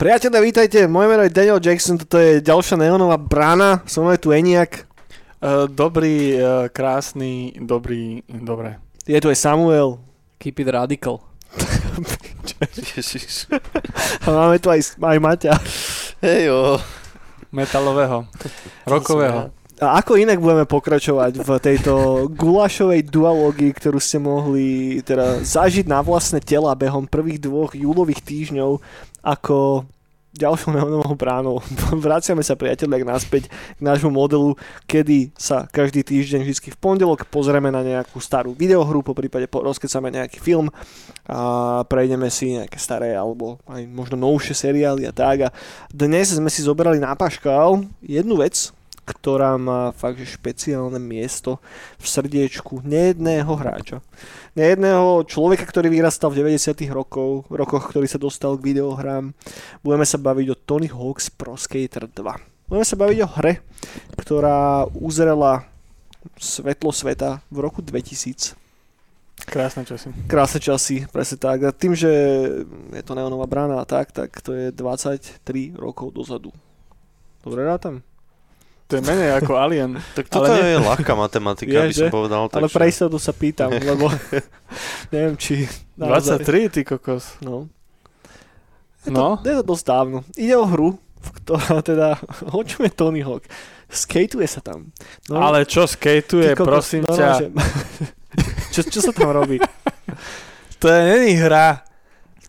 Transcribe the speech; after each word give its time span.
Priatelia, 0.00 0.40
vítajte, 0.40 0.88
moje 0.88 1.08
meno 1.12 1.22
je 1.22 1.28
Daniel 1.28 1.60
Jackson, 1.60 2.00
toto 2.00 2.16
je 2.16 2.40
ďalšia 2.40 2.80
neonová 2.80 3.20
brána, 3.20 3.84
som 3.84 4.08
je 4.08 4.16
tu 4.16 4.32
Eniak. 4.32 4.88
Uh, 5.44 5.68
dobrý, 5.68 6.40
uh, 6.40 6.72
krásny, 6.72 7.52
dobrý, 7.60 8.24
dobré. 8.24 8.80
Je 9.04 9.20
tu 9.20 9.28
aj 9.28 9.36
Samuel. 9.36 10.00
Keep 10.40 10.64
it 10.64 10.68
radical. 10.72 11.20
Ježiš. 12.96 13.50
A 14.24 14.28
máme 14.28 14.56
tu 14.58 14.68
aj, 14.68 14.96
aj 15.00 15.18
Maťa. 15.18 15.54
Hejo. 16.20 16.80
Metalového, 17.50 18.30
rokového. 18.86 19.50
A 19.80 19.96
ako 20.04 20.20
inak 20.20 20.38
budeme 20.38 20.68
pokračovať 20.68 21.40
v 21.40 21.50
tejto 21.56 21.92
gulašovej 22.28 23.08
dualógii, 23.08 23.72
ktorú 23.72 23.96
ste 23.96 24.20
mohli 24.20 25.00
teda 25.00 25.40
zažiť 25.40 25.88
na 25.88 26.04
vlastné 26.04 26.44
tela 26.44 26.76
behom 26.76 27.08
prvých 27.08 27.40
dvoch 27.40 27.72
júlových 27.72 28.20
týždňov 28.20 28.76
ako 29.24 29.88
ďalšou 30.34 30.70
neonovou 30.74 31.14
bránou. 31.18 31.58
Vraciame 32.06 32.46
sa 32.46 32.54
priateľek 32.54 33.02
naspäť 33.02 33.42
k 33.50 33.80
nášmu 33.80 34.14
modelu, 34.14 34.54
kedy 34.86 35.34
sa 35.34 35.66
každý 35.66 36.06
týždeň 36.06 36.46
vždy 36.46 36.70
v 36.70 36.78
pondelok 36.78 37.26
pozrieme 37.26 37.68
na 37.74 37.82
nejakú 37.82 38.22
starú 38.22 38.54
videohru, 38.54 39.02
po 39.02 39.14
prípade 39.16 39.50
rozkecame 39.50 40.14
nejaký 40.14 40.38
film 40.38 40.70
a 41.26 41.82
prejdeme 41.86 42.30
si 42.30 42.58
nejaké 42.58 42.78
staré 42.78 43.14
alebo 43.14 43.58
aj 43.66 43.82
možno 43.90 44.18
novšie 44.18 44.54
seriály 44.54 45.06
a 45.06 45.12
tak. 45.12 45.50
A 45.50 45.54
dnes 45.90 46.30
sme 46.30 46.48
si 46.48 46.62
zobrali 46.62 47.02
na 47.02 47.14
paškal 47.18 47.82
jednu 48.02 48.38
vec, 48.38 48.70
ktorá 49.10 49.58
má 49.58 49.90
fakt 49.90 50.22
že 50.22 50.38
špeciálne 50.38 51.02
miesto 51.02 51.58
v 51.98 52.06
srdiečku 52.06 52.86
nejedného 52.86 53.50
hráča 53.58 53.98
na 54.54 54.66
jedného 54.66 55.22
človeka, 55.26 55.62
ktorý 55.66 55.90
vyrastal 55.90 56.30
v 56.34 56.42
90 56.42 56.74
rokov, 56.90 57.46
rokoch, 57.50 57.90
ktorý 57.90 58.06
sa 58.10 58.18
dostal 58.18 58.58
k 58.58 58.74
videohrám. 58.74 59.30
Budeme 59.82 60.06
sa 60.06 60.18
baviť 60.18 60.46
o 60.50 60.58
Tony 60.58 60.90
Hawk's 60.90 61.30
Pro 61.30 61.54
Skater 61.54 62.10
2. 62.10 62.70
Budeme 62.70 62.86
sa 62.86 62.96
baviť 62.98 63.18
o 63.22 63.28
hre, 63.38 63.62
ktorá 64.18 64.86
uzrela 64.94 65.66
svetlo 66.38 66.90
sveta 66.90 67.42
v 67.50 67.58
roku 67.62 67.82
2000. 67.82 68.58
Krásne 69.40 69.88
časy. 69.88 70.12
Krásne 70.28 70.60
časy, 70.60 71.08
presne 71.08 71.40
tak. 71.40 71.64
A 71.64 71.72
tým, 71.72 71.96
že 71.96 72.10
je 72.92 73.02
to 73.02 73.16
neonová 73.16 73.48
brána 73.48 73.80
a 73.80 73.88
tak, 73.88 74.12
tak 74.12 74.36
to 74.44 74.52
je 74.52 74.66
23 74.74 75.40
rokov 75.80 76.12
dozadu. 76.12 76.52
Dobre 77.40 77.64
rátam? 77.64 78.04
To 78.90 78.98
je 78.98 79.06
menej 79.06 79.38
ako 79.38 79.54
Alien. 79.54 80.02
Tak 80.18 80.26
toto 80.26 80.50
ale 80.50 80.74
je 80.74 80.78
ľahká 80.82 81.14
matematika, 81.14 81.86
by 81.86 81.94
som 81.94 82.10
povedal. 82.10 82.50
Ale 82.50 82.66
pre 82.66 82.90
istotu 82.90 83.22
sa 83.22 83.30
pýtam, 83.30 83.70
lebo 83.70 84.10
neviem, 85.14 85.38
či... 85.38 85.70
Naozaj... 85.94 86.42
23, 86.42 86.74
ty 86.74 86.80
kokos. 86.82 87.38
No. 87.38 87.70
Je 89.06 89.14
no? 89.14 89.38
To, 89.38 89.46
je 89.46 89.56
to 89.62 89.64
dosť 89.64 89.84
dávno. 89.86 90.26
Ide 90.34 90.58
o 90.58 90.66
hru, 90.66 90.98
ktorá 91.22 91.78
teda... 91.86 92.18
O 92.50 92.66
čom 92.66 92.82
je 92.82 92.90
Tony 92.90 93.22
Hawk? 93.22 93.46
Skateuje 93.86 94.50
sa 94.50 94.58
tam. 94.58 94.90
No, 95.30 95.38
ale 95.38 95.62
čo 95.70 95.86
skateuje, 95.86 96.58
kokos, 96.58 96.66
prosím 96.66 97.06
no, 97.06 97.14
ťa? 97.14 97.30
No, 97.30 97.38
že... 97.38 97.46
čo, 98.74 98.80
čo 98.90 98.98
sa 99.06 99.14
tam 99.14 99.30
robí? 99.30 99.62
to 100.82 100.90
je 100.90 100.98
není 100.98 101.38
hra. 101.38 101.86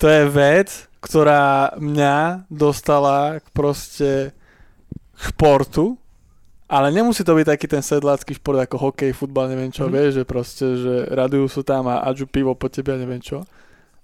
To 0.01 0.09
je 0.09 0.25
vec, 0.25 0.89
ktorá 1.05 1.77
mňa 1.77 2.49
dostala 2.49 3.37
k 3.37 3.45
proste 3.53 4.33
k 5.21 5.27
portu 5.37 6.00
ale 6.71 6.87
nemusí 6.95 7.27
to 7.27 7.35
byť 7.35 7.47
taký 7.51 7.67
ten 7.67 7.83
sedlácky 7.83 8.31
šport 8.39 8.55
ako 8.63 8.79
hokej, 8.79 9.11
futbal, 9.11 9.51
neviem 9.51 9.75
čo, 9.75 9.85
mm. 9.85 9.91
vieš, 9.91 10.11
že 10.15 10.23
proste, 10.23 10.65
že 10.79 10.93
radujú 11.11 11.51
sú 11.51 11.61
tam 11.67 11.91
a 11.91 11.99
adžu 12.07 12.31
pivo 12.31 12.55
po 12.55 12.71
tebe 12.71 12.95
a 12.95 12.97
neviem 12.97 13.19
čo. 13.19 13.43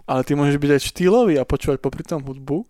Ale 0.03 0.28
ty 0.28 0.36
môžeš 0.36 0.59
byť 0.59 0.72
aj 0.75 0.81
štýlový 0.91 1.40
a 1.40 1.47
počúvať 1.47 1.80
popri 1.80 2.03
tom 2.03 2.19
hudbu 2.19 2.68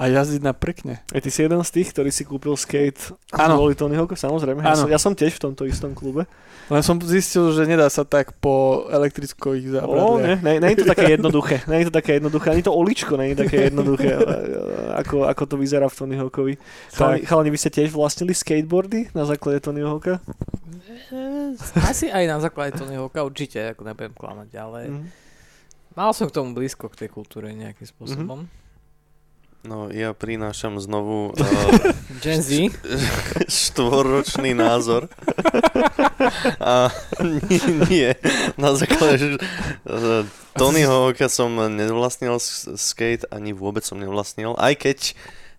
a 0.00 0.08
jazdiť 0.08 0.40
na 0.40 0.56
prkne. 0.56 1.04
A 1.12 1.20
ty 1.20 1.28
si 1.28 1.44
jeden 1.44 1.60
z 1.60 1.70
tých, 1.76 1.92
ktorý 1.92 2.08
si 2.08 2.24
kúpil 2.24 2.56
skate 2.56 3.12
Áno. 3.36 3.60
kvôli 3.60 3.76
Tony 3.76 4.00
Hawk, 4.00 4.16
samozrejme. 4.16 4.64
Ja 4.64 4.72
som, 4.72 4.88
ja 4.88 4.96
som 4.96 5.12
tiež 5.12 5.36
v 5.36 5.52
tomto 5.52 5.68
istom 5.68 5.92
klube. 5.92 6.24
Len 6.72 6.80
som 6.80 6.96
zistil, 7.04 7.52
že 7.52 7.68
nedá 7.68 7.84
sa 7.92 8.08
tak 8.08 8.32
po 8.40 8.88
elektrickových 8.88 9.76
zábradliach. 9.76 10.40
nie, 10.40 10.56
nie, 10.56 10.56
nie, 10.64 10.70
je 10.72 10.78
to 10.80 10.92
také 10.96 11.20
jednoduché. 11.20 11.60
Nie 11.68 11.84
je 11.84 11.92
to 11.92 11.94
také 12.00 12.16
jednoduché. 12.16 12.48
Ani 12.48 12.64
to 12.64 12.72
oličko 12.72 13.20
nie 13.20 13.36
je 13.36 13.44
také 13.44 13.68
jednoduché, 13.68 14.16
ako, 15.04 15.28
ako 15.28 15.42
to 15.44 15.54
vyzerá 15.60 15.84
v 15.92 15.96
Tony 16.00 16.16
Hawkovi. 16.16 16.54
Chalani, 16.96 17.20
chalani, 17.28 17.50
vy 17.52 17.58
ste 17.60 17.68
tiež 17.68 17.92
vlastnili 17.92 18.32
skateboardy 18.32 19.12
na 19.12 19.28
základe 19.28 19.60
Tony 19.60 19.84
Hawka? 19.84 20.24
Asi 21.76 22.08
aj 22.08 22.24
na 22.24 22.40
základe 22.40 22.72
Tony 22.72 22.96
Hawka, 22.96 23.20
určite, 23.20 23.76
ako 23.76 23.84
nebudem 23.84 24.16
klamať, 24.16 24.48
ale 24.56 24.80
mm. 24.88 25.04
mal 25.92 26.16
som 26.16 26.24
k 26.24 26.40
tomu 26.40 26.56
blízko 26.56 26.88
k 26.88 27.04
tej 27.04 27.08
kultúre 27.12 27.52
nejakým 27.52 27.84
spôsobom. 27.84 28.48
Mm-hmm. 28.48 28.69
No, 29.60 29.92
ja 29.92 30.16
prinášam 30.16 30.80
znovu 30.80 31.36
uh, 31.36 31.44
Gen 32.24 32.40
Z? 32.40 32.72
štvorročný 33.44 34.56
názor. 34.56 35.12
A 36.56 36.88
nie, 37.20 37.60
nie 37.88 38.10
na 38.56 38.72
základe 38.72 39.36
uh, 39.36 40.24
Tonyho 40.56 41.12
Hawka 41.12 41.28
som 41.28 41.52
nevlastnil 41.52 42.40
skate, 42.76 43.28
ani 43.28 43.52
vôbec 43.52 43.84
som 43.84 44.00
nevlastnil, 44.00 44.56
aj 44.56 44.74
keď 44.80 44.98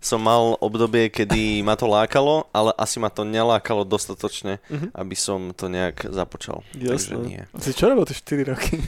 som 0.02 0.18
mal 0.18 0.58
obdobie, 0.58 1.14
kedy 1.14 1.62
ma 1.62 1.78
to 1.78 1.86
lákalo, 1.86 2.50
ale 2.50 2.74
asi 2.74 2.98
ma 2.98 3.14
to 3.14 3.22
nelákalo 3.22 3.86
dostatočne, 3.86 4.58
uh-huh. 4.66 4.90
aby 4.98 5.14
som 5.14 5.54
to 5.54 5.70
nejak 5.70 6.10
započal. 6.10 6.66
Jasne. 6.74 6.90
Takže 6.90 7.14
nie. 7.22 7.42
Si 7.62 7.70
čo 7.78 7.86
robil 7.86 8.10
tie 8.10 8.18
4 8.18 8.50
roky? 8.50 8.82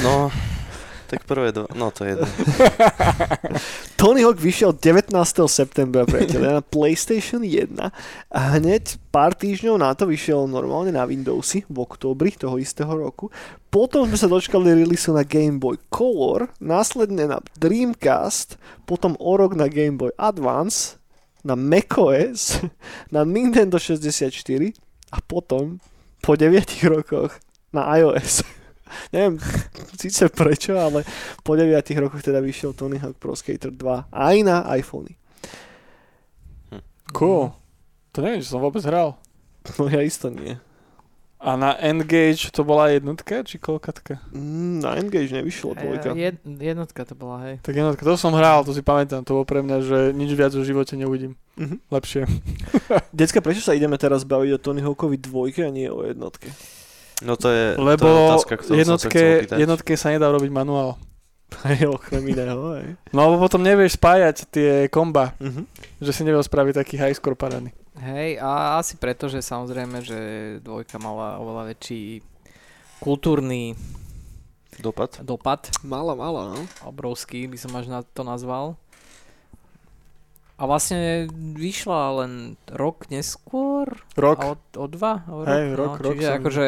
No, 0.00 0.32
tak 1.08 1.24
prvé 1.24 1.56
dva, 1.56 1.64
no 1.72 1.88
to 1.88 2.04
je 2.04 2.14
jedno. 2.14 2.28
Tony 4.00 4.20
Hawk 4.20 4.36
vyšiel 4.36 4.76
19. 4.76 5.16
septembra, 5.48 6.04
priateľe, 6.04 6.60
na 6.60 6.62
PlayStation 6.62 7.40
1 7.40 7.80
a 8.28 8.40
hneď 8.60 9.00
pár 9.08 9.32
týždňov 9.32 9.80
na 9.80 9.96
to 9.96 10.04
vyšiel 10.04 10.44
normálne 10.44 10.92
na 10.92 11.08
Windowsy 11.08 11.64
v 11.64 11.76
októbri 11.80 12.36
toho 12.36 12.60
istého 12.60 12.92
roku. 12.92 13.32
Potom 13.72 14.04
sme 14.04 14.20
sa 14.20 14.28
dočkali 14.28 14.76
release 14.76 15.08
na 15.08 15.24
Game 15.24 15.56
Boy 15.56 15.80
Color, 15.88 16.52
následne 16.60 17.24
na 17.24 17.40
Dreamcast, 17.56 18.60
potom 18.84 19.16
o 19.16 19.32
rok 19.32 19.56
na 19.56 19.72
Game 19.72 19.96
Boy 19.96 20.12
Advance, 20.20 21.00
na 21.40 21.56
macOS, 21.56 22.60
na 23.14 23.24
Nintendo 23.24 23.80
64 23.80 24.28
a 25.08 25.18
potom 25.24 25.80
po 26.20 26.36
9 26.36 26.84
rokoch 26.92 27.32
na 27.72 27.88
iOS. 27.96 28.57
Neviem 29.12 29.38
síce 29.98 30.28
prečo, 30.30 30.78
ale 30.78 31.02
po 31.42 31.58
9 31.58 31.74
rokoch 31.98 32.22
teda 32.22 32.38
vyšiel 32.38 32.72
Tony 32.72 32.98
Hawk 33.02 33.18
Pro 33.18 33.34
Skater 33.34 33.74
2 33.74 34.08
aj 34.12 34.36
na 34.46 34.62
iPhony. 34.78 35.18
Hm. 36.70 36.82
Cool. 37.12 37.50
To 38.14 38.18
neviem, 38.22 38.40
že 38.42 38.50
som 38.50 38.62
vôbec 38.62 38.82
hral. 38.86 39.18
No 39.76 39.84
ja 39.90 40.00
isto 40.00 40.32
nie. 40.32 40.56
A 41.38 41.54
na 41.54 41.78
Engage 41.78 42.50
to 42.50 42.66
bola 42.66 42.90
jednotka, 42.90 43.46
či 43.46 43.62
kolkatka? 43.62 44.18
Mm, 44.34 44.82
na 44.82 44.98
Engage 44.98 45.30
nevyšlo 45.30 45.78
dvojka. 45.78 46.18
Jed, 46.18 46.42
jednotka 46.42 47.06
to 47.06 47.14
bola, 47.14 47.46
hej. 47.46 47.54
Tak 47.62 47.78
jednotka, 47.78 48.02
to 48.02 48.18
som 48.18 48.34
hral, 48.34 48.66
to 48.66 48.74
si 48.74 48.82
pamätám, 48.82 49.22
to 49.22 49.38
bolo 49.38 49.46
pre 49.46 49.62
mňa, 49.62 49.76
že 49.86 49.98
nič 50.18 50.34
viac 50.34 50.50
v 50.50 50.66
živote 50.66 50.98
neuvidím. 50.98 51.38
Mm-hmm. 51.54 51.78
Lepšie. 51.94 52.26
Decka, 53.14 53.38
prečo 53.38 53.62
sa 53.62 53.78
ideme 53.78 53.94
teraz 53.94 54.26
baviť 54.26 54.50
o 54.50 54.58
Tony 54.58 54.82
Hawkovi 54.82 55.14
dvojke 55.22 55.62
a 55.62 55.70
nie 55.70 55.86
o 55.86 56.02
jednotke? 56.02 56.50
No 57.18 57.34
to 57.34 57.50
je, 57.50 57.74
Lebo 57.74 58.06
to 58.06 58.08
je 58.08 58.26
otázka, 58.30 58.52
jednotke, 58.70 59.22
sa 59.50 59.54
jednotke 59.58 59.92
sa 59.98 60.14
nedá 60.14 60.30
robiť 60.30 60.50
manuál. 60.54 60.94
Aj 61.64 61.80
okrem 61.88 62.22
iného, 62.28 62.76
aj. 62.76 62.86
No 63.10 63.32
lebo 63.32 63.48
potom 63.48 63.64
nevieš 63.64 63.96
spájať 63.96 64.36
tie 64.52 64.70
komba, 64.92 65.32
uh-huh. 65.40 65.64
že 65.98 66.10
si 66.12 66.22
neviel 66.22 66.44
spraviť 66.44 66.74
taký 66.76 66.94
high 67.00 67.16
score 67.16 67.34
parady. 67.34 67.72
Hej, 67.98 68.38
a 68.38 68.78
asi 68.78 68.94
preto, 68.94 69.26
že 69.26 69.42
samozrejme, 69.42 69.98
že 70.04 70.18
dvojka 70.62 71.02
mala 71.02 71.40
oveľa 71.42 71.74
väčší 71.74 72.22
kultúrny 73.02 73.74
dopad. 74.78 75.18
dopad. 75.26 75.66
Mala, 75.82 76.14
mala, 76.14 76.54
no. 76.54 76.60
Obrovský 76.86 77.50
by 77.50 77.58
som 77.58 77.74
až 77.74 77.90
na 77.90 78.06
to 78.06 78.22
nazval. 78.22 78.78
A 80.58 80.66
vlastne 80.66 81.30
vyšla 81.54 82.22
len 82.22 82.32
rok 82.70 83.06
neskôr. 83.10 83.98
Rok. 84.18 84.38
O, 84.42 84.54
o 84.58 84.86
dva? 84.90 85.22
O 85.30 85.42
rok, 85.46 85.54
Hej, 85.54 85.66
rok, 85.74 85.90
no, 85.90 86.02
rok 86.02 86.14
čiže 86.18 86.26
som... 86.26 86.38
akože 86.38 86.66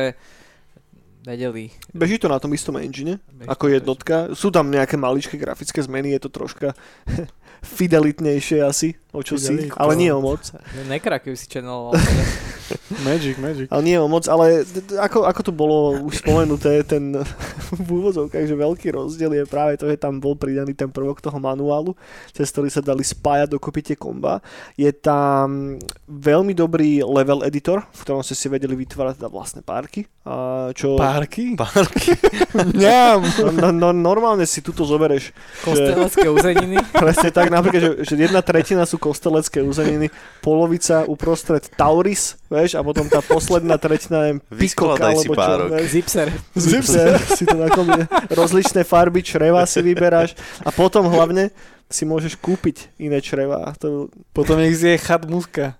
vedeli. 1.25 1.71
Beží 1.93 2.17
to 2.19 2.29
na 2.29 2.41
tom 2.41 2.53
istom 2.57 2.81
engine, 2.81 3.21
Beží 3.29 3.49
ako 3.49 3.65
jednotka. 3.69 4.33
Sú 4.33 4.49
tam 4.49 4.73
nejaké 4.73 4.97
maličké 4.97 5.37
grafické 5.37 5.81
zmeny, 5.85 6.17
je 6.17 6.21
to 6.25 6.31
troška 6.33 6.73
fidelitnejšie 7.77 8.65
asi, 8.65 8.97
o 9.13 9.21
čo 9.21 9.37
si, 9.37 9.69
ale 9.77 9.93
nie 9.97 10.09
o 10.09 10.21
moc. 10.25 10.41
Nekra, 10.89 11.21
keby 11.21 11.37
si 11.37 11.47
channel 11.49 11.93
Magic, 13.07 13.39
magic. 13.39 13.67
Ale 13.71 13.83
nie 13.87 13.97
o 13.97 14.11
moc, 14.11 14.27
ale 14.27 14.67
ako, 14.99 15.25
ako 15.27 15.41
to 15.47 15.53
bolo 15.55 15.77
už 16.11 16.27
spomenuté, 16.27 16.83
ten 16.83 17.15
v 17.87 17.89
úvodzovkách, 17.89 18.45
že 18.51 18.57
veľký 18.59 18.89
rozdiel 18.91 19.33
je 19.39 19.45
práve 19.47 19.79
to, 19.79 19.87
že 19.87 19.97
tam 19.97 20.19
bol 20.19 20.35
pridaný 20.35 20.75
ten 20.75 20.91
prvok 20.91 21.23
toho 21.23 21.39
manuálu, 21.39 21.95
cez 22.35 22.51
ktorý 22.51 22.69
sa 22.69 22.83
dali 22.83 23.07
spájať 23.07 23.55
dokopy 23.55 23.81
tie 23.93 23.97
komba. 23.97 24.43
Je 24.75 24.91
tam 24.91 25.79
veľmi 26.11 26.53
dobrý 26.53 27.07
level 27.07 27.47
editor, 27.47 27.87
v 27.95 28.01
ktorom 28.03 28.27
ste 28.27 28.35
si 28.35 28.51
vedeli 28.51 28.75
vytvárať 28.75 29.23
teda 29.23 29.31
vlastné 29.31 29.61
párky. 29.63 30.11
A 30.27 30.69
čo... 30.75 30.99
Párky? 30.99 31.55
Párky. 31.57 32.13
Ňam. 32.83 33.25
No, 33.55 33.73
no, 33.73 33.89
normálne 33.95 34.45
si 34.45 34.61
tuto 34.61 34.85
zobereš 34.85 35.33
Kostelecké 35.65 36.29
uzeniny. 36.29 36.77
Presne 37.03 37.31
tak, 37.31 37.49
napríklad, 37.49 37.81
že, 37.81 37.91
že 38.05 38.15
jedna 38.19 38.43
tretina 38.45 38.85
sú 38.85 38.97
kostelecké 39.01 39.63
uzeniny, 39.65 40.13
polovica 40.45 41.05
uprostred 41.09 41.65
Tauris, 41.75 42.37
vieš, 42.53 42.77
a 42.77 42.80
potom 42.83 43.07
tá 43.07 43.21
posledná 43.25 43.77
tretina 43.77 44.25
je 44.29 44.33
pikok, 44.53 44.99
alebo 44.99 45.23
čo, 45.23 45.33
párok. 45.35 45.71
Zipser. 45.87 46.29
Zipser, 46.57 47.17
si 47.39 47.45
to 47.47 47.57
nakombinuje. 47.57 48.07
Rozličné 48.33 48.83
farby 48.85 49.25
čreva 49.25 49.65
si 49.65 49.81
vyberáš 49.81 50.35
a 50.65 50.71
potom 50.75 51.09
hlavne 51.09 51.53
si 51.91 52.07
môžeš 52.07 52.39
kúpiť 52.39 52.95
iné 53.03 53.19
čreva. 53.19 53.75
To, 53.83 54.07
Potom 54.31 54.63
ich 54.63 54.79
zje 54.79 54.95
chat 54.99 55.27
muska. 55.27 55.75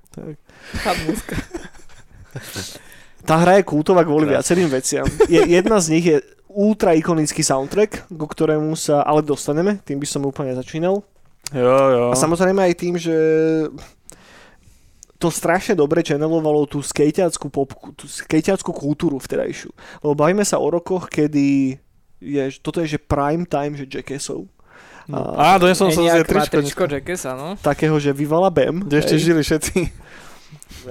Chatmuska. 0.83 1.39
tá 3.23 3.39
hra 3.39 3.63
je 3.63 3.69
kultová 3.71 4.03
kvôli 4.03 4.27
viacerým 4.27 4.67
veciam. 4.67 5.07
Je, 5.31 5.39
jedna 5.39 5.79
z 5.79 5.87
nich 5.95 6.07
je 6.07 6.19
ultra 6.51 6.99
ikonický 6.99 7.47
soundtrack, 7.47 8.11
ku 8.11 8.27
ktorému 8.27 8.75
sa 8.75 9.07
ale 9.07 9.23
dostaneme, 9.23 9.79
tým 9.87 10.03
by 10.03 10.07
som 10.11 10.27
úplne 10.27 10.51
začínal. 10.59 11.07
Jo, 11.55 11.79
jo. 11.95 12.05
A 12.11 12.15
samozrejme 12.19 12.59
aj 12.63 12.75
tým, 12.79 12.95
že 12.99 13.15
to 15.21 15.29
strašne 15.29 15.77
dobre 15.77 16.01
channelovalo 16.01 16.65
tú 16.65 16.81
skejťackú, 16.81 17.53
pop, 17.53 17.77
tú 17.93 18.09
skejťackú 18.09 18.73
kultúru 18.73 19.21
vtedajšiu. 19.21 19.69
Lebo 20.01 20.17
bavíme 20.17 20.41
sa 20.49 20.57
o 20.57 20.65
rokoch, 20.73 21.13
kedy 21.13 21.77
je, 22.25 22.43
toto 22.65 22.81
je 22.81 22.97
že 22.97 22.99
prime 22.99 23.45
time, 23.45 23.77
že 23.77 23.85
jackassov. 23.85 24.49
Á, 25.13 25.59
donesol 25.61 25.91
som 25.91 26.07
si 26.07 26.23
tričko. 26.23 26.57
Matričko, 26.63 26.83
Jackass, 26.87 27.23
áno. 27.29 27.59
Takého, 27.59 27.99
že 27.99 28.15
vyvala 28.15 28.49
BEM. 28.49 28.87
Kde 28.87 28.97
ešte 28.97 29.17
žili 29.19 29.43
všetci. 29.43 29.77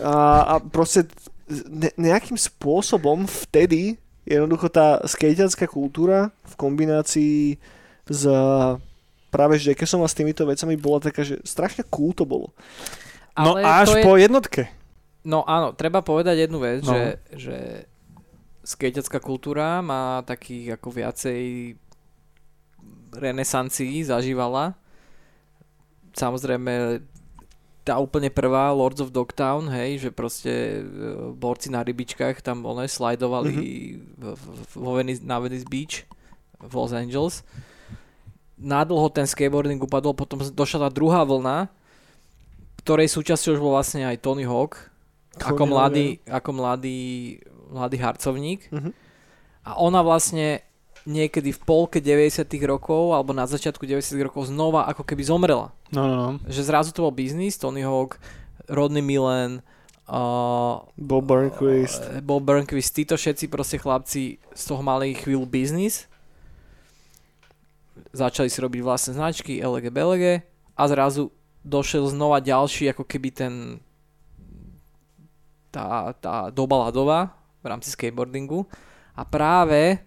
a, 0.04 0.16
a 0.46 0.54
proste 0.60 1.08
ne, 1.50 1.90
nejakým 1.98 2.36
spôsobom 2.36 3.26
vtedy 3.26 3.98
jednoducho 4.28 4.70
tá 4.70 5.02
skejťacká 5.08 5.66
kultúra 5.66 6.30
v 6.46 6.54
kombinácii 6.60 7.58
s 8.06 8.22
práve 9.30 9.62
s 9.62 9.66
Jackassom 9.66 10.02
a 10.02 10.10
s 10.10 10.18
týmito 10.18 10.44
vecami 10.44 10.74
bola 10.76 11.00
taká, 11.02 11.22
že 11.22 11.38
strašne 11.46 11.86
cool 11.90 12.12
to 12.14 12.26
bolo. 12.26 12.54
No 13.44 13.56
až 13.56 14.00
je, 14.00 14.04
po 14.04 14.20
jednotke. 14.20 14.72
No 15.24 15.44
áno, 15.44 15.76
treba 15.76 16.00
povedať 16.04 16.48
jednu 16.48 16.60
vec, 16.64 16.84
No. 16.84 16.92
že, 16.92 17.20
že 17.36 17.58
skejťacká 18.64 19.20
kultúra 19.20 19.82
má 19.84 20.22
takých 20.24 20.78
ako 20.80 20.88
viacej 20.94 21.42
renesancií 23.16 24.06
zažívala. 24.06 24.78
Samozrejme 26.14 27.02
tá 27.90 27.98
úplne 27.98 28.30
prvá 28.30 28.70
Lords 28.70 29.02
of 29.02 29.10
Dogtown, 29.10 29.66
hej, 29.74 30.06
že 30.06 30.10
proste 30.14 30.54
e, 30.78 30.82
borci 31.34 31.74
na 31.74 31.82
rybičkách 31.82 32.46
tam 32.46 32.62
one 32.62 32.86
slajdovali 32.86 33.56
mm-hmm. 33.58 34.78
vo 34.78 34.92
Venice, 34.94 35.26
na 35.26 35.42
Venice 35.42 35.66
Beach 35.66 36.06
v 36.62 36.74
Los 36.78 36.94
Angeles. 36.94 37.42
Nádlho 38.62 39.10
ten 39.10 39.26
skateboarding 39.26 39.82
upadol, 39.82 40.14
potom 40.14 40.38
došla 40.38 40.86
tá 40.86 40.90
druhá 40.94 41.26
vlna, 41.26 41.72
ktorej 42.80 43.12
súčasťou 43.12 43.60
už 43.60 43.62
bol 43.62 43.76
vlastne 43.76 44.08
aj 44.08 44.24
Tony 44.24 44.48
Hawk, 44.48 44.90
ako 45.38 45.64
Tony 45.64 45.70
Hawk, 45.70 45.72
mladý, 45.72 46.06
ako 46.26 46.50
mladý, 46.56 47.00
mladý 47.70 47.98
harcovník. 48.00 48.62
Mhm. 48.72 48.92
A 49.68 49.78
ona 49.78 50.02
vlastne 50.02 50.64
niekedy 51.08 51.56
v 51.56 51.60
polke 51.64 52.00
90 52.04 52.44
rokov 52.68 53.16
alebo 53.16 53.32
na 53.32 53.48
začiatku 53.48 53.84
90 53.86 54.20
rokov 54.20 54.52
znova 54.52 54.88
ako 54.90 55.04
keby 55.06 55.24
zomrela. 55.24 55.72
No, 55.94 56.06
no, 56.08 56.16
no. 56.16 56.30
Že 56.50 56.62
zrazu 56.70 56.90
to 56.92 57.06
bol 57.06 57.14
biznis, 57.14 57.56
Tony 57.56 57.82
Hawk, 57.86 58.20
Rodney 58.68 59.02
Mullen, 59.02 59.66
uh, 60.10 60.84
Bob 61.00 61.26
Burnquist. 61.26 62.02
uh, 62.04 62.22
Bob 62.22 62.44
Burnquist, 62.46 62.94
títo 62.94 63.16
všetci 63.16 63.50
proste 63.50 63.78
chlapci 63.80 64.38
z 64.54 64.64
toho 64.66 64.82
mali 64.86 65.16
chvíľu 65.16 65.50
biznis. 65.50 66.06
Začali 68.14 68.50
si 68.50 68.58
robiť 68.60 68.82
vlastné 68.82 69.12
značky, 69.18 69.62
LG 69.62 69.94
BLG 69.94 70.24
a 70.74 70.84
zrazu 70.90 71.30
došiel 71.64 72.08
znova 72.10 72.40
ďalší 72.40 72.92
ako 72.92 73.04
keby 73.04 73.30
ten 73.36 73.54
tá, 75.70 76.18
tá 76.18 76.50
doba 76.50 76.90
ľadová 76.90 77.30
v 77.62 77.66
rámci 77.70 77.94
skateboardingu 77.94 78.66
a 79.14 79.22
práve 79.22 80.02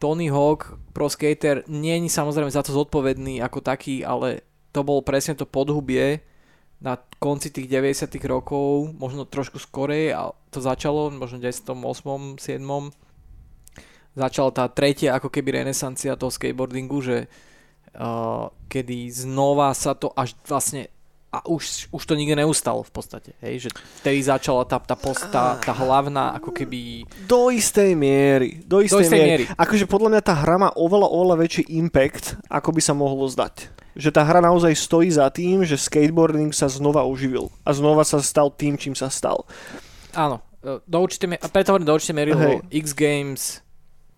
Tony 0.00 0.32
Hawk 0.32 0.80
Pro 0.96 1.12
Skater 1.12 1.60
nie 1.68 1.92
je 2.00 2.08
samozrejme 2.08 2.48
za 2.48 2.64
to 2.64 2.72
zodpovedný 2.72 3.44
ako 3.44 3.60
taký, 3.60 4.00
ale 4.00 4.40
to 4.72 4.80
bol 4.80 5.04
presne 5.04 5.36
to 5.36 5.44
podhubie 5.44 6.24
na 6.80 6.96
konci 7.20 7.52
tých 7.52 7.68
90 7.68 8.08
rokov, 8.24 8.96
možno 8.96 9.28
trošku 9.28 9.60
skorej 9.60 10.16
a 10.16 10.32
to 10.48 10.64
začalo, 10.64 11.12
možno 11.12 11.36
v 11.36 11.52
10. 11.52 11.76
8. 11.76 12.40
7. 12.40 12.64
Začala 14.16 14.50
tá 14.50 14.64
tretia 14.72 15.20
ako 15.20 15.28
keby 15.28 15.60
renesancia 15.60 16.16
toho 16.16 16.32
skateboardingu, 16.32 16.98
že 17.04 17.28
kedy 18.70 19.10
znova 19.10 19.74
sa 19.74 19.98
to 19.98 20.14
až 20.14 20.38
vlastne 20.46 20.86
a 21.30 21.46
už, 21.46 21.86
už 21.94 22.02
to 22.02 22.18
nikdy 22.18 22.34
neustalo 22.34 22.82
v 22.82 22.90
podstate, 22.90 23.30
hej, 23.38 23.66
že 23.66 23.70
vtedy 24.02 24.18
začala 24.18 24.66
tá, 24.66 24.82
tá, 24.82 24.98
post, 24.98 25.30
tá, 25.30 25.62
tá 25.62 25.70
hlavná 25.70 26.34
ako 26.34 26.50
keby 26.50 27.06
Do 27.30 27.54
istej 27.54 27.94
miery. 27.94 28.66
Do 28.66 28.82
istej, 28.82 29.06
istej 29.06 29.14
miery. 29.14 29.44
miery. 29.46 29.54
Akože 29.54 29.86
podľa 29.86 30.18
mňa 30.18 30.22
tá 30.26 30.34
hra 30.34 30.58
má 30.58 30.68
oveľa, 30.74 31.06
oveľa 31.06 31.36
väčší 31.38 31.70
impact, 31.78 32.34
ako 32.50 32.74
by 32.74 32.80
sa 32.82 32.98
mohlo 32.98 33.30
zdať. 33.30 33.70
Že 33.94 34.10
tá 34.10 34.26
hra 34.26 34.42
naozaj 34.42 34.74
stojí 34.74 35.06
za 35.14 35.30
tým, 35.30 35.62
že 35.62 35.78
skateboarding 35.78 36.50
sa 36.50 36.66
znova 36.66 37.06
oživil. 37.06 37.46
A 37.62 37.70
znova 37.70 38.02
sa 38.02 38.18
stal 38.18 38.50
tým, 38.50 38.74
čím 38.74 38.98
sa 38.98 39.06
stal. 39.06 39.46
Áno, 40.18 40.42
e, 40.66 40.82
do 40.82 40.98
a 41.06 41.46
preto 41.46 41.70
hovorím 41.70 41.86
do 41.86 41.94
určitej 41.94 42.16
miery, 42.16 42.32
X 42.74 42.90
Games, 42.90 43.62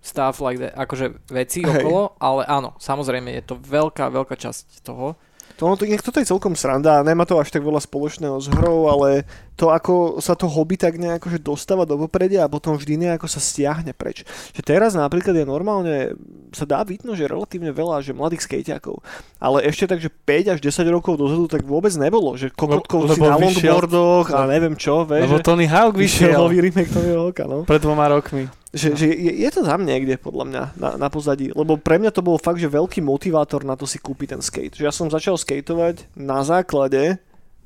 stuff 0.03 0.43
like 0.43 0.59
that, 0.59 0.75
akože 0.75 1.31
veci 1.31 1.63
Hej. 1.63 1.81
okolo, 1.81 2.19
ale 2.19 2.43
áno, 2.51 2.75
samozrejme 2.83 3.31
je 3.39 3.43
to 3.47 3.55
veľká, 3.57 4.11
veľká 4.11 4.35
časť 4.35 4.83
toho. 4.83 5.15
To, 5.61 5.69
ono 5.69 5.77
to, 5.77 5.85
inak 5.85 6.01
toto 6.01 6.19
je 6.19 6.27
celkom 6.27 6.57
sranda 6.57 7.05
nemá 7.05 7.29
to 7.29 7.37
až 7.37 7.53
tak 7.53 7.61
veľa 7.61 7.79
spoločného 7.79 8.41
s 8.41 8.49
hrou, 8.49 8.89
ale 8.89 9.29
to 9.53 9.69
ako 9.69 10.19
sa 10.19 10.33
to 10.33 10.49
hobby 10.49 10.81
tak 10.81 10.97
nejako 10.97 11.29
že 11.29 11.39
dostáva 11.45 11.85
do 11.85 12.01
popredia 12.01 12.49
a 12.49 12.51
potom 12.51 12.75
vždy 12.75 12.97
nejako 12.97 13.29
sa 13.29 13.37
stiahne 13.37 13.93
preč. 13.93 14.25
Že 14.57 14.63
teraz 14.65 14.97
napríklad 14.97 15.37
je 15.37 15.45
normálne, 15.45 16.17
sa 16.57 16.65
dá 16.65 16.81
vidno, 16.83 17.13
že 17.13 17.29
relatívne 17.29 17.69
veľa 17.71 18.01
že 18.01 18.17
mladých 18.17 18.49
skejťakov, 18.49 19.05
ale 19.39 19.69
ešte 19.69 19.87
tak, 19.87 20.01
že 20.01 20.09
5 20.09 20.57
až 20.57 20.59
10 20.59 20.89
rokov 20.89 21.21
dozadu 21.21 21.47
tak 21.47 21.69
vôbec 21.69 21.93
nebolo, 22.01 22.33
že 22.35 22.49
kokotkov 22.49 23.13
si 23.13 23.21
na 23.21 23.37
longboardoch 23.37 24.33
a 24.33 24.49
neviem 24.49 24.75
čo, 24.75 25.05
vieš, 25.05 25.29
Lebo 25.29 25.45
Tony 25.45 25.69
Hawk 25.69 25.95
vyšiel 25.95 26.33
vyšiel 26.33 26.41
nový 26.41 26.59
remake 26.65 26.91
Tonyho 26.91 27.29
Hawka, 27.29 27.45
no. 27.45 27.69
pred 27.69 27.79
dvoma 27.79 28.09
rokmi. 28.09 28.62
Že, 28.73 28.89
že 28.97 29.07
je, 29.13 29.33
je 29.45 29.51
to 29.53 29.69
tam 29.69 29.85
niekde, 29.85 30.17
podľa 30.17 30.45
mňa, 30.49 30.63
na, 30.81 30.91
na 30.97 31.09
pozadí. 31.13 31.53
Lebo 31.53 31.77
pre 31.77 32.01
mňa 32.01 32.09
to 32.09 32.25
bol 32.25 32.41
fakt, 32.41 32.57
že 32.57 32.73
veľký 32.73 33.05
motivátor 33.05 33.69
na 33.69 33.77
to 33.77 33.85
si 33.85 34.01
kúpiť 34.01 34.33
ten 34.33 34.43
skate. 34.43 34.81
Že 34.81 34.87
ja 34.89 34.93
som 34.93 35.13
začal 35.13 35.37
skateovať 35.37 36.09
na 36.17 36.41
základe 36.41 37.21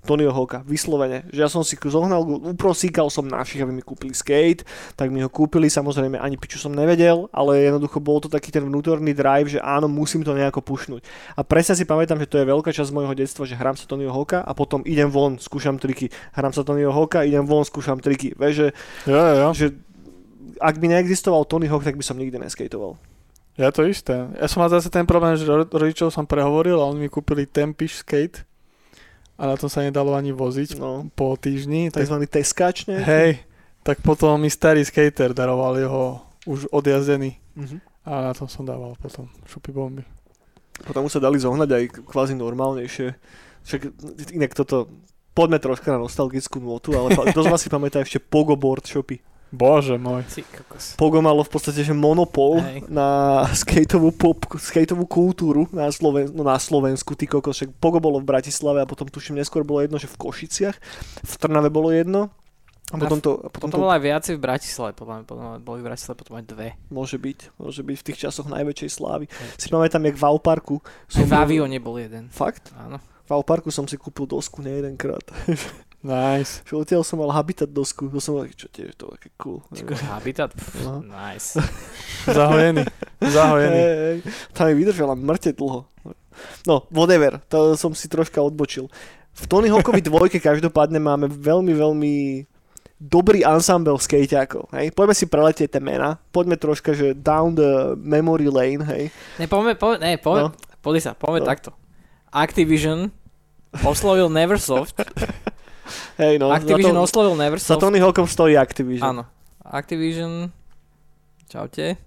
Tonyho 0.07 0.31
Hawka, 0.31 0.63
vyslovene. 0.63 1.27
Že 1.35 1.41
ja 1.43 1.51
som 1.51 1.67
si 1.67 1.75
zohnal, 1.75 2.23
uprosíkal 2.55 3.11
som 3.11 3.27
našich, 3.27 3.59
aby 3.61 3.75
mi 3.75 3.83
kúpili 3.83 4.15
skate, 4.15 4.63
tak 4.95 5.11
mi 5.11 5.21
ho 5.21 5.29
kúpili, 5.29 5.67
samozrejme 5.67 6.17
ani 6.17 6.39
piču 6.39 6.63
som 6.63 6.71
nevedel, 6.71 7.27
ale 7.35 7.67
jednoducho 7.67 7.99
bol 7.99 8.23
to 8.23 8.31
taký 8.31 8.55
ten 8.55 8.63
vnútorný 8.63 9.11
drive, 9.13 9.59
že 9.59 9.61
áno, 9.61 9.91
musím 9.91 10.23
to 10.23 10.33
nejako 10.33 10.63
pušnúť. 10.63 11.03
A 11.35 11.43
presne 11.43 11.75
si 11.75 11.83
pamätám, 11.83 12.23
že 12.23 12.31
to 12.31 12.39
je 12.39 12.47
veľká 12.47 12.71
časť 12.71 12.95
môjho 12.95 13.13
detstva, 13.19 13.43
že 13.45 13.59
hrám 13.59 13.75
sa 13.75 13.91
Tonyho 13.91 14.15
Hawka 14.15 14.47
a 14.47 14.55
potom 14.55 14.87
idem 14.87 15.11
von, 15.11 15.43
skúšam 15.43 15.77
triky. 15.77 16.09
Hrám 16.39 16.55
sa 16.55 16.63
Tonyho 16.63 16.95
Hawka, 16.95 17.27
idem 17.27 17.45
von, 17.45 17.67
skúšam 17.67 17.99
triky. 17.99 18.39
Vieš, 18.39 18.55
že, 18.55 18.69
jo. 19.11 19.51
že 19.53 19.67
ak 20.57 20.77
by 20.77 20.87
neexistoval 20.89 21.45
Tony 21.45 21.67
Hawk, 21.67 21.83
tak 21.83 21.95
by 21.95 22.03
som 22.03 22.15
nikdy 22.15 22.37
neskateoval. 22.37 22.97
Ja 23.55 23.71
to 23.71 23.83
isté. 23.83 24.29
Ja 24.33 24.47
som 24.47 24.61
mal 24.61 24.69
zase 24.69 24.87
ten 24.87 25.03
problém, 25.03 25.33
že 25.33 25.45
ro- 25.45 25.65
rodičov 25.65 26.09
som 26.09 26.23
prehovoril 26.23 26.77
a 26.77 26.85
oni 26.85 27.03
mi 27.03 27.09
kúpili 27.09 27.45
Tempish 27.45 27.99
skate 27.99 28.45
a 29.35 29.47
na 29.47 29.55
tom 29.55 29.67
sa 29.67 29.81
nedalo 29.81 30.13
ani 30.13 30.31
voziť 30.31 30.77
No, 30.77 31.09
po 31.11 31.35
týždni. 31.35 31.89
Tak, 31.89 32.05
takzvaný 32.05 32.27
teskáč, 32.27 32.85
ne? 32.85 33.01
hej, 33.01 33.41
tak 33.81 34.01
potom 34.01 34.37
mi 34.37 34.49
starý 34.49 34.81
skater 34.81 35.33
daroval 35.33 35.73
jeho 35.75 36.03
už 36.45 36.69
odjazdený 36.69 37.41
Mhm. 37.55 37.77
a 38.03 38.11
na 38.23 38.33
tom 38.33 38.45
som 38.45 38.63
dával 38.63 38.93
potom 38.95 39.25
šupy 39.45 39.73
bomby. 39.73 40.05
Potom 40.79 41.03
už 41.03 41.13
sa 41.13 41.21
dali 41.23 41.37
zohnať 41.37 41.71
aj 41.71 41.83
kvázi 42.05 42.35
normálnejšie. 42.35 43.17
Však 43.63 43.81
inak 44.31 44.53
toto, 44.53 44.93
poďme 45.33 45.57
troška 45.57 45.89
na 45.89 45.99
nostalgickú 45.99 46.61
notu, 46.61 46.93
ale 46.93 47.11
kto 47.33 47.41
z 47.41 47.49
vás 47.49 47.59
si 47.59 47.69
pamätá 47.69 47.99
ešte 47.99 48.21
Pogo 48.21 48.53
board 48.53 48.85
shopy? 48.85 49.17
Bože 49.55 49.95
môj. 49.95 50.27
Pogo 50.99 51.23
malo 51.23 51.47
v 51.47 51.51
podstate 51.51 51.87
že 51.87 51.95
monopol 51.95 52.59
Hej. 52.59 52.91
na 52.91 53.43
skateovú, 53.55 54.11
pop, 54.11 54.43
skateovú 54.59 55.07
kultúru 55.07 55.71
na, 55.71 55.87
Sloven, 55.95 56.35
no 56.35 56.43
na 56.43 56.59
Slovensku, 56.59 57.15
ty 57.15 57.31
kokos, 57.31 57.63
však 57.63 57.71
Pogo 57.79 58.03
bolo 58.03 58.19
v 58.19 58.27
Bratislave 58.27 58.83
a 58.83 58.91
potom 58.91 59.07
tuším 59.07 59.39
neskôr 59.39 59.63
bolo 59.63 59.87
jedno, 59.87 60.03
že 60.03 60.11
v 60.11 60.19
Košiciach, 60.19 60.77
v 61.23 61.35
Trnave 61.39 61.71
bolo 61.71 61.95
jedno 61.95 62.35
A 62.91 62.99
potom 62.99 63.19
to, 63.23 63.39
a 63.43 63.51
potom 63.51 63.71
Potom 63.71 63.71
to 63.71 63.83
bolo 63.83 63.95
aj 63.95 64.03
viacej 64.03 64.35
v 64.39 64.43
Bratislave, 64.43 64.93
podľa 64.99 65.15
mňa, 65.19 65.25
podľa 65.27 65.43
mňa 65.47 65.59
boli 65.63 65.79
v 65.83 65.87
Bratislave 65.91 66.17
potom 66.19 66.35
aj 66.39 66.45
dve. 66.47 66.69
môže 66.91 67.17
byť, 67.19 67.39
môže 67.59 67.83
byť 67.87 67.97
v 68.03 68.07
tých 68.11 68.19
časoch 68.27 68.47
najväčšej 68.51 68.91
slávy. 68.91 69.25
Si 69.59 69.71
pamätám, 69.71 70.03
jak 70.07 70.19
v 70.19 70.25
Auparku 70.27 70.83
Aj 70.83 71.11
som 71.11 71.27
v 71.27 71.31
bol- 71.31 71.43
Avione 71.43 71.79
bol 71.79 71.97
jeden. 71.99 72.31
Fakt? 72.35 72.75
Áno. 72.75 72.99
V 73.27 73.31
Auparku 73.35 73.75
som 73.75 73.91
si 73.91 73.99
kúpil 73.99 74.27
dosku 74.31 74.63
ne 74.63 74.79
jedenkrát. 74.79 75.23
Nice. 76.07 76.63
Že 76.63 76.87
odtiaľ 76.87 77.03
som 77.03 77.19
mal 77.19 77.35
Habitat 77.35 77.67
dosku, 77.67 78.07
to 78.07 78.23
som 78.23 78.39
mal, 78.39 78.47
čo 78.47 78.71
tiež 78.71 78.95
to 78.95 79.11
také 79.19 79.35
cool. 79.43 79.59
Habitat, 80.07 80.55
pff, 80.55 80.87
No. 80.87 81.03
nice. 81.03 81.59
Zahojený. 82.31 82.87
Zahojený. 83.19 83.81
Hej, 83.83 83.97
hej. 83.99 84.19
Tá 84.55 84.71
mi 84.71 84.79
vydržala 84.79 85.19
mŕte 85.19 85.51
dlho. 85.51 85.83
No, 86.63 86.87
whatever, 86.95 87.43
to 87.51 87.75
som 87.75 87.91
si 87.91 88.07
troška 88.07 88.39
odbočil. 88.39 88.87
V 89.35 89.45
Tony 89.51 89.67
Hawkovi 89.67 89.99
dvojke 90.09 90.39
každopádne 90.39 91.03
máme 91.03 91.27
veľmi, 91.27 91.75
veľmi 91.75 92.15
dobrý 92.97 93.43
ensemble 93.43 93.99
skejťákov. 93.99 94.71
Hej? 94.73 94.95
Poďme 94.95 95.15
si 95.17 95.27
preletieť 95.27 95.69
tie 95.75 95.83
mená. 95.83 96.23
Poďme 96.31 96.55
troška, 96.57 96.95
že 96.95 97.19
down 97.19 97.59
the 97.59 97.99
memory 97.99 98.47
lane, 98.47 98.85
hej. 98.87 99.11
Ne, 99.43 99.51
poďme, 99.51 99.75
poďme, 99.75 99.99
ne, 100.01 100.13
poďme, 100.23 100.55
No. 100.55 101.01
sa, 101.03 101.13
poďme 101.19 101.41
no. 101.43 101.49
takto. 101.51 101.71
Activision 102.31 103.11
oslovil 103.83 104.29
Neversoft. 104.31 104.97
Hej, 106.17 106.41
no, 106.41 106.49
Activision 106.49 106.97
za, 106.97 107.01
to, 107.01 107.07
oslovil 107.07 107.33
za 107.37 107.43
Neversoft. 107.45 107.81
Tony 107.81 107.99
Hawkom 108.01 108.25
stojí 108.25 108.57
Activision. 108.57 109.05
Áno. 109.05 109.23
Activision, 109.61 110.49
čaute. 111.47 112.01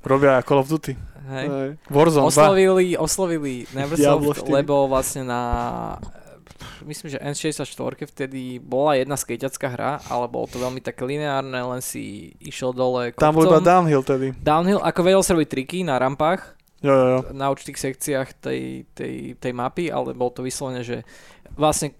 Robia 0.00 0.38
Call 0.42 0.62
of 0.62 0.68
Duty. 0.68 0.94
Hej. 1.30 1.46
Hej. 1.46 1.68
Warzone 1.90 2.26
2. 2.26 2.30
Oslovili, 2.30 2.84
oslovili 2.94 3.52
Diablo 3.66 3.78
Neversoft, 4.32 4.46
4. 4.46 4.56
lebo 4.62 4.74
vlastne 4.86 5.22
na 5.26 5.42
myslím, 6.84 7.12
že 7.12 7.18
N64 7.20 7.76
vtedy 8.08 8.56
bola 8.56 8.96
jedna 8.96 9.16
skejťacká 9.16 9.68
hra, 9.68 9.92
ale 10.08 10.24
bolo 10.28 10.48
to 10.48 10.56
veľmi 10.56 10.80
také 10.80 11.04
lineárne, 11.04 11.56
len 11.56 11.80
si 11.84 12.32
išiel 12.40 12.72
dole 12.72 13.12
Tam 13.16 13.36
bol 13.36 13.44
iba 13.44 13.60
kopcom. 13.60 13.68
downhill 13.68 14.02
tedy. 14.04 14.32
Downhill, 14.40 14.80
ako 14.80 15.00
vedel 15.04 15.22
sa 15.24 15.36
robiť 15.36 15.48
triky 15.48 15.78
na 15.84 16.00
rampách, 16.00 16.56
Jo, 16.80 16.92
jo, 16.96 17.06
jo. 17.12 17.20
na 17.36 17.52
určitých 17.52 17.76
sekciách 17.76 18.28
tej, 18.40 18.88
tej, 18.96 19.36
tej 19.36 19.52
mapy, 19.52 19.92
ale 19.92 20.16
bolo 20.16 20.32
to 20.32 20.40
vyslovene, 20.40 20.80
že 20.80 21.04
vlastne 21.52 21.92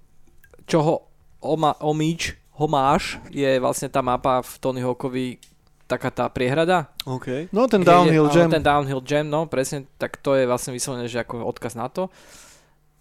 čoho 0.71 1.11
oma, 1.43 1.75
omíč, 1.83 2.39
homáš, 2.55 3.19
je 3.35 3.59
vlastne 3.59 3.91
tá 3.91 3.99
mapa 3.99 4.39
v 4.47 4.53
Tony 4.63 4.81
Hawkovi 4.85 5.43
taká 5.91 6.15
tá 6.15 6.31
priehrada. 6.31 6.95
OK. 7.03 7.51
No 7.51 7.67
ten 7.67 7.83
downhill 7.83 8.31
jam. 8.31 8.47
Ten 8.47 8.63
downhill 8.63 9.03
jam, 9.03 9.27
no 9.27 9.51
presne, 9.51 9.91
tak 9.99 10.23
to 10.23 10.39
je 10.39 10.47
vlastne 10.47 10.71
vyslovene, 10.71 11.11
že 11.11 11.27
ako 11.27 11.43
odkaz 11.43 11.75
na 11.75 11.91
to. 11.91 12.07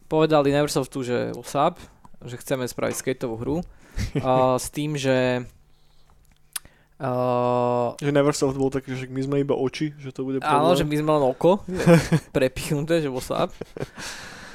Povedali 0.10 0.50
Neversoftu, 0.50 1.06
že 1.06 1.18
WhatsApp, 1.38 1.78
že 2.26 2.42
chceme 2.42 2.66
spraviť 2.66 2.96
skateovú 2.98 3.36
hru 3.38 3.58
uh, 4.26 4.58
s 4.58 4.74
tým, 4.74 4.98
že 4.98 5.46
uh, 6.98 7.94
Že 8.02 8.10
Neversoft 8.10 8.58
bol 8.58 8.74
taký, 8.74 8.98
že 8.98 9.06
my 9.06 9.22
sme 9.22 9.36
iba 9.46 9.54
oči, 9.54 9.94
že 10.02 10.10
to 10.10 10.26
bude 10.26 10.42
áno, 10.42 10.74
že 10.74 10.82
problém. 10.82 10.90
my 10.90 10.96
sme 10.98 11.12
len 11.14 11.26
oko 11.30 11.52
prepichnuté, 12.36 13.06
že 13.06 13.14
WhatsApp. 13.14 13.54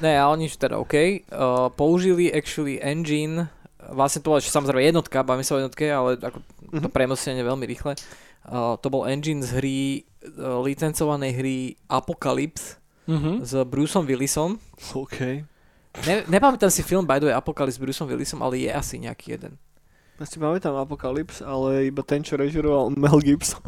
Ne, 0.04 0.20
a 0.20 0.28
oni 0.28 0.52
teda 0.52 0.76
OK. 0.76 0.92
Uh, 1.32 1.72
použili 1.72 2.28
actually 2.28 2.76
engine, 2.76 3.48
vlastne 3.88 4.20
to 4.20 4.28
bola 4.28 4.44
samozrejme 4.44 4.84
jednotka, 4.84 5.24
bavíme 5.24 5.40
sa 5.40 5.56
o 5.56 5.64
jednotke, 5.64 5.88
ale 5.88 6.20
ako 6.20 6.38
to 6.68 6.84
Mhm. 6.84 6.92
prenosenie 6.92 7.40
veľmi 7.40 7.64
rýchle. 7.64 7.96
Uh, 8.44 8.76
to 8.76 8.92
bol 8.92 9.08
engine 9.08 9.40
z 9.40 9.56
hry, 9.56 9.80
uh, 10.36 10.60
licencovanej 10.60 11.32
hry 11.32 11.58
Apocalypse 11.88 12.76
Mhm. 13.08 13.40
s 13.40 13.56
Bruceom 13.64 14.04
Willisom. 14.04 14.60
OK. 14.92 15.48
Ne, 16.04 16.26
nepamätám 16.26 16.68
si 16.68 16.82
film 16.82 17.06
by 17.06 17.16
the 17.16 17.30
way 17.30 17.34
Apocalypse 17.34 17.78
s 17.78 17.82
Bruceom 17.82 18.04
Willisom, 18.04 18.42
ale 18.42 18.60
je 18.60 18.68
asi 18.68 18.98
nejaký 18.98 19.38
jeden. 19.38 19.56
Ja 20.18 20.26
si 20.26 20.36
pamätám 20.36 20.74
Apocalypse, 20.74 21.40
ale 21.40 21.88
iba 21.88 22.02
ten, 22.02 22.20
čo 22.20 22.34
režiroval 22.34 22.92
Mel 22.92 23.22
Gibson. 23.22 23.62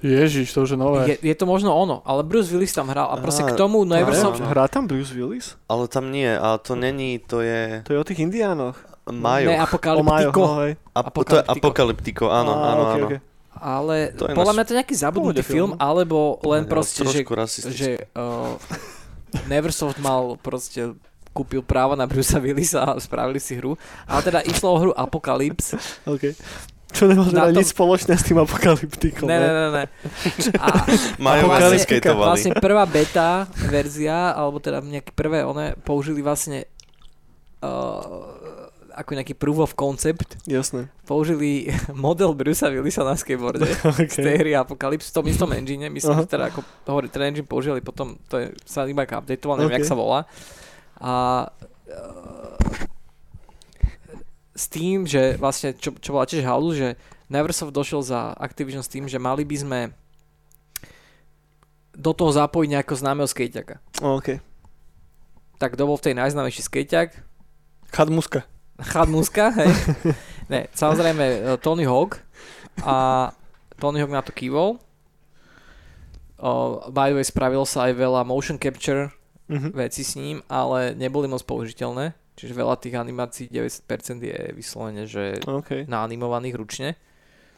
Ježiš, 0.00 0.52
to 0.52 0.64
už 0.64 0.70
je 0.74 0.78
nové. 0.80 1.00
Je, 1.06 1.16
je 1.20 1.36
to 1.36 1.44
možno 1.44 1.70
ono, 1.70 2.00
ale 2.02 2.24
Bruce 2.24 2.48
Willis 2.48 2.72
tam 2.72 2.88
hral 2.88 3.12
a 3.12 3.20
proste 3.20 3.44
k 3.44 3.52
tomu 3.52 3.84
to 3.84 3.92
Neversoft... 3.92 4.40
áno. 4.40 4.48
Hrá 4.48 4.64
tam 4.66 4.88
Bruce 4.88 5.12
Willis? 5.12 5.60
Ale 5.68 5.86
tam 5.86 6.08
nie, 6.08 6.28
a 6.28 6.56
to 6.56 6.72
není, 6.72 7.20
to 7.20 7.44
je 7.44 7.84
To 7.84 7.92
je 7.92 7.98
o 8.00 8.06
tých 8.06 8.24
indiánoch. 8.24 8.80
Majo. 9.10 9.50
Ne, 9.50 9.58
O 9.58 9.64
Apokalyptiko. 9.66 10.40
no, 10.40 10.54
hej. 10.64 10.72
A, 10.94 11.00
to 11.04 11.34
je 11.36 11.44
Apokalyptiko. 11.44 12.24
áno, 12.30 12.52
Á, 12.54 12.64
áno, 12.72 12.82
ok, 12.82 12.92
áno. 12.94 13.06
ok. 13.06 13.14
Ale 13.60 13.96
To 14.16 14.24
je 14.30 14.34
podľa 14.38 14.54
mňa 14.56 14.64
to 14.64 14.72
nejaký 14.72 14.94
zabudnutý 14.96 15.42
film, 15.42 15.74
film. 15.74 15.82
alebo 15.82 16.40
len 16.48 16.64
Ja, 16.64 16.70
proste, 16.70 17.02
že, 17.04 17.20
trošku 17.20 17.34
rasistický. 17.36 17.76
že 17.76 17.90
uh, 18.16 18.56
Neversoft 19.52 19.98
mal 19.98 20.40
proste 20.40 20.94
kúpil 21.30 21.60
práva 21.60 21.94
na 21.94 22.08
Brucea 22.08 22.40
Willisa 22.40 22.82
a 22.82 22.98
spravili 22.98 23.38
si 23.38 23.54
hru. 23.54 23.76
Ale 24.08 24.20
teda 24.24 24.40
išlo 24.42 24.68
o 24.70 24.78
hru 24.78 24.92
Apocalypse. 24.96 25.76
OK. 26.08 26.34
Čo 26.90 27.06
nemá 27.06 27.22
teda 27.26 27.50
tom- 27.50 27.56
nič 27.56 27.68
spoločné 27.70 28.14
s 28.18 28.24
tým 28.26 28.38
apokalyptikom. 28.42 29.26
Ne, 29.30 29.38
ne, 29.38 29.50
ne, 29.50 29.68
ne. 29.72 29.84
A 30.58 30.66
Majú 31.22 31.46
vlastne- 31.46 32.14
vlastne 32.14 32.52
prvá 32.58 32.84
beta 32.84 33.46
verzia, 33.70 34.34
alebo 34.34 34.58
teda 34.58 34.82
nejaké 34.82 35.14
prvé 35.14 35.46
one, 35.46 35.78
použili 35.86 36.20
vlastne 36.20 36.66
uh, 37.62 38.26
ako 38.90 39.10
nejaký 39.16 39.34
proof 39.38 39.58
of 39.62 39.72
concept, 39.78 40.36
Jasné. 40.44 40.90
použili 41.06 41.70
model 41.94 42.34
Brucea 42.34 42.68
Willisa 42.68 43.06
na 43.06 43.14
skateboarde 43.16 43.64
z 44.12 44.16
tej 44.18 44.36
hry 44.44 44.52
Apocalypse 44.58 45.08
v 45.08 45.14
tom 45.14 45.24
istom 45.30 45.50
engine, 45.54 45.88
myslím, 45.88 46.20
že 46.20 46.28
teda 46.28 46.50
ako 46.50 46.60
hovorí, 46.90 47.06
ten 47.08 47.22
engine 47.22 47.46
použili 47.46 47.80
potom, 47.80 48.18
to 48.28 48.36
je, 48.36 48.46
sa 48.66 48.84
iba 48.84 49.06
ako 49.06 49.24
updateoval, 49.24 49.56
neviem, 49.62 49.72
OK. 49.72 49.78
jak 49.80 49.88
sa 49.88 49.96
volá. 49.96 50.20
A 51.00 51.12
uh, 51.88 52.89
s 54.60 54.68
tým, 54.68 55.08
že 55.08 55.40
vlastne, 55.40 55.72
čo, 55.72 55.96
čo 55.96 56.12
bola 56.12 56.28
tiež 56.28 56.44
halu, 56.44 56.76
že 56.76 57.00
Neversoft 57.32 57.72
došiel 57.72 58.04
za 58.04 58.36
Activision 58.36 58.84
s 58.84 58.92
tým, 58.92 59.08
že 59.08 59.16
mali 59.16 59.48
by 59.48 59.56
sme 59.56 59.80
do 61.96 62.12
toho 62.12 62.28
zapojiť 62.30 62.68
nejakého 62.76 63.00
známeho 63.00 63.24
skejťaka. 63.24 63.80
OK. 64.04 64.36
Tak 65.56 65.76
kto 65.76 65.82
bol 65.84 65.96
v 65.96 66.04
tej 66.10 66.14
najznámejší 66.16 66.60
skejťak? 66.60 67.08
Chadmuska. 67.90 68.44
Chad 68.80 69.12
Muska, 69.12 69.52
hej. 69.52 69.68
ne, 70.48 70.64
samozrejme 70.72 71.20
eh, 71.20 71.36
Tony 71.60 71.84
Hawk 71.84 72.24
a 72.80 73.28
Tony 73.76 74.00
Hawk 74.00 74.08
na 74.08 74.24
to 74.24 74.32
kývol. 74.32 74.80
Uh, 76.40 76.88
by 76.88 77.12
the 77.12 77.20
way, 77.20 77.24
spravilo 77.24 77.68
sa 77.68 77.92
aj 77.92 78.00
veľa 78.00 78.24
motion 78.24 78.56
capture 78.56 79.12
Mhm. 79.50 79.74
veci 79.74 80.06
s 80.06 80.14
ním, 80.14 80.40
ale 80.46 80.94
neboli 80.94 81.26
moc 81.26 81.42
použiteľné. 81.42 82.14
Čiže 82.40 82.56
veľa 82.56 82.80
tých 82.80 82.96
animácií, 82.96 83.52
90% 83.52 83.84
je 84.24 84.38
vyslovene, 84.56 85.04
že 85.04 85.44
OK. 85.44 85.84
naanimovaných 85.84 86.56
ručne. 86.56 86.88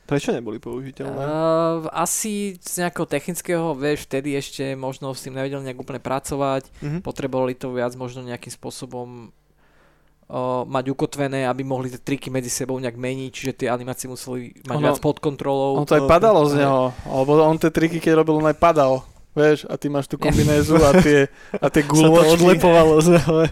Prečo 0.02 0.34
neboli 0.34 0.58
použiteľné? 0.58 1.14
Uh, 1.14 1.86
asi 1.94 2.58
z 2.58 2.82
nejakého 2.82 3.06
technického, 3.06 3.70
vieš, 3.78 4.10
vtedy 4.10 4.34
ešte 4.34 4.74
možno 4.74 5.14
s 5.14 5.22
tým 5.22 5.38
nevedeli 5.38 5.62
nejak 5.62 5.78
úplne 5.78 6.02
pracovať. 6.02 6.66
Mhm. 6.82 6.98
Potrebovali 7.06 7.54
to 7.54 7.70
viac 7.70 7.94
možno 7.94 8.26
nejakým 8.26 8.50
spôsobom 8.50 9.30
uh, 9.30 10.66
mať 10.66 10.90
ukotvené, 10.90 11.46
aby 11.46 11.62
mohli 11.62 11.86
tie 11.94 12.02
triky 12.02 12.34
medzi 12.34 12.50
sebou 12.50 12.82
nejak 12.82 12.98
meniť, 12.98 13.30
čiže 13.30 13.52
tie 13.62 13.68
animácie 13.70 14.10
museli 14.10 14.58
mať 14.66 14.74
Ono- 14.74 14.86
viac 14.90 14.98
pod 14.98 15.22
kontrolou. 15.22 15.78
On 15.78 15.86
to 15.86 15.94
aj 15.94 16.10
padalo 16.10 16.50
z 16.50 16.66
neho. 16.66 16.90
Alebo 17.06 17.38
on 17.38 17.62
tie 17.62 17.70
triky, 17.70 18.02
keď 18.02 18.26
robil, 18.26 18.42
on 18.42 18.50
aj 18.50 18.58
padal. 18.58 19.06
Vieš, 19.32 19.64
a 19.64 19.80
ty 19.80 19.88
máš 19.88 20.12
tú 20.12 20.20
kombinézu 20.20 20.76
a 20.76 20.92
tie, 21.00 21.32
a 21.56 21.66
tie 21.72 21.82
Sa 21.86 21.88
to 21.88 21.92
guľočky, 21.96 22.32
odlepovalo 22.36 22.94
z 23.00 23.08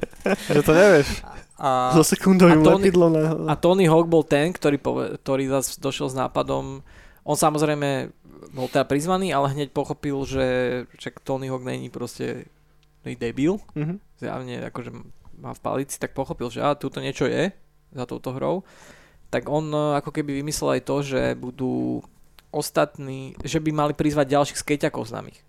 že 0.56 0.60
to 0.60 0.72
nevieš. 0.76 1.08
A, 1.60 1.92
So 1.96 2.04
sekundovým 2.04 2.60
a 2.60 2.64
Tony- 2.64 2.84
lepidlom 2.84 3.10
na... 3.12 3.22
a 3.49 3.54
Tony 3.56 3.84
Hawk 3.88 4.08
bol 4.08 4.25
ten, 4.25 4.52
ktorý, 4.52 4.76
pove, 4.76 5.04
ktorý 5.20 5.49
zase 5.49 5.80
došiel 5.80 6.08
s 6.12 6.16
nápadom. 6.16 6.80
On 7.25 7.37
samozrejme 7.37 8.12
bol 8.52 8.68
teda 8.68 8.84
prizvaný, 8.88 9.32
ale 9.32 9.52
hneď 9.52 9.72
pochopil, 9.72 10.16
že 10.25 10.46
však 10.96 11.20
Tony 11.25 11.49
Hawk 11.49 11.64
není 11.64 11.88
proste 11.92 12.49
debil. 13.04 13.56
Mhm. 13.76 13.96
zjavne 14.20 14.68
akože 14.68 14.92
má 15.40 15.56
v 15.56 15.60
palici, 15.64 15.96
tak 15.96 16.12
pochopil, 16.12 16.52
že 16.52 16.60
a 16.60 16.76
tuto 16.76 17.00
niečo 17.00 17.25
je 17.25 17.49
za 17.96 18.04
touto 18.04 18.37
hrou. 18.37 18.62
Tak 19.32 19.49
on 19.49 19.72
e, 19.72 19.96
ako 19.96 20.12
keby 20.12 20.44
vymyslel 20.44 20.76
aj 20.76 20.82
to, 20.84 20.96
že 21.00 21.22
budú 21.40 22.04
ostatní, 22.52 23.32
že 23.40 23.56
by 23.62 23.70
mali 23.72 23.92
prizvať 23.96 24.37
ďalších 24.37 24.60
skejťakov 24.60 25.08
známych. 25.08 25.40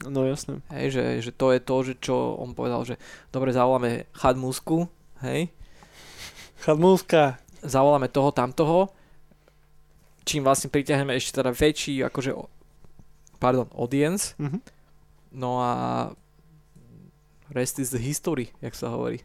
No 0.00 0.24
jasné. 0.24 0.64
Hej, 0.72 0.96
že, 0.96 1.04
že 1.20 1.30
to 1.30 1.52
je 1.52 1.60
to, 1.60 1.76
že 1.82 1.94
čo 2.00 2.14
on 2.36 2.56
povedal, 2.56 2.84
že 2.84 2.96
dobre, 3.28 3.52
zavoláme 3.52 4.08
Chadmusku, 4.12 4.88
hej, 5.20 5.52
Chadmuska. 6.58 7.36
zavoláme 7.60 8.08
toho, 8.08 8.32
tamtoho, 8.32 8.88
čím 10.24 10.40
vlastne 10.40 10.68
pritiahneme 10.68 11.12
ešte 11.12 11.36
teda 11.36 11.52
väčší, 11.52 12.00
akože, 12.04 12.32
pardon, 13.36 13.68
audience, 13.76 14.32
Mhm. 14.40 14.58
no 15.32 15.60
a 15.60 15.72
rest 17.52 17.76
is 17.76 17.90
the 17.90 18.00
history, 18.00 18.48
jak 18.60 18.72
sa 18.72 18.88
hovorí. 18.88 19.20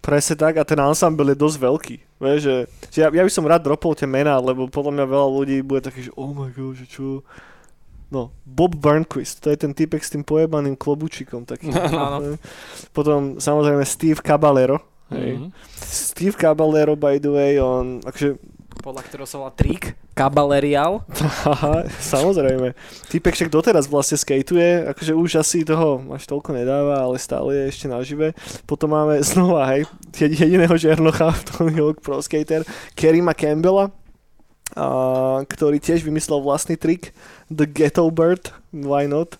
Presne 0.00 0.38
tak 0.38 0.54
a 0.54 0.64
ten 0.64 0.78
ensemble 0.78 1.34
je 1.34 1.36
dosť 1.36 1.58
veľký. 1.58 1.96
Vieš, 2.16 2.38
že, 2.40 2.56
že 2.88 2.98
ja, 3.02 3.10
ja 3.10 3.20
by 3.20 3.32
som 3.32 3.42
rád 3.42 3.66
dropol 3.66 3.92
tie 3.92 4.06
mená, 4.06 4.38
lebo 4.38 4.70
podľa 4.70 4.94
mňa 4.94 5.04
veľa 5.04 5.28
ľudí 5.28 5.56
bude 5.60 5.82
také, 5.82 6.00
že 6.00 6.14
oh 6.14 6.30
my 6.30 6.48
god, 6.48 6.78
že 6.78 6.86
čo... 6.86 7.26
No, 8.06 8.30
Bob 8.42 8.74
Burnquist, 8.74 9.42
to 9.42 9.50
je 9.50 9.58
ten 9.58 9.74
typek 9.74 9.98
s 9.98 10.14
tým 10.14 10.22
pojebaným 10.22 10.74
klobúčikom 10.74 11.42
taký. 11.42 11.74
Áno. 11.90 12.38
Potom 12.90 13.36
samozrejme 13.36 13.82
Steve 13.82 14.20
Caballero, 14.20 14.78
hej. 15.10 15.34
Mhm. 15.36 15.48
S- 15.76 16.14
Steve 16.14 16.34
Caballero, 16.34 16.94
by 16.94 17.18
the 17.18 17.28
way, 17.28 17.52
on, 17.58 17.98
akože, 18.00 18.38
Podľa 18.76 19.02
ktorého 19.02 19.26
sa 19.26 19.40
volá 19.40 19.50
trik, 19.50 19.96
Cabalerial. 20.14 21.02
haha, 21.42 21.82
samozrejme. 22.14 22.78
Týpek 23.10 23.34
však 23.34 23.50
doteraz 23.50 23.84
vlastne 23.84 24.14
skateuje, 24.14 24.86
akože 24.86 25.12
už 25.12 25.30
asi 25.36 25.66
toho 25.66 26.06
až 26.14 26.24
toľko 26.24 26.54
nedáva, 26.54 27.02
ale 27.02 27.18
stále 27.18 27.52
je 27.52 27.64
ešte 27.68 27.86
nažive. 27.86 28.38
Potom 28.64 28.94
máme 28.94 29.18
znova, 29.20 29.66
hej, 29.74 29.88
jedi- 30.14 30.46
jediného 30.46 30.76
žernocha 30.78 31.34
v 31.34 31.42
Tony 31.48 31.74
Hawk 31.74 31.98
Pro 31.98 32.22
Skater, 32.22 32.62
Kerryma 32.94 33.34
Campbella, 33.34 33.90
a, 34.74 35.44
ktorý 35.46 35.78
tiež 35.78 36.02
vymyslel 36.02 36.42
vlastný 36.42 36.74
trik, 36.74 37.14
The 37.52 37.68
Ghetto 37.68 38.10
Bird, 38.10 38.50
why 38.74 39.06
not? 39.06 39.38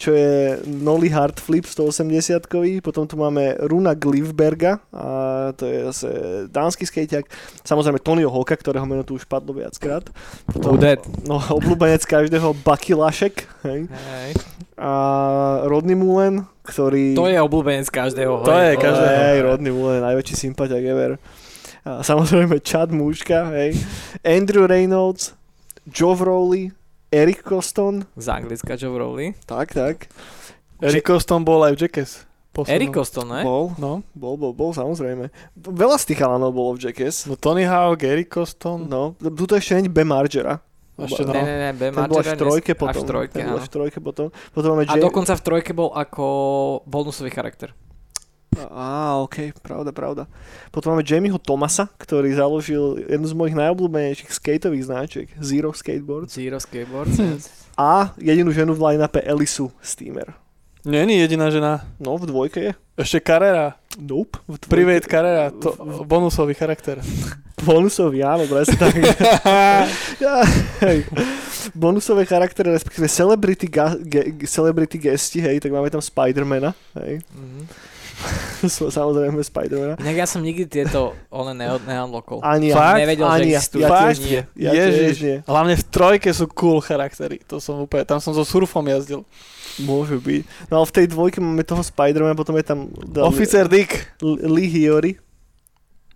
čo 0.00 0.16
je 0.16 0.56
Nolly 0.64 1.12
Hard 1.12 1.36
Flip 1.36 1.68
180 1.68 2.48
kový, 2.48 2.80
potom 2.80 3.04
tu 3.04 3.20
máme 3.20 3.60
Runa 3.60 3.92
Glivberga, 3.92 4.80
a 4.96 5.04
to 5.52 5.68
je 5.68 5.78
zase 5.92 6.08
dánsky 6.48 6.88
skejťak, 6.88 7.28
samozrejme 7.68 8.00
Tonyho 8.00 8.32
Hoka, 8.32 8.56
ktorého 8.56 8.88
meno 8.88 9.04
tu 9.04 9.20
už 9.20 9.28
padlo 9.28 9.52
viackrát. 9.52 10.08
Potom, 10.48 10.80
Udet. 10.80 11.04
no, 11.28 11.36
obľúbenec 11.36 12.00
každého 12.08 12.56
Bucky 12.64 12.96
Lašek, 12.96 13.44
hej. 13.68 13.92
Hej. 13.92 14.30
A 14.80 14.92
Rodney 15.68 15.92
Mullen, 15.92 16.48
ktorý... 16.64 17.12
To 17.12 17.28
je 17.28 17.36
obľúbenec 17.36 17.92
každého. 17.92 18.48
To 18.48 18.56
hej. 18.56 18.72
je 18.72 18.74
každého. 18.80 19.20
Hej, 19.20 19.38
Rodney 19.44 19.68
Mullen, 19.68 20.00
najväčší 20.00 20.48
sympatiak 20.48 20.80
ever. 20.80 21.20
A 21.82 22.02
samozrejme 22.02 22.60
Chad 22.60 22.90
Muška, 22.90 23.50
hej. 23.50 23.72
Andrew 24.20 24.64
Reynolds, 24.64 25.32
Joe 25.86 26.12
Rowley, 26.14 26.70
Eric 27.08 27.40
Coston, 27.40 28.04
Z 28.14 28.28
Anglicka 28.30 28.76
Joe 28.76 28.94
Rowley. 28.94 29.32
tak, 29.44 29.72
tak. 29.72 30.12
Eric 30.78 31.04
Coston 31.04 31.42
bol 31.42 31.60
aj 31.62 31.74
v 31.74 31.80
Jackass. 31.82 32.24
Poslednom. 32.50 32.76
Eric 32.76 32.90
Coston, 32.90 33.26
ne? 33.30 33.40
Bol, 33.42 33.64
No, 33.78 34.02
bol, 34.10 34.34
bol, 34.34 34.50
bol, 34.50 34.70
samozrejme. 34.70 35.30
Veľa 35.54 35.96
z 35.96 36.04
tých 36.04 36.18
chalanov 36.18 36.50
bolo 36.50 36.74
v 36.74 36.82
Jackass. 36.82 37.24
no 37.24 37.34
Tony 37.34 37.62
Hawk, 37.62 38.02
Eric 38.02 38.26
Coston. 38.28 38.84
No, 38.84 39.14
tu 39.14 39.46
ešte 39.46 39.78
nie 39.78 39.86
B. 39.86 40.02
Margera. 40.02 40.58
Ešte 40.98 41.22
Ne, 41.22 41.32
no. 41.32 41.40
ne, 41.40 41.56
ne, 41.56 41.70
Ben 41.72 41.94
Ten 41.94 42.04
bol 42.04 42.18
až 42.18 42.26
v 42.26 42.28
Margera 42.28 42.40
trojke 42.42 42.72
potom. 42.74 42.90
Až 42.90 42.96
v 42.96 43.06
trojke, 43.06 43.34
Ten 43.34 43.46
v 43.48 43.70
trojke 43.70 43.98
potom. 44.00 44.26
Potom 44.50 44.68
máme 44.74 44.84
A 44.84 44.92
Jay- 44.92 45.00
dokonca 45.00 45.32
v 45.32 45.42
trojke 45.42 45.72
bol 45.72 45.94
ako 45.94 46.24
bonusový 46.84 47.30
charakter. 47.30 47.70
Á, 48.58 49.14
ok, 49.22 49.54
pravda, 49.62 49.94
pravda. 49.94 50.22
Potom 50.74 50.90
máme 50.90 51.06
Jamieho 51.06 51.38
Thomasa, 51.38 51.86
ktorý 52.02 52.34
založil 52.34 52.98
jednu 53.06 53.26
z 53.30 53.34
mojich 53.38 53.54
najobľúbenejších 53.54 54.34
skateových 54.34 54.90
značiek, 54.90 55.26
Zero 55.38 55.70
Skateboards. 55.70 56.34
Zero 56.34 56.58
Skateboards. 56.58 57.14
Hm. 57.14 57.38
A 57.78 58.10
jedinú 58.18 58.50
ženu 58.50 58.74
v 58.74 58.90
line-upe 58.90 59.22
Elisu 59.22 59.70
Steamer. 59.78 60.34
Není 60.82 61.22
jediná 61.22 61.46
žena. 61.52 61.86
No, 62.02 62.18
v 62.18 62.26
dvojke 62.26 62.60
je. 62.60 62.72
Ešte 62.98 63.20
Carrera. 63.22 63.78
Nope. 64.00 64.42
V 64.48 64.58
dvojke. 64.58 64.72
Private 64.72 65.06
Carrera. 65.06 65.46
To, 65.54 65.70
bonusový 66.02 66.58
charakter. 66.58 66.98
Bonusový, 67.60 68.24
áno, 68.24 68.48
presne 68.48 68.76
tak. 68.80 68.96
Bonusové 71.76 72.24
charaktery, 72.24 72.72
respektíve 72.72 73.04
celebrity, 73.04 73.68
ga, 73.68 73.92
ge, 74.00 74.32
celebrity 74.48 74.96
gesti, 74.96 75.44
hej, 75.44 75.60
tak 75.60 75.68
máme 75.68 75.92
tam 75.92 76.00
Spidermana, 76.00 76.72
hej. 77.04 77.20
Mhm. 77.30 77.89
Samozrejme 78.92 79.40
Spidermana. 79.40 79.94
Inak 79.96 80.16
ja 80.16 80.26
som 80.28 80.40
nikdy 80.40 80.68
tieto 80.68 81.16
one 81.28 81.56
ne- 81.56 81.80
neunlockol. 81.80 82.40
Ani 82.40 82.70
ja. 82.70 82.76
Fakt? 82.76 82.98
Nevedel, 83.00 83.24
že 83.24 83.32
Ani 83.32 83.48
ja. 83.48 83.56
existujú. 83.56 83.80
Ja 83.80 83.88
Fakt? 83.88 84.04
tiež 84.04 84.18
nie. 84.20 84.40
Ja 84.56 84.70
Ježiš. 84.76 85.16
nie. 85.20 85.36
Hlavne 85.44 85.74
v 85.76 85.84
trojke 85.88 86.30
sú 86.30 86.44
cool 86.52 86.78
charaktery. 86.80 87.40
To 87.48 87.56
som 87.58 87.80
úplne, 87.80 88.04
tam 88.04 88.20
som 88.20 88.36
so 88.36 88.44
surfom 88.44 88.84
jazdil. 88.84 89.24
Môže 89.80 90.20
byť. 90.20 90.68
No 90.68 90.82
ale 90.82 90.86
v 90.86 90.94
tej 90.94 91.06
dvojke 91.08 91.38
máme 91.40 91.64
toho 91.64 91.80
Spidermana, 91.80 92.36
potom 92.36 92.52
je 92.60 92.66
tam 92.66 92.92
Officer 93.24 93.64
Dick. 93.64 94.12
L- 94.20 94.40
Lee 94.50 94.68
Hiyori. 94.68 95.16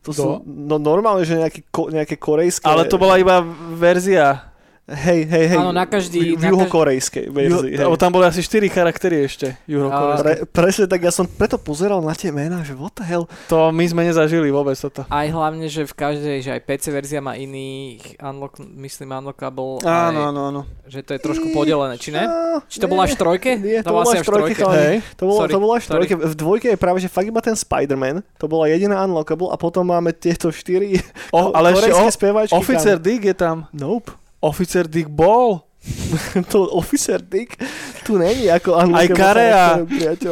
To 0.05 0.13
sú, 0.13 0.21
Kto? 0.21 0.45
no 0.45 0.77
normálne, 0.77 1.25
že 1.25 1.41
nejaké, 1.41 1.65
ko, 1.73 1.89
nejaké 1.89 2.21
korejské... 2.21 2.69
Ale 2.69 2.85
to 2.85 3.01
bola 3.01 3.17
iba 3.17 3.41
verzia. 3.73 4.53
Hej, 4.85 5.25
hej, 5.25 5.45
hej. 5.49 5.57
Áno, 5.57 5.73
na 5.73 5.89
každý- 5.89 6.37
V, 6.37 6.45
v 6.45 6.53
juhokorejskej 6.53 7.33
verzii. 7.33 7.73
Juho, 7.73 7.89
lebo 7.89 7.97
tam 7.97 8.13
boli 8.13 8.29
asi 8.29 8.45
4 8.45 8.69
charaktery 8.69 9.25
ešte. 9.25 9.57
Juhokorejské. 9.65 10.21
Pre, 10.21 10.33
presne 10.53 10.85
tak, 10.85 11.01
ja 11.01 11.09
som 11.09 11.25
preto 11.25 11.57
pozeral 11.57 12.05
na 12.05 12.13
tie 12.13 12.29
mená, 12.29 12.61
že 12.61 12.77
what 12.77 12.93
the 12.93 13.01
hell. 13.01 13.25
To 13.49 13.73
my 13.73 13.81
sme 13.81 14.05
nezažili 14.05 14.53
vôbec 14.53 14.77
toto. 14.77 15.09
Aj 15.09 15.25
hlavne, 15.25 15.73
že 15.73 15.89
v 15.89 15.95
každej, 15.95 16.37
že 16.45 16.51
aj 16.53 16.61
PC 16.69 16.85
verzia 16.93 17.25
má 17.25 17.33
iných 17.33 18.21
unlock, 18.21 18.61
myslím 18.61 19.17
unlockable, 19.17 19.81
Áno, 19.89 20.29
áno, 20.29 20.41
áno. 20.53 20.61
že 20.85 21.01
to 21.01 21.17
je 21.17 21.21
trošku 21.23 21.57
podelené, 21.57 21.97
či 21.97 22.13
ne? 22.13 22.29
No, 22.29 22.61
Či 22.69 22.77
to 22.77 22.85
bola 22.85 23.09
až 23.09 23.17
v 23.17 23.21
trojke? 23.25 23.51
Nie, 23.57 23.81
to, 23.81 23.89
bola 23.89 24.05
bola 24.05 24.13
asi 24.13 24.21
až 24.21 24.27
v 24.27 24.29
trojke. 24.29 24.63
Hej. 24.69 24.97
To 25.17 25.23
bolo, 25.25 25.39
Sorry, 25.41 25.53
to 25.53 25.59
bolo 25.59 25.73
až 25.73 25.85
v 25.85 25.91
trojke. 25.91 26.15
V 26.21 26.35
dvojke 26.37 26.67
je 26.69 26.79
práve, 26.79 26.99
že 27.01 27.09
fakt 27.09 27.25
iba 27.25 27.41
ten 27.41 27.57
Spider-Man. 27.57 28.21
To 28.37 28.45
bola 28.45 28.69
jediná 28.69 29.01
unlockable 29.01 29.49
a 29.49 29.57
potom 29.57 29.89
máme 29.89 30.13
tieto 30.13 30.53
štyri 30.53 31.01
O, 31.33 31.57
ale 31.57 31.73
ešte 31.73 31.89
korejské 31.89 32.05
o, 32.05 32.13
speváčky. 32.13 32.55
Officer 32.55 33.01
Dick 33.01 33.25
je 33.25 33.33
tam. 33.33 33.45
Tam. 33.45 33.69
Nope. 33.77 34.24
Officer 34.45 34.85
Dick 34.85 35.09
bol. 35.09 35.65
to 36.53 36.65
Officer 36.73 37.21
Dick 37.21 37.61
tu 38.09 38.17
není 38.17 38.49
ako 38.49 38.73
Aj. 38.77 39.09
Karea. 39.13 39.85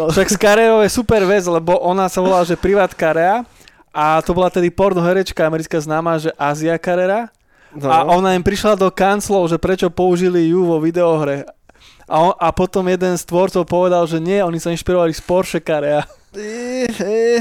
Však 0.08 0.28
s 0.32 0.36
Kareou 0.40 0.80
je 0.80 0.88
super 0.88 1.24
vec, 1.28 1.44
lebo 1.44 1.76
ona 1.76 2.08
sa 2.08 2.24
volala, 2.24 2.44
že 2.44 2.56
Privat 2.56 2.96
Karea 2.96 3.44
a 3.92 4.24
to 4.24 4.32
bola 4.32 4.48
tedy 4.48 4.72
porno 4.72 5.04
herečka 5.04 5.44
americká 5.44 5.76
známa, 5.76 6.16
že 6.16 6.32
Azia 6.40 6.76
Carrera 6.80 7.28
No. 7.72 7.88
a 7.88 8.04
ona 8.04 8.36
im 8.36 8.44
prišla 8.44 8.76
do 8.76 8.92
kanclov, 8.92 9.48
že 9.48 9.56
prečo 9.56 9.88
použili 9.88 10.52
ju 10.52 10.68
vo 10.68 10.76
videohre. 10.76 11.48
A, 12.04 12.20
on, 12.20 12.32
a 12.36 12.52
potom 12.52 12.84
jeden 12.84 13.16
z 13.16 13.24
tvorcov 13.24 13.64
povedal, 13.64 14.04
že 14.04 14.20
nie, 14.20 14.44
oni 14.44 14.60
sa 14.60 14.68
inšpirovali 14.68 15.16
z 15.16 15.22
Porsche 15.24 15.60
Carrea. 15.64 16.04
Ne, 16.32 16.88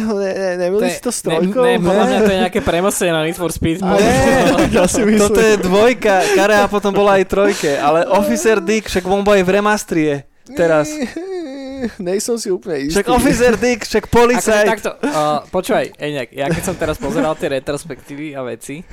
ne, 0.03 0.57
nemili 0.59 0.91
si 0.91 0.99
to 0.99 1.15
s 1.15 1.23
trojkou? 1.23 1.63
Ne, 1.63 1.79
ne, 1.79 1.83
podľa 1.83 2.05
mňa 2.11 2.17
to 2.27 2.31
je 2.31 2.39
nejaké 2.43 2.59
premostenie 2.59 3.15
na 3.15 3.23
Need 3.23 3.39
for 3.39 3.47
Speed. 3.47 3.79
Nie. 3.87 4.51
ja 4.75 4.83
si 4.83 5.07
myslím. 5.07 5.31
Toto 5.31 5.39
je 5.39 5.55
dvojka, 5.63 6.15
Karea 6.35 6.67
potom 6.67 6.91
bola 6.91 7.15
aj 7.15 7.23
trojke, 7.31 7.71
ale 7.79 8.03
Officer 8.11 8.59
Dick, 8.59 8.91
však 8.91 9.07
on 9.07 9.23
bol 9.23 9.39
aj 9.39 9.47
v 9.47 9.51
remastrie 9.55 10.13
teraz. 10.59 10.91
Nejsom 11.97 12.37
si 12.37 12.51
úplne 12.53 12.85
istý. 12.85 12.99
Však 12.99 13.07
Officer 13.09 13.53
Dick, 13.57 13.79
však 13.87 14.05
Akože 14.05 14.17
policajt. 14.19 14.67
takto, 14.69 14.91
uh, 15.01 15.41
počúvaj, 15.49 15.95
Eňak, 15.97 16.29
ja 16.35 16.45
keď 16.51 16.63
som 16.67 16.75
teraz 16.77 16.99
pozeral 16.99 17.33
tie 17.39 17.47
retrospektívy 17.47 18.37
a 18.37 18.45
veci, 18.45 18.85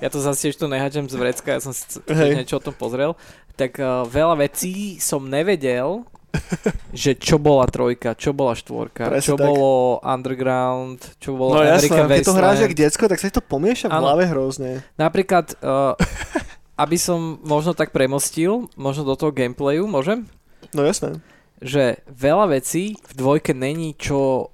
ja 0.00 0.08
to 0.08 0.22
zase 0.22 0.48
tiež 0.48 0.56
tu 0.56 0.64
nehačem 0.70 1.04
z 1.10 1.18
vrecka, 1.18 1.58
ja 1.58 1.60
som 1.60 1.74
si 1.74 2.00
niečo 2.08 2.56
o 2.56 2.64
tom 2.64 2.72
pozrel, 2.72 3.18
tak 3.58 3.76
uh, 3.82 4.08
veľa 4.08 4.48
vecí 4.48 4.96
som 4.96 5.28
nevedel, 5.28 6.08
že 6.94 7.12
čo 7.14 7.36
bola 7.36 7.64
trojka, 7.66 8.14
čo 8.14 8.32
bola 8.32 8.52
štvorka, 8.52 9.08
Presne 9.08 9.24
čo 9.24 9.34
tak. 9.34 9.44
bolo 9.44 9.70
Underground, 10.00 10.98
čo 11.18 11.32
bolo 11.32 11.56
No 11.56 11.62
jasné, 11.62 11.92
American 11.92 12.08
Keď 12.08 12.24
to 12.24 12.34
hráš 12.34 12.58
jak 12.60 12.74
decko, 12.74 13.04
tak 13.06 13.18
sa 13.18 13.28
to 13.28 13.40
pomieša 13.40 13.86
v 13.86 13.94
hlave 13.94 14.24
hrozne. 14.26 14.70
Napríklad, 14.96 15.56
uh, 15.60 15.92
aby 16.74 16.96
som 16.96 17.36
možno 17.40 17.72
tak 17.72 17.90
premostil, 17.90 18.66
možno 18.74 19.04
do 19.04 19.14
toho 19.14 19.28
gameplayu, 19.30 19.84
môžem? 19.84 20.24
No 20.72 20.82
jasné. 20.82 21.20
že 21.60 22.00
veľa 22.08 22.50
vecí 22.50 22.96
v 22.98 23.12
dvojke 23.14 23.52
není, 23.52 23.92
čo 23.92 24.48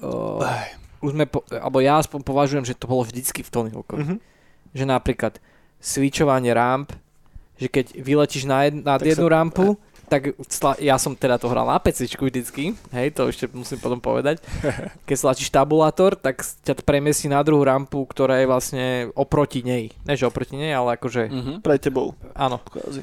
uh, 0.00 0.40
Aj. 0.40 0.68
už 1.00 1.10
sme, 1.12 1.24
po, 1.24 1.42
alebo 1.50 1.80
ja 1.80 1.98
aspoň 1.98 2.20
považujem, 2.22 2.64
že 2.64 2.74
to 2.74 2.86
bolo 2.86 3.02
vždycky 3.02 3.40
v 3.40 3.50
Tony 3.50 3.70
Hawkovi. 3.72 4.04
Mhm. 4.04 4.16
Že 4.70 4.84
napríklad 4.84 5.38
switchovanie 5.78 6.50
ramp, 6.50 6.92
že 7.54 7.66
keď 7.66 7.94
vyletíš 7.94 8.44
na 8.44 8.64
jed, 8.64 8.82
Tak 8.82 9.06
jednu 9.06 9.28
sa- 9.28 9.34
rampu, 9.34 9.78
tak 10.06 10.36
ja 10.78 10.96
som 10.96 11.12
teda 11.12 11.36
to 11.36 11.48
hral 11.48 11.66
na 11.66 11.80
PC 11.80 12.06
vždycky, 12.06 12.76
hej, 12.92 13.08
to 13.12 13.28
ešte 13.28 13.48
musím 13.50 13.80
potom 13.80 13.98
povedať. 13.98 14.38
Keď 15.08 15.16
stlačíš 15.16 15.50
tabulátor, 15.50 16.14
tak 16.14 16.40
ťa 16.40 16.78
to 16.78 16.82
premiestí 16.84 17.26
na 17.26 17.40
druhú 17.42 17.64
rampu, 17.64 18.04
ktorá 18.04 18.40
je 18.40 18.46
vlastne 18.46 18.86
oproti 19.12 19.64
nej. 19.64 19.90
Ne, 20.04 20.14
že 20.14 20.28
oproti 20.28 20.54
nej, 20.56 20.72
ale 20.72 20.96
akože, 20.96 21.22
Mhm. 21.28 21.52
Pre 21.64 21.76
tebou. 21.80 22.12
áno. 22.36 22.60
Kvázi. 22.64 23.02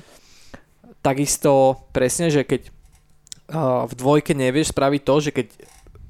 takisto 1.02 1.82
presne, 1.92 2.30
že 2.30 2.46
keď 2.46 2.70
uh, 2.70 3.90
v 3.90 3.94
dvojke 3.98 4.38
nevieš 4.38 4.70
spraviť 4.70 5.02
to, 5.02 5.16
že 5.18 5.32
keď 5.34 5.48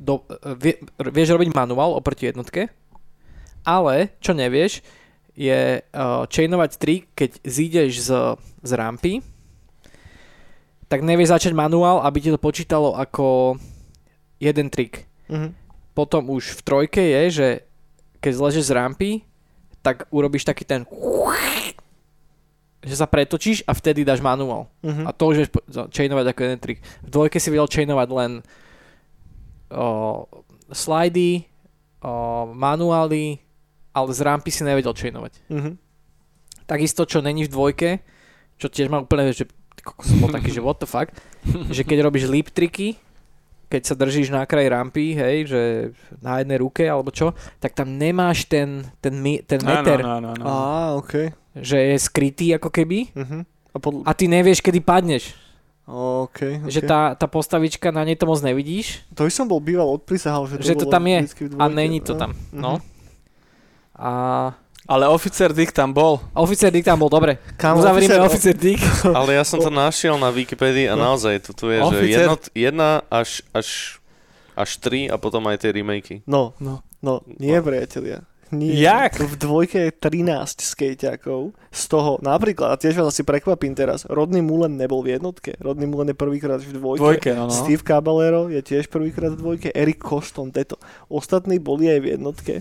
do, 0.02 0.26
vie, 0.60 0.76
vieš 1.00 1.32
robiť 1.32 1.56
manuál 1.56 1.96
oproti 1.96 2.28
jednotke, 2.28 2.68
ale 3.64 4.12
čo 4.20 4.34
nevieš 4.34 4.82
je 5.32 5.80
uh, 5.80 6.28
chainovať 6.28 6.72
trik, 6.76 7.04
keď 7.16 7.32
zídeš 7.48 8.04
z, 8.04 8.10
z 8.68 8.72
rampy, 8.76 9.24
tak 10.92 11.08
nevieš 11.08 11.32
začať 11.32 11.56
manuál, 11.56 12.04
aby 12.04 12.20
ti 12.20 12.28
to 12.28 12.36
počítalo 12.36 12.92
ako 13.00 13.56
jeden 14.44 14.68
trik. 14.68 15.08
Mhm. 15.32 15.56
Potom 15.96 16.28
už 16.28 16.60
v 16.60 16.62
trojke 16.68 17.00
je, 17.00 17.24
že 17.32 17.48
keď 18.20 18.32
zležeš 18.36 18.68
z 18.68 18.76
rampy, 18.76 19.12
tak 19.80 20.12
urobíš 20.12 20.44
taký 20.44 20.68
ten 20.68 20.84
že 22.82 22.98
sa 22.98 23.06
pretočíš 23.06 23.62
a 23.70 23.78
vtedy 23.78 24.02
dáš 24.02 24.26
manuál. 24.26 24.66
Mhm. 24.82 25.06
A 25.06 25.14
to 25.14 25.30
už 25.32 25.46
vieš 25.46 25.50
chainovať 25.94 26.34
ako 26.34 26.40
jeden 26.44 26.60
trik. 26.60 26.82
V 27.06 27.10
dvojke 27.14 27.38
si 27.38 27.54
vedel 27.54 27.70
chainovať 27.70 28.10
len 28.10 28.32
o, 29.70 30.26
slidy, 30.74 31.46
o, 32.02 32.50
manuály, 32.50 33.38
ale 33.94 34.10
z 34.18 34.20
rampy 34.26 34.50
si 34.50 34.66
nevedel 34.66 34.98
chainovať. 34.98 35.38
Mhm. 35.54 35.72
Takisto, 36.66 37.06
čo 37.06 37.22
není 37.22 37.46
v 37.46 37.54
dvojke, 37.54 37.90
čo 38.58 38.66
tiež 38.66 38.90
má 38.90 38.98
úplne, 39.06 39.30
že 39.30 39.46
som 40.06 40.18
bol 40.22 40.30
taký, 40.30 40.50
že 40.54 40.62
what 40.62 40.78
the 40.78 40.88
fuck, 40.90 41.10
že 41.76 41.82
keď 41.82 42.06
robíš 42.06 42.30
leap 42.30 42.54
triky, 42.54 42.98
keď 43.72 43.82
sa 43.88 43.96
držíš 43.96 44.36
na 44.36 44.44
kraj 44.44 44.68
rampy, 44.68 45.16
hej, 45.16 45.48
že 45.48 45.62
na 46.20 46.44
jednej 46.44 46.60
ruke 46.60 46.84
alebo 46.84 47.08
čo, 47.08 47.32
tak 47.64 47.72
tam 47.72 47.96
nemáš 47.96 48.44
ten, 48.44 48.84
ten, 49.00 49.16
mi- 49.16 49.40
ten 49.40 49.64
meter, 49.64 50.04
Áno, 50.04 50.20
áno, 50.20 50.28
áno. 50.36 50.44
Á, 50.44 50.56
OK. 51.00 51.32
že 51.56 51.96
je 51.96 51.98
skrytý 51.98 52.52
ako 52.60 52.68
keby 52.68 53.16
Uh-huh. 53.16 53.48
A 53.72 53.80
podľa... 53.80 54.04
a 54.04 54.12
ty 54.12 54.28
nevieš, 54.28 54.60
kedy 54.60 54.84
padneš. 54.84 55.32
OK, 55.88 56.68
OK. 56.68 56.72
Že 56.72 56.82
tá, 56.84 57.16
tá 57.16 57.24
postavička, 57.32 57.96
na 57.96 58.04
nej 58.04 58.20
to 58.20 58.28
moc 58.28 58.44
nevidíš 58.44 59.08
To 59.16 59.24
by 59.24 59.32
som 59.32 59.48
bol 59.48 59.64
býval 59.64 59.88
odprisahal, 59.88 60.44
že 60.52 60.60
to, 60.60 60.68
Že 60.68 60.76
to 60.76 60.86
tam 60.92 61.04
je 61.08 61.20
a 61.56 61.66
není 61.72 62.04
to 62.04 62.20
tam. 62.20 62.36
No. 62.52 62.80
Mhm. 62.80 62.92
A 63.96 64.12
Ale 64.92 65.08
oficer 65.08 65.50
Dick 65.50 65.72
tam 65.72 65.90
bol. 65.90 66.20
oficer 66.34 66.68
Dick 66.68 66.84
tam 66.84 67.00
bol, 67.00 67.08
dobre. 67.08 67.40
Kámo, 67.56 67.80
Uzavrime 67.80 68.12
oficer- 68.12 68.52
oficer 68.52 68.54
Dick. 68.54 68.84
Ale 69.16 69.34
ja 69.34 69.44
som 69.44 69.56
to 69.58 69.72
našiel 69.72 70.20
na 70.20 70.28
Wikipedii 70.28 70.86
a 70.86 71.00
No. 71.00 71.08
naozaj 71.08 71.40
tu, 71.42 71.56
tu 71.56 71.72
je, 71.72 71.80
že 71.80 71.88
Oficer- 71.88 72.28
jednot, 72.28 72.42
jedna 72.52 72.90
až, 73.08 73.40
až, 73.50 73.98
až 74.54 74.70
tri 74.78 75.08
a 75.08 75.16
potom 75.16 75.48
aj 75.48 75.58
tie 75.58 75.72
remakey. 75.72 76.20
No, 76.26 76.52
No. 76.60 76.84
no, 77.00 77.24
nie 77.32 77.56
priatelia. 77.58 78.28
Nie. 78.52 78.84
Jak? 78.84 79.16
V 79.16 79.40
dvojke 79.40 79.80
je 79.80 79.92
13 79.96 80.60
skejťakov. 80.60 81.56
Z 81.72 81.84
toho 81.88 82.20
napríklad, 82.20 82.68
a 82.68 82.76
tiež 82.76 83.00
vás 83.00 83.16
asi 83.16 83.24
prekvapím 83.24 83.72
teraz, 83.72 84.04
Rodney 84.04 84.44
Mullen 84.44 84.76
nebol 84.76 85.00
v 85.00 85.16
jednotke. 85.16 85.56
Rodney 85.56 85.88
Mullen 85.88 86.12
je 86.12 86.20
prvýkrát 86.20 86.60
v 86.60 86.76
dvojke. 86.76 87.00
Dvojke, 87.00 87.32
no, 87.32 87.48
no. 87.48 87.56
Steve 87.56 87.80
Caballero 87.80 88.52
je 88.52 88.60
tiež 88.60 88.92
prvýkrát 88.92 89.32
v 89.32 89.40
dvojke. 89.40 89.72
Eric 89.72 90.04
Coston, 90.04 90.52
teto. 90.52 90.76
Ostatní 91.08 91.64
boli 91.64 91.88
aj 91.88 92.00
v 92.04 92.08
jednotke. 92.12 92.54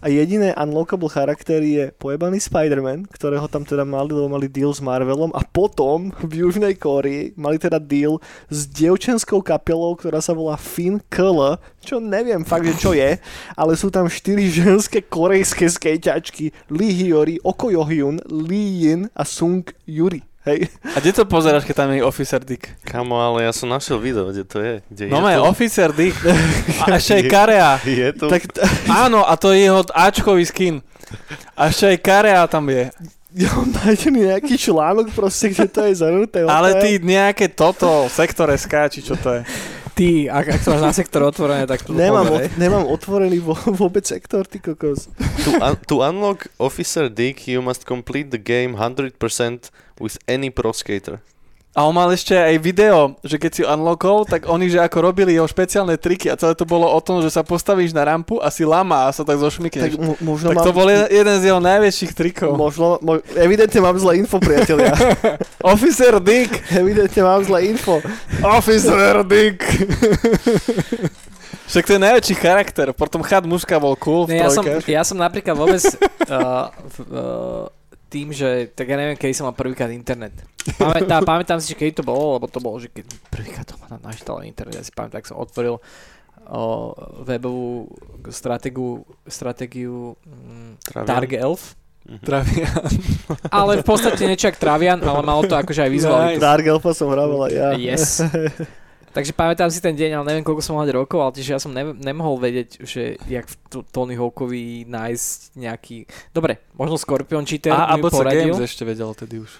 A 0.00 0.08
jediné 0.08 0.56
unlockable 0.56 1.12
charakter 1.12 1.60
je 1.60 1.92
pojebaný 2.00 2.40
Spider-Man, 2.40 3.04
ktorého 3.12 3.44
tam 3.52 3.68
teda 3.68 3.84
mali, 3.84 4.16
lebo 4.16 4.32
mali 4.32 4.48
deal 4.48 4.72
s 4.72 4.80
Marvelom 4.80 5.28
a 5.36 5.44
potom 5.44 6.08
v 6.24 6.40
Južnej 6.40 6.72
Kórii 6.80 7.36
mali 7.36 7.60
teda 7.60 7.76
deal 7.76 8.16
s 8.48 8.64
dievčenskou 8.64 9.44
kapelou, 9.44 9.92
ktorá 10.00 10.24
sa 10.24 10.32
volá 10.32 10.56
Finn 10.56 11.04
Kl, 11.12 11.60
čo 11.84 12.00
neviem 12.00 12.48
fakt, 12.48 12.64
že 12.64 12.80
čo 12.80 12.96
je, 12.96 13.20
ale 13.52 13.72
sú 13.76 13.92
tam 13.92 14.08
štyri 14.08 14.48
ženské 14.48 15.04
korejské 15.04 15.68
skejťačky 15.68 16.72
Lee 16.72 16.96
Hyori, 16.96 17.36
Oko 17.44 17.68
Yohyun, 17.68 18.24
Lee 18.24 18.88
Yin 18.88 19.12
a 19.12 19.28
Sung 19.28 19.68
Yuri. 19.84 20.29
Hej. 20.42 20.72
A 20.86 20.98
kde 20.98 21.12
to 21.12 21.24
pozeráš, 21.24 21.62
keď 21.62 21.76
tam 21.76 21.92
je 21.92 22.00
oficer 22.00 22.40
Dick? 22.40 22.64
Kamo, 22.82 23.12
ale 23.14 23.44
ja 23.44 23.52
som 23.52 23.68
našiel 23.68 24.00
video, 24.00 24.24
kde 24.26 24.42
to 24.42 24.56
je. 24.58 24.74
Kde 24.88 25.02
No 25.06 25.20
je 25.22 25.34
je 25.34 25.38
to? 25.38 25.44
oficer 25.46 25.90
Dick. 25.92 26.16
A 26.82 26.96
ešte 26.96 27.12
aj 27.14 27.24
Karea. 27.26 27.70
Je 27.78 28.08
to? 28.10 28.26
Tak 28.26 28.48
t- 28.48 28.60
Áno, 28.86 29.20
a 29.20 29.36
to 29.36 29.52
je 29.52 29.68
jeho 29.68 29.84
Ačkový 29.86 30.42
skin. 30.42 30.80
A 31.52 31.68
ešte 31.68 31.92
aj 31.92 31.98
Karea 32.00 32.40
tam 32.46 32.64
je. 32.66 32.88
ja 33.36 33.52
mám 33.52 33.68
nájdený 33.70 34.32
nejaký 34.32 34.54
článok 34.56 35.12
proste, 35.12 35.52
kde 35.52 35.68
to 35.68 35.80
je 35.84 35.92
zhrnuté. 35.94 36.40
Ale 36.48 36.72
ty 36.78 36.96
nejaké 36.96 37.46
toto, 37.46 38.08
sektor 38.08 38.48
SK, 38.48 38.74
či 38.88 39.00
čo 39.02 39.14
to 39.14 39.36
je. 39.36 39.42
Ty, 39.90 40.08
ak, 40.32 40.46
ak 40.48 40.60
to 40.64 40.72
máš 40.72 40.80
na 40.82 40.94
sektor 40.96 41.20
otvorené, 41.20 41.68
tak 41.68 41.84
to 41.84 41.92
Nemám, 41.92 42.24
ot- 42.24 42.56
nemám 42.56 42.88
otvorený 42.88 43.36
vo, 43.38 43.52
vôbec 43.76 44.00
sektor, 44.00 44.48
ty 44.48 44.56
kokos. 44.56 45.12
to, 45.44 45.52
un- 45.52 45.76
to 45.84 46.00
unlock 46.00 46.48
Officer 46.56 47.06
Dick, 47.06 47.44
you 47.44 47.60
must 47.60 47.84
complete 47.84 48.32
the 48.32 48.40
game 48.40 48.72
100% 48.72 49.20
with 50.00 50.16
any 50.26 50.48
pro 50.48 50.72
skater. 50.72 51.20
A 51.70 51.86
on 51.86 51.94
mal 51.94 52.10
ešte 52.10 52.34
aj 52.34 52.58
video, 52.58 53.14
že 53.22 53.38
keď 53.38 53.50
si 53.54 53.62
unlockol, 53.62 54.26
tak 54.26 54.50
oni, 54.50 54.66
že 54.66 54.82
ako 54.82 55.06
robili 55.06 55.38
jeho 55.38 55.46
špeciálne 55.46 55.94
triky 55.94 56.26
a 56.26 56.34
celé 56.34 56.58
to 56.58 56.66
bolo 56.66 56.82
o 56.82 56.98
tom, 56.98 57.22
že 57.22 57.30
sa 57.30 57.46
postavíš 57.46 57.94
na 57.94 58.02
rampu 58.02 58.42
a 58.42 58.50
si 58.50 58.66
lama 58.66 59.06
a 59.06 59.14
sa 59.14 59.22
tak 59.22 59.38
zošmikneš. 59.38 59.94
Tak, 59.94 60.02
mo- 60.02 60.18
možno 60.18 60.50
tak 60.50 60.58
mám, 60.58 60.66
to 60.66 60.74
bol 60.74 60.90
jeden, 60.90 61.36
z 61.38 61.44
jeho 61.46 61.62
najväčších 61.62 62.12
trikov. 62.18 62.58
Možno, 62.58 62.98
mo- 62.98 63.22
evidentne 63.38 63.78
mám 63.86 63.94
zlé 64.02 64.18
info, 64.18 64.42
priatelia. 64.42 64.98
Officer 65.62 66.18
Dick! 66.18 66.58
evidentne 66.74 67.22
mám 67.22 67.46
zlé 67.46 67.70
info. 67.70 68.02
Officer 68.42 69.22
Dick! 69.22 69.62
Však 71.70 71.86
to 71.86 71.92
je 71.94 72.00
najväčší 72.02 72.34
charakter, 72.34 72.90
potom 72.90 73.22
chat 73.22 73.46
mužka 73.46 73.78
bol 73.78 73.94
cool 73.94 74.26
v 74.26 74.34
Ne, 74.34 74.42
ja, 74.42 74.50
som, 74.50 74.64
ja 74.66 75.02
som 75.06 75.14
napríklad 75.14 75.54
vôbec 75.54 75.78
uh, 76.26 76.66
v, 76.94 76.96
uh, 77.14 77.64
tým, 78.10 78.34
že 78.34 78.74
tak 78.74 78.90
ja 78.90 78.98
neviem, 78.98 79.14
kedy 79.14 79.32
som 79.32 79.46
mal 79.46 79.54
prvýkrát 79.54 79.88
internet. 79.94 80.34
Pamätám, 80.76 81.22
pamätám 81.30 81.62
si, 81.62 81.72
že 81.72 81.78
kedy 81.78 82.02
to 82.02 82.04
bolo, 82.04 82.36
lebo 82.36 82.50
to 82.50 82.58
bolo, 82.58 82.82
že 82.82 82.90
keď 82.90 83.06
prvýkrát 83.30 83.64
to 83.64 83.78
na 83.86 84.02
naštal 84.02 84.42
internet, 84.42 84.74
ja 84.74 84.84
si 84.84 84.90
pamätám, 84.90 85.22
tak 85.22 85.30
som 85.30 85.38
otvoril 85.38 85.78
uh, 85.78 86.90
webovú 87.22 87.86
stratégiu, 88.28 89.06
stratégiu 89.24 90.18
um, 90.26 90.74
Travian? 90.82 91.06
Dark 91.06 91.32
Elf, 91.32 91.62
Mhm. 92.00 92.24
Travian. 92.24 92.80
ale 93.60 93.72
v 93.80 93.84
podstate 93.84 94.24
niečo 94.24 94.48
jak 94.48 94.56
Travian, 94.56 94.98
ale 95.04 95.20
malo 95.20 95.44
to 95.44 95.52
akože 95.52 95.84
aj 95.84 95.90
vizualitu. 95.92 96.40
Dark 96.40 96.64
Elfa 96.64 96.96
som 96.96 97.12
hrával 97.12 97.46
aj 97.46 97.52
ja. 97.52 97.68
Yes. 97.76 98.24
Takže 99.10 99.34
pamätám 99.34 99.66
si 99.74 99.82
ten 99.82 99.90
deň, 99.98 100.22
ale 100.22 100.24
neviem, 100.30 100.46
koľko 100.46 100.62
som 100.62 100.78
mal 100.78 100.86
rokov, 100.86 101.18
ale 101.18 101.34
tiež 101.34 101.48
ja 101.50 101.58
som 101.58 101.74
ne- 101.74 101.98
nemohol 101.98 102.38
vedieť, 102.38 102.86
že 102.86 103.18
jak 103.26 103.50
v 103.50 103.54
t- 103.66 103.86
Tony 103.90 104.14
Hawkovi 104.14 104.86
nájsť 104.86 105.38
nejaký... 105.58 105.96
Dobre, 106.30 106.62
možno 106.78 106.94
Scorpion 106.94 107.42
Cheater 107.42 107.74
A 107.74 107.98
mi 107.98 108.06
ABC 108.06 108.12
poradil. 108.14 108.54
Games 108.54 108.62
ešte 108.62 108.86
vedel 108.86 109.10
tedy 109.18 109.42
už. 109.42 109.50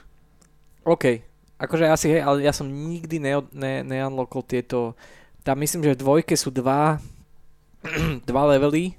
OK, 0.87 1.27
akože 1.59 1.85
asi 1.91 2.07
hej, 2.15 2.23
ale 2.23 2.47
ja 2.47 2.55
som 2.55 2.71
nikdy 2.71 3.19
ne, 3.19 3.43
ne, 3.51 3.75
neunlockol 3.83 4.47
tieto... 4.47 4.95
Tam 5.43 5.59
myslím, 5.59 5.83
že 5.83 5.99
v 5.99 6.03
dvojke 6.05 6.39
sú 6.39 6.55
dva, 6.55 7.03
dva 8.31 8.43
levely 8.55 8.95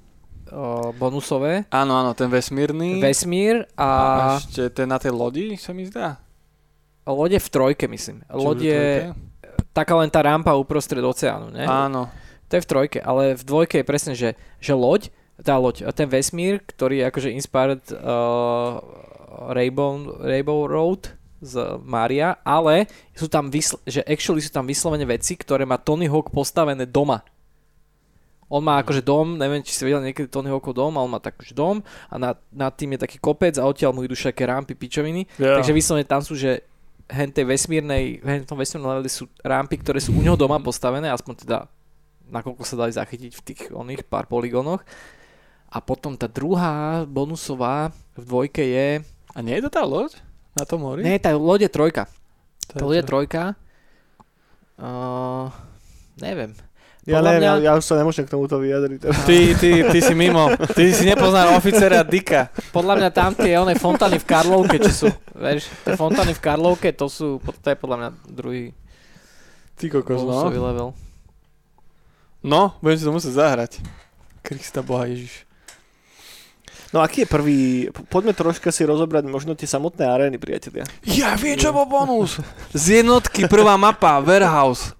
bonusové. 1.00 1.64
Áno, 1.72 1.96
áno, 1.96 2.12
ten 2.12 2.28
vesmírny. 2.28 3.00
Vesmír 3.00 3.64
a 3.72 3.88
a, 3.88 3.88
ešte 4.36 4.68
ten 4.68 4.84
na 4.84 5.00
tej 5.00 5.16
lodi, 5.16 5.56
sa 5.56 5.72
mi 5.72 5.88
zdá. 5.88 6.20
lode 7.08 7.40
v 7.40 7.48
trojke, 7.48 7.88
myslím. 7.88 8.20
Lode? 8.28 9.16
Taká 9.72 9.96
len 9.98 10.08
tá 10.12 10.20
rampa 10.20 10.52
uprostred 10.56 11.02
oceánu, 11.02 11.52
ne? 11.52 11.64
Áno. 11.64 12.08
To 12.48 12.52
je 12.60 12.64
v 12.64 12.68
trojke, 12.68 12.98
ale 13.00 13.32
v 13.32 13.42
dvojke 13.42 13.80
je 13.80 13.88
presne, 13.88 14.12
že, 14.12 14.36
že 14.60 14.76
loď, 14.76 15.08
tá 15.40 15.56
loď, 15.56 15.88
ten 15.96 16.06
vesmír, 16.06 16.60
ktorý 16.60 17.00
je 17.02 17.08
akože 17.08 17.28
inspired 17.32 17.82
uh, 17.90 18.78
Rainbow, 19.50 20.20
Rainbow 20.20 20.68
Road 20.68 21.16
z 21.42 21.58
Maria, 21.82 22.38
ale 22.46 22.86
sú 23.16 23.26
tam 23.26 23.50
vysl- 23.50 23.80
že 23.82 24.04
actually 24.06 24.44
sú 24.44 24.52
tam 24.54 24.68
vyslovene 24.68 25.08
veci, 25.08 25.34
ktoré 25.34 25.66
má 25.66 25.80
Tony 25.80 26.06
Hawk 26.06 26.30
postavené 26.30 26.86
doma. 26.86 27.24
On 28.52 28.60
má 28.60 28.84
akože 28.84 29.00
dom, 29.00 29.40
neviem, 29.40 29.64
či 29.64 29.72
si 29.72 29.80
videl 29.80 30.04
niekedy 30.04 30.28
Tony 30.28 30.52
Hawkov 30.52 30.76
dom, 30.76 30.92
ale 30.92 31.08
on 31.08 31.14
má 31.16 31.20
taký 31.24 31.56
dom 31.56 31.80
a 32.12 32.14
nad, 32.20 32.36
nad 32.52 32.76
tým 32.76 32.94
je 32.94 33.08
taký 33.08 33.16
kopec 33.16 33.56
a 33.56 33.64
odtiaľ 33.64 33.96
mu 33.96 34.04
idú 34.04 34.12
všetké 34.12 34.44
rampy, 34.44 34.76
pičoviny. 34.76 35.24
Yeah. 35.40 35.56
Takže 35.56 35.72
vyslovene 35.72 36.04
tam 36.04 36.20
sú, 36.20 36.36
že 36.36 36.60
hen 37.08 37.30
tej 37.32 37.44
vesmírnej, 37.48 38.22
hen 38.22 38.44
tom 38.46 38.58
vesmírnom 38.58 38.92
leveli 38.98 39.10
sú 39.10 39.26
rampy, 39.42 39.80
ktoré 39.80 39.98
sú 39.98 40.14
u 40.14 40.22
neho 40.22 40.38
doma 40.38 40.60
postavené, 40.62 41.10
aspoň 41.10 41.46
teda 41.46 41.58
nakoľko 42.32 42.62
sa 42.64 42.80
dali 42.80 42.92
zachytiť 42.94 43.32
v 43.34 43.44
tých 43.44 43.60
oných 43.70 44.06
pár 44.08 44.26
poligónoch. 44.26 44.80
A 45.72 45.80
potom 45.80 46.16
tá 46.16 46.28
druhá 46.28 47.04
bonusová 47.08 47.92
v 48.16 48.24
dvojke 48.28 48.60
je... 48.60 49.00
A 49.32 49.38
nie 49.40 49.56
je 49.56 49.64
to 49.64 49.70
tá 49.72 49.82
loď? 49.88 50.20
Na 50.52 50.68
tom 50.68 50.84
mori? 50.84 51.00
Nie, 51.00 51.16
tá 51.16 51.32
loď 51.32 51.68
je 51.68 51.70
trojka. 51.72 52.04
To 52.72 52.76
Tá 52.76 52.84
loď 52.84 53.00
je 53.00 53.08
trojka. 53.08 53.42
Uh, 54.76 55.48
neviem. 56.20 56.52
Ja 57.02 57.18
neviem, 57.18 57.42
mňa- 57.42 57.58
ja, 57.58 57.64
ja 57.66 57.72
už 57.74 57.82
sa 57.82 57.98
nemôžem 57.98 58.22
k 58.22 58.30
tomuto 58.30 58.56
vyjadriť. 58.56 58.98
teraz. 59.02 59.26
Ty, 59.26 59.38
ty, 59.58 59.70
ty 59.82 59.98
si 59.98 60.14
mimo. 60.14 60.46
Ty 60.54 60.84
si 60.94 61.02
nepoznal 61.02 61.50
oficera 61.52 62.06
Dika. 62.06 62.46
Podľa 62.70 62.94
mňa 62.94 63.10
tam 63.10 63.34
tie 63.34 63.58
oné 63.58 63.74
fontány 63.74 64.16
v 64.16 64.24
Karlovke, 64.24 64.78
čo 64.78 64.92
sú, 64.94 65.08
vieš, 65.34 65.66
tie 65.82 65.94
fontány 65.94 66.30
v 66.30 66.38
Karlovke, 66.38 66.94
to 66.94 67.10
sú, 67.10 67.42
to 67.42 67.66
je 67.66 67.74
podľa 67.74 67.96
mňa 67.98 68.08
druhý 68.24 68.70
Ty 69.74 69.90
kokos, 69.90 70.22
no. 70.22 70.46
level. 70.46 70.88
No, 72.38 72.78
budem 72.78 72.98
si 72.98 73.04
to 73.04 73.10
musieť 73.10 73.34
zahrať. 73.34 73.72
Krista 74.40 74.78
Boha 74.78 75.06
Ježiš. 75.06 75.42
No 76.92 77.00
aký 77.00 77.24
je 77.24 77.28
prvý... 77.28 77.58
po- 77.88 78.04
Poďme 78.04 78.30
troška 78.30 78.68
si 78.68 78.84
rozobrať 78.84 79.24
možno 79.24 79.54
tie 79.54 79.64
samotné 79.64 80.04
arény, 80.04 80.36
priatelia. 80.36 80.86
Ja 81.02 81.34
viem, 81.34 81.56
čo 81.56 81.72
bol 81.72 81.86
bonus. 81.86 82.38
Z 82.70 83.00
jednotky 83.00 83.46
prvá 83.46 83.74
mapa, 83.74 84.18
Warehouse. 84.18 84.94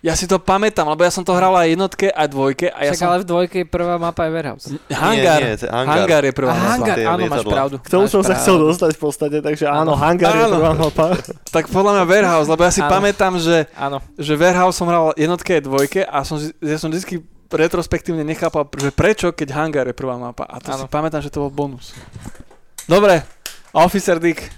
Ja 0.00 0.16
si 0.16 0.24
to 0.24 0.40
pamätám, 0.40 0.88
lebo 0.88 1.04
ja 1.04 1.12
som 1.12 1.20
to 1.20 1.36
hral 1.36 1.52
aj 1.52 1.76
jednotke, 1.76 2.08
aj 2.08 2.24
dvojke. 2.32 2.72
A 2.72 2.88
ja 2.88 2.96
Však 2.96 3.04
som... 3.04 3.12
ale 3.12 3.20
v 3.20 3.26
dvojke 3.28 3.56
je 3.60 3.66
prvá 3.68 4.00
mapa 4.00 4.24
je 4.24 4.30
Warehouse. 4.32 4.66
Hangar. 4.88 5.38
Nie, 5.44 5.44
nie, 5.44 5.60
to 5.60 5.64
je 5.68 5.70
hangar. 5.70 5.92
hangar 5.92 6.22
je 6.24 6.32
prvá 6.32 6.50
A 6.50 6.56
mapa. 6.56 6.70
hangar, 6.72 6.96
áno, 7.04 7.22
máš 7.28 7.44
pravdu. 7.44 7.74
K 7.84 7.88
tomu 7.92 8.04
som 8.08 8.24
sa 8.24 8.32
chcel 8.32 8.56
dostať 8.56 8.96
v 8.96 9.00
podstate, 9.00 9.36
takže 9.44 9.68
áno, 9.68 9.92
Áno. 9.92 10.00
hangar 10.00 10.32
je 10.32 10.44
Áno. 10.48 10.56
prvá 10.56 10.72
mapa. 10.72 11.04
Tak 11.52 11.68
podľa 11.68 11.92
mňa 12.00 12.04
Warehouse, 12.08 12.48
lebo 12.48 12.62
ja 12.64 12.72
si 12.72 12.80
Áno. 12.80 12.88
pamätám, 12.88 13.32
že, 13.36 13.68
Áno. 13.76 14.00
že 14.16 14.32
Warehouse 14.40 14.76
som 14.80 14.88
hral 14.88 15.12
jednotke 15.20 15.60
aj 15.60 15.62
dvojke 15.68 16.00
a 16.00 16.18
som, 16.24 16.40
ja 16.40 16.80
som 16.80 16.88
vždy 16.88 17.20
retrospektívne 17.52 18.24
nechápal, 18.24 18.64
že 18.72 18.88
prečo, 18.90 19.36
keď 19.36 19.52
hangar 19.52 19.84
je 19.84 19.92
prvá 19.92 20.16
mapa. 20.16 20.48
A 20.48 20.64
to 20.64 20.72
Áno. 20.72 20.80
si 20.80 20.88
pamätám, 20.88 21.20
že 21.20 21.28
to 21.28 21.44
bol 21.44 21.52
bonus. 21.52 21.92
Dobre, 22.88 23.20
Officer 23.76 24.16
Dick, 24.16 24.48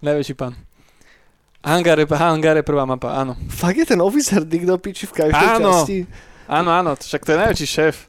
najväčší 0.00 0.32
pán. 0.32 0.56
Hangar 1.68 2.00
je, 2.00 2.06
hangar 2.08 2.56
je 2.56 2.64
prvá 2.64 2.82
mapa, 2.82 3.12
áno. 3.12 3.36
Fakt 3.46 3.76
je 3.76 3.84
ten 3.84 4.00
officer 4.00 4.40
Dick 4.40 4.64
do 4.64 4.80
piči 4.80 5.04
v 5.04 5.12
každej 5.20 5.48
Áno. 5.54 5.84
časti. 5.84 6.08
Áno, 6.48 6.72
áno, 6.72 6.96
však 6.96 7.20
to 7.20 7.36
je 7.36 7.38
najväčší 7.38 7.68
šéf. 7.68 8.08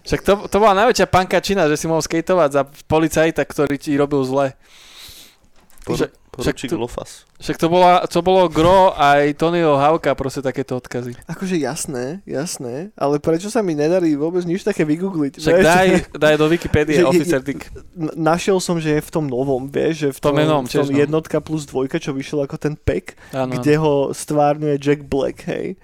Však 0.00 0.20
to, 0.20 0.32
to 0.48 0.56
bola 0.56 0.76
najväčšia 0.84 1.08
pankačina, 1.08 1.64
že 1.64 1.80
si 1.80 1.88
mohol 1.88 2.04
skateovať 2.04 2.50
za 2.52 2.62
policajta, 2.84 3.40
ktorý 3.40 3.80
ti 3.80 3.96
robil 3.96 4.20
zle. 4.24 4.52
Por- 5.84 5.96
Že- 5.96 6.12
Poručík 6.30 6.70
Lofas. 6.72 7.26
Však 7.42 7.56
to, 7.58 7.66
bola, 7.66 8.06
to 8.06 8.20
bolo 8.22 8.46
Gro 8.46 8.94
aj 8.94 9.34
Tonyho 9.34 9.74
Havka, 9.74 10.14
proste 10.14 10.44
takéto 10.44 10.78
odkazy. 10.78 11.18
Akože 11.26 11.58
jasné, 11.58 12.22
jasné, 12.22 12.94
ale 12.94 13.18
prečo 13.18 13.50
sa 13.50 13.64
mi 13.66 13.74
nedarí 13.74 14.14
vôbec 14.14 14.46
nič 14.46 14.62
také 14.62 14.86
vygoogliť? 14.86 15.42
Však 15.42 15.54
vieš? 15.58 15.66
daj, 15.66 15.88
daj 16.24 16.34
do 16.38 16.46
Wikipédie 16.46 17.02
je- 17.02 17.08
Officer 17.08 17.42
Dick. 17.42 17.66
Našiel 18.14 18.62
som, 18.62 18.78
že 18.78 18.98
je 18.98 19.02
v 19.02 19.10
tom 19.10 19.26
novom, 19.26 19.66
vieš, 19.66 20.06
že 20.06 20.08
v 20.14 20.20
tom 20.22 20.34
novom 20.38 20.64
v 20.68 20.72
tom 20.72 20.86
no. 20.86 20.94
jednotka 20.94 21.42
plus 21.42 21.66
dvojka, 21.66 21.98
čo 21.98 22.14
vyšiel 22.14 22.46
ako 22.46 22.56
ten 22.60 22.78
pack, 22.78 23.18
Áno, 23.34 23.56
kde 23.56 23.74
ho 23.80 24.14
stvárňuje 24.14 24.76
Jack 24.78 25.08
Black, 25.08 25.42
hej. 25.50 25.74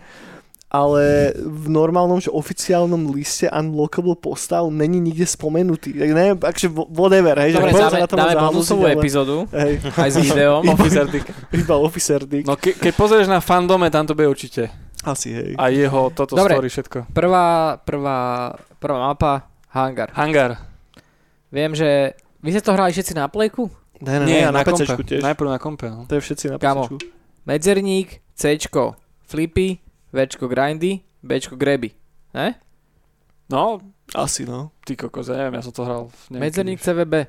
Ale 0.76 1.32
v 1.40 1.66
normálnom, 1.72 2.20
že 2.20 2.28
oficiálnom 2.28 3.08
liste 3.08 3.48
unlockable 3.48 4.12
postav 4.12 4.68
není 4.68 5.00
nikde 5.00 5.24
spomenutý. 5.24 5.96
Tak 5.96 6.10
neviem, 6.12 6.36
akže 6.36 6.68
whatever, 6.68 7.32
hej. 7.40 7.56
Dobre, 7.56 7.72
že 7.72 7.80
dáme, 7.80 8.00
na 8.04 8.08
tom 8.10 8.18
dáme 8.20 8.34
bonusovú 8.36 8.84
ale- 8.84 8.92
epizódu 8.92 9.48
Hej, 9.56 9.72
aj 9.96 10.10
s 10.12 10.16
videom. 10.20 10.62
Officer 10.68 11.06
Dick. 11.08 11.26
iba 11.56 11.74
Officer 11.80 12.20
Dick. 12.28 12.44
No 12.44 12.60
ke, 12.60 12.76
keď 12.76 12.92
pozrieš 12.92 13.26
na 13.26 13.40
fandome, 13.40 13.88
tam 13.88 14.04
to 14.04 14.12
bude 14.12 14.28
určite. 14.28 14.68
Asi, 15.00 15.32
hej. 15.32 15.50
A 15.56 15.70
jeho 15.70 16.10
toto 16.12 16.36
Dobre. 16.36 16.58
story 16.58 16.68
všetko. 16.68 16.98
Prvá, 17.14 17.78
prvá, 17.80 18.52
prvá 18.76 18.98
mapa, 19.06 19.48
hangar. 19.72 20.10
Hangar. 20.12 20.60
Viem, 21.48 21.72
že 21.72 22.12
vy 22.42 22.50
ste 22.50 22.60
to 22.60 22.74
hrali 22.74 22.90
všetci 22.92 23.14
na 23.14 23.30
plejku? 23.30 23.70
Ne, 24.02 24.20
ne, 24.20 24.26
ne, 24.28 24.52
na, 24.52 24.60
kompe. 24.60 24.84
PCčku 24.84 25.02
tiež. 25.06 25.22
Najprv 25.24 25.48
na 25.48 25.58
kompe, 25.62 25.86
no. 25.88 26.04
To 26.04 26.18
je 26.18 26.20
všetci 26.20 26.44
na 26.52 26.56
Kamo. 26.60 26.84
PCčku. 26.84 26.96
Medzerník, 27.46 28.20
Cčko, 28.34 28.98
flipy, 29.24 29.78
Včko 30.16 30.48
grindy, 30.48 31.04
Bčko 31.20 31.54
greby. 31.54 31.92
Ne? 32.32 32.56
No, 33.46 33.78
Asi, 34.10 34.42
no. 34.42 34.72
ty 34.82 34.96
kokos, 34.96 35.28
ja 35.28 35.36
neviem, 35.38 35.54
ja 35.54 35.62
som 35.62 35.70
to 35.70 35.84
hral. 35.84 36.08
Medzerník. 36.32 36.80
CVB. 36.80 37.28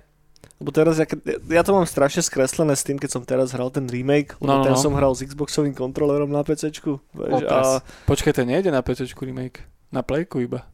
Lebo 0.58 0.70
teraz, 0.74 0.98
ja, 0.98 1.06
ja 1.52 1.62
to 1.62 1.70
mám 1.70 1.86
strašne 1.86 2.24
skreslené 2.24 2.74
s 2.74 2.82
tým, 2.82 2.98
keď 2.98 3.10
som 3.12 3.22
teraz 3.22 3.54
hral 3.54 3.70
ten 3.70 3.86
remake, 3.86 4.34
lebo 4.40 4.50
No, 4.50 4.58
no, 4.62 4.66
ten 4.66 4.74
no. 4.74 4.82
som 4.82 4.94
hral 4.96 5.14
s 5.14 5.22
Xboxovým 5.22 5.78
kontrolerom 5.78 6.32
na 6.32 6.42
PCčku. 6.42 6.98
Vieš, 7.14 7.46
a 7.46 7.86
Počkaj, 8.10 8.34
ten 8.34 8.50
nejde 8.50 8.74
na 8.74 8.82
PC 8.82 9.06
remake. 9.22 9.62
Na 9.94 10.02
Playku 10.02 10.42
iba. 10.42 10.66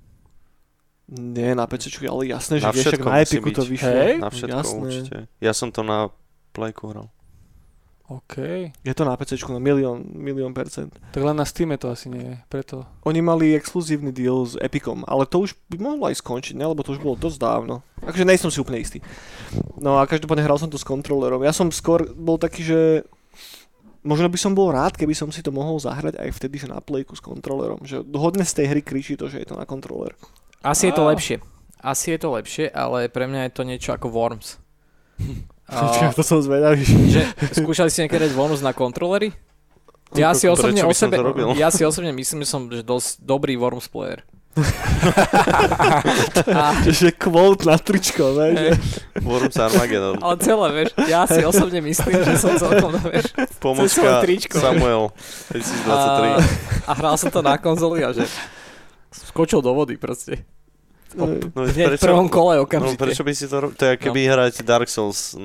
nie 1.11 1.51
na 1.51 1.67
PCčku, 1.67 2.07
ale 2.07 2.31
jasné, 2.31 2.63
že 2.63 2.65
Na 2.65 2.71
vieš, 2.71 2.95
na 3.03 3.19
Epiku 3.19 3.49
to 3.51 3.63
vyšlo. 3.67 3.91
Hej? 3.91 4.13
Na 4.23 4.29
všetko 4.31 4.55
Jasné. 4.63 4.79
určite. 4.79 5.15
Ja 5.43 5.51
som 5.51 5.67
to 5.69 5.83
na 5.83 6.07
Playku 6.55 6.87
hral. 6.87 7.11
OK. 8.13 8.35
Je 8.69 8.93
to 8.93 9.03
na 9.07 9.17
PCčku 9.17 9.49
na 9.49 9.57
milión, 9.57 10.05
milión 10.13 10.53
percent. 10.53 10.93
Tak 11.09 11.23
len 11.25 11.33
na 11.33 11.47
Steame 11.47 11.81
to 11.81 11.89
asi 11.89 12.13
nie 12.13 12.21
je, 12.21 12.35
preto. 12.45 12.85
Oni 13.09 13.25
mali 13.25 13.57
exkluzívny 13.57 14.13
deal 14.13 14.45
s 14.45 14.53
Epicom, 14.61 15.01
ale 15.09 15.25
to 15.25 15.41
už 15.41 15.57
by 15.73 15.81
mohlo 15.81 16.05
aj 16.11 16.21
skončiť, 16.21 16.53
ne? 16.53 16.69
lebo 16.69 16.85
to 16.85 16.93
už 16.93 17.01
bolo 17.01 17.17
dosť 17.17 17.37
dávno. 17.41 17.81
Takže 18.05 18.27
nejsem 18.27 18.53
si 18.53 18.61
úplne 18.61 18.83
istý. 18.83 19.01
No 19.81 19.97
a 19.97 20.05
každopádne 20.05 20.45
hral 20.45 20.61
som 20.61 20.69
to 20.69 20.77
s 20.77 20.85
kontrolerom. 20.85 21.41
Ja 21.41 21.55
som 21.55 21.73
skôr 21.73 22.05
bol 22.13 22.37
taký, 22.37 22.61
že 22.61 22.79
možno 24.05 24.27
by 24.27 24.37
som 24.37 24.53
bol 24.53 24.69
rád, 24.69 24.99
keby 24.99 25.15
som 25.15 25.31
si 25.31 25.41
to 25.41 25.49
mohol 25.49 25.79
zahrať 25.79 26.19
aj 26.19 26.29
vtedy, 26.35 26.61
že 26.61 26.67
na 26.69 26.83
playku 26.83 27.15
s 27.15 27.23
kontrolerom. 27.23 27.81
Že 27.81 28.03
hodne 28.13 28.43
z 28.43 28.53
tej 28.61 28.65
hry 28.69 28.81
kričí 28.83 29.15
to, 29.15 29.31
že 29.31 29.41
je 29.41 29.47
to 29.47 29.55
na 29.57 29.63
kontroler. 29.63 30.13
Asi 30.61 30.91
je 30.91 30.93
to 30.93 31.07
lepšie. 31.07 31.39
Asi 31.83 32.15
je 32.15 32.19
to 32.19 32.31
lepšie, 32.31 32.71
ale 32.71 33.11
pre 33.11 33.27
mňa 33.27 33.49
je 33.49 33.55
to 33.55 33.63
niečo 33.67 33.91
ako 33.95 34.07
Worms. 34.11 34.59
Čiže 35.69 36.05
A, 36.09 36.15
to 36.19 36.23
som 36.23 36.39
zvedavý. 36.43 36.83
že, 36.83 37.23
skúšali 37.55 37.89
ste 37.89 38.05
niekedy 38.05 38.31
dať 38.31 38.61
na 38.61 38.73
kontrolery? 38.75 39.31
Ja 40.13 40.37
si 40.37 40.45
Prečo 40.45 40.61
osobne 40.61 40.81
by 40.85 40.89
o 40.89 40.93
som 40.93 41.09
sebe, 41.09 41.17
ja 41.57 41.73
si 41.73 41.81
osobne 41.81 42.13
myslím, 42.13 42.45
že 42.45 42.47
som 42.49 42.69
že 42.69 42.85
dosť 42.85 43.25
dobrý 43.25 43.57
Worms 43.57 43.89
player. 43.89 44.21
a, 46.53 46.77
že 46.85 47.09
quote 47.17 47.65
na 47.65 47.73
tričko, 47.81 48.37
ne? 48.37 48.53
Že... 48.53 48.69
Worms 49.25 49.57
Armageddon. 49.57 50.21
ale 50.21 50.35
celé, 50.37 50.67
vieš, 50.77 50.89
ja 51.09 51.25
si 51.25 51.41
osobne 51.41 51.81
myslím, 51.81 52.21
že 52.21 52.37
som 52.37 52.53
celkom, 52.61 52.93
vieš, 53.01 53.33
Pomocka 53.57 53.89
svoje 53.89 54.13
tričko. 54.29 54.61
Samuel 54.61 55.09
a, 55.09 55.57
2023. 55.57 56.85
a 56.85 56.91
hral 56.93 57.15
som 57.17 57.33
to 57.33 57.41
na 57.41 57.57
konzoli 57.57 58.05
a 58.05 58.13
že 58.13 58.29
skočil 59.09 59.65
do 59.65 59.73
vody 59.73 59.97
proste. 59.97 60.45
No, 61.13 61.25
Hneď 61.65 61.95
v 61.95 62.01
prvom 62.01 62.27
kole 62.27 62.57
no, 62.57 62.65
okamžite. 62.65 62.97
prečo 62.97 63.21
by 63.21 63.33
si 63.33 63.45
to 63.45 63.55
robil? 63.61 63.75
To 63.77 63.85
je 63.85 63.93
keby 64.01 64.21
no. 64.25 64.29
hrať 64.33 64.53
Dark 64.65 64.89
Souls. 64.89 65.37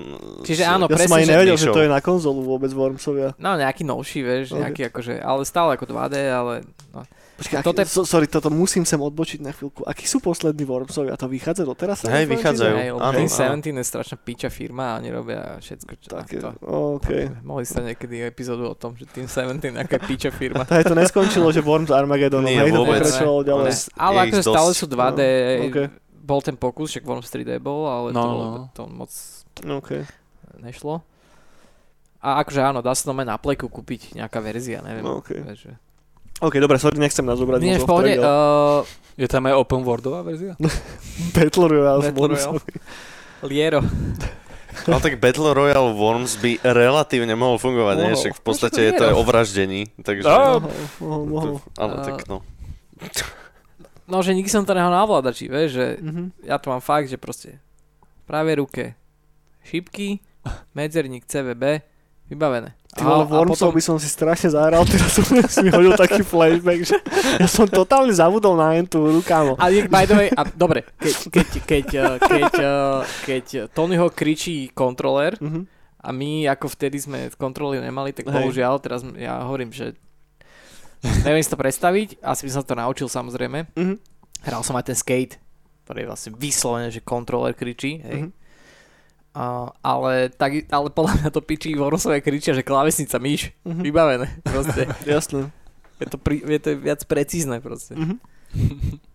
Čiže 0.44 0.64
áno, 0.64 0.88
Ja 0.88 0.96
som 0.96 1.04
presne, 1.04 1.16
ani 1.20 1.26
že 1.28 1.33
nevedel, 1.37 1.57
že 1.61 1.68
to 1.68 1.83
je 1.85 1.90
na 1.92 2.00
konzolu 2.00 2.40
vôbec 2.40 2.72
Wormsovia. 2.72 3.37
No 3.37 3.54
nejaký 3.57 3.85
novší, 3.85 4.20
vieš, 4.24 4.57
Ok. 4.57 4.61
nejaký 4.64 4.83
akože, 4.88 5.14
ale 5.20 5.42
stále 5.44 5.76
ako 5.76 5.85
2D, 5.92 6.14
ale 6.28 6.54
no. 6.92 7.04
Počkaj, 7.38 7.62
Toto 7.62 7.79
je- 7.79 7.87
so, 7.87 8.03
sorry, 8.03 8.27
toto 8.27 8.51
musím 8.51 8.83
sem 8.83 8.98
odbočiť 8.98 9.38
na 9.38 9.55
chvíľku. 9.55 9.87
Akí 9.87 10.05
sú 10.05 10.18
poslední 10.18 10.66
Wormsovia? 10.66 11.14
To 11.14 11.31
vychádza 11.31 11.62
doteraz? 11.62 12.03
Hej, 12.03 12.27
vychádzajú. 12.27 12.74
Hej, 12.74 12.90
áno, 12.90 13.14
Team 13.14 13.31
áno. 13.31 13.62
17 13.62 13.79
je 13.79 13.87
strašná 13.87 14.16
piča 14.18 14.51
firma 14.51 14.85
a 14.90 14.98
oni 14.98 15.09
robia 15.09 15.55
všetko, 15.57 15.92
čo 15.96 16.09
Také, 16.11 16.42
to. 16.42 16.51
OK. 16.61 17.09
Mohli 17.46 17.62
ste 17.62 17.81
niekedy 17.81 18.27
epizódu 18.27 18.66
o 18.66 18.74
tom, 18.74 18.98
že 18.98 19.07
Team 19.07 19.31
17 19.31 19.62
je 19.62 19.70
nejaká 19.70 20.03
piča 20.03 20.35
firma. 20.35 20.66
Tak 20.68 20.90
to 20.90 20.98
neskončilo, 20.98 21.55
že 21.55 21.62
Worms 21.62 21.94
Armageddon, 21.94 22.42
Nie, 22.42 22.59
hej, 22.59 22.74
to 22.74 22.83
vôbec. 22.83 23.07
pokračovalo 23.07 23.40
ďalej. 23.46 23.70
Ne. 23.70 23.74
Ale 23.94 24.16
akože 24.27 24.42
stále 24.42 24.70
sú 24.74 24.85
2D, 24.85 25.20
No, 25.22 25.64
ok. 25.64 25.79
bol 26.18 26.40
ten 26.42 26.57
pokus, 26.59 26.90
však 26.90 27.07
Worms 27.07 27.31
3D 27.31 27.62
bol, 27.62 27.87
ale 27.87 28.11
to, 28.11 28.18
No, 28.18 28.22
bolo, 28.27 28.44
no. 28.44 28.62
to 28.74 28.83
moc 28.90 29.11
OK. 29.62 29.90
nešlo. 30.59 31.07
A 32.18 32.42
akože 32.42 32.59
áno, 32.59 32.83
dá 32.83 32.90
sa 32.98 33.07
to 33.07 33.14
na 33.14 33.38
pleku 33.38 33.70
kúpiť 33.70 34.18
nejaká 34.18 34.42
verzia, 34.42 34.83
neviem. 34.83 35.07
No, 35.07 35.22
ok. 35.22 35.38
vieš, 35.38 35.70
že- 35.70 35.79
OK, 36.38 36.55
dobre, 36.57 36.79
sorry, 36.79 36.96
nechcem 36.96 37.22
nás 37.22 37.35
zobrať 37.35 37.59
Nie, 37.59 37.77
v 37.77 37.85
pohode, 37.85 38.14
uh, 38.14 38.87
Je 39.14 39.27
tam 39.27 39.42
aj 39.44 39.55
open 39.57 39.83
worldová 39.83 40.22
verzia? 40.22 40.55
Battle 41.35 41.66
Royale 41.66 42.01
s 42.01 42.07
Battle 42.09 42.29
Royale. 42.31 42.61
Liero. 43.42 43.81
Ale 44.87 45.01
tak 45.01 45.18
Battle 45.18 45.51
Royale 45.51 45.90
Worms 45.92 46.38
by 46.38 46.62
relatívne 46.64 47.35
mohol 47.35 47.57
fungovať, 47.57 47.94
nie? 47.96 48.09
Mohol. 48.09 48.20
Však 48.20 48.35
v 48.35 48.42
podstate 48.42 48.81
je 48.81 48.92
to 48.94 49.03
aj 49.05 49.14
o 49.14 49.22
vraždení, 49.22 49.90
takže... 49.96 50.22
No. 50.24 50.62
Mohol, 51.03 51.22
mohol, 51.27 51.53
A- 51.74 52.07
tak 52.07 52.24
no. 52.27 52.46
No, 54.07 54.22
že 54.22 54.33
nikdy 54.33 54.46
som 54.46 54.62
to 54.62 54.72
nehal 54.72 54.88
na 54.88 55.03
ovládači, 55.03 55.46
vieš, 55.46 55.70
že 55.74 55.87
Mhm. 55.98 56.22
ja 56.40 56.57
to 56.57 56.70
mám 56.70 56.81
fakt, 56.81 57.07
že 57.07 57.18
proste 57.18 57.59
v 58.01 58.24
pravej 58.24 58.55
ruke 58.57 58.85
šipky, 59.62 60.22
medzerník 60.72 61.27
CVB, 61.27 61.83
vybavené. 62.28 62.76
Ty 62.88 63.04
vole, 63.04 63.24
Wormsov 63.30 63.72
by 63.72 63.82
som 63.84 63.96
si 63.96 64.08
strašne 64.08 64.52
zahral, 64.52 64.82
teraz 64.84 65.14
som 65.16 65.24
si 65.24 65.58
mi 65.64 65.70
hodil 65.70 65.94
taký 65.94 66.24
flashback, 66.24 66.82
že 66.82 66.96
ja 67.38 67.46
som 67.46 67.68
totálne 67.68 68.10
zabudol 68.10 68.56
na 68.56 68.74
tú 68.84 69.06
hru, 69.06 69.20
kámo. 69.22 69.54
A 69.56 69.70
je, 69.70 69.86
by 69.86 70.04
the 70.04 70.16
way, 70.16 70.28
a, 70.32 70.42
dobre, 70.44 70.82
keď, 70.98 71.16
keď, 71.30 71.48
keď, 71.62 71.86
eh, 71.94 72.14
keď, 72.18 72.52
eh, 72.58 72.98
keď 73.24 73.44
Tonyho 73.72 74.08
kričí 74.10 74.72
kontroler 74.72 75.36
Mhm. 75.38 75.60
a 75.98 76.08
my 76.10 76.48
ako 76.48 76.66
vtedy 76.68 76.98
sme 76.98 77.18
kontroly 77.36 77.78
nemali, 77.78 78.10
tak 78.12 78.26
bohužiaľ, 78.28 78.80
teraz 78.82 79.04
ja 79.14 79.44
hovorím, 79.46 79.70
že 79.70 79.94
neviem 81.22 81.44
si 81.44 81.50
to 81.52 81.60
predstaviť, 81.60 82.18
asi 82.18 82.42
by 82.44 82.50
som 82.50 82.62
to 82.66 82.74
naučil 82.74 83.06
samozrejme. 83.06 83.68
Mhm. 83.78 83.94
Hral 84.42 84.62
som 84.62 84.74
aj 84.74 84.90
ten 84.90 84.98
skate, 84.98 85.38
ktorý 85.86 86.02
je 86.02 86.08
vlastne 86.10 86.30
vyslovene, 86.34 86.88
že 86.90 87.00
kontroler 87.00 87.54
kričí, 87.54 88.02
hej. 88.02 88.18
Mhm. 88.26 88.30
Ale, 89.79 90.29
tak, 90.31 90.66
ale 90.66 90.88
podľa 90.88 91.14
mňa 91.16 91.29
to 91.31 91.40
pičí 91.40 91.70
Wormsové 91.72 92.18
kričia, 92.18 92.51
že 92.51 92.61
klávesnica 92.61 93.16
myš, 93.16 93.55
Mhm. 93.62 93.81
vybavené, 93.81 94.27
proste. 94.42 94.90
Jasné. 95.07 95.53
Je 95.96 96.07
to, 96.07 96.16
pri, 96.16 96.38
je 96.40 96.59
to 96.59 96.68
viac 96.77 97.01
precízne 97.05 97.59
proste. 97.59 97.94
Mhm. 97.94 98.16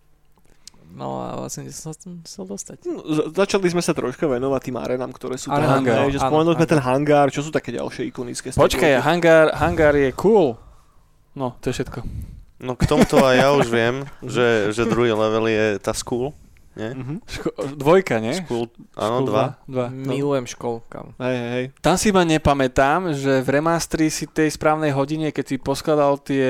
No 0.94 1.18
a 1.18 1.34
vlastne 1.36 1.66
kde 1.66 1.74
som 1.74 1.90
sa 1.90 1.98
tam 1.98 2.22
chcel 2.22 2.46
dostať. 2.46 2.86
No, 2.86 3.02
za- 3.02 3.26
začali 3.34 3.66
sme 3.66 3.82
sa 3.82 3.90
troška 3.90 4.30
venovať 4.30 4.60
tým 4.62 4.78
arenám, 4.78 5.10
ktoré 5.10 5.34
sú 5.34 5.50
tam. 5.50 5.58
hangár. 5.58 6.06
že 6.06 6.22
áno, 6.22 6.30
spomenuli 6.30 6.54
sme 6.54 6.68
ten 6.68 6.78
hangár, 6.78 7.26
čo 7.28 7.42
sú 7.42 7.50
také 7.50 7.74
ďalšie 7.74 8.14
ikonické 8.14 8.54
Počkaj, 8.54 9.02
hangár, 9.02 9.50
hangár 9.52 9.90
je 9.92 10.14
cool. 10.14 10.54
No, 11.34 11.58
to 11.58 11.74
je 11.74 11.82
všetko. 11.82 11.98
No 12.62 12.78
k 12.78 12.86
tomuto 12.86 13.18
aj 13.18 13.34
ja 13.34 13.48
už 13.50 13.66
viem, 13.66 14.06
že, 14.22 14.70
že 14.70 14.86
druhý 14.86 15.10
level 15.10 15.50
je 15.50 15.82
tá 15.82 15.90
school. 15.90 16.30
Nie? 16.74 16.90
Mhm. 16.90 17.14
Ško- 17.22 17.54
dvojka, 17.74 18.18
nie? 18.18 18.34
School, 18.34 18.66
áno, 18.94 19.22
School 19.22 19.26
dva. 19.26 19.44
dva. 19.64 19.86
Milujem 19.88 20.46
školu, 20.46 20.82
kam. 20.86 21.14
Hej, 21.18 21.34
hej, 21.34 21.50
hej. 21.50 21.64
Tam 21.78 21.94
si 21.94 22.10
iba 22.10 22.22
nepamätám, 22.22 23.14
že 23.14 23.40
v 23.40 23.48
remastri 23.48 24.10
si 24.10 24.26
tej 24.26 24.50
správnej 24.50 24.90
hodine, 24.90 25.30
keď 25.30 25.44
si 25.44 25.56
poskladal 25.56 26.18
tie, 26.18 26.46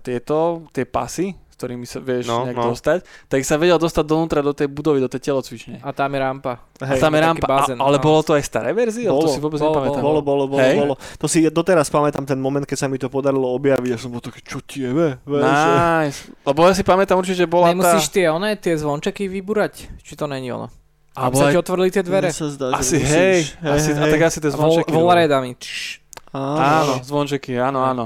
tieto, 0.00 0.64
tie 0.72 0.88
pasy, 0.88 1.36
ktorými 1.58 1.82
sa 1.90 1.98
vieš 1.98 2.30
No, 2.30 2.46
nejak 2.46 2.54
no. 2.54 2.70
dostať, 2.70 3.02
tak 3.26 3.42
sa 3.42 3.58
vedel 3.58 3.74
dostať 3.82 4.04
donútra 4.06 4.38
do 4.38 4.54
tej 4.54 4.70
budovy, 4.70 5.02
do 5.02 5.10
tej 5.10 5.26
telocvične. 5.26 5.82
A 5.82 5.90
tam 5.90 6.14
je 6.14 6.20
rampa. 6.22 6.62
A 6.78 6.84
Hej, 6.94 7.02
tam 7.02 7.10
je 7.10 7.20
rampa, 7.26 7.46
a, 7.46 7.50
bazén, 7.50 7.78
ale 7.82 7.98
no. 7.98 8.02
bolo 8.06 8.20
to 8.22 8.38
aj 8.38 8.42
staré 8.46 8.70
verzie? 8.70 9.10
to 9.10 9.18
Bolo, 9.18 9.34
si 9.34 9.42
vôbec 9.42 9.58
bolo, 9.58 9.74
nepamätám. 9.74 10.02
Bolo, 10.06 10.20
bolo, 10.22 10.44
bolo, 10.46 10.62
Hej. 10.62 10.78
bolo. 10.78 10.94
To 11.18 11.26
si 11.26 11.42
doteraz 11.50 11.90
pamätám 11.90 12.22
ten 12.22 12.38
moment, 12.38 12.62
keď 12.62 12.78
sa 12.78 12.86
mi 12.86 13.02
to 13.02 13.10
podarilo 13.10 13.50
objaviť. 13.58 13.90
Ja 13.90 13.98
som 13.98 14.14
bol 14.14 14.22
taký, 14.22 14.46
čo 14.46 14.62
ti 14.62 14.86
je, 14.86 14.94
ve? 14.94 15.18
ve 15.26 15.42
že... 15.42 15.70
Nice. 15.74 16.18
Lebo 16.46 16.62
ja 16.62 16.72
si 16.78 16.86
pamätám 16.86 17.18
určite, 17.18 17.42
že 17.42 17.50
bola 17.50 17.68
tá... 17.68 17.74
Nemusíš 17.74 18.14
tie 18.14 18.30
one, 18.30 18.54
tie 18.54 18.78
zvončeky 18.78 19.26
vyburať? 19.26 19.98
Či 20.06 20.14
to 20.14 20.30
není 20.30 20.54
ono? 20.54 20.70
Aby 21.18 21.34
Alebo 21.34 21.36
sa 21.42 21.46
ti 21.50 21.58
otvorili 21.58 21.88
tie 21.90 22.06
dvere? 22.06 22.30
Sa 22.30 22.46
zdá, 22.46 22.78
že 22.78 22.78
Asi 22.78 22.96
hej, 23.02 23.42
hej, 23.58 23.74
asi, 23.74 23.90
a 23.90 24.06
hej. 24.06 24.12
tak 24.14 24.20
asi 24.22 24.38
tie 24.38 24.50
A 24.50 24.54
Vol, 24.54 24.78
zvončeky. 24.78 25.58
Čš. 25.58 25.80
Áno, 26.30 26.94
zvončeky, 27.02 27.52
áno, 27.58 27.82
áno. 27.82 28.04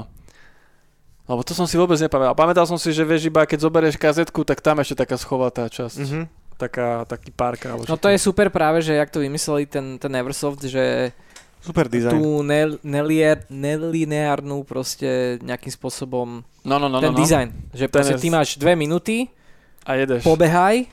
Lebo 1.23 1.39
to 1.39 1.51
som 1.51 1.63
si 1.63 1.73
vôbec 1.73 1.95
nepamätal. 1.97 2.33
Pamätal 2.33 2.65
som 2.65 2.75
si, 2.75 2.89
že 2.89 3.01
vieš 3.01 3.25
iba 3.25 3.41
keď 3.41 3.59
zoberieš 3.61 3.95
kazetku, 3.95 4.43
tak 4.43 4.59
tam 4.59 4.77
ešte 4.77 4.97
taká 4.97 5.15
schovatá 5.15 5.65
časť. 5.65 5.97
Mhm. 5.97 6.21
Taká, 6.53 7.03
taký 7.03 7.31
párka. 7.31 7.71
Alebo 7.71 7.85
No 7.85 7.95
to 7.95 8.07
je 8.07 8.17
super 8.17 8.47
práve, 8.47 8.79
že 8.79 8.93
jak 8.93 9.07
to 9.07 9.19
vymysleli 9.19 9.65
ten, 9.65 9.97
ten 9.97 10.11
Eversoft, 10.13 10.61
že 10.61 11.11
Super 11.59 11.87
design. 11.87 12.11
tú 12.11 12.21
nel, 12.41 12.75
nelier, 12.81 13.41
nelineárnu 13.47 14.61
proste 14.61 15.07
nejakým 15.39 15.71
spôsobom 15.71 16.43
No, 16.61 16.75
no, 16.77 16.85
no, 16.85 16.99
ten 16.99 17.09
no, 17.09 17.15
no. 17.15 17.19
dizajn. 17.19 17.47
Že 17.71 17.85
proste 17.87 18.13
je- 18.13 18.21
ty 18.21 18.27
máš 18.29 18.55
dve 18.55 18.75
minúty, 18.75 19.27
A 19.81 19.95
jedeš. 19.95 20.21
pobehaj, 20.21 20.85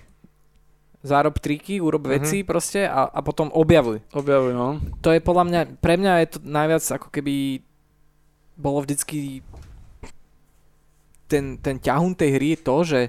zárob 1.00 1.36
triky, 1.36 1.78
urob 1.78 2.02
Mhm. 2.02 2.10
veci 2.12 2.38
proste 2.40 2.84
a, 2.84 3.04
a 3.04 3.20
potom 3.20 3.48
objavuj. 3.48 4.00
Objavuj, 4.10 4.52
no. 4.52 4.78
To 5.00 5.10
je 5.10 5.20
podľa 5.20 5.44
mňa, 5.44 5.60
pre 5.76 5.94
mňa 5.94 6.12
je 6.18 6.28
to 6.28 6.38
najviac 6.42 6.84
ako 6.88 7.08
keby 7.10 7.60
bolo 8.54 8.80
vždycky 8.80 9.40
ten, 11.30 11.44
ten 11.56 11.78
ťahun 11.78 12.12
tej 12.12 12.30
hry 12.34 12.48
je 12.52 12.60
to, 12.60 12.76
že 12.82 13.00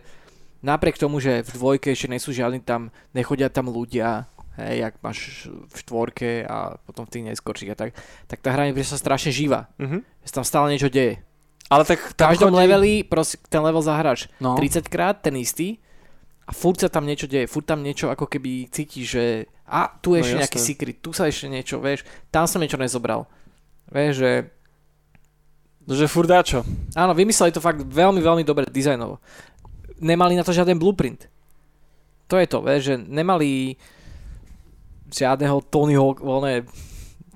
napriek 0.61 0.95
tomu, 0.95 1.17
že 1.17 1.41
v 1.41 1.49
dvojke 1.57 1.89
ešte 1.89 2.05
nie 2.05 2.21
sú 2.21 2.29
žiadni 2.29 2.61
tam, 2.61 2.93
nechodia 3.11 3.49
tam 3.49 3.67
ľudia, 3.67 4.29
hej, 4.61 4.85
jak 4.85 4.93
máš 5.01 5.49
v 5.49 5.73
štvorke 5.75 6.45
a 6.45 6.77
potom 6.79 7.03
v 7.03 7.11
tých 7.11 7.25
neskorších 7.27 7.73
a 7.73 7.79
tak, 7.79 7.89
tak 8.29 8.39
tá 8.39 8.53
hra 8.53 8.69
je 8.69 8.85
sa 8.85 8.95
strašne 8.95 9.33
živá. 9.33 9.65
Mhm. 9.81 10.05
Že 10.21 10.31
tam 10.31 10.45
stále 10.45 10.69
niečo 10.69 10.87
deje. 10.87 11.17
Ale 11.65 11.87
tak 11.87 12.03
V 12.03 12.13
každom 12.13 12.51
chodí- 12.51 12.61
leveli 12.61 12.93
proste 13.01 13.39
ten 13.47 13.63
level 13.63 13.81
zahráš 13.81 14.27
No. 14.37 14.53
30 14.53 14.85
krát, 14.85 15.17
ten 15.17 15.33
istý, 15.35 15.79
a 16.43 16.51
furt 16.51 16.77
sa 16.77 16.91
tam 16.91 17.07
niečo 17.07 17.25
deje, 17.25 17.47
furt 17.47 17.63
tam 17.63 17.79
niečo 17.79 18.11
ako 18.11 18.27
keby 18.27 18.67
cítiš, 18.67 19.05
že 19.07 19.25
a 19.63 19.87
tu 19.87 20.13
je 20.13 20.19
No 20.19 20.21
ešte 20.21 20.35
jasné. 20.35 20.41
nejaký 20.43 20.59
secret, 20.59 20.95
tu 20.99 21.09
sa 21.15 21.23
ešte 21.25 21.47
niečo, 21.47 21.79
vieš, 21.79 22.03
tam 22.27 22.43
som 22.43 22.59
niečo 22.59 22.75
nezobral. 22.75 23.23
Vieš, 23.87 24.13
že 24.19 24.31
Že 25.89 26.05
furt 26.07 26.29
dáčo. 26.29 26.61
áno, 26.93 27.11
vymysleli 27.17 27.51
to 27.51 27.63
fakt 27.63 27.81
veľmi, 27.81 28.21
veľmi 28.21 28.43
dobre 28.45 28.69
dizajnovo. 28.69 29.17
Nemali 29.97 30.37
na 30.37 30.45
to 30.45 30.53
žiaden 30.53 30.77
blueprint. 30.77 31.25
To 32.29 32.39
je 32.39 32.47
to, 32.47 32.63
vieš, 32.63 32.81
že 32.93 32.95
nemali 32.95 33.75
žiadneho 35.11 35.59
Tony 35.67 35.99
Hawk, 35.99 36.23
voľné 36.23 36.63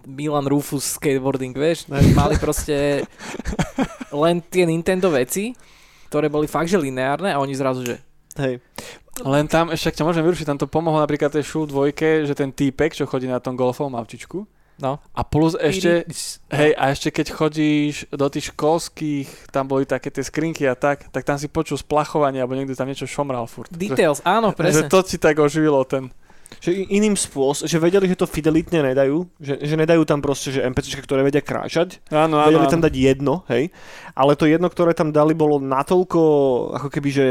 Milan 0.07 0.47
Rufus 0.47 0.95
skateboarding, 0.95 1.51
vieš, 1.51 1.89
mali 1.89 2.39
proste 2.39 3.03
len 4.23 4.39
tie 4.39 4.63
Nintendo 4.63 5.11
veci, 5.11 5.51
ktoré 6.07 6.31
boli 6.31 6.47
fakt, 6.47 6.71
že 6.71 6.79
lineárne 6.79 7.33
a 7.33 7.41
oni 7.41 7.53
zrazu, 7.57 7.83
že 7.83 7.99
Hej. 8.35 8.59
Len 9.23 9.47
tam, 9.47 9.71
ešte 9.71 9.95
ak 9.95 9.95
ťa 9.95 10.07
môžem 10.11 10.23
vyrušiť, 10.27 10.43
tam 10.43 10.59
to 10.59 10.67
pomohlo 10.67 10.99
napríklad 10.99 11.31
tej 11.31 11.47
Shul 11.47 11.71
dvojke, 11.71 12.27
že 12.27 12.35
ten 12.35 12.51
týpek, 12.51 12.91
čo 12.91 13.07
chodí 13.07 13.31
na 13.31 13.39
tom 13.39 13.55
golfovom 13.55 13.95
avčičku. 13.95 14.43
No. 14.77 14.99
A 15.11 15.21
plus 15.23 15.55
ešte, 15.55 16.03
hej, 16.51 16.71
a 16.75 16.91
ešte 16.91 17.09
keď 17.09 17.27
chodíš 17.31 18.07
do 18.11 18.27
tých 18.27 18.51
školských, 18.51 19.49
tam 19.49 19.67
boli 19.67 19.83
také 19.83 20.11
tie 20.11 20.23
skrinky 20.23 20.67
a 20.67 20.75
tak, 20.75 21.07
tak 21.09 21.23
tam 21.23 21.39
si 21.39 21.47
počul 21.47 21.79
splachovanie, 21.79 22.39
alebo 22.39 22.55
niekto 22.55 22.75
tam 22.75 22.87
niečo 22.87 23.07
šomral 23.07 23.47
furt. 23.47 23.71
Details, 23.71 24.19
áno, 24.23 24.51
Že, 24.51 24.55
že 24.55 24.59
presne. 24.59 24.87
to 24.91 24.99
si 25.03 25.17
tak 25.17 25.35
oživilo 25.39 25.83
ten. 25.87 26.11
Že 26.61 26.87
iným 26.93 27.17
spôsobom, 27.17 27.65
že 27.67 27.81
vedeli, 27.81 28.05
že 28.05 28.21
to 28.21 28.29
fidelitne 28.29 28.85
nedajú, 28.85 29.25
že, 29.41 29.57
že 29.65 29.75
nedajú 29.75 30.05
tam 30.05 30.21
proste, 30.21 30.53
že 30.53 30.61
NPCčka, 30.61 31.01
ktoré 31.01 31.25
vedia 31.25 31.41
kráčať, 31.41 32.05
Áno, 32.13 32.37
áno, 32.37 32.47
vedeli 32.47 32.65
áno. 32.69 32.73
tam 32.73 32.81
dať 32.85 32.93
jedno, 32.93 33.33
hej, 33.49 33.73
ale 34.13 34.37
to 34.37 34.45
jedno, 34.45 34.69
ktoré 34.69 34.93
tam 34.93 35.09
dali, 35.09 35.33
bolo 35.33 35.57
natoľko, 35.57 36.21
ako 36.77 36.87
keby, 36.93 37.09
že 37.09 37.25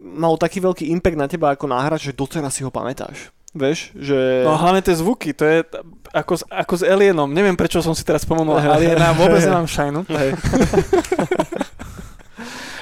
malo 0.00 0.38
taký 0.40 0.62
veľký 0.62 0.88
impact 0.94 1.18
na 1.18 1.28
teba 1.28 1.52
ako 1.52 1.68
na 1.68 1.82
hráč, 1.82 2.08
že 2.08 2.16
doteraz 2.16 2.54
si 2.56 2.62
ho 2.64 2.70
pamätáš. 2.72 3.34
Vieš, 3.50 3.90
že... 3.98 4.46
No 4.46 4.54
hlavne 4.54 4.78
tie 4.78 4.94
zvuky, 4.94 5.34
to 5.34 5.42
je 5.42 5.66
ako, 6.14 6.38
s- 6.38 6.46
ako 6.46 6.74
s 6.78 6.82
Alienom. 6.82 7.26
Neviem, 7.26 7.58
prečo 7.58 7.82
som 7.82 7.98
si 7.98 8.06
teraz 8.06 8.22
spomenul 8.22 8.54
Aliena, 8.62 9.10
vôbec 9.10 9.42
nemám 9.42 9.66
šajnu. 9.66 10.06
Hej. 10.10 10.30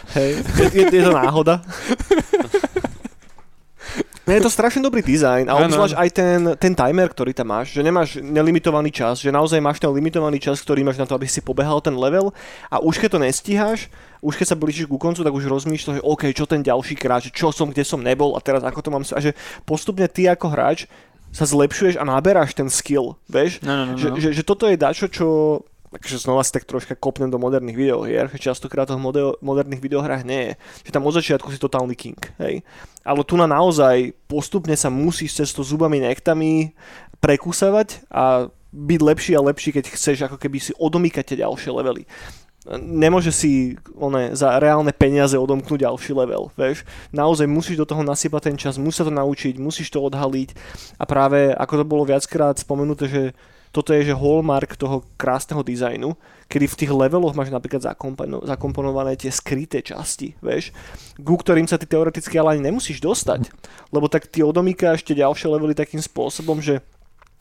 Hej, 0.09 0.31
je, 0.41 0.67
je, 0.73 0.85
je 0.89 1.03
to 1.03 1.13
náhoda. 1.13 1.61
No 4.29 4.37
je 4.37 4.45
to 4.45 4.53
strašne 4.53 4.85
dobrý 4.85 5.01
dizajn 5.01 5.49
a 5.49 5.57
obzvlášť 5.57 5.97
aj 5.97 6.09
ten, 6.13 6.41
ten 6.61 6.73
timer, 6.77 7.09
ktorý 7.09 7.33
tam 7.33 7.49
máš, 7.49 7.73
že 7.73 7.81
nemáš 7.81 8.21
nelimitovaný 8.21 8.93
čas, 8.93 9.25
že 9.25 9.33
naozaj 9.33 9.57
máš 9.57 9.81
ten 9.81 9.89
limitovaný 9.89 10.37
čas, 10.37 10.61
ktorý 10.61 10.85
máš 10.85 11.01
na 11.01 11.09
to, 11.09 11.17
aby 11.17 11.25
si 11.25 11.41
pobehal 11.41 11.81
ten 11.81 11.97
level 11.97 12.37
a 12.69 12.77
už 12.77 13.01
keď 13.01 13.17
to 13.17 13.25
nestíhaš, 13.25 13.89
už 14.21 14.37
keď 14.37 14.53
sa 14.53 14.57
blížiš 14.61 14.85
ku 14.85 15.01
koncu, 15.01 15.25
tak 15.25 15.33
už 15.33 15.49
rozmýšľaš, 15.49 15.97
že 15.99 16.05
OK, 16.05 16.29
čo 16.37 16.45
ten 16.45 16.61
ďalší 16.61 16.93
krát, 17.01 17.25
že 17.25 17.33
čo 17.33 17.49
som, 17.57 17.73
kde 17.73 17.89
som 17.89 18.05
nebol 18.05 18.37
a 18.37 18.45
teraz 18.45 18.61
ako 18.61 18.85
to 18.85 18.91
mám, 18.93 19.01
a 19.01 19.21
že 19.25 19.33
postupne 19.65 20.05
ty 20.13 20.29
ako 20.29 20.53
hráč 20.53 20.85
sa 21.33 21.49
zlepšuješ 21.49 21.97
a 21.97 22.05
naberáš 22.05 22.53
ten 22.53 22.69
skill, 22.69 23.17
vieš? 23.33 23.65
No, 23.65 23.81
no, 23.81 23.93
no, 23.93 23.93
Že, 23.97 24.09
no. 24.13 24.17
že, 24.21 24.29
že 24.37 24.43
toto 24.45 24.69
je 24.69 24.77
dačo, 24.77 25.09
čo 25.09 25.27
takže 25.93 26.21
znova 26.21 26.45
si 26.45 26.53
tak 26.53 26.69
troška 26.69 26.95
kopnem 26.95 27.33
do 27.33 27.41
moderných 27.41 27.77
videohier, 27.77 28.29
že 28.29 28.39
častokrát 28.53 28.89
to 28.89 28.97
v 28.97 29.03
mode- 29.03 29.37
moderných 29.41 29.81
videohrách 29.81 30.23
nie 30.25 30.53
je. 30.53 30.53
Že 30.89 30.95
tam 30.95 31.07
od 31.09 31.15
začiatku 31.17 31.49
si 31.49 31.59
totálny 31.59 31.97
king, 31.97 32.21
hej. 32.41 32.61
Ale 33.05 33.25
tu 33.25 33.41
na 33.41 33.49
naozaj 33.49 34.13
postupne 34.29 34.77
sa 34.77 34.93
musíš 34.93 35.41
cez 35.41 35.49
to 35.53 35.65
zubami 35.65 36.01
nektami 36.01 36.77
prekúsavať 37.19 38.09
a 38.13 38.53
byť 38.73 39.01
lepší 39.01 39.33
a 39.33 39.45
lepší, 39.45 39.73
keď 39.73 39.85
chceš 39.97 40.29
ako 40.29 40.37
keby 40.37 40.61
si 40.61 40.77
odomýkať 40.77 41.33
tie 41.33 41.41
ďalšie 41.41 41.73
levely. 41.73 42.05
Nemôže 42.77 43.33
si 43.33 43.81
one, 43.97 44.37
za 44.37 44.61
reálne 44.61 44.93
peniaze 44.93 45.33
odomknúť 45.41 45.89
ďalší 45.89 46.13
level, 46.13 46.53
vieš. 46.53 46.85
Naozaj 47.17 47.49
musíš 47.49 47.81
do 47.81 47.89
toho 47.89 48.05
nasypať 48.05 48.53
ten 48.53 48.57
čas, 48.61 48.77
musíš 48.77 49.09
to 49.09 49.15
naučiť, 49.15 49.57
musíš 49.57 49.89
to 49.89 50.05
odhaliť 50.05 50.53
a 51.01 51.05
práve 51.09 51.49
ako 51.57 51.75
to 51.81 51.85
bolo 51.89 52.05
viackrát 52.05 52.61
spomenuté, 52.61 53.09
že 53.09 53.23
toto 53.71 53.93
je 53.93 54.11
že 54.11 54.15
hallmark 54.17 54.75
toho 54.75 55.05
krásneho 55.21 55.61
dizajnu, 55.63 56.17
kedy 56.49 56.67
v 56.67 56.79
tých 56.85 56.93
leveloch 56.93 57.37
máš 57.37 57.53
napríklad 57.53 57.85
zakompono- 57.85 58.43
zakomponované 58.45 59.15
tie 59.21 59.29
skryté 59.29 59.85
časti, 59.85 60.35
vieš, 60.41 60.73
ku 61.21 61.37
ktorým 61.37 61.69
sa 61.69 61.77
ty 61.77 61.85
teoreticky 61.85 62.35
ale 62.41 62.57
ani 62.57 62.73
nemusíš 62.73 63.05
dostať, 63.05 63.53
lebo 63.93 64.09
tak 64.09 64.27
ty 64.29 64.41
odomýkáš 64.41 65.05
tie 65.05 65.21
ďalšie 65.21 65.47
levely 65.53 65.77
takým 65.77 66.01
spôsobom, 66.01 66.59
že 66.65 66.81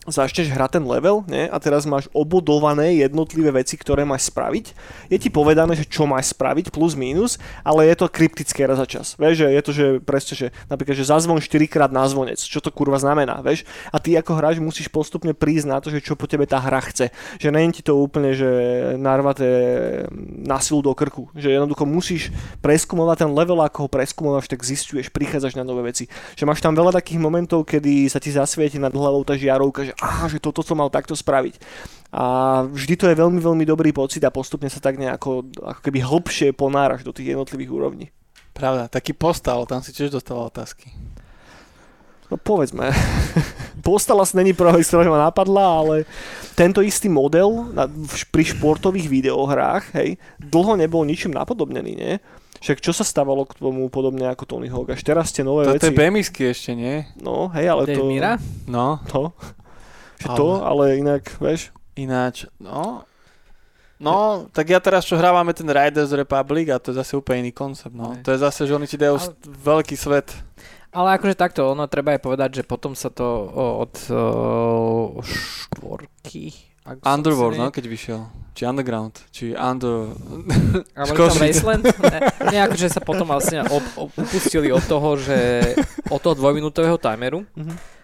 začneš 0.08 0.52
hrať 0.56 0.80
ten 0.80 0.86
level 0.88 1.28
ne? 1.28 1.52
a 1.52 1.58
teraz 1.60 1.84
máš 1.84 2.08
obodované 2.16 2.96
jednotlivé 3.00 3.52
veci, 3.52 3.76
ktoré 3.76 4.08
máš 4.08 4.32
spraviť. 4.32 4.72
Je 5.12 5.18
ti 5.20 5.28
povedané, 5.28 5.76
že 5.76 5.88
čo 5.88 6.08
máš 6.08 6.32
spraviť, 6.32 6.72
plus 6.72 6.96
minus, 6.96 7.36
ale 7.62 7.88
je 7.92 7.96
to 8.00 8.12
kryptické 8.12 8.64
raz 8.64 8.80
za 8.80 8.88
čas. 8.88 9.20
Vieš, 9.20 9.44
že 9.44 9.48
je 9.52 9.62
to, 9.62 9.72
že 9.76 9.86
presne, 10.04 10.34
že 10.34 10.48
napríklad, 10.72 10.96
že 10.96 11.08
zazvon 11.12 11.44
4 11.44 11.68
krát 11.68 11.92
na 11.92 12.08
zvonec, 12.08 12.40
čo 12.40 12.64
to 12.64 12.72
kurva 12.72 13.00
znamená, 13.00 13.44
vieš? 13.44 13.68
A 13.92 14.00
ty 14.00 14.16
ako 14.16 14.40
hráč 14.40 14.58
musíš 14.64 14.88
postupne 14.88 15.36
prísť 15.36 15.68
na 15.68 15.78
to, 15.84 15.92
že 15.92 16.00
čo 16.00 16.16
po 16.16 16.26
tebe 16.26 16.48
tá 16.48 16.58
hra 16.64 16.80
chce. 16.88 17.12
Že 17.38 17.52
nie 17.52 17.68
je 17.68 17.76
ti 17.78 17.84
to 17.84 18.00
úplne, 18.00 18.32
že 18.32 18.50
narvaté 18.96 19.48
na 20.48 20.58
silu 20.64 20.80
do 20.80 20.96
krku. 20.96 21.28
Že 21.36 21.60
jednoducho 21.60 21.84
musíš 21.84 22.32
preskúmovať 22.64 23.28
ten 23.28 23.32
level, 23.36 23.60
ako 23.60 23.86
ho 23.86 23.90
preskúmovaš, 23.92 24.48
tak 24.48 24.64
zistuješ, 24.64 25.12
prichádzaš 25.12 25.60
na 25.60 25.68
nové 25.68 25.92
veci. 25.92 26.08
Že 26.40 26.48
máš 26.48 26.64
tam 26.64 26.74
veľa 26.74 26.96
takých 26.96 27.20
momentov, 27.20 27.68
kedy 27.68 28.08
sa 28.08 28.24
ti 28.24 28.32
zasvieti 28.32 28.80
nad 28.80 28.94
hlavou 28.94 29.26
tá 29.28 29.36
žiarovka, 29.36 29.84
že 29.84 29.97
aha, 30.02 30.26
že 30.30 30.38
toto 30.38 30.62
som 30.62 30.78
mal 30.78 30.90
takto 30.90 31.18
spraviť. 31.18 31.58
A 32.14 32.24
vždy 32.64 32.94
to 32.96 33.06
je 33.12 33.20
veľmi, 33.20 33.42
veľmi 33.44 33.66
dobrý 33.68 33.92
pocit 33.92 34.24
a 34.24 34.32
postupne 34.32 34.72
sa 34.72 34.80
tak 34.80 34.96
nejako 34.96 35.52
ako 35.60 35.82
keby 35.84 36.00
hlbšie 36.00 36.56
ponáraš 36.56 37.04
do 37.04 37.12
tých 37.12 37.36
jednotlivých 37.36 37.72
úrovní. 37.74 38.06
Pravda, 38.56 38.90
taký 38.90 39.14
postal, 39.14 39.68
tam 39.70 39.84
si 39.86 39.94
tiež 39.94 40.10
dostával 40.10 40.50
otázky. 40.50 40.90
No 42.28 42.36
povedzme. 42.36 42.92
Postala 43.86 44.28
asi 44.28 44.36
není 44.36 44.52
prvá 44.52 44.76
vec, 44.76 44.84
ktorá 44.84 45.08
ma 45.08 45.32
napadla, 45.32 45.64
ale 45.64 45.96
tento 46.60 46.84
istý 46.84 47.08
model 47.08 47.72
na, 47.72 47.88
v, 47.88 48.12
pri 48.28 48.44
športových 48.52 49.08
videohrách, 49.08 49.96
hej, 49.96 50.20
dlho 50.42 50.76
nebol 50.76 51.08
ničím 51.08 51.32
napodobnený, 51.32 51.94
nie? 51.96 52.14
Však 52.60 52.82
čo 52.82 52.92
sa 52.92 53.06
stávalo 53.06 53.46
k 53.46 53.56
tomu 53.62 53.86
podobne 53.88 54.28
ako 54.28 54.44
Tony 54.44 54.68
Hawk? 54.68 54.98
Až 54.98 55.06
teraz 55.06 55.30
tie 55.30 55.46
nové 55.46 55.70
To 55.70 55.78
veci. 55.78 55.88
je 55.88 55.94
BMXky 55.94 56.42
ešte, 56.52 56.72
nie? 56.74 57.06
No, 57.22 57.48
hej, 57.54 57.70
ale 57.70 57.86
to... 57.96 58.02
Mira? 58.10 58.42
No, 58.66 59.00
To, 59.14 59.32
že 60.18 60.28
to, 60.30 60.48
ale 60.60 60.98
inak, 60.98 61.24
vieš, 61.38 61.70
ináč, 61.94 62.50
no... 62.58 63.06
No, 63.98 64.46
tak 64.54 64.70
ja 64.70 64.78
teraz, 64.78 65.02
čo 65.02 65.18
hrávame 65.18 65.50
ten 65.52 65.66
Riders 65.66 66.14
Republic 66.14 66.70
a 66.70 66.78
to 66.78 66.94
je 66.94 67.02
zase 67.02 67.14
úplne 67.14 67.42
iný 67.42 67.52
koncept, 67.52 67.90
no. 67.90 68.14
Hej. 68.14 68.22
To 68.22 68.30
je 68.30 68.40
zase, 68.40 68.62
že 68.64 68.78
oni 68.78 68.86
ti 68.86 68.94
dajú 68.94 69.18
Ale- 69.18 69.34
veľký 69.42 69.98
svet. 69.98 70.38
Ale 70.88 71.18
akože 71.18 71.34
takto, 71.34 71.66
ono 71.68 71.82
treba 71.86 72.14
aj 72.14 72.22
povedať, 72.22 72.50
že 72.56 72.64
potom 72.64 72.94
sa 72.94 73.10
to 73.10 73.26
o, 73.26 73.66
od 73.82 73.94
o, 74.08 74.22
štvorky... 75.20 76.54
Underworld, 77.04 77.52
si 77.52 77.60
no, 77.60 77.68
ne- 77.68 77.74
keď 77.74 77.86
vyšiel. 77.86 78.22
Či 78.54 78.64
Underground, 78.64 79.14
či 79.28 79.52
Under... 79.52 80.14
A 80.94 81.02
boli 81.04 81.18
tam. 81.28 81.36
Wasteland? 81.36 81.84
Ne, 81.84 82.20
nie, 82.48 82.60
akože 82.64 82.88
sa 82.88 83.02
potom 83.02 83.26
vlastne 83.26 83.66
op, 83.66 83.86
op, 83.98 84.10
upustili 84.14 84.70
od 84.70 84.82
toho, 84.84 85.18
že 85.18 85.38
od 86.08 86.22
toho 86.22 86.34
dvojminútového 86.34 86.96
timeru, 86.96 87.50
Mhm. 87.58 87.97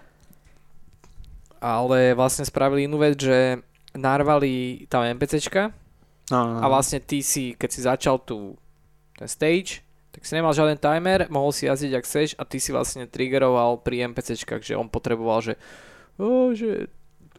Ale 1.64 2.12
vlastne 2.12 2.44
spravili 2.44 2.86
inú 2.86 3.00
vec, 3.00 3.16
že 3.16 3.64
narvali 3.96 4.84
tam 4.92 5.08
NPCčka 5.08 5.72
No, 6.32 6.40
no, 6.40 6.52
no. 6.56 6.60
a 6.64 6.66
vlastne 6.68 7.00
ty 7.00 7.20
si, 7.20 7.52
keď 7.52 7.70
si 7.70 7.80
začal 7.84 8.16
tu 8.18 8.56
ten 9.14 9.28
stage, 9.28 9.84
tak 10.10 10.24
si 10.24 10.32
nemal 10.34 10.56
žiaden 10.56 10.80
timer, 10.80 11.28
mohol 11.28 11.52
si 11.52 11.68
jazdiť 11.68 11.92
ak 11.94 12.04
chceš 12.04 12.30
a 12.36 12.48
ty 12.48 12.64
si 12.64 12.72
vlastne 12.72 13.04
triggeroval 13.06 13.84
pri 13.84 14.08
NPCčkách, 14.08 14.64
že 14.64 14.74
on 14.74 14.88
potreboval, 14.88 15.44
že, 15.44 15.60
oh, 16.16 16.56
že 16.56 16.88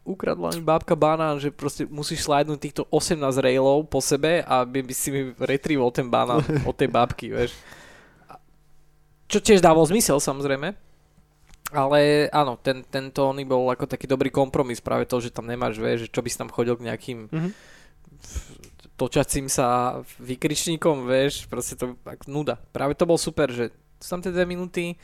ukradla 0.05 0.53
mi 0.53 0.61
bábka 0.61 0.93
banán, 0.93 1.41
že 1.41 1.49
proste 1.49 1.89
musíš 1.89 2.29
slajdnúť 2.29 2.59
týchto 2.61 2.83
18 2.93 3.17
railov 3.41 3.89
po 3.89 4.05
sebe, 4.05 4.45
aby 4.45 4.85
by 4.85 4.93
si 4.93 5.09
mi 5.09 5.33
retrievol 5.41 5.89
ten 5.89 6.13
banán 6.13 6.45
od 6.69 6.77
tej 6.77 6.93
bábky, 6.93 7.33
vieš. 7.33 7.57
A- 8.29 8.37
Čo 9.33 9.41
tiež 9.41 9.65
dával 9.65 9.89
zmysel 9.89 10.21
samozrejme, 10.21 10.77
Ale 11.73 12.29
áno, 12.29 12.61
ten, 12.61 12.85
ten 12.85 13.09
Tony 13.09 13.43
bol 13.43 13.67
ako 13.67 13.89
taký 13.89 14.05
dobrý 14.05 14.29
kompromis, 14.29 14.85
práve 14.85 15.09
to, 15.09 15.17
že 15.19 15.33
tam 15.33 15.49
nemáš, 15.49 15.81
vieš, 15.81 16.07
že 16.07 16.13
čo 16.13 16.21
by 16.21 16.29
si 16.29 16.39
tam 16.39 16.53
chodil 16.53 16.77
k 16.77 16.87
nejakým 16.87 17.19
Mhm. 17.33 17.51
točacím 18.95 19.51
sa 19.51 19.99
vykričníkom, 20.23 21.09
vieš, 21.09 21.51
proste 21.51 21.75
to 21.75 21.99
tak 22.05 22.29
nuda. 22.31 22.61
Práve 22.71 22.95
to 22.95 23.09
bol 23.09 23.19
super, 23.19 23.51
že 23.51 23.75
sú 23.99 24.09
tam 24.15 24.23
tie 24.23 24.31
dve 24.31 24.47
minúty, 24.47 24.95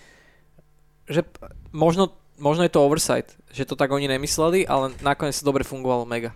že 1.11 1.27
možno, 1.75 2.15
možno 2.39 2.63
je 2.63 2.71
to 2.71 2.85
oversight, 2.87 3.35
že 3.51 3.67
to 3.67 3.75
tak 3.75 3.91
oni 3.91 4.07
nemysleli, 4.07 4.63
ale 4.63 4.95
nakoniec 5.03 5.35
to 5.35 5.43
dobre 5.43 5.67
fungovalo 5.67 6.07
mega. 6.07 6.31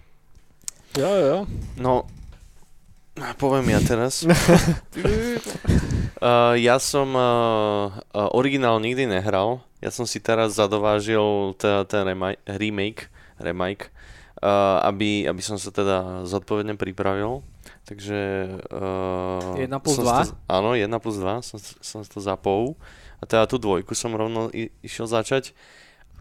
Jo, 0.99 1.11
jo. 1.15 1.39
No, 1.79 2.07
poviem 3.39 3.75
ja 3.75 3.81
teraz. 3.83 4.23
Uh, 6.25 6.57
ja 6.57 6.81
som 6.81 7.13
uh, 7.13 7.93
uh, 8.17 8.33
originál 8.33 8.81
nikdy 8.81 9.05
nehral. 9.05 9.61
Ja 9.85 9.93
som 9.93 10.09
si 10.09 10.25
teraz 10.25 10.57
zadovážil 10.57 11.53
te- 11.61 11.85
ten 11.85 12.01
remi- 12.01 12.41
remake, 12.49 13.13
remake 13.37 13.93
uh, 14.41 14.81
aby, 14.89 15.29
aby 15.29 15.43
som 15.45 15.61
sa 15.61 15.69
teda 15.69 16.25
zodpovedne 16.29 16.81
pripravil. 16.81 17.45
Takže... 17.85 18.21
Uh, 18.73 19.61
1 19.61 19.69
plus 19.85 20.01
som 20.01 20.09
2? 20.09 20.25
si 20.25 20.33
To, 20.33 20.37
áno, 20.49 20.73
1 20.73 20.89
plus 20.97 21.17
2 21.21 21.45
som, 21.45 21.59
som 21.61 22.01
to 22.05 22.21
zapol. 22.25 22.77
A 23.21 23.29
teda 23.29 23.45
tú 23.45 23.61
dvojku 23.61 23.93
som 23.93 24.13
rovno 24.17 24.49
i, 24.53 24.73
išiel 24.81 25.05
začať. 25.05 25.53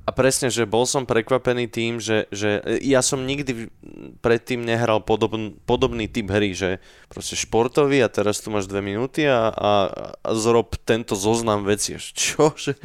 A 0.04 0.12
presne, 0.12 0.52
že 0.52 0.68
bol 0.68 0.84
som 0.84 1.08
prekvapený 1.08 1.72
tým, 1.72 1.96
že, 1.96 2.28
že 2.28 2.60
ja 2.84 3.00
som 3.00 3.24
nikdy 3.24 3.72
predtým 4.20 4.60
nehral 4.60 5.00
podobn, 5.00 5.56
podobný 5.64 6.12
typ 6.12 6.28
hry, 6.28 6.52
že 6.52 6.84
proste 7.08 7.40
športový 7.40 8.04
a 8.04 8.12
teraz 8.12 8.44
tu 8.44 8.52
máš 8.52 8.68
dve 8.68 8.84
minúty 8.84 9.24
a, 9.24 9.48
a, 9.48 9.72
a 10.20 10.30
zrob 10.36 10.76
tento 10.84 11.16
zoznam 11.16 11.64
veci. 11.64 11.96
Čo? 11.96 12.52
Že, 12.52 12.76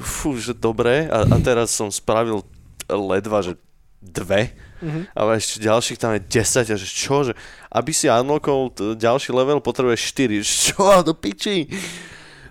fú, 0.00 0.40
že 0.40 0.56
dobre. 0.56 1.12
A, 1.12 1.28
a 1.28 1.36
teraz 1.44 1.76
som 1.76 1.92
spravil 1.92 2.40
ledva, 2.88 3.44
že 3.44 3.60
dve. 4.00 4.56
Mhm. 4.80 5.12
A 5.12 5.20
ešte 5.36 5.60
ďalších 5.60 6.00
tam 6.00 6.16
je 6.16 6.24
10 6.24 6.72
a 6.72 6.76
že 6.76 6.88
čo, 6.88 7.16
že 7.24 7.32
aby 7.72 7.92
si 7.92 8.08
unlockol 8.08 8.72
t- 8.72 8.96
ďalší 8.96 9.32
level 9.32 9.60
potrebuješ 9.60 10.00
4, 10.12 10.40
že 10.40 10.54
čo, 10.72 11.04
do 11.04 11.12
piči. 11.12 11.68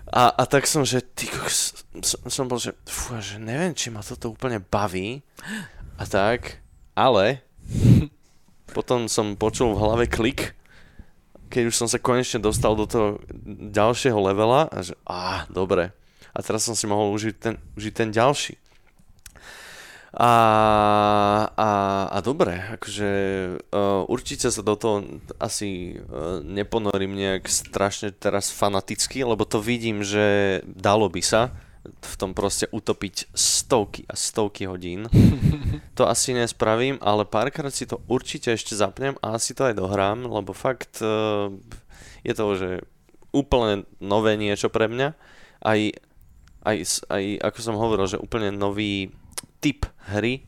A, 0.06 0.30
a 0.30 0.42
tak 0.46 0.70
som, 0.70 0.86
že 0.86 1.02
ty, 1.02 1.26
som, 1.98 2.22
som 2.30 2.44
bol, 2.46 2.62
že, 2.62 2.78
fú, 2.86 3.18
že 3.18 3.42
neviem, 3.42 3.74
či 3.74 3.90
ma 3.90 4.06
toto 4.06 4.30
úplne 4.30 4.62
baví 4.62 5.26
a 5.98 6.06
tak, 6.06 6.62
ale 6.94 7.42
potom 8.76 9.10
som 9.10 9.34
počul 9.34 9.74
v 9.74 9.82
hlave 9.82 10.04
klik, 10.06 10.54
keď 11.50 11.70
už 11.70 11.74
som 11.74 11.88
sa 11.90 11.98
konečne 11.98 12.38
dostal 12.38 12.78
do 12.78 12.86
toho 12.86 13.18
ďalšieho 13.74 14.18
levela 14.18 14.70
a 14.70 14.78
že, 14.82 14.94
á, 15.06 15.46
dobre. 15.50 15.90
A 16.36 16.38
teraz 16.44 16.62
som 16.62 16.78
si 16.78 16.86
mohol 16.86 17.10
užiť 17.16 17.34
ten, 17.38 17.54
užiť 17.74 17.92
ten 17.94 18.08
ďalší. 18.14 18.60
A, 20.14 20.32
a, 21.50 21.70
a 22.08 22.18
dobre, 22.22 22.56
akože 22.78 23.10
uh, 23.58 24.06
určite 24.08 24.48
sa 24.48 24.62
do 24.62 24.78
toho 24.78 25.02
asi 25.36 25.98
uh, 25.98 26.40
neponorím 26.40 27.12
nejak 27.18 27.50
strašne 27.50 28.14
teraz 28.14 28.48
fanaticky, 28.48 29.26
lebo 29.26 29.42
to 29.44 29.60
vidím, 29.60 30.06
že 30.06 30.60
dalo 30.64 31.10
by 31.10 31.20
sa 31.20 31.52
v 31.86 32.14
tom 32.18 32.34
proste 32.34 32.66
utopiť 32.70 33.30
stovky 33.34 34.06
a 34.06 34.14
stovky 34.14 34.66
hodín. 34.66 35.06
To 35.96 36.04
asi 36.04 36.36
nespravím, 36.36 37.00
ale 37.00 37.24
párkrát 37.24 37.72
si 37.72 37.88
to 37.88 38.04
určite 38.04 38.52
ešte 38.52 38.76
zapnem 38.76 39.16
a 39.24 39.40
asi 39.40 39.56
to 39.56 39.64
aj 39.64 39.80
dohrám, 39.80 40.28
lebo 40.28 40.52
fakt 40.52 41.00
uh, 41.00 41.48
je 42.20 42.36
to, 42.36 42.44
že 42.52 42.70
úplne 43.32 43.88
nové 43.96 44.36
niečo 44.36 44.68
pre 44.68 44.92
mňa. 44.92 45.16
Aj, 45.64 45.80
aj, 46.68 46.76
aj 47.08 47.24
ako 47.48 47.58
som 47.64 47.80
hovoril, 47.80 48.12
že 48.12 48.20
úplne 48.20 48.52
nový 48.52 49.08
typ 49.58 49.84
hry. 50.08 50.42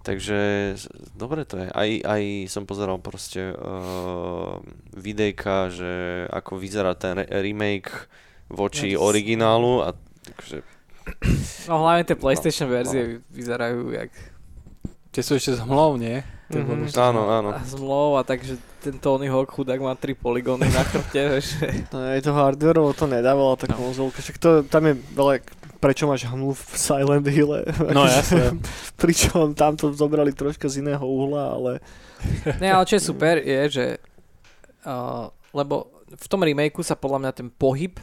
Takže 0.00 0.74
dobre 1.12 1.44
to 1.44 1.56
je. 1.56 1.68
Aj, 1.68 1.90
aj 2.08 2.22
som 2.46 2.64
pozeral 2.64 2.98
proste 2.98 3.54
uh, 3.54 4.58
videjka, 4.90 5.70
že 5.70 5.92
ako 6.26 6.58
vyzerá 6.58 6.92
ten 6.92 7.14
re- 7.16 7.30
remake 7.38 8.10
voči 8.48 8.92
Yes. 8.92 9.00
originálu 9.00 9.80
a 9.80 9.94
takže 10.24 10.66
No 11.66 11.82
hlavne 11.82 12.02
tie 12.02 12.14
PlayStation 12.14 12.66
verzie 12.66 13.22
vyzerajú 13.28 13.90
jak 13.92 14.10
Tie 15.10 15.20
sú 15.20 15.34
ešte 15.34 15.54
z 15.54 15.62
hmlov, 15.62 15.98
nie? 15.98 16.18
Mhm. 16.48 16.64
bonusy. 16.64 16.96
áno, 16.96 17.22
áno. 17.28 17.50
zmlov 17.62 18.16
a 18.16 18.22
takže 18.22 18.54
ten 18.80 18.96
Tony 18.96 19.24
Hawk 19.26 19.50
chudák 19.50 19.78
má 19.78 19.92
3 19.92 20.12
poligóny 20.14 20.66
na 20.66 20.82
chrbte, 20.82 21.20
vieš. 21.30 21.60
No, 21.88 22.00
aj 22.02 22.20
to 22.20 22.32
hardwareovo 22.32 22.90
to 22.90 23.06
nedávala 23.06 23.54
tá 23.54 23.68
No. 23.68 23.76
konzolka, 23.78 24.18
však 24.18 24.36
to, 24.36 24.50
tam 24.64 24.82
je 24.84 24.94
veľa, 25.12 25.32
prečo 25.82 26.06
máš 26.06 26.22
hmlu 26.24 26.54
v 26.54 26.62
Silent 26.72 27.26
Hille. 27.26 27.66
No 27.90 28.06
jasne. 28.06 28.54
Pričom 29.02 29.50
tam 29.52 29.74
to 29.74 29.90
zobrali 29.90 30.30
troška 30.30 30.64
z 30.64 30.78
iného 30.78 31.02
uhla, 31.02 31.52
ale 31.52 31.72
Ne, 32.56 32.70
ale 32.70 32.86
čo 32.86 32.94
je 32.94 33.02
super 33.04 33.34
je, 33.36 33.60
že 33.68 33.86
uh, 34.84 35.26
lebo 35.50 35.90
v 36.06 36.26
tom 36.26 36.40
remakeu 36.40 36.80
sa 36.80 36.94
podľa 36.94 37.18
mňa 37.18 37.32
ten 37.34 37.48
pohyb 37.50 37.98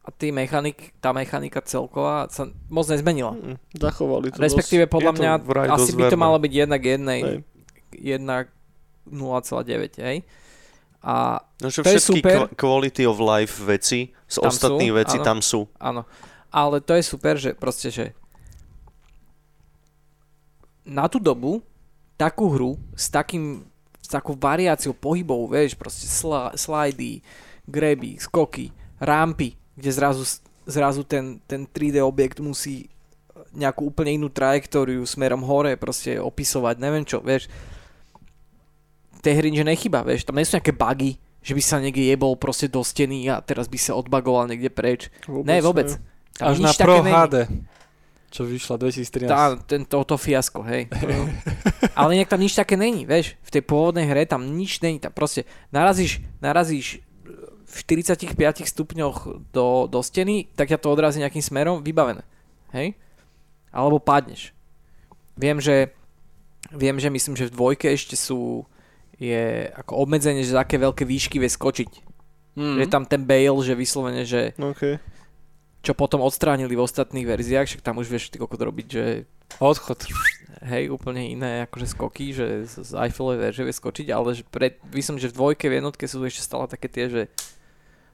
a 0.00 0.14
tý 0.14 0.30
mechanik, 0.30 0.94
tá 0.96 1.10
mechanika 1.10 1.58
celková 1.60 2.30
sa 2.30 2.46
moc 2.68 2.86
nezmenila. 2.86 3.34
mm, 3.34 3.58
zachovali 3.74 4.30
to 4.30 4.38
Respektíve 4.38 4.86
podľa 4.86 5.10
je 5.10 5.16
to 5.16 5.18
mňa 5.18 5.32
asi 5.66 5.90
dosť 5.90 5.98
by 5.98 6.04
to 6.06 6.16
malo 6.16 6.38
byť 6.38 6.52
jednak 6.54 6.78
jednej, 6.80 7.20
Hej. 7.20 7.36
jednak 7.92 8.44
0,9, 9.04 9.66
hej. 10.00 10.22
A 11.02 11.42
No 11.56 11.66
že 11.66 11.80
To 11.80 11.88
je 11.88 11.96
všetky 11.96 12.20
super. 12.20 12.36
qu- 12.36 12.50
quality 12.54 13.02
of 13.02 13.16
life 13.16 13.56
veci 13.58 14.12
z 14.22 14.36
Tam 14.36 14.46
ostatných 14.46 14.90
sú, 14.90 14.98
vecí 14.98 15.16
áno. 15.16 15.24
tam 15.24 15.38
sú. 15.40 15.60
áno. 15.80 16.02
Ale 16.56 16.80
to 16.80 16.96
je 16.96 17.04
super, 17.04 17.36
že 17.36 17.52
proste, 17.52 17.92
že 17.92 18.16
na 20.88 21.04
tú 21.04 21.20
dobu 21.20 21.60
takú 22.16 22.48
hru 22.48 22.80
s 22.96 23.12
takým 23.12 23.68
s 24.06 24.08
takou 24.08 24.38
variáciou 24.38 24.94
pohybov, 24.94 25.50
vieš, 25.50 25.74
proste 25.74 26.06
sla, 26.06 26.54
slidy, 26.54 27.18
greby, 27.66 28.22
skoky, 28.22 28.70
rampy, 29.02 29.58
kde 29.74 29.90
zrazu, 29.90 30.22
zrazu 30.62 31.02
ten, 31.02 31.42
ten 31.50 31.66
3D 31.66 31.98
objekt 32.06 32.38
musí 32.38 32.86
nejakú 33.50 33.90
úplne 33.90 34.14
inú 34.14 34.30
trajektóriu 34.30 35.02
smerom 35.02 35.42
hore 35.42 35.74
proste 35.74 36.22
opisovať, 36.22 36.78
neviem 36.78 37.02
čo, 37.02 37.18
vieš. 37.18 37.50
Tej 39.26 39.42
hry 39.42 39.50
nič 39.50 39.66
nechyba, 39.66 40.06
vieš, 40.06 40.22
tam 40.22 40.38
nie 40.38 40.46
sú 40.46 40.54
nejaké 40.54 40.70
bugy, 40.70 41.18
že 41.42 41.52
by 41.58 41.62
sa 41.66 41.82
niekde 41.82 42.06
jebol 42.06 42.38
proste 42.38 42.70
do 42.70 42.86
steny 42.86 43.26
a 43.26 43.42
teraz 43.42 43.66
by 43.66 43.74
sa 43.74 43.98
odbagoval 43.98 44.46
niekde 44.46 44.70
preč. 44.70 45.10
Vôbec, 45.26 45.50
ne, 45.50 45.58
vôbec. 45.58 45.98
Tam 46.36 46.52
Až 46.52 46.60
na 46.60 46.72
Pro. 46.72 47.00
HD, 47.00 47.36
čo 48.28 48.44
vyšla 48.44 48.76
2013. 48.76 49.28
Tá, 49.28 49.56
ten, 49.56 49.88
to, 49.88 50.04
to 50.04 50.16
fiasko, 50.20 50.60
hej. 50.68 50.92
Ale 51.98 52.20
nejak 52.20 52.28
tam 52.28 52.40
nič 52.40 52.52
také 52.52 52.76
není, 52.76 53.08
vieš. 53.08 53.40
V 53.40 53.50
tej 53.56 53.62
pôvodnej 53.64 54.04
hre 54.04 54.28
tam 54.28 54.44
nič 54.44 54.84
není. 54.84 55.00
Tam 55.00 55.12
proste 55.12 55.48
narazíš, 55.72 56.20
narazíš 56.44 57.00
v 57.66 57.76
45 57.84 58.36
stupňoch 58.68 59.48
do, 59.52 59.88
do 59.88 60.00
steny, 60.04 60.48
tak 60.52 60.68
ťa 60.68 60.80
to 60.80 60.92
odrazí 60.92 61.20
nejakým 61.20 61.44
smerom, 61.44 61.80
vybavené. 61.80 62.24
Hej? 62.76 62.96
Alebo 63.72 64.00
padneš. 64.00 64.52
Viem, 65.36 65.60
že 65.60 65.92
viem, 66.72 66.96
že 66.98 67.12
myslím, 67.12 67.36
že 67.36 67.48
v 67.48 67.54
dvojke 67.54 67.92
ešte 67.92 68.16
sú 68.16 68.64
je 69.16 69.72
ako 69.72 70.04
obmedzenie, 70.04 70.44
že 70.44 70.52
za 70.52 70.64
aké 70.64 70.76
veľké 70.76 71.08
výšky 71.08 71.40
vie 71.40 71.48
skočiť. 71.48 71.90
Mm. 72.56 72.76
Je 72.84 72.86
tam 72.88 73.04
ten 73.08 73.24
bail, 73.24 73.56
že 73.64 73.72
vyslovene, 73.76 74.28
že 74.28 74.52
okay. 74.56 75.00
Čo 75.84 75.92
potom 75.94 76.22
odstránili 76.24 76.74
v 76.74 76.84
ostatných 76.84 77.26
verziách, 77.26 77.66
však 77.66 77.84
tam 77.84 78.02
už 78.02 78.10
vieš 78.10 78.30
ty 78.32 78.36
kokot 78.36 78.58
robiť, 78.58 78.86
že 78.86 79.04
Odchod. 79.62 80.04
hej, 80.66 80.90
úplne 80.90 81.22
iné 81.22 81.64
akože 81.70 81.86
skoky, 81.96 82.34
že 82.34 82.66
z, 82.66 82.92
Eiffelovej 82.92 83.38
verže 83.40 83.62
vie 83.64 83.74
skočiť, 83.74 84.06
ale 84.12 84.36
že 84.36 84.42
pred, 84.44 84.76
myslím, 84.92 85.16
že 85.16 85.30
v 85.30 85.36
dvojke, 85.38 85.70
v 85.70 85.78
jednotke 85.80 86.04
sú 86.04 86.20
ešte 86.26 86.42
stále 86.44 86.66
také 86.66 86.90
tie, 86.90 87.06
že 87.08 87.22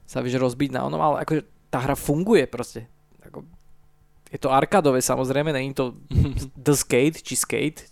sa 0.07 0.21
vieš 0.21 0.39
rozbiť 0.39 0.77
na 0.77 0.87
onom, 0.87 1.01
ale 1.01 1.25
akože 1.25 1.43
tá 1.73 1.81
hra 1.81 1.97
funguje 1.97 2.45
proste. 2.45 2.85
Ako, 3.25 3.49
je 4.29 4.39
to 4.39 4.53
arkádové 4.53 5.01
samozrejme, 5.01 5.51
není 5.57 5.73
to 5.73 5.97
The 6.69 6.77
Skate, 6.77 7.25
či 7.25 7.35
Skate, 7.35 7.89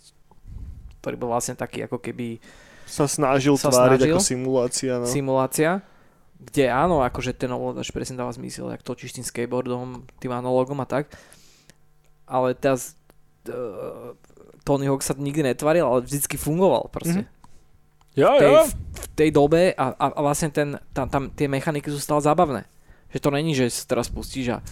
ktorý 1.01 1.17
bol 1.17 1.33
vlastne 1.33 1.57
taký 1.57 1.89
ako 1.89 1.97
keby 1.97 2.37
Sa 2.85 3.09
snažil 3.09 3.57
Sa 3.57 3.73
tváriť 3.73 4.05
snažil. 4.05 4.15
ako 4.15 4.21
simulácia, 4.21 4.93
no. 5.01 5.09
simulácia, 5.09 5.71
kde 6.41 6.73
áno, 6.73 7.05
akože 7.05 7.37
ten 7.37 7.53
ovládač 7.53 7.93
presne 7.93 8.17
dáva 8.17 8.33
zmysel, 8.33 8.73
jak 8.73 8.81
točíš 8.81 9.13
tým 9.13 9.25
skateboardom, 9.25 10.09
tým 10.17 10.33
analogom 10.33 10.81
a 10.81 10.89
tak. 10.89 11.13
Ale 12.25 12.57
teraz 12.57 12.97
uh, 13.45 14.17
Tony 14.65 14.89
Hawk 14.89 15.05
sa 15.05 15.13
nikdy 15.13 15.53
netvaril, 15.53 15.85
ale 15.85 16.01
vždycky 16.01 16.41
fungoval 16.41 16.89
proste. 16.89 17.29
Jo, 18.11 18.35
v, 18.35 18.41
tej, 18.43 18.51
jo. 18.51 18.63
v 18.73 19.07
tej 19.15 19.29
dobe 19.31 19.61
a, 19.71 19.85
a, 19.95 20.05
a 20.11 20.19
vlastne 20.19 20.51
ten, 20.51 20.75
tam, 20.91 21.07
tam 21.07 21.23
tie 21.31 21.47
mechaniky 21.47 21.87
sú 21.87 22.01
stále 22.01 22.19
zábavné. 22.19 22.67
Že 23.15 23.19
to 23.23 23.29
není, 23.31 23.51
že 23.55 23.71
sa 23.71 23.87
teraz 23.87 24.11
pustíš 24.11 24.55
a 24.55 24.65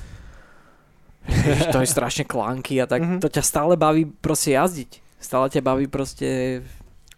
to 1.74 1.80
je 1.80 1.88
strašne 1.88 2.26
klanky 2.26 2.82
a 2.82 2.90
tak. 2.90 3.06
Mhm. 3.06 3.20
To 3.22 3.30
ťa 3.30 3.44
stále 3.46 3.74
baví 3.80 4.10
proste 4.10 4.58
jazdiť. 4.58 5.06
Stále 5.20 5.52
ťa 5.52 5.62
baví 5.64 5.86
proste 5.92 6.60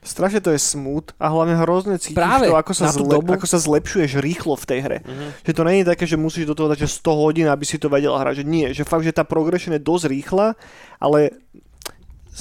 Strašne 0.02 0.41
to 0.41 0.49
je 0.49 0.58
smooth 0.58 1.14
a 1.22 1.30
hlavne 1.30 1.54
hrozne 1.62 2.02
cítiš 2.02 2.18
Práve, 2.18 2.49
to, 2.49 2.58
ako 2.58 2.74
sa, 2.74 2.89
zle, 2.89 3.06
dobu. 3.06 3.38
ako 3.38 3.45
sa 3.45 3.62
zlepšuješ 3.62 4.18
rýchlo 4.18 4.58
v 4.58 4.66
tej 4.66 4.80
hre. 4.82 4.97
Mhm. 5.06 5.26
Že 5.45 5.52
to 5.54 5.62
nie 5.62 5.78
je 5.78 5.89
také, 5.93 6.04
že 6.10 6.18
musíš 6.18 6.49
do 6.49 6.58
toho 6.58 6.74
dať 6.74 6.89
že 6.89 6.97
100 7.06 7.22
hodín, 7.22 7.45
aby 7.45 7.62
si 7.70 7.78
to 7.78 7.86
vedel 7.86 8.18
hrať. 8.18 8.41
Že 8.41 8.45
nie, 8.49 8.68
že 8.74 8.82
fakt, 8.82 9.06
že 9.06 9.14
tá 9.14 9.22
progression 9.22 9.78
je 9.78 9.82
dosť 9.82 10.10
rýchla, 10.10 10.58
ale 10.97 11.38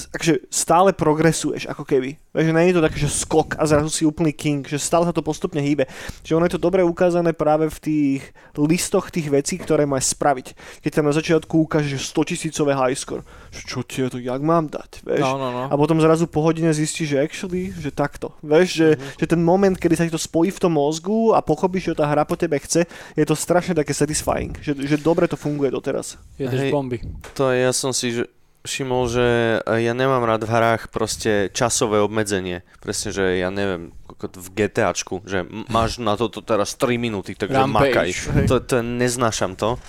akože 0.09 0.33
stále 0.49 0.89
progresuješ, 0.95 1.69
ako 1.69 1.85
keby. 1.85 2.17
Vieš, 2.31 2.45
že 2.47 2.55
nie 2.55 2.71
je 2.71 2.77
to 2.79 2.85
také, 2.87 2.97
že 2.97 3.11
skok 3.11 3.59
a 3.59 3.67
zrazu 3.67 3.91
si 3.91 4.07
úplný 4.07 4.31
king, 4.31 4.63
že 4.63 4.79
stále 4.79 5.03
sa 5.03 5.11
to 5.11 5.19
postupne 5.19 5.59
hýbe. 5.59 5.83
Že 6.23 6.39
ono 6.39 6.47
je 6.47 6.55
to 6.55 6.63
dobre 6.63 6.79
ukázané 6.79 7.35
práve 7.35 7.67
v 7.67 7.79
tých 7.83 8.21
listoch 8.55 9.11
tých 9.11 9.27
vecí, 9.27 9.59
ktoré 9.59 9.83
máš 9.83 10.15
spraviť. 10.15 10.55
Keď 10.79 10.91
tam 10.95 11.11
na 11.11 11.13
začiatku 11.13 11.67
ukáže, 11.67 11.91
že 11.91 11.99
100 11.99 12.31
tisícové 12.31 12.71
high 12.71 12.95
score. 12.95 13.27
Že 13.51 13.61
čo 13.67 13.79
ti 13.83 13.99
to, 14.07 14.15
jak 14.15 14.39
mám 14.39 14.71
dať, 14.71 15.03
vieš? 15.03 15.19
No, 15.19 15.35
no, 15.35 15.51
no. 15.51 15.63
A 15.67 15.75
potom 15.75 15.99
zrazu 15.99 16.23
po 16.23 16.39
hodine 16.39 16.71
zistíš, 16.71 17.13
že 17.13 17.19
actually, 17.19 17.75
že 17.75 17.91
takto. 17.91 18.31
Vieš, 18.39 18.67
že, 18.71 18.87
Mhm. 18.95 19.07
že 19.19 19.25
ten 19.27 19.41
moment, 19.43 19.75
kedy 19.75 19.95
sa 19.99 20.07
ti 20.07 20.15
to 20.15 20.21
spojí 20.21 20.55
v 20.55 20.61
tom 20.63 20.79
mozgu 20.79 21.35
a 21.35 21.43
pochopíš, 21.43 21.91
že 21.91 21.99
tá 21.99 22.07
hra 22.07 22.23
po 22.23 22.39
tebe 22.39 22.55
chce, 22.63 22.87
je 23.13 23.25
to 23.27 23.35
strašne 23.35 23.75
také 23.75 23.91
satisfying. 23.91 24.55
Že, 24.63 24.87
že 24.87 24.95
dobre 25.03 25.27
to 25.27 25.35
funguje 25.35 25.67
doteraz. 25.67 26.15
Jedeš 26.39 26.59
Hej. 26.63 26.71
bomby. 26.71 27.03
To 27.35 27.51
ja 27.51 27.75
som 27.75 27.91
si 27.91 28.15
že 28.15 28.23
všimol, 28.61 29.03
že 29.09 29.27
ja 29.65 29.93
nemám 29.97 30.21
rád 30.21 30.45
v 30.45 30.53
hrách 30.53 30.93
proste 30.93 31.49
časové 31.49 32.01
obmedzenie. 32.01 32.61
Presne, 32.77 33.09
že 33.09 33.41
ja 33.41 33.49
neviem, 33.49 33.93
v 34.21 34.47
GTAčku, 34.53 35.25
že 35.25 35.41
máš 35.69 35.97
na 35.97 36.13
toto 36.13 36.45
teraz 36.45 36.77
3 36.77 37.01
minúty, 37.01 37.33
takže 37.33 37.57
Rampage. 37.57 37.89
makaj. 37.89 38.09
Hej. 38.13 38.45
To, 38.45 38.55
to 38.61 38.85
neznášam 38.85 39.57
to. 39.57 39.81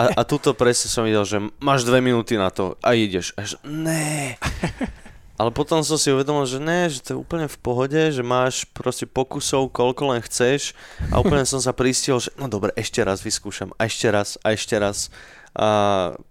A, 0.00 0.16
a 0.16 0.22
tuto 0.24 0.56
presne 0.56 0.88
som 0.88 1.04
videl, 1.04 1.28
že 1.28 1.38
máš 1.60 1.84
2 1.84 2.00
minúty 2.00 2.40
na 2.40 2.48
to 2.48 2.80
a 2.80 2.96
ideš. 2.96 3.36
A 3.36 3.44
že, 3.44 3.60
ne. 3.68 4.40
Ale 5.36 5.52
potom 5.52 5.84
som 5.84 6.00
si 6.00 6.08
uvedomil, 6.08 6.48
že 6.48 6.56
ne, 6.56 6.88
že 6.88 7.04
to 7.04 7.08
je 7.12 7.20
úplne 7.20 7.44
v 7.44 7.60
pohode, 7.60 8.00
že 8.08 8.24
máš 8.24 8.64
proste 8.72 9.04
pokusov, 9.04 9.68
koľko 9.68 10.16
len 10.16 10.24
chceš 10.24 10.72
a 11.12 11.20
úplne 11.20 11.44
som 11.44 11.60
sa 11.60 11.76
pristihol, 11.76 12.24
že 12.24 12.32
no 12.40 12.48
dobre, 12.48 12.72
ešte 12.72 13.04
raz 13.04 13.20
vyskúšam, 13.20 13.68
a 13.76 13.84
ešte 13.84 14.08
raz, 14.08 14.40
a 14.40 14.56
ešte 14.56 14.80
raz. 14.80 15.12
A 15.56 15.68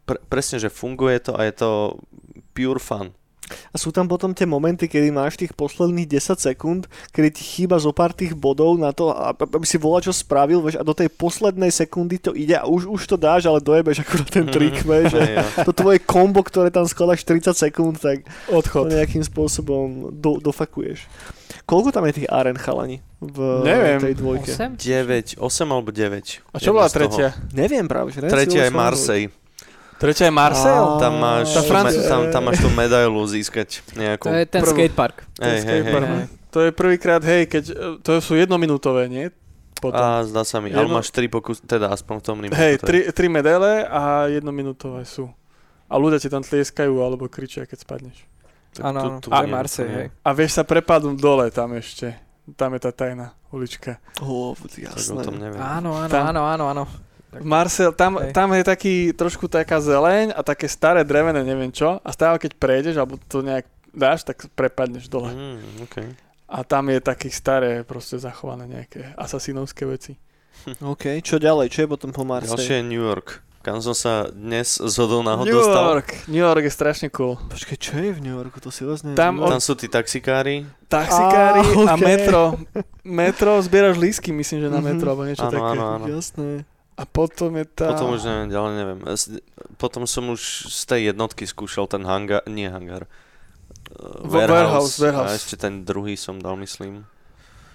pre, 0.06 0.22
presne, 0.30 0.62
že 0.62 0.70
funguje 0.70 1.18
to 1.20 1.34
a 1.34 1.50
je 1.50 1.54
to 1.58 1.72
pure 2.54 2.78
fun. 2.78 3.12
A 3.46 3.76
sú 3.78 3.94
tam 3.94 4.10
potom 4.10 4.34
tie 4.34 4.50
momenty, 4.50 4.90
kedy 4.90 5.14
máš 5.14 5.38
tých 5.38 5.54
posledných 5.54 6.10
10 6.10 6.38
sekúnd, 6.42 6.82
kedy 7.14 7.30
ti 7.36 7.44
chýba 7.46 7.78
zo 7.78 7.94
pár 7.94 8.12
tých 8.12 8.34
bodov 8.34 8.78
na 8.78 8.90
to, 8.90 9.14
aby 9.14 9.66
si 9.68 9.78
volá 9.78 10.02
čo 10.02 10.10
spravil, 10.10 10.66
vieš, 10.66 10.82
a 10.82 10.84
do 10.84 10.98
tej 10.98 11.14
poslednej 11.14 11.70
sekundy 11.70 12.18
to 12.18 12.34
ide 12.34 12.58
a 12.58 12.66
už, 12.66 12.90
už 12.90 13.02
to 13.06 13.18
dáš, 13.18 13.46
ale 13.46 13.62
dojebeš 13.62 14.02
akurát 14.02 14.30
ten 14.30 14.46
trik, 14.50 14.82
vieš, 14.82 15.14
že 15.14 15.22
Hej, 15.22 15.36
jo. 15.38 15.46
to 15.70 15.72
tvoje 15.78 16.00
kombo, 16.02 16.42
ktoré 16.42 16.74
tam 16.74 16.90
skladáš 16.90 17.22
30 17.22 17.54
sekúnd, 17.54 17.96
tak 18.02 18.26
to 18.50 18.58
Odchod. 18.58 18.90
nejakým 18.90 19.22
spôsobom 19.22 20.10
do, 20.10 20.42
dofakuješ. 20.42 21.06
Koľko 21.66 21.90
tam 21.94 22.06
je 22.10 22.22
tých 22.22 22.30
aren 22.30 22.58
chalani 22.58 23.02
v 23.22 23.38
Neviem. 23.66 24.00
tej 24.02 24.14
dvojke? 24.18 24.52
8? 24.54 24.78
9, 24.78 25.42
8 25.42 25.74
alebo 25.74 25.90
9. 25.90 26.54
A 26.54 26.58
čo 26.62 26.74
bola 26.74 26.90
tretia? 26.90 27.34
Neviem 27.58 27.90
práve, 27.90 28.14
že 28.14 28.22
Tretia 28.22 28.70
je 28.70 28.70
osvojiť. 28.70 28.78
Marseille. 28.78 29.45
Tretia 29.96 30.28
je 30.28 30.34
Marseille? 30.34 31.00
Tam 31.00 31.14
máš, 31.16 31.46
Tá 31.50 31.60
tú 31.60 31.68
Francúz- 31.68 31.98
me, 31.98 32.04
tam, 32.06 32.22
tam 32.30 32.42
máš 32.44 32.58
tú 32.58 32.70
medailu 32.70 33.22
získať 33.26 33.80
nejakú. 33.94 34.28
To 34.28 34.34
je 34.34 34.46
ten 34.46 34.62
Prvú. 34.62 34.74
skatepark. 34.74 35.18
To 35.34 35.42
je 35.42 35.46
Hej, 35.46 35.56
hej, 35.56 35.64
hej. 35.64 35.82
skatepark, 35.82 36.06
hej. 36.06 36.26
To 36.46 36.60
je 36.62 36.72
prvýkrát, 36.72 37.22
hej, 37.22 37.42
keď, 37.46 37.64
e, 37.66 37.76
to 38.00 38.12
sú 38.18 38.34
jednominútové, 38.34 39.08
nie? 39.08 39.28
Potom. 39.76 40.00
A 40.00 40.24
zdá 40.24 40.42
sa 40.42 40.58
mi, 40.58 40.70
ale 40.70 40.84
Jedno- 40.84 40.96
máš 40.96 41.10
3 41.10 41.28
pokus, 41.28 41.60
teda 41.60 41.88
aspoň 41.90 42.16
v 42.16 42.24
tom 42.24 42.38
rímku 42.40 42.56
Hej, 42.56 42.80
tri, 42.80 43.08
tri 43.10 43.28
medaile 43.28 43.84
a 43.84 44.28
jednominútové 44.30 45.04
sú. 45.04 45.28
A 45.86 45.96
ľudia 45.96 46.18
ti 46.18 46.28
tam 46.28 46.42
tlieskajú 46.42 46.96
alebo 46.98 47.28
kričia, 47.28 47.64
keď 47.64 47.78
spadneš. 47.78 48.18
Áno, 48.78 49.20
áno, 49.20 49.44
nie, 49.44 49.48
Marseille, 49.48 49.92
hej. 49.92 50.08
A 50.22 50.30
vieš 50.32 50.52
sa 50.54 50.64
prepadnúť 50.64 51.16
dole 51.16 51.48
tam 51.50 51.72
ešte. 51.72 52.16
Tam 52.54 52.72
je 52.72 52.82
tá 52.82 52.92
tajná 52.92 53.32
ulička. 53.50 54.00
Ó, 54.20 54.52
Tak 54.54 54.68
o 54.68 54.80
jasné. 54.92 55.24
tom 55.24 55.36
neviem. 55.36 55.58
Áno, 55.58 55.92
áno, 55.94 56.08
Tam- 56.08 56.28
áno, 56.30 56.42
áno, 56.46 56.64
áno. 57.38 57.46
Marcel, 57.46 57.92
tam, 57.92 58.18
Hej. 58.18 58.32
tam 58.32 58.50
je 58.50 58.64
taký 58.64 58.96
trošku 59.12 59.46
taká 59.46 59.78
zeleň 59.78 60.32
a 60.32 60.42
také 60.42 60.66
staré 60.66 61.02
drevené, 61.02 61.42
neviem 61.42 61.70
čo. 61.70 61.98
A 62.00 62.10
stále 62.10 62.36
keď 62.36 62.52
prejdeš, 62.54 62.96
alebo 62.96 63.20
to 63.22 63.40
nejak 63.40 63.66
dáš, 63.90 64.24
tak 64.24 64.48
prepadneš 64.52 65.06
dole. 65.06 65.32
Mm, 65.32 65.84
okay. 65.84 66.08
A 66.46 66.62
tam 66.62 66.88
je 66.88 67.00
také 67.00 67.28
staré, 67.28 67.82
proste 67.82 68.16
zachované 68.16 68.66
nejaké 68.66 69.12
asasínovské 69.16 69.84
veci. 69.84 70.14
OK, 70.86 71.20
čo 71.20 71.36
ďalej? 71.36 71.68
Čo 71.68 71.80
je 71.82 71.90
potom 71.90 72.10
po 72.10 72.22
Marseille? 72.22 72.54
Ďalšie 72.54 72.76
je 72.76 72.86
New 72.86 73.02
York, 73.02 73.28
kam 73.60 73.80
som 73.80 73.92
sa 73.92 74.30
dnes 74.30 74.78
z 74.78 74.94
hodou 74.96 75.20
náhod 75.20 75.44
New 75.44 75.52
dostal. 75.52 75.98
York, 75.98 76.10
New 76.28 76.38
York 76.40 76.62
je 76.62 76.72
strašne 76.72 77.08
cool. 77.10 77.36
Počkej, 77.50 77.78
čo 77.78 77.94
je 77.98 78.14
v 78.14 78.20
New 78.20 78.32
Yorku? 78.32 78.60
To 78.60 78.70
si 78.70 78.86
vlastne... 78.86 79.14
Tam 79.14 79.36
Tam 79.38 79.58
sú 79.58 79.74
tí 79.74 79.88
taxikári. 79.88 80.64
Taxikári 80.86 81.66
Á, 81.66 81.74
a 81.84 81.94
okej. 81.94 82.06
metro. 82.06 82.42
Metro, 83.02 83.58
zbieraš 83.60 83.96
lísky, 83.96 84.30
myslím, 84.30 84.60
že 84.60 84.70
na 84.70 84.78
Mhm. 84.78 84.86
metro, 84.86 85.08
alebo 85.10 85.24
niečo 85.24 85.42
Áno, 85.42 85.52
také. 85.52 85.66
áno, 85.72 85.84
áno. 85.98 86.06
Jasné. 86.08 86.50
A 86.96 87.04
potom 87.04 87.52
je 87.60 87.68
tá... 87.68 87.92
Potom 87.92 88.16
už 88.16 88.24
neviem, 88.24 88.48
ďalej 88.48 88.72
neviem. 88.80 89.00
Potom 89.76 90.08
som 90.08 90.32
už 90.32 90.72
z 90.72 90.82
tej 90.88 91.02
jednotky 91.12 91.44
skúšal 91.44 91.92
ten 91.92 92.08
hangar, 92.08 92.40
nie 92.48 92.72
hangar. 92.72 93.12
uh, 93.92 94.24
V- 94.24 94.40
warehouse, 94.40 94.96
warehouse. 95.04 95.28
A 95.28 95.36
ešte 95.36 95.60
ten 95.60 95.84
druhý 95.84 96.16
som 96.16 96.40
dal, 96.40 96.56
myslím. 96.56 97.04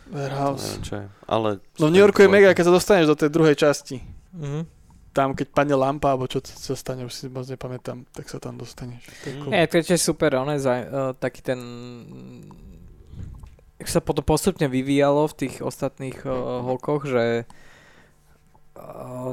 Warehouse. 0.08 0.64
neviem, 0.64 0.82
čo 0.82 0.94
je. 0.96 1.06
Ale... 1.28 1.48
No 1.76 1.92
v 1.92 1.92
New 1.92 2.00
Yorku 2.00 2.24
je 2.24 2.32
mega, 2.32 2.56
keď 2.56 2.72
sa 2.72 2.74
dostaneš 2.74 3.06
do 3.12 3.16
tej 3.20 3.28
druhej 3.28 3.56
časti. 3.60 4.00
Mhm. 4.32 4.80
Tam, 5.10 5.34
keď 5.34 5.50
padne 5.50 5.74
lampa, 5.74 6.14
alebo 6.14 6.30
čo 6.30 6.38
sa 6.40 6.78
stane, 6.78 7.02
už 7.02 7.10
si 7.10 7.26
moc 7.26 7.42
nepamätám, 7.44 8.06
tak 8.14 8.30
sa 8.30 8.38
tam 8.38 8.54
dostaneš. 8.54 9.02
Cool. 9.26 9.50
Je, 9.50 9.66
to 9.66 9.74
je 9.82 9.84
tiež 9.90 10.00
super, 10.00 10.38
on 10.38 10.54
je 10.54 10.62
za, 10.62 10.74
uh, 10.80 11.12
taký 11.18 11.42
ten... 11.42 11.58
Jak 13.82 13.90
sa 13.90 13.98
potom 13.98 14.22
postupne 14.22 14.70
vyvíjalo 14.70 15.26
v 15.26 15.34
tých 15.34 15.54
ostatných 15.66 16.22
uh, 16.22 16.62
hokoch, 16.62 17.10
že 17.10 17.42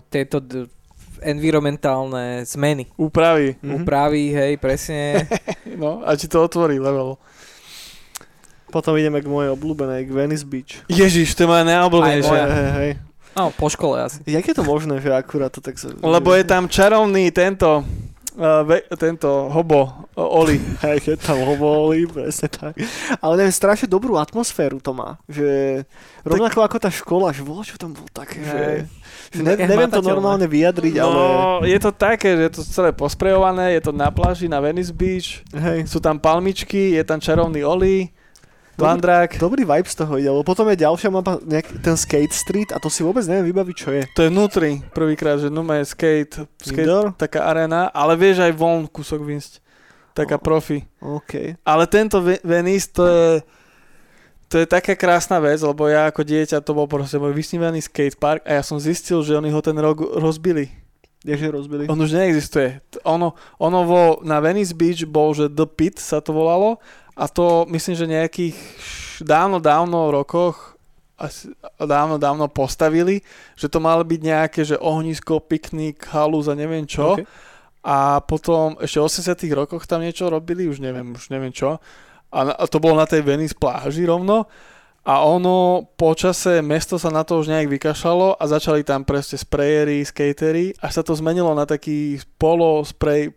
tieto 0.07 0.39
d- 0.39 0.67
environmentálne 1.19 2.45
zmeny, 2.45 2.85
Úpravy. 2.93 3.57
Mhm. 3.57 3.73
úpravy, 3.81 4.29
hej, 4.29 4.53
presne. 4.57 5.25
No, 5.77 6.01
a 6.01 6.17
ti 6.17 6.25
to 6.25 6.41
otvorí 6.41 6.81
level. 6.81 7.21
Potom 8.67 8.97
ideme 8.97 9.21
k 9.21 9.29
mojej 9.29 9.53
obľúbenej, 9.53 10.03
k 10.03 10.11
Venice 10.11 10.41
Beach. 10.43 10.81
Ježiš, 10.89 11.31
to 11.33 11.45
je 11.45 11.49
moja 11.49 11.61
Aj 11.61 11.69
najobľúbenejšia. 11.69 12.33
moja. 12.33 12.45
Hej, 12.47 12.69
hej. 12.73 12.91
No, 13.31 13.53
po 13.53 13.69
škole 13.69 14.01
asi. 14.01 14.25
Jak 14.25 14.41
je 14.41 14.55
to 14.57 14.65
možné, 14.65 14.97
že 14.97 15.13
akurát 15.13 15.53
to 15.53 15.61
tak 15.61 15.77
sa... 15.77 15.93
Lebo 15.93 16.33
je 16.33 16.41
tam 16.41 16.65
čarovný 16.65 17.29
tento, 17.29 17.85
uh, 18.33 18.65
ve, 18.65 18.81
tento 18.97 19.29
hobo, 19.53 19.85
uh, 20.17 20.39
Oli. 20.41 20.57
Hej, 20.83 21.13
je 21.13 21.15
tam 21.15 21.45
hovolí, 21.45 22.09
presne 22.09 22.49
tak. 22.49 22.73
Ale 23.21 23.33
neviem, 23.37 23.53
strašne 23.53 23.85
dobrú 23.85 24.17
atmosféru 24.17 24.81
to 24.81 24.91
má. 24.91 25.21
Že 25.29 25.85
rovnako 26.25 26.59
ako 26.59 26.77
tá 26.81 26.89
škola, 26.89 27.29
že 27.29 27.45
bolo, 27.45 27.61
čo 27.61 27.77
tam 27.77 27.93
bolo 27.93 28.09
také, 28.09 28.41
že... 28.41 28.61
Ne, 29.33 29.57
neviem 29.57 29.87
to 29.87 29.99
normálne 29.99 30.43
vyjadriť, 30.43 30.95
ale... 30.97 31.11
No, 31.11 31.27
je 31.61 31.75
to 31.77 31.89
také, 31.89 32.31
že 32.31 32.43
je 32.43 32.53
to 32.53 32.61
celé 32.63 32.89
posprejované, 32.91 33.73
je 33.73 33.83
to 33.83 33.91
na 33.91 34.07
pláži, 34.07 34.45
na 34.45 34.57
Venice 34.57 34.89
Beach, 34.89 35.43
Hej, 35.49 35.83
sú 35.85 35.97
tam 35.97 36.15
palmičky, 36.15 36.93
je 36.93 37.03
tam 37.03 37.17
čarovný 37.17 37.59
Oli, 37.61 38.07
Dobrý- 38.73 38.93
Vandrák. 38.93 39.31
dobrý 39.35 39.65
vibe 39.65 39.83
z 39.85 39.95
toho 39.97 40.13
ide, 40.15 40.29
lebo 40.29 40.45
potom 40.45 40.69
je 40.69 40.77
ďalšia 40.77 41.09
mapa, 41.09 41.41
nejak, 41.41 41.81
ten 41.81 41.95
Skate 41.95 42.29
Street 42.31 42.69
a 42.69 42.77
to 42.77 42.87
si 42.87 43.01
vôbec 43.01 43.25
neviem 43.25 43.49
vybaviť, 43.49 43.75
čo 43.75 43.89
je. 43.89 44.05
To 44.13 44.21
je 44.21 44.29
vnútri, 44.29 44.85
prvýkrát, 44.91 45.35
že 45.35 45.49
numa 45.49 45.81
je 45.81 45.89
skate, 45.89 46.45
skate 46.55 46.85
Indoor? 46.85 47.09
taká 47.11 47.41
arena, 47.43 47.89
ale 47.89 48.13
vieš 48.13 48.37
aj 48.39 48.53
von 48.53 48.85
kúsok 48.85 49.17
výjsť. 49.19 49.65
Taká 50.13 50.37
Oh. 50.37 50.43
profi. 50.43 50.85
OK. 50.97 51.57
Ale 51.59 51.83
tento 51.85 52.21
Ve- 52.21 52.37
Venice, 52.39 52.89
to 52.91 53.03
je, 53.03 53.25
to 54.47 54.63
je 54.63 54.65
taká 54.67 54.95
krásna 54.95 55.43
vec, 55.43 55.59
lebo 55.59 55.91
ja 55.91 56.07
ako 56.07 56.23
dieťa 56.23 56.63
to 56.63 56.71
bol 56.71 56.87
proste 56.87 57.19
môj 57.19 57.35
vysnívaný 57.35 57.83
skatepark 57.83 58.47
a 58.47 58.59
ja 58.59 58.63
som 58.63 58.79
zistil, 58.79 59.19
že 59.19 59.35
oni 59.35 59.51
ho 59.51 59.59
ten 59.59 59.75
rok 59.75 59.99
rozbili. 59.99 60.71
Kdeže 61.19 61.51
rozbili? 61.51 61.83
On 61.91 61.99
už 61.99 62.15
neexistuje. 62.15 62.79
Ono, 63.03 63.35
ono 63.59 63.79
vo, 63.83 64.03
na 64.23 64.39
Venice 64.39 64.71
Beach 64.71 65.03
bol, 65.03 65.35
že 65.35 65.51
The 65.51 65.67
Pit 65.67 65.99
sa 65.99 66.23
to 66.23 66.31
volalo 66.31 66.79
a 67.19 67.27
to 67.27 67.67
myslím, 67.67 67.95
že 67.99 68.07
nejakých 68.07 68.55
dávno, 69.19 69.59
dávno 69.59 70.13
rokoch 70.15 70.77
asi, 71.17 71.49
dávno, 71.81 72.21
dávno 72.21 72.45
postavili, 72.45 73.25
že 73.57 73.67
to 73.67 73.81
malo 73.81 74.05
byť 74.05 74.21
nejaké, 74.21 74.61
že 74.61 74.77
ohnisko, 74.77 75.41
piknik, 75.41 76.05
halúz 76.13 76.45
a 76.45 76.53
neviem 76.53 76.85
čo. 76.85 77.17
OK. 77.17 77.25
A 77.87 78.21
potom 78.21 78.77
ešte 78.83 78.99
v 79.01 79.07
80 79.41 79.57
rokoch 79.57 79.87
tam 79.89 80.03
niečo 80.03 80.29
robili, 80.29 80.69
už 80.69 80.83
neviem, 80.83 81.15
už 81.15 81.33
neviem 81.33 81.55
čo. 81.55 81.81
A, 82.37 82.69
to 82.69 82.77
bolo 82.77 82.93
na 82.93 83.09
tej 83.09 83.25
Venice 83.25 83.57
pláži 83.57 84.05
rovno. 84.05 84.45
A 85.01 85.23
ono 85.23 85.87
počase 85.95 86.59
mesto 86.59 86.99
sa 86.99 87.07
na 87.07 87.23
to 87.23 87.39
už 87.39 87.47
nejak 87.47 87.71
vykašľalo 87.71 88.35
a 88.35 88.43
začali 88.43 88.83
tam 88.83 89.07
proste 89.07 89.39
sprayery, 89.39 90.03
skatery, 90.03 90.75
až 90.77 90.99
sa 90.99 91.03
to 91.03 91.15
zmenilo 91.15 91.55
na 91.55 91.63
taký 91.63 92.19
polo 92.35 92.83
spray 92.83 93.31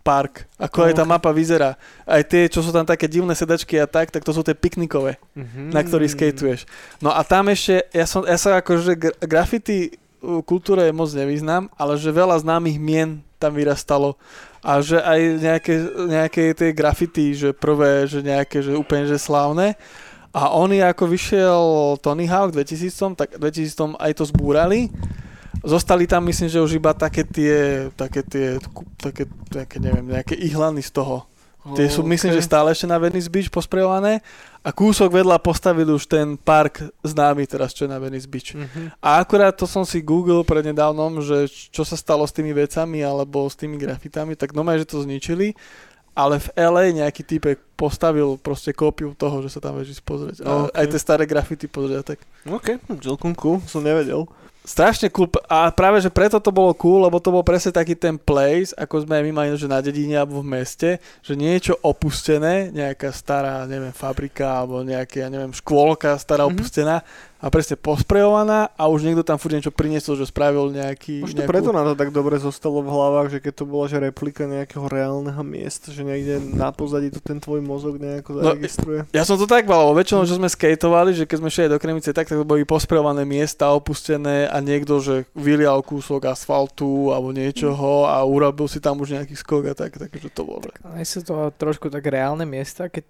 park. 0.00 0.46
Ako 0.56 0.88
aj 0.88 0.94
tá 0.96 1.04
mapa 1.04 1.28
vyzerá. 1.34 1.74
Aj 2.08 2.22
tie, 2.24 2.48
čo 2.48 2.64
sú 2.64 2.72
tam 2.72 2.86
také 2.86 3.10
divné 3.12 3.34
sedačky 3.34 3.76
a 3.76 3.84
tak, 3.84 4.08
tak 4.08 4.24
to 4.24 4.32
sú 4.32 4.40
tie 4.40 4.56
piknikové 4.56 5.20
Mhm. 5.36 5.68
na 5.74 5.84
ktorý 5.84 6.06
skateuješ. 6.08 6.64
No 7.04 7.12
a 7.12 7.20
tam 7.26 7.52
ešte, 7.52 7.84
ja, 7.92 8.06
som, 8.08 8.24
ja 8.24 8.38
sa 8.40 8.62
akože 8.62 8.92
gra- 8.96 9.18
graffiti 9.20 9.98
kultúre 10.46 10.86
moc 10.94 11.10
nevyznám, 11.10 11.66
ale 11.74 11.98
že 11.98 12.14
veľa 12.14 12.38
známych 12.40 12.78
mien 12.78 13.20
tam 13.42 13.58
vyrastalo 13.58 14.14
a 14.62 14.78
že 14.78 15.02
aj 15.02 15.20
nejaké, 15.42 15.74
nejaké 16.06 16.42
tie 16.54 16.70
graffiti, 16.70 17.34
že 17.34 17.50
prvé, 17.50 18.06
že 18.06 18.22
nejaké, 18.22 18.62
že 18.62 18.78
úplne, 18.78 19.10
že 19.10 19.18
slávne. 19.18 19.74
A 20.32 20.54
oni 20.54 20.80
ako 20.80 21.10
vyšiel 21.10 21.62
Tony 22.00 22.30
Hawk 22.30 22.54
2000, 22.54 23.18
tak 23.18 23.36
2000 23.36 23.98
aj 23.98 24.12
to 24.16 24.24
zbúrali. 24.24 24.88
Zostali 25.66 26.06
tam, 26.06 26.24
myslím, 26.30 26.48
že 26.48 26.62
už 26.62 26.78
iba 26.78 26.94
také 26.94 27.26
tie, 27.26 27.90
také 27.98 28.22
tie, 28.22 28.56
také, 28.96 29.26
také 29.50 29.76
neviem, 29.82 30.14
nejaké 30.14 30.38
ihlany 30.38 30.80
z 30.80 30.90
toho. 30.94 31.26
Tie 31.62 31.86
sú, 31.86 32.02
myslím, 32.02 32.34
že 32.34 32.42
stále 32.42 32.74
ešte 32.74 32.90
na 32.90 32.98
Venice 32.98 33.30
Beach 33.30 33.46
posprejované 33.46 34.18
a 34.66 34.74
kúsok 34.74 35.14
vedľa 35.14 35.38
postavili 35.38 35.94
už 35.94 36.10
ten 36.10 36.34
park 36.34 36.82
známy 37.06 37.46
teraz, 37.46 37.70
čo 37.70 37.86
je 37.86 37.94
na 37.94 38.02
Venice 38.02 38.26
Beach. 38.26 38.50
Mhm. 38.58 38.98
A 38.98 39.22
akurát 39.22 39.54
to 39.54 39.70
som 39.70 39.86
si 39.86 40.02
googlil 40.02 40.42
prednedávnom, 40.42 41.22
že 41.22 41.46
čo 41.70 41.86
sa 41.86 41.94
stalo 41.94 42.26
s 42.26 42.34
tými 42.34 42.50
vecami 42.50 43.06
alebo 43.06 43.46
s 43.46 43.54
tými 43.54 43.78
grafitami, 43.78 44.34
tak 44.34 44.58
normálne, 44.58 44.82
že 44.82 44.90
to 44.90 45.06
zničili, 45.06 45.54
ale 46.18 46.42
v 46.42 46.48
LA 46.58 46.84
nejaký 46.98 47.22
typek 47.24 47.56
postavil 47.78 48.36
proste 48.42 48.74
kópiu 48.74 49.14
toho, 49.14 49.40
že 49.40 49.54
sa 49.54 49.62
tam 49.62 49.78
ísť 49.78 50.02
pozrieť. 50.02 50.36
A 50.44 50.66
Ok. 50.66 50.74
aj 50.76 50.86
tie 50.90 51.00
staré 51.00 51.24
grafity 51.30 51.66
pozrieť. 51.70 52.14
Tak. 52.14 52.18
OK, 52.50 52.68
celkom 53.00 53.32
cool, 53.38 53.62
som 53.70 53.86
nevedel. 53.86 54.26
Strašne 54.62 55.10
cool. 55.10 55.26
A 55.50 55.74
práve, 55.74 55.98
že 55.98 56.06
preto 56.06 56.38
to 56.38 56.54
bolo 56.54 56.70
cool, 56.78 57.02
lebo 57.02 57.18
to 57.18 57.34
bol 57.34 57.42
presne 57.42 57.74
taký 57.74 57.98
ten 57.98 58.14
place, 58.14 58.70
ako 58.78 59.02
sme 59.02 59.18
my 59.26 59.42
mali, 59.42 59.58
že 59.58 59.66
na 59.66 59.82
dedine 59.82 60.14
alebo 60.14 60.38
v 60.38 60.54
meste, 60.54 61.02
že 61.18 61.34
niečo 61.34 61.74
opustené, 61.82 62.70
nejaká 62.70 63.10
stará, 63.10 63.66
neviem, 63.66 63.90
fabrika 63.90 64.62
alebo 64.62 64.86
nejaká, 64.86 65.26
ja 65.26 65.28
neviem, 65.34 65.50
škôlka 65.50 66.14
stará 66.14 66.46
Mhm. 66.46 66.50
opustená 66.54 67.02
a 67.42 67.50
presne 67.50 67.74
posprejovaná 67.74 68.70
a 68.78 68.86
už 68.86 69.02
niekto 69.02 69.26
tam 69.26 69.34
furt 69.34 69.50
niečo 69.50 69.74
priniesol, 69.74 70.14
že 70.14 70.30
spravil 70.30 70.70
nejaký... 70.70 71.26
Možno 71.26 71.42
nejakú... 71.42 71.50
preto 71.50 71.68
nám 71.74 71.90
to 71.90 71.94
tak 71.98 72.14
dobre 72.14 72.38
zostalo 72.38 72.86
v 72.86 72.94
hlavách, 72.94 73.34
že 73.34 73.38
keď 73.42 73.52
to 73.58 73.64
bola 73.66 73.90
že 73.90 73.98
replika 73.98 74.46
nejakého 74.46 74.86
reálneho 74.86 75.42
miesta, 75.42 75.90
že 75.90 76.06
niekde 76.06 76.38
na 76.54 76.70
pozadí 76.70 77.10
to 77.10 77.18
ten 77.18 77.42
tvoj 77.42 77.58
mozog 77.58 77.98
nejako 77.98 78.38
No, 78.38 78.54
zaregistruje. 78.54 79.10
Ja 79.10 79.26
som 79.26 79.34
to 79.34 79.50
tak 79.50 79.66
mal, 79.66 79.90
lebo 79.90 79.98
väčšinou, 79.98 80.22
že 80.22 80.38
sme 80.38 80.46
skateovali, 80.46 81.18
že 81.18 81.26
keď 81.26 81.36
sme 81.42 81.50
šli 81.50 81.66
do 81.66 81.82
Kremice, 81.82 82.14
tak, 82.14 82.30
tak 82.30 82.38
to 82.38 82.46
boli 82.46 82.62
posprejované 82.62 83.26
miesta 83.26 83.74
opustené 83.74 84.46
a 84.46 84.62
niekto, 84.62 85.02
že 85.02 85.26
vylial 85.34 85.82
kúsok 85.82 86.30
asfaltu 86.30 87.10
alebo 87.10 87.34
niečoho 87.34 88.06
a 88.06 88.22
urobil 88.22 88.70
si 88.70 88.78
tam 88.78 89.02
už 89.02 89.18
nejaký 89.18 89.34
skok 89.34 89.66
a 89.66 89.74
tak, 89.74 89.98
takže 89.98 90.30
to 90.30 90.46
bolo. 90.46 90.62
Ale 90.86 91.02
sú 91.02 91.26
to 91.26 91.50
trošku 91.58 91.90
tak 91.90 92.06
reálne 92.06 92.46
miesta, 92.46 92.86
keď 92.86 93.02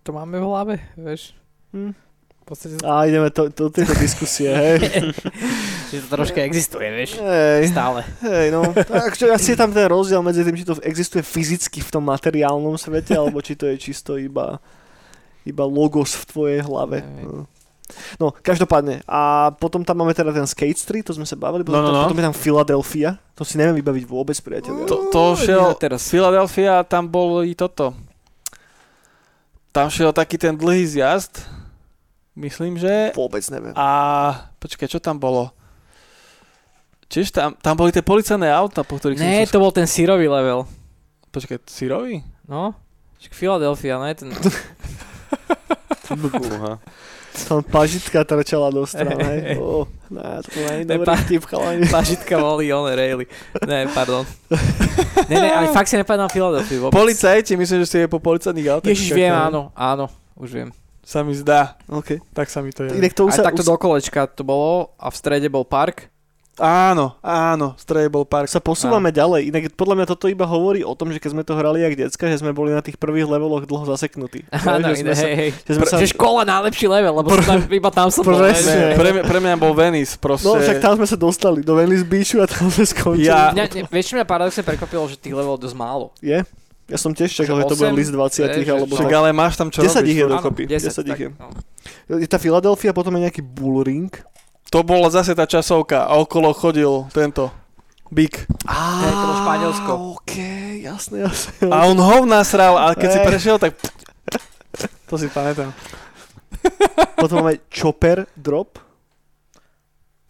to 0.00 0.16
máme 0.16 0.40
v 0.40 0.48
hlave, 0.48 0.74
vieš. 0.96 1.36
Hm. 1.76 2.05
Podstate, 2.46 2.78
A 2.86 3.10
ideme 3.10 3.26
to, 3.34 3.50
do 3.50 3.66
tejto 3.66 3.90
diskusie, 3.98 4.46
hej. 4.46 4.78
že 5.90 5.98
to 5.98 6.08
troška 6.14 6.46
existuje, 6.46 6.86
vieš. 6.94 7.18
hej, 7.18 7.66
Stále. 7.74 8.06
hej, 8.22 8.54
no. 8.54 8.70
Takže 8.70 9.34
asi 9.34 9.52
je 9.52 9.58
tam 9.58 9.74
ten 9.74 9.90
rozdiel 9.90 10.22
medzi 10.22 10.46
tým, 10.46 10.54
či 10.54 10.62
to 10.62 10.78
existuje 10.86 11.26
fyzicky 11.26 11.82
v 11.82 11.90
tom 11.90 12.06
materiálnom 12.06 12.78
svete, 12.78 13.18
alebo 13.18 13.42
či 13.42 13.58
to 13.58 13.66
je 13.66 13.74
čisto 13.74 14.14
iba, 14.14 14.62
iba 15.42 15.64
logos 15.66 16.14
v 16.14 16.24
tvojej 16.24 16.60
hlave. 16.62 17.02
No. 17.02 17.50
No, 18.18 18.30
každopádne. 18.30 19.02
A 19.06 19.50
potom 19.50 19.82
tam 19.82 20.02
máme 20.02 20.14
teda 20.14 20.30
ten 20.30 20.46
Skate 20.46 20.78
Street, 20.78 21.02
to 21.02 21.14
sme 21.14 21.26
sa 21.26 21.34
bavili, 21.34 21.66
potom, 21.66 21.82
No, 21.82 21.90
no, 21.90 21.98
no. 21.98 22.02
potom 22.06 22.18
je 22.18 22.26
tam 22.30 22.34
Philadelphia, 22.34 23.18
to 23.34 23.42
si 23.42 23.58
neviem 23.58 23.74
vybaviť 23.78 24.04
vôbec, 24.06 24.38
priateľ. 24.38 24.86
To, 24.86 25.10
to 25.10 25.22
Ja 25.34 25.42
šiel, 25.42 25.66
teraz. 25.74 26.06
Philadelphia, 26.06 26.86
tam 26.86 27.10
bol 27.10 27.42
i 27.42 27.58
toto. 27.58 27.90
Tam 29.70 29.90
šiel 29.90 30.10
taký 30.10 30.34
ten 30.34 30.54
dlhý 30.54 30.86
zjazd, 30.86 31.42
myslím, 32.36 32.76
že. 32.76 33.10
Vôbec 33.16 33.42
neviem. 33.50 33.72
A 33.74 33.88
počkaj, 34.60 34.86
čo 34.86 35.00
tam 35.00 35.16
bolo? 35.16 35.50
Čiže 37.06 37.30
tam, 37.32 37.50
tam 37.54 37.74
boli 37.74 37.94
tie 37.94 38.02
policajné 38.02 38.50
auta, 38.50 38.82
po 38.82 38.98
ktorých 38.98 39.18
Ne, 39.18 39.46
som... 39.46 39.52
to 39.54 39.62
bol 39.62 39.70
ten 39.70 39.86
sírový 39.86 40.26
level. 40.26 40.66
Počkaj, 41.30 41.62
sírový? 41.70 42.20
No, 42.46 42.74
Však 43.16 43.32
Philadelphia, 43.32 43.94
ne? 44.02 44.10
Ten... 44.12 44.28
Fúha. 46.06 46.78
Tam 47.36 47.60
pažitka 47.60 48.24
trčala 48.24 48.72
do 48.72 48.88
strany. 48.88 49.60
Oh, 49.60 49.84
ne, 50.08 50.40
to 50.40 50.56
je 50.56 50.88
dobrý 50.88 51.04
pa- 51.04 51.20
vtip, 51.20 51.44
chalani. 51.44 51.84
Pažitka 51.84 52.40
boli 52.40 52.72
one 52.72 52.96
raily. 52.96 53.28
Ne, 53.68 53.84
pardon. 53.92 54.24
Ne, 55.28 55.36
ne, 55.36 55.50
ale 55.52 55.68
fakt 55.68 55.84
si 55.92 56.00
nepamätám 56.00 56.32
Philadelphia 56.32 56.80
vôbec. 56.80 56.96
Policajti, 56.96 57.52
myslím, 57.60 57.84
že 57.84 57.88
si 57.88 57.96
je 58.00 58.08
po 58.08 58.24
policajných 58.24 58.68
autách. 58.72 58.88
Ježiš, 58.88 59.12
viem, 59.12 59.36
áno, 59.36 59.68
áno, 59.76 60.08
už 60.32 60.48
viem. 60.48 60.68
Sa 61.06 61.22
mi 61.22 61.38
zdá, 61.38 61.78
OK. 61.86 62.18
tak 62.34 62.50
sa 62.50 62.58
mi 62.58 62.74
to 62.74 62.82
je. 62.82 62.98
Inak 62.98 63.14
to 63.14 63.30
už 63.30 63.38
Aj 63.38 63.38
sa... 63.38 63.46
takto 63.46 63.62
už 63.62 63.70
do 63.70 63.76
kolečka 63.78 64.26
to 64.26 64.42
bolo 64.42 64.90
a 64.98 65.06
v 65.06 65.14
strede 65.14 65.46
bol 65.46 65.62
park. 65.62 66.10
Áno, 66.56 67.20
áno, 67.20 67.76
Stray 67.76 68.08
bol 68.08 68.24
park. 68.24 68.48
sa 68.48 68.64
posúvame 68.64 69.12
ďalej. 69.12 69.52
Inak 69.52 69.76
podľa 69.76 69.92
mňa 69.92 70.06
toto 70.08 70.24
iba 70.24 70.48
hovorí 70.48 70.80
o 70.80 70.96
tom, 70.96 71.12
že 71.12 71.20
keď 71.20 71.30
sme 71.36 71.42
to 71.44 71.52
hrali 71.52 71.84
jak 71.84 72.08
decka, 72.08 72.32
že 72.32 72.40
sme 72.40 72.56
boli 72.56 72.72
na 72.72 72.80
tých 72.80 72.96
prvých 72.96 73.28
leveloch 73.28 73.68
dlho 73.68 73.84
zaseknutí. 73.84 74.48
Áno, 74.64 74.88
že 74.88 75.04
sme 75.04 75.12
sa, 75.12 75.28
hej, 75.28 75.36
hej. 75.36 75.50
že 75.52 75.72
sme 75.76 75.84
sa, 75.84 76.00
Že 76.00 76.16
škola 76.16 76.48
najlepší 76.48 76.88
level, 76.88 77.12
lebo 77.20 77.28
som 77.28 77.44
tam, 77.44 77.60
iba 77.68 77.90
tam 77.92 78.08
som 78.08 78.24
bol. 78.24 78.40
Presne. 78.40 78.96
Pre, 78.96 79.10
mňa, 79.12 79.22
pre 79.28 79.38
mňa 79.38 79.54
bol 79.60 79.76
Venice, 79.76 80.16
proste. 80.16 80.48
no 80.48 80.56
však 80.56 80.80
tam 80.80 80.96
sme 80.96 81.04
sa 81.04 81.16
dostali 81.20 81.60
do 81.60 81.76
Venice 81.76 82.08
Beachu 82.08 82.40
a 82.40 82.48
tam 82.48 82.72
sme 82.72 82.88
skončili. 82.88 83.28
Ja- 83.28 83.52
Mňa, 83.52 83.64
ne, 83.76 83.82
vieš, 83.92 84.04
čo 84.08 84.14
mňa 84.16 84.24
paradoxne 84.24 84.64
prekvapilo, 84.64 85.04
že 85.12 85.20
tých 85.20 85.36
levelov 85.36 85.60
dosť 85.60 85.76
málo. 85.76 86.16
Je? 86.24 86.40
Ja 86.86 86.98
som 87.02 87.10
tiež 87.10 87.34
čakal, 87.34 87.58
že 87.62 87.64
to 87.66 87.76
bude 87.82 87.98
list 87.98 88.14
20 88.14 88.46
Vieš, 88.46 88.68
alebo 88.70 88.94
Však 88.94 89.10
tak. 89.10 89.18
ale 89.18 89.28
máš 89.34 89.58
tam 89.58 89.74
čo 89.74 89.82
10 89.82 89.90
robiť. 89.90 90.06
ich 90.06 90.18
je 90.22 90.26
dokopy. 90.30 90.62
10 90.70 90.86
ich 90.86 90.94
tak, 90.94 91.18
je. 91.18 91.28
no. 91.34 91.50
Je 92.22 92.28
tá 92.30 92.38
Philadelphia, 92.38 92.94
potom 92.94 93.10
je 93.18 93.26
nejaký 93.26 93.42
Bull 93.42 93.82
Ring. 93.82 94.10
To 94.70 94.86
bola 94.86 95.10
zase 95.10 95.34
tá 95.34 95.50
časovka 95.50 96.06
a 96.06 96.14
okolo 96.18 96.54
chodil 96.54 97.10
tento 97.10 97.50
Big. 98.14 98.46
Á, 98.70 99.02
to 99.02 99.34
Španielsko. 99.42 99.92
OK, 100.14 100.34
jasné, 100.86 101.26
jasné. 101.26 101.66
A 101.66 101.90
on 101.90 101.98
ho 101.98 102.22
nasral 102.22 102.78
a 102.78 102.94
keď 102.94 103.08
si 103.10 103.18
prešiel, 103.18 103.56
tak... 103.58 103.74
To 105.10 105.18
si 105.18 105.26
pamätám. 105.26 105.74
Potom 107.18 107.42
máme 107.42 107.62
Chopper 107.70 108.30
Drop. 108.38 108.78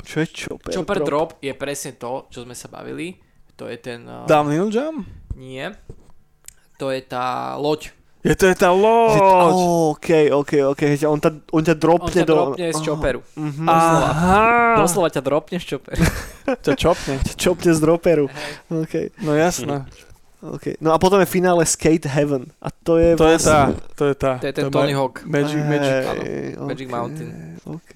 Čo 0.06 0.22
je 0.22 0.26
Chopper, 0.30 0.70
Chopper 0.70 0.98
drop 1.02 1.34
je 1.42 1.50
presne 1.50 1.98
to, 1.98 2.30
čo 2.30 2.46
sme 2.46 2.54
sa 2.54 2.70
bavili. 2.70 3.18
To 3.58 3.66
je 3.66 3.76
ten... 3.82 4.06
Uh, 4.06 4.22
Downhill 4.30 4.70
jump? 4.70 5.02
Nie. 5.34 5.74
To 6.76 6.92
je 6.92 7.00
tá 7.00 7.56
loď. 7.56 7.92
Je 8.26 8.34
to 8.34 8.50
je 8.50 8.56
tá 8.58 8.74
loď. 8.74 9.22
Oh, 9.22 9.94
OK, 9.94 10.34
OK, 10.34 10.52
OK. 10.66 10.82
On, 11.06 11.14
ta, 11.22 11.30
on 11.54 11.62
ťa 11.62 11.72
On 11.72 11.80
dropne 11.80 12.10
ťa 12.10 12.26
do... 12.26 12.34
dropne 12.34 12.66
z 12.68 12.80
chopperu. 12.82 13.20
Mhm. 13.38 13.64
doslova. 13.64 14.06
Aha. 14.10 14.42
Doslova 14.76 15.08
ťa 15.08 15.22
dropne 15.22 15.56
z 15.56 15.64
chopperu. 15.64 16.02
Ťa 16.66 16.72
čopne. 16.74 17.14
Čopne 17.34 17.70
z 17.70 17.78
droperu. 17.78 18.26
OK, 18.68 18.94
No 19.22 19.34
jasné. 19.34 19.86
OK. 20.42 20.78
No 20.78 20.92
a 20.92 20.98
potom 20.98 21.18
je 21.18 21.26
finále 21.26 21.62
Skate 21.66 22.06
Heaven. 22.06 22.50
A 22.62 22.68
to 22.70 22.98
je 22.98 23.16
To 23.16 23.26
je 23.26 23.38
vlastne... 23.38 23.50
tá. 23.50 23.62
To 23.94 24.04
je 24.06 24.14
tá. 24.14 24.32
To 24.38 24.46
je 24.46 24.54
ten 24.54 24.64
ma- 24.66 24.74
Tony 24.74 24.92
Hawk. 24.94 25.22
Magic, 25.24 25.62
Magic. 25.62 26.02
áno. 26.04 26.22
Hej, 26.22 26.46
Magic 26.60 26.88
Mountain. 26.90 27.28
OK. 27.64 27.92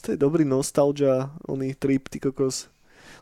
To 0.00 0.06
je 0.12 0.16
dobrý 0.16 0.44
nostalgia, 0.44 1.28
oný 1.44 1.76
trip, 1.76 2.08
ty 2.08 2.16
kokos. 2.18 2.68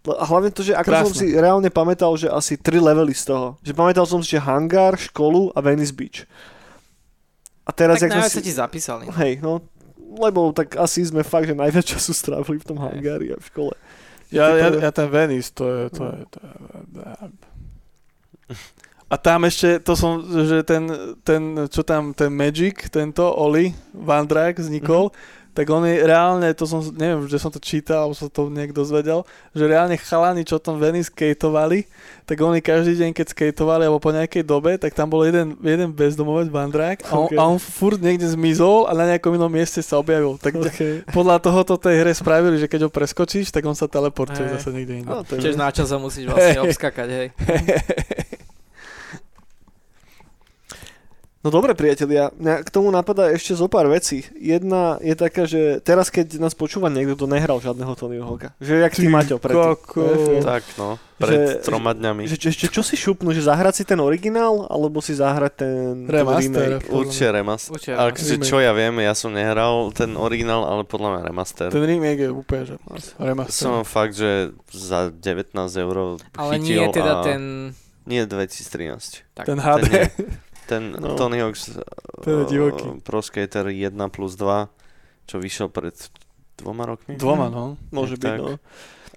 Le- 0.07 0.19
A 0.19 0.25
hlavne 0.27 0.51
to, 0.55 0.63
že 0.63 0.77
ako 0.77 1.11
som 1.11 1.15
si 1.15 1.35
reálne 1.35 1.71
pamätal, 1.73 2.15
že 2.15 2.31
asi 2.31 2.55
tri 2.55 2.79
levely 2.79 3.15
z 3.15 3.31
toho. 3.35 3.47
Že 3.63 3.73
pamätal 3.75 4.05
som 4.07 4.23
si, 4.23 4.37
že 4.37 4.41
hangár, 4.43 4.95
školu 4.99 5.51
a 5.55 5.59
Venice 5.59 5.95
Beach. 5.95 6.27
A 7.67 7.71
teraz, 7.75 8.01
Tak 8.01 8.09
jak 8.09 8.13
najviac 8.17 8.33
si... 8.33 8.39
sa 8.41 8.45
ti 8.45 8.53
zapísali. 8.55 9.05
Hej, 9.13 9.45
no, 9.45 9.61
lebo 10.17 10.55
tak 10.57 10.79
asi 10.81 11.05
sme 11.05 11.21
fakt, 11.21 11.51
že 11.51 11.59
najviac 11.59 11.85
času 11.85 12.17
strávili 12.17 12.63
v 12.63 12.67
tom 12.67 12.79
hangári 12.81 13.35
a 13.35 13.37
v 13.37 13.45
škole. 13.45 13.75
Ja, 14.29 14.53
ja, 14.57 14.69
ja 14.73 14.91
ten 14.93 15.09
Venice, 15.09 15.53
to 15.57 15.65
je, 15.69 15.83
to 15.89 16.03
je, 16.05 16.21
to 16.29 16.39
je, 16.45 16.53
a 19.09 19.17
tam 19.17 19.49
ešte, 19.49 19.81
to 19.81 19.97
som, 19.97 20.21
že 20.21 20.61
ten, 20.69 20.85
ten, 21.25 21.65
čo 21.73 21.81
tam, 21.81 22.13
ten 22.13 22.29
Magic, 22.29 22.93
tento 22.93 23.25
Oli 23.25 23.73
Van 23.97 24.29
Drak 24.29 24.61
vznikol, 24.61 25.09
tak 25.59 25.67
on 25.75 25.83
je 25.83 26.07
reálne, 26.07 26.47
to 26.55 26.71
som, 26.71 26.79
neviem, 26.95 27.27
že 27.27 27.43
som 27.43 27.51
to 27.51 27.59
čítal, 27.59 28.07
alebo 28.07 28.15
som 28.15 28.31
to 28.31 28.47
niekto 28.47 28.87
zvedel, 28.87 29.27
že 29.51 29.67
reálne 29.67 29.99
chalani, 29.99 30.47
čo 30.47 30.63
tam 30.63 30.79
Venice 30.79 31.11
skateovali, 31.11 31.83
tak 32.23 32.39
oni 32.39 32.63
každý 32.63 32.95
deň, 32.95 33.11
keď 33.11 33.27
skateovali, 33.35 33.91
alebo 33.91 33.99
po 33.99 34.15
nejakej 34.15 34.47
dobe, 34.47 34.79
tak 34.79 34.95
tam 34.95 35.11
bol 35.11 35.27
jeden, 35.27 35.59
jeden 35.59 35.91
bezdomovec 35.91 36.47
Van 36.47 36.71
Drak 36.71 37.03
a 37.11 37.19
on, 37.19 37.27
Ok. 37.27 37.35
a 37.35 37.43
on 37.43 37.59
furt 37.59 37.99
niekde 37.99 38.31
zmizol 38.31 38.87
a 38.87 38.95
na 38.95 39.11
nejakom 39.11 39.35
inom 39.35 39.51
mieste 39.51 39.83
sa 39.83 39.99
objavil. 39.99 40.39
Tak 40.39 40.55
Okay. 40.55 41.03
podľa 41.19 41.43
tohoto 41.43 41.75
tej 41.75 42.07
hre 42.07 42.15
spravili, 42.15 42.55
že 42.55 42.71
keď 42.71 42.87
ho 42.87 42.91
preskočíš, 42.93 43.51
tak 43.51 43.67
on 43.67 43.75
sa 43.75 43.91
teleportuje 43.91 44.47
Hej. 44.47 44.55
zase 44.63 44.69
niekde 44.71 44.95
inde. 45.03 45.11
No, 45.11 45.27
Čiže 45.27 45.59
na 45.59 45.75
čas 45.75 45.91
sa 45.91 45.99
musíš 45.99 46.31
vlastne 46.31 46.55
Hej. 46.61 46.65
obskakať, 46.71 47.09
hej. 47.19 47.27
No 51.49 51.51
dobre, 51.51 51.73
priatelia, 51.73 52.29
k 52.37 52.69
tomu 52.69 52.93
napadá 52.93 53.33
ešte 53.33 53.57
zo 53.57 53.73
pár 53.73 53.89
vecí. 53.89 54.29
Jedna 54.37 55.01
je 55.01 55.17
taká, 55.17 55.49
že 55.49 55.81
teraz, 55.81 56.13
keď 56.13 56.37
nás 56.37 56.53
počúva 56.53 56.93
niekto, 56.93 57.17
kto 57.17 57.25
nehral 57.25 57.57
žiadneho 57.57 57.97
Tonyho 57.97 58.29
Hawka, 58.29 58.53
že 58.61 58.77
jak 58.85 58.93
ty, 58.93 59.09
Maťo, 59.09 59.41
predtým. 59.41 59.65
Koko. 59.81 60.05
Tak 60.45 60.63
no, 60.77 61.01
pred 61.17 61.57
Že- 61.57 61.65
troma 61.65 61.97
dňami. 61.97 62.29
Že, 62.29 62.37
že, 62.37 62.51
že, 62.53 62.67
čo 62.69 62.85
si 62.85 63.01
šupnú, 63.01 63.33
že 63.33 63.41
zahrať 63.41 63.81
si 63.81 63.85
ten 63.89 63.97
originál, 63.97 64.69
alebo 64.69 65.01
si 65.01 65.17
zahrať 65.17 65.53
ten, 65.57 66.05
ten 66.05 66.13
Remaster. 66.13 66.85
remake? 66.85 66.93
Určite 66.93 67.27
remaster. 67.33 67.73
Určite 67.73 67.93
Ale 67.97 68.09
remaster. 68.13 68.45
čo 68.45 68.57
ja 68.61 68.73
viem, 68.77 68.95
ja 69.01 69.15
som 69.17 69.33
nehral 69.33 69.89
ten 69.97 70.13
originál, 70.21 70.69
ale 70.69 70.85
podľa 70.85 71.09
mňa 71.17 71.21
remaster. 71.25 71.69
Ten 71.73 71.81
remake 71.83 72.21
je 72.21 72.31
úplne, 72.31 72.63
že 72.69 72.75
remaster. 73.17 73.65
Som 73.65 73.89
fakt, 73.89 74.21
že 74.21 74.53
za 74.69 75.09
19 75.09 75.57
eur 75.57 76.21
Ale 76.37 76.53
nie 76.61 76.77
teda 76.93 77.21
a... 77.21 77.25
ten... 77.25 77.73
Nie 78.09 78.25
2013. 78.25 79.37
Tak, 79.37 79.45
Ten 79.45 79.61
HD. 79.61 79.85
nie. 79.93 80.09
Ten 80.69 80.93
No. 80.93 81.17
Tony 81.17 81.41
Hawk's 81.41 81.73
Ten 82.21 82.45
uh, 82.45 82.47
divoký. 82.47 83.01
Pro 83.01 83.25
Skater 83.25 83.73
1 83.73 83.89
plus 84.13 84.37
2, 84.37 84.69
čo 85.25 85.41
vyšiel 85.41 85.73
pred 85.73 85.97
dvoma 86.61 86.85
rokmi. 86.85 87.17
Dvoma, 87.17 87.49
no. 87.49 87.81
Môže 87.89 88.21
byť, 88.21 88.29
Tak. 88.29 88.39
no. 88.39 88.61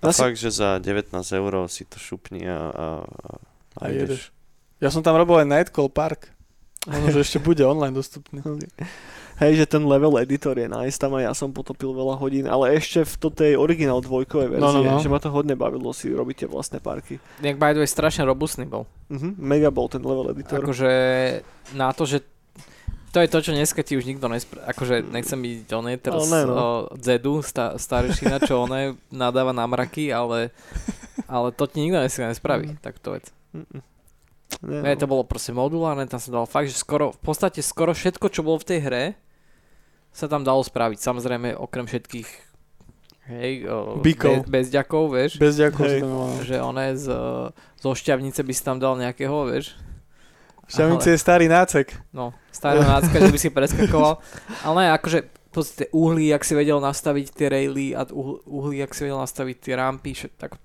A 0.02 0.10
Asi- 0.10 0.22
fakt, 0.24 0.40
že 0.40 0.50
za 0.50 0.80
19 0.80 1.12
eur 1.14 1.54
si 1.68 1.84
to 1.84 2.00
šupni 2.00 2.48
a, 2.48 2.58
a, 2.72 2.88
a, 3.04 3.30
A 3.78 3.92
jedeš. 3.92 4.32
Ja 4.80 4.90
som 4.90 5.04
tam 5.04 5.14
robil 5.14 5.44
aj 5.44 5.52
Nightcall 5.52 5.92
Park. 5.92 6.32
Možno, 6.90 7.14
že 7.14 7.22
ešte 7.22 7.38
bude 7.38 7.62
online 7.62 7.94
dostupný. 7.94 8.42
Hej, 9.42 9.54
že 9.58 9.66
ten 9.68 9.82
level 9.82 10.22
editor 10.22 10.54
je 10.54 10.70
nice, 10.70 10.96
tam 10.96 11.18
aj 11.18 11.24
ja 11.26 11.34
som 11.34 11.50
potopil 11.50 11.90
veľa 11.90 12.14
hodín, 12.16 12.46
ale 12.46 12.78
ešte 12.78 13.02
v 13.02 13.14
to 13.18 13.28
tej 13.28 13.58
originál 13.58 13.98
dvojkovej 13.98 14.54
verzie, 14.54 14.62
No, 14.62 14.70
no, 14.70 14.86
no. 14.86 15.02
že 15.02 15.10
ma 15.10 15.18
to 15.18 15.34
hodne 15.34 15.58
bavilo 15.58 15.90
si 15.92 16.14
robiť 16.14 16.46
tie 16.46 16.48
vlastné 16.48 16.78
parky. 16.78 17.18
nejak 17.42 17.58
by 17.58 17.74
the 17.74 17.82
way 17.82 17.90
strašne 17.90 18.22
robustný 18.22 18.70
bol. 18.70 18.86
Mhm, 19.10 19.36
mega 19.36 19.68
bol 19.68 19.90
ten 19.90 20.00
level 20.00 20.30
editor. 20.30 20.62
Akože 20.62 20.92
na 21.74 21.90
to, 21.90 22.06
že 22.06 22.22
to 23.10 23.20
je 23.20 23.28
to, 23.28 23.42
čo 23.42 23.52
dneska 23.52 23.82
ti 23.82 23.98
už 23.98 24.06
nikto 24.06 24.30
nespra... 24.30 24.62
Akože 24.70 25.04
nechcem 25.04 25.36
byť 25.36 25.68
on 25.74 25.86
je 25.90 25.98
teraz 25.98 26.22
ne, 26.32 26.42
no. 26.46 26.54
o, 26.54 26.66
Zedu, 26.96 27.42
sta, 27.44 27.76
staršina, 27.76 28.40
čo 28.40 28.64
on 28.64 28.72
nadáva 29.12 29.52
na 29.52 29.66
mraky, 29.66 30.14
ale, 30.14 30.54
ale 31.28 31.50
to 31.50 31.66
ti 31.66 31.82
nikto 31.82 31.98
dneska 31.98 32.30
nespraví, 32.30 32.72
Mm. 32.72 32.80
tak 32.80 33.02
to 33.02 33.12
vec. 33.12 33.26
Mm-mm. 33.52 33.82
Ne, 34.64 34.94
no. 34.94 34.96
to 34.96 35.10
bolo 35.10 35.26
proste 35.26 35.50
modulárne, 35.52 36.06
tam 36.06 36.22
sa 36.22 36.30
dalo 36.30 36.46
fakt, 36.46 36.70
že 36.70 36.78
skoro, 36.78 37.12
v 37.12 37.20
podstate 37.20 37.60
skoro 37.60 37.92
všetko, 37.92 38.30
čo 38.30 38.46
bolo 38.46 38.62
v 38.62 38.68
tej 38.70 38.80
hre, 38.80 39.04
sa 40.12 40.28
tam 40.28 40.44
dalo 40.44 40.62
spraviť. 40.62 41.00
Samozrejme, 41.00 41.56
okrem 41.56 41.88
všetkých 41.88 42.30
hej, 43.32 43.54
o, 43.68 43.98
Bíkov. 44.04 44.46
Be, 44.46 44.60
bezďakov, 44.60 45.04
vieš, 45.16 45.32
Bez 45.40 45.56
ďakov 45.56 45.86
Hej. 45.88 46.02
že 46.46 46.56
one 46.60 46.86
z, 47.00 47.08
zo 47.80 47.92
šťavnice 47.96 48.42
by 48.44 48.54
si 48.54 48.62
tam 48.62 48.78
dal 48.78 49.00
nejakého, 49.00 49.48
vieš. 49.48 49.78
Šťavnice 50.72 51.16
je 51.16 51.20
starý 51.20 51.52
nácek. 51.52 51.92
No, 52.16 52.32
starého 52.52 52.88
nácka, 52.88 53.12
že 53.20 53.32
by 53.32 53.40
si 53.40 53.50
preskakoval. 53.52 54.24
Ale 54.68 54.88
ne, 54.88 54.90
akože 54.96 55.20
v 55.28 55.52
podstate 55.52 55.92
uhlí, 55.92 56.32
ak 56.32 56.48
si 56.48 56.56
vedel 56.56 56.80
nastaviť 56.80 57.28
tie 57.36 57.48
raily 57.52 57.92
a 57.92 58.08
uhl- 58.08 58.40
uhlí, 58.48 58.80
ak 58.80 58.96
si 58.96 59.04
vedel 59.04 59.20
nastaviť 59.20 59.58
tie 59.60 59.74
rampy, 59.76 60.16
všet, 60.16 60.34
tak 60.40 60.56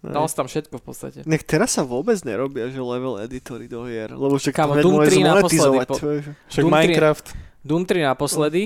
dal 0.00 0.24
si 0.24 0.34
tam 0.36 0.48
všetko 0.48 0.80
v 0.80 0.84
podstate. 0.84 1.18
Nech 1.28 1.44
teraz 1.44 1.76
sa 1.76 1.84
vôbec 1.84 2.16
nerobia, 2.24 2.72
že 2.72 2.80
level 2.80 3.20
editory 3.20 3.68
do 3.68 3.84
hier, 3.84 4.08
lebo 4.16 4.40
však 4.40 4.56
Kámo, 4.56 4.80
to 4.80 4.88
Doom 4.88 4.96
môže 4.96 5.12
3 5.12 5.28
naposledy 5.28 5.78
po-. 5.84 6.00
Však 6.48 6.62
Doom 6.64 6.72
Minecraft. 6.72 7.26
Doom 7.60 7.82
3 7.84 8.08
naposledy, 8.08 8.62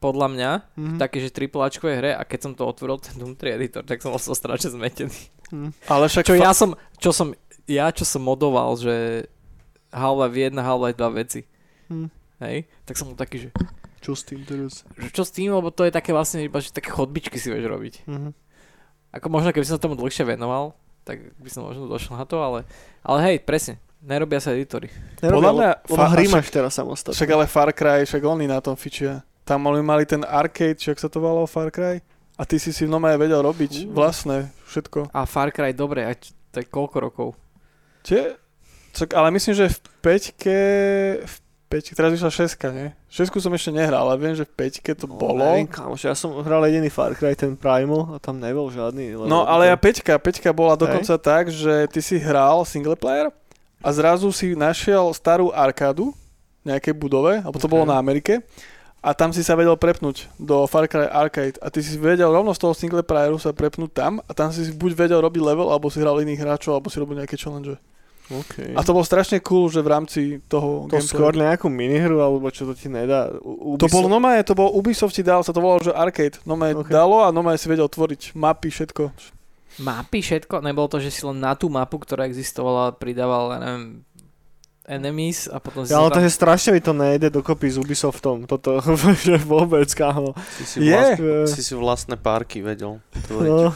podľa 0.00 0.28
mňa, 0.28 0.50
Mhm. 0.74 0.96
také, 0.96 1.20
že 1.20 1.28
tripláčkové 1.28 1.92
hre 1.94 2.12
a 2.12 2.22
keď 2.22 2.40
som 2.40 2.52
to 2.52 2.64
otvoril, 2.64 2.96
ten 2.96 3.14
Doom 3.14 3.36
3 3.36 3.52
editor, 3.52 3.84
tak 3.84 4.00
som 4.00 4.10
bol 4.10 4.18
so 4.18 4.32
strašne 4.32 4.72
zmetený. 4.72 5.12
Mhm. 5.50 5.70
Ale 5.86 6.04
však 6.06 6.24
Čo 6.24 6.34
fa- 6.34 6.42
ja 6.42 6.52
som, 6.52 6.70
čo 6.96 7.10
som, 7.10 7.28
ja 7.66 7.86
čo 7.88 8.02
som 8.02 8.20
modoval, 8.20 8.74
že 8.74 9.28
Half-Life 9.90 10.34
1, 10.34 10.56
Half-Life 10.56 10.96
2 10.96 11.10
veci. 11.12 11.40
Hm. 11.86 12.08
Hej, 12.40 12.56
tak 12.82 12.94
som 12.94 13.06
bol 13.06 13.14
taký, 13.14 13.36
že, 13.38 13.48
Čo 14.00 14.14
s 14.14 14.22
tým 14.22 14.40
teraz? 14.42 14.86
že 14.94 15.08
čo 15.10 15.20
s 15.20 15.30
tým, 15.30 15.50
lebo 15.50 15.68
to 15.68 15.82
je 15.82 15.92
také 15.92 16.10
vlastne 16.10 16.40
iba, 16.40 16.56
že 16.56 16.70
také 16.70 16.88
chodbičky 16.88 17.36
si 17.36 17.46
vieš 17.46 17.66
robiť. 17.66 17.94
Mhm. 18.06 18.30
Ako 19.12 19.26
možno 19.26 19.50
keby 19.50 19.62
som 19.62 19.76
sa 19.76 19.82
tomu 19.82 19.94
dlhšie 19.94 20.24
venoval, 20.24 20.72
tak 21.02 21.20
by 21.36 21.48
som 21.48 21.66
možno 21.66 21.84
došiel 21.84 22.14
na 22.14 22.22
to, 22.22 22.38
ale, 22.38 22.62
ale 23.02 23.18
hej, 23.24 23.36
presne, 23.40 23.76
nerobia 24.00 24.38
sa 24.38 24.50
editory. 24.50 24.88
Podľa 25.18 25.52
mňa 25.52 25.70
lebo 25.84 26.04
hry 26.08 26.24
máš 26.26 26.48
teraz 26.48 26.72
samostatne. 26.72 27.12
Však 27.12 27.28
ale 27.28 27.44
Far 27.44 27.68
Cry, 27.70 28.02
však 28.02 28.22
oni 28.22 28.46
na 28.46 28.58
tom 28.58 28.72
fičia. 28.72 29.26
Tam 29.50 29.58
mali, 29.60 29.82
mali 29.82 30.06
ten 30.06 30.22
arcade, 30.22 30.78
ak 30.78 30.94
sa 30.96 31.10
to 31.10 31.18
volalo 31.18 31.42
Far 31.44 31.68
Cry? 31.68 31.98
A 32.38 32.46
ty 32.46 32.56
si 32.56 32.70
si 32.70 32.86
v 32.86 32.88
Nomade 32.88 33.18
vedel 33.18 33.42
robiť 33.42 33.82
Uh. 33.82 33.90
vlastné 33.90 34.36
všetko. 34.64 35.10
A 35.10 35.26
Far 35.26 35.50
Cry, 35.50 35.74
dobre, 35.74 36.06
a 36.06 36.14
č- 36.14 36.30
to 36.48 36.62
je 36.62 36.66
koľko 36.66 36.96
rokov? 37.02 37.28
Čiže, 38.00 38.38
ale 39.10 39.28
myslím, 39.30 39.54
že 39.56 39.66
v 39.66 39.78
peťke, 40.00 40.58
v 41.20 41.34
peťke, 41.68 41.92
teraz 41.92 42.10
vyšla 42.10 42.30
šeska, 42.32 42.70
nie? 42.70 42.94
Šesku 43.06 43.36
som 43.36 43.50
ešte 43.50 43.70
nehral, 43.70 44.06
ale 44.06 44.16
viem, 44.16 44.32
že 44.32 44.42
v 44.42 44.54
peťke 44.56 44.94
to 44.94 45.04
No, 45.04 45.18
bolo. 45.18 45.42
Neviem, 45.42 45.66
kámoš, 45.66 46.00
ja 46.00 46.14
som 46.14 46.30
hral 46.36 46.62
jediný 46.64 46.86
Far 46.86 47.12
Cry, 47.12 47.34
ten 47.34 47.54
Primal, 47.54 48.06
a 48.08 48.18
tam 48.18 48.38
nebol 48.38 48.70
žiadny. 48.70 49.18
No 49.20 49.44
ale 49.44 49.66
ja 49.66 49.74
editor. 49.74 49.84
peťka, 49.84 50.12
peťka 50.16 50.50
bola 50.50 50.74
dokonca 50.74 51.14
tak, 51.16 51.50
že 51.50 51.90
ty 51.90 51.98
si 51.98 52.16
hral 52.16 52.62
single 52.62 52.94
player 52.94 53.34
a 53.78 53.88
zrazu 53.90 54.30
si 54.30 54.54
našiel 54.54 55.10
starú 55.10 55.50
arkádu 55.50 56.14
v 56.62 56.70
nejakej 56.70 56.94
budove, 56.94 57.32
alebo 57.36 57.58
to 57.58 57.66
Ok. 57.66 57.72
bolo 57.72 57.84
na 57.84 57.96
Amerike 57.96 58.40
a 59.00 59.16
tam 59.16 59.32
si 59.32 59.40
sa 59.40 59.56
vedel 59.56 59.72
prepnúť 59.80 60.28
do 60.36 60.68
Far 60.68 60.84
Cry 60.84 61.08
Arcade 61.08 61.56
a 61.64 61.72
ty 61.72 61.80
si 61.80 61.96
vedel 61.96 62.28
rovno 62.28 62.52
z 62.52 62.60
toho 62.60 62.76
single 62.76 63.00
playeru 63.00 63.40
sa 63.40 63.56
prepnúť 63.56 63.90
tam 63.96 64.12
a 64.20 64.30
tam 64.36 64.52
si 64.52 64.68
buď 64.76 64.92
vedel 65.08 65.20
robiť 65.24 65.40
level, 65.40 65.72
alebo 65.72 65.88
si 65.88 66.04
hral 66.04 66.20
iných 66.20 66.40
hráčov, 66.44 66.76
alebo 66.76 66.92
si 66.92 67.00
robil 67.00 67.16
nejaké 67.16 67.40
challenge. 67.40 67.80
Okay. 68.30 68.78
A 68.78 68.86
to 68.86 68.94
bol 68.94 69.02
strašne 69.02 69.42
cool, 69.42 69.66
že 69.66 69.82
v 69.82 69.90
rámci 69.90 70.20
toho 70.46 70.86
to 70.86 71.02
skôr 71.02 71.34
nejakú 71.34 71.66
minihru, 71.66 72.22
alebo 72.22 72.46
čo 72.54 72.62
to 72.62 72.78
ti 72.78 72.86
nedá. 72.86 73.26
U, 73.42 73.74
To 73.74 73.90
bolo 73.90 74.06
normálne, 74.06 74.46
to 74.46 74.54
bol 74.54 74.70
Ubisoft 74.70 75.18
ti 75.18 75.26
dal, 75.26 75.42
sa 75.42 75.50
to 75.50 75.58
volalo, 75.58 75.82
že 75.82 75.90
arcade. 75.90 76.38
Normálne 76.46 76.78
Ok. 76.78 76.94
dalo 76.94 77.26
a 77.26 77.34
normálne 77.34 77.58
si 77.58 77.66
vedel 77.66 77.90
tvoriť 77.90 78.38
mapy, 78.38 78.70
všetko. 78.70 79.10
Mapy, 79.82 80.22
všetko? 80.22 80.62
Nebolo 80.62 80.86
to, 80.86 81.02
že 81.02 81.10
si 81.10 81.22
len 81.26 81.42
na 81.42 81.58
tú 81.58 81.66
mapu, 81.66 81.98
ktorá 81.98 82.26
existovala, 82.26 82.94
pridával, 82.94 83.54
ja 83.54 83.58
neviem, 83.58 84.06
enemies 84.84 85.46
a 85.46 85.58
potom 85.58 85.84
si 85.84 85.92
Ja, 85.92 86.00
ale 86.00 86.10
to 86.10 86.18
tam... 86.18 86.24
je 86.24 86.30
strašne 86.30 86.70
mi 86.72 86.80
to 86.80 86.92
nejde 86.92 87.28
dokopy 87.28 87.68
s 87.68 87.76
Ubisoftom. 87.76 88.44
Toto, 88.44 88.80
že 89.26 89.36
vôbec, 89.40 89.86
kámo. 89.90 90.32
Si 90.58 90.64
si, 90.66 90.76
Je. 90.82 90.94
vlast, 90.94 91.52
si 91.52 91.62
si 91.62 91.74
vlastné 91.74 92.16
párky 92.16 92.60
vedel 92.60 92.98
tvoriť. 93.28 93.48
No, 93.48 93.70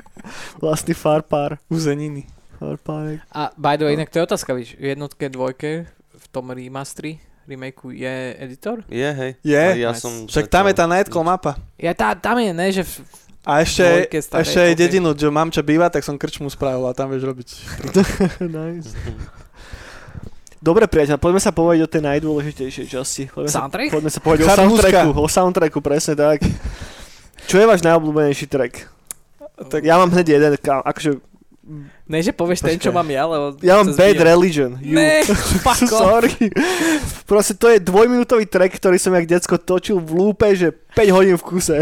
vlastný 0.64 0.92
farpár. 0.92 1.56
Uzeniny. 1.68 2.26
Farpárek. 2.58 3.24
A 3.32 3.52
by 3.56 3.76
the 3.76 3.88
way, 3.88 3.94
No. 3.94 4.04
inak 4.04 4.12
to 4.12 4.20
je 4.20 4.26
otázka, 4.28 4.52
víš, 4.52 4.76
v 4.76 4.92
jednotke, 4.92 5.32
dvojke, 5.32 5.88
v 6.12 6.26
tom 6.28 6.52
remastri, 6.52 7.16
remakeu 7.48 7.90
je 7.90 8.14
editor? 8.38 8.84
Je, 8.86 9.10
hej. 9.10 9.32
Je. 9.40 9.64
Ja 9.80 9.90
Nice. 9.96 10.02
som 10.04 10.12
Však 10.28 10.46
tam 10.46 10.68
je 10.68 10.74
tá 10.76 10.84
Nightcall 10.84 11.24
mapa. 11.24 11.56
Ja, 11.80 11.96
tá, 11.96 12.12
tam 12.12 12.36
je, 12.38 12.52
ne, 12.52 12.68
že 12.68 12.84
v, 12.84 12.92
A 13.48 13.64
ešte, 13.64 14.06
ešte 14.12 14.58
aj 14.60 14.76
dedinu, 14.76 15.16
že 15.16 15.32
mám 15.32 15.48
čo 15.48 15.64
býva, 15.64 15.88
tak 15.88 16.04
som 16.04 16.20
krčmu 16.20 16.52
spravil 16.52 16.84
a 16.84 16.92
tam 16.92 17.08
vieš 17.08 17.24
robiť. 17.24 17.48
nice. 18.44 18.92
Dobre, 20.60 20.84
priateľ, 20.84 21.16
poďme 21.16 21.40
sa 21.40 21.56
povedať 21.56 21.80
o 21.80 21.88
tej 21.88 22.02
najdôležitejšej 22.04 22.86
časti. 22.86 23.22
Poďme 23.32 23.48
sa, 23.48 23.64
soundtrack? 23.64 23.88
poďme 23.90 24.10
sa 24.12 24.20
povedať 24.20 24.42
o 24.44 24.48
Charmúzka. 24.48 24.60
soundtracku. 24.60 25.08
O 25.16 25.28
soundtracku, 25.28 25.78
presne 25.80 26.14
tak. 26.14 26.38
Čo 27.48 27.56
je 27.56 27.64
váš 27.64 27.80
najobľúbenejší 27.80 28.44
track? 28.44 28.74
Tak 29.60 29.80
Ja 29.80 29.96
mám 29.96 30.12
hneď 30.12 30.36
jeden, 30.36 30.52
akože, 30.60 31.16
Ne, 32.10 32.18
že 32.18 32.34
povieš 32.34 32.66
ten, 32.66 32.74
čo 32.82 32.90
mám 32.90 33.06
ja, 33.06 33.22
lebo... 33.30 33.54
ja 33.62 33.78
mám 33.78 33.94
Bad 33.94 34.18
zbíjam. 34.18 34.26
Religion. 34.26 34.70
You. 34.82 34.96
Ne, 34.98 35.22
fuck 35.62 35.86
off. 35.86 36.02
Sorry. 36.02 36.34
Proste 37.30 37.54
to 37.54 37.70
je 37.70 37.78
dvojminútový 37.78 38.50
track, 38.50 38.74
ktorý 38.82 38.98
som 38.98 39.14
jak 39.14 39.30
decko 39.30 39.54
točil 39.54 40.02
v 40.02 40.10
lúpe, 40.18 40.50
že 40.58 40.74
5 40.98 41.14
hodín 41.14 41.38
v 41.38 41.46
kuse. 41.46 41.78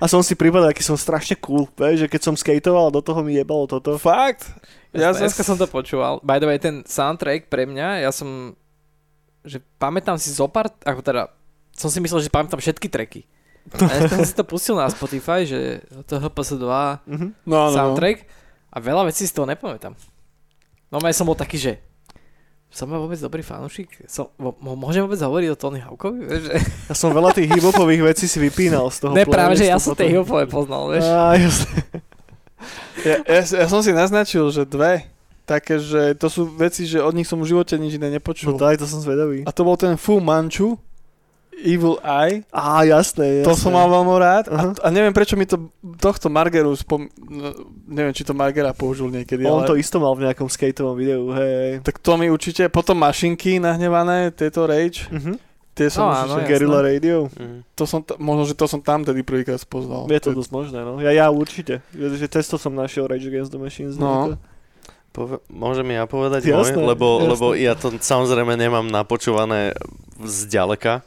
A 0.00 0.04
som 0.08 0.24
si 0.24 0.32
pripadal, 0.32 0.72
aký 0.72 0.80
som 0.80 0.96
strašne 0.96 1.36
cool, 1.36 1.68
vieš, 1.76 2.04
že 2.04 2.08
keď 2.08 2.20
som 2.24 2.34
skateoval, 2.34 2.88
do 2.88 3.04
toho 3.04 3.20
mi 3.20 3.36
jebalo 3.36 3.68
toto. 3.68 4.00
Fakt? 4.00 4.48
Ja 4.96 5.12
Ja 5.12 5.16
dneska 5.16 5.44
som... 5.44 5.60
som 5.60 5.60
to 5.60 5.68
počúval. 5.68 6.24
By 6.24 6.40
the 6.40 6.48
way, 6.48 6.56
ten 6.56 6.80
soundtrack 6.88 7.52
pre 7.52 7.68
mňa, 7.68 8.08
ja 8.08 8.10
som... 8.16 8.56
Že 9.44 9.60
pamätám 9.76 10.16
si 10.16 10.32
zopár... 10.32 10.72
Ako 10.80 11.04
teda... 11.04 11.28
Som 11.76 11.92
si 11.92 12.00
myslel, 12.00 12.24
že 12.24 12.32
pamätám 12.32 12.56
všetky 12.56 12.88
tracky. 12.88 13.28
A 13.76 14.00
dneska 14.00 14.16
som 14.16 14.24
si 14.24 14.32
to 14.32 14.48
pustil 14.48 14.80
na 14.80 14.88
Spotify, 14.88 15.44
že 15.44 15.84
to 16.08 16.16
HPS 16.16 16.56
2 16.56 16.62
Mhm. 17.04 17.26
No, 17.44 17.68
no, 17.68 17.68
no. 17.68 17.74
soundtrack 17.76 18.45
a 18.76 18.78
veľa 18.78 19.08
vecí 19.08 19.24
si 19.24 19.32
z 19.32 19.40
toho 19.40 19.48
nepamätám. 19.48 19.96
No 20.92 21.00
ja 21.00 21.16
som 21.16 21.24
bol 21.24 21.34
taký, 21.34 21.56
že 21.56 21.72
som 22.68 22.92
ja 22.92 23.00
vôbec 23.00 23.16
dobrý 23.16 23.40
fanúšik? 23.40 24.04
Som, 24.04 24.28
môžem 24.60 25.00
vôbec 25.00 25.16
hovoriť 25.16 25.48
o 25.48 25.56
Tony 25.56 25.80
Hawkovi? 25.80 26.28
Vieš, 26.28 26.42
že... 26.44 26.54
Ja 26.92 26.94
som 26.94 27.08
veľa 27.16 27.32
tých 27.32 27.48
hip-hopových 27.56 28.04
vecí 28.04 28.28
si 28.28 28.36
vypínal 28.36 28.92
z 28.92 29.06
toho 29.08 29.12
Ne, 29.16 29.24
práve, 29.24 29.56
že 29.56 29.64
ja 29.64 29.80
som 29.80 29.96
tie 29.96 30.12
hipové 30.12 30.44
poznal, 30.44 30.92
vieš. 30.92 31.08
Á, 31.08 31.40
jasne. 31.40 31.72
Ja, 33.00 33.16
ja, 33.24 33.42
ja, 33.42 33.66
som 33.70 33.80
si 33.80 33.96
naznačil, 33.96 34.44
že 34.52 34.68
dve. 34.68 35.08
Také, 35.46 35.78
že 35.78 36.18
to 36.18 36.26
sú 36.26 36.50
veci, 36.52 36.90
že 36.90 36.98
od 36.98 37.14
nich 37.14 37.24
som 37.30 37.38
v 37.38 37.46
živote 37.54 37.78
nič 37.78 37.96
iné 37.96 38.10
No 38.10 38.18
nepočul. 38.18 38.58
daj, 38.58 38.82
to 38.82 38.86
som 38.90 38.98
zvedavý. 38.98 39.46
A 39.46 39.54
to 39.54 39.62
bol 39.62 39.78
ten 39.78 39.94
Fu 39.94 40.18
Manchu. 40.18 40.74
Evil 41.56 41.96
Eye. 42.00 42.44
Á, 42.48 42.84
jasné, 42.84 43.40
jasné. 43.40 43.48
To 43.48 43.56
som 43.56 43.72
mal 43.72 43.88
veľmi 43.88 44.12
rád. 44.14 44.44
A, 44.48 44.52
Aha. 44.52 44.66
a 44.76 44.88
neviem, 44.92 45.10
prečo 45.10 45.34
mi 45.34 45.44
to 45.44 45.72
tohto 45.96 46.28
Margeru 46.28 46.76
spom... 46.76 47.08
no, 47.16 47.48
neviem, 47.86 48.12
či 48.12 48.22
to 48.22 48.36
Margera 48.36 48.70
použil 48.70 49.08
niekedy, 49.08 49.44
On 49.44 49.64
ale... 49.64 49.68
to 49.68 49.74
isto 49.74 49.96
mal 49.96 50.12
v 50.12 50.28
nejakom 50.28 50.46
skateovom 50.46 50.92
videu, 50.92 51.32
hej. 51.32 51.80
Tak 51.80 51.96
to 51.98 52.16
mi 52.16 52.28
určite... 52.28 52.68
Potom 52.68 53.00
mašinky 53.00 53.56
nahnevané, 53.56 54.30
tieto 54.30 54.68
Rage. 54.68 55.08
Mhm. 55.08 55.40
Tie 55.72 55.92
som 55.92 56.08
No, 56.08 56.12
áno. 56.12 56.40
Guerrilla 56.40 56.80
Radio. 56.80 57.28
Mm. 57.36 57.60
to 57.76 57.84
som 57.84 58.00
t- 58.00 58.16
možno, 58.16 58.48
že 58.48 58.56
to 58.56 58.64
som 58.64 58.80
tam 58.80 59.04
tedy 59.04 59.20
prvýkrát 59.20 59.60
spoznal. 59.60 60.08
Je 60.08 60.16
to 60.18 60.32
dosť 60.32 60.48
možné, 60.48 60.80
no. 60.80 60.96
Ja, 61.04 61.12
ja 61.12 61.28
určite. 61.28 61.84
Že, 61.92 62.16
že 62.16 62.26
testo 62.32 62.56
som 62.56 62.72
našiel 62.72 63.04
Rage 63.04 63.28
Against 63.28 63.52
the 63.52 63.60
Machines. 63.60 64.00
No. 64.00 64.40
Pove- 65.12 65.44
môžem 65.48 65.84
ja 65.92 66.04
povedať 66.04 66.48
Jasné, 66.48 66.76
môj? 66.76 66.96
Lebo, 66.96 67.06
jasné. 67.20 67.28
lebo 67.28 67.46
ja 67.52 67.72
to 67.72 67.92
samozrejme 67.92 68.56
nemám 68.56 68.88
napočúvané 68.88 69.76
zďaleka. 70.16 71.04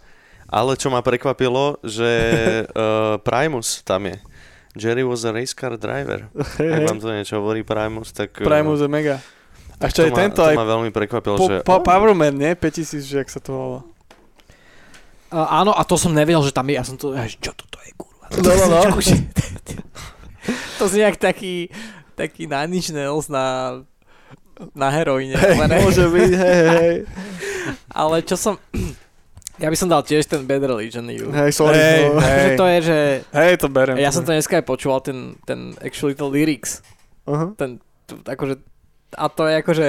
Ale 0.49 0.73
čo 0.73 0.89
ma 0.89 1.05
prekvapilo, 1.05 1.77
že 1.85 2.11
uh, 2.65 3.21
Primus 3.27 3.85
tam 3.85 4.09
je. 4.09 4.17
Jerry 4.77 5.05
was 5.05 5.25
a 5.25 5.33
race 5.33 5.53
car 5.53 5.77
driver. 5.77 6.29
Hej, 6.57 6.71
Ak 6.73 6.81
vám 6.89 6.97
to 7.01 7.09
niečo 7.09 7.41
hovorí 7.41 7.61
Primus, 7.65 8.13
tak... 8.13 8.37
eh, 8.41 8.45
Primus 8.45 8.81
je 8.81 8.89
mega. 8.89 9.17
A 9.79 9.87
ešte 9.87 10.05
aj 10.05 10.11
ma, 10.11 10.17
tento, 10.17 10.41
to 10.43 10.49
aj 10.49 10.57
ma 10.59 10.67
veľmi 10.67 10.91
prekvapilo, 10.91 11.35
po, 11.39 11.47
že... 11.47 11.55
po, 11.63 11.79
Powerman, 11.79 12.35
nie? 12.35 12.51
5000, 12.51 12.99
že 12.99 13.15
jak 13.23 13.29
sa 13.31 13.39
to 13.39 13.49
volá. 13.55 13.81
Uh, 15.29 15.45
áno, 15.61 15.71
a 15.71 15.85
to 15.85 15.95
som 15.95 16.11
nevedel, 16.11 16.41
že 16.41 16.51
tam 16.51 16.67
je. 16.67 16.75
Ja 16.75 16.83
som 16.83 16.97
to, 16.97 17.13
čo 17.39 17.53
toto 17.53 17.77
je, 17.85 17.93
kurva. 17.95 18.27
No, 18.33 18.49
no, 18.49 18.65
no. 18.65 18.97
to 20.81 20.83
znie 20.89 21.05
jak 21.05 21.21
taký, 21.21 21.69
taký 22.17 22.49
Inch 22.49 22.89
Nails 22.91 23.29
na, 23.31 23.79
na 24.75 24.87
heroíne. 24.91 25.37
ale, 25.37 25.65
ne. 25.69 25.77
Môže 25.85 26.11
byť, 26.11 26.31
hej, 26.33 26.59
hej. 26.75 26.95
ale 28.01 28.15
čo 28.25 28.35
som... 28.35 28.59
Ja 29.59 29.67
by 29.67 29.75
som 29.75 29.85
dal 29.85 29.99
tiež 30.01 30.23
ten 30.23 30.43
Bad 30.43 30.63
Religion 30.63 31.03
You. 31.05 31.29
Hej, 31.29 31.51
sorry. 31.53 31.75
Hej, 31.75 32.01
no. 32.05 32.19
Že 32.19 32.49
to 32.55 32.65
je, 32.65 32.77
že... 32.81 32.97
Hej, 33.29 33.53
to 33.57 33.67
berem. 33.67 33.95
Ja 33.95 34.09
som 34.09 34.23
to 34.23 34.31
dneska 34.31 34.55
aj 34.55 34.65
počúval, 34.65 34.99
ten, 34.99 35.35
ten 35.43 35.75
actually 35.79 36.13
the 36.13 36.23
lyrics. 36.23 36.79
Aha. 37.23 37.51
Ten, 37.53 37.77
t- 38.05 38.23
akože, 38.23 38.55
a 39.11 39.25
to 39.27 39.43
je 39.43 39.55
akože, 39.57 39.87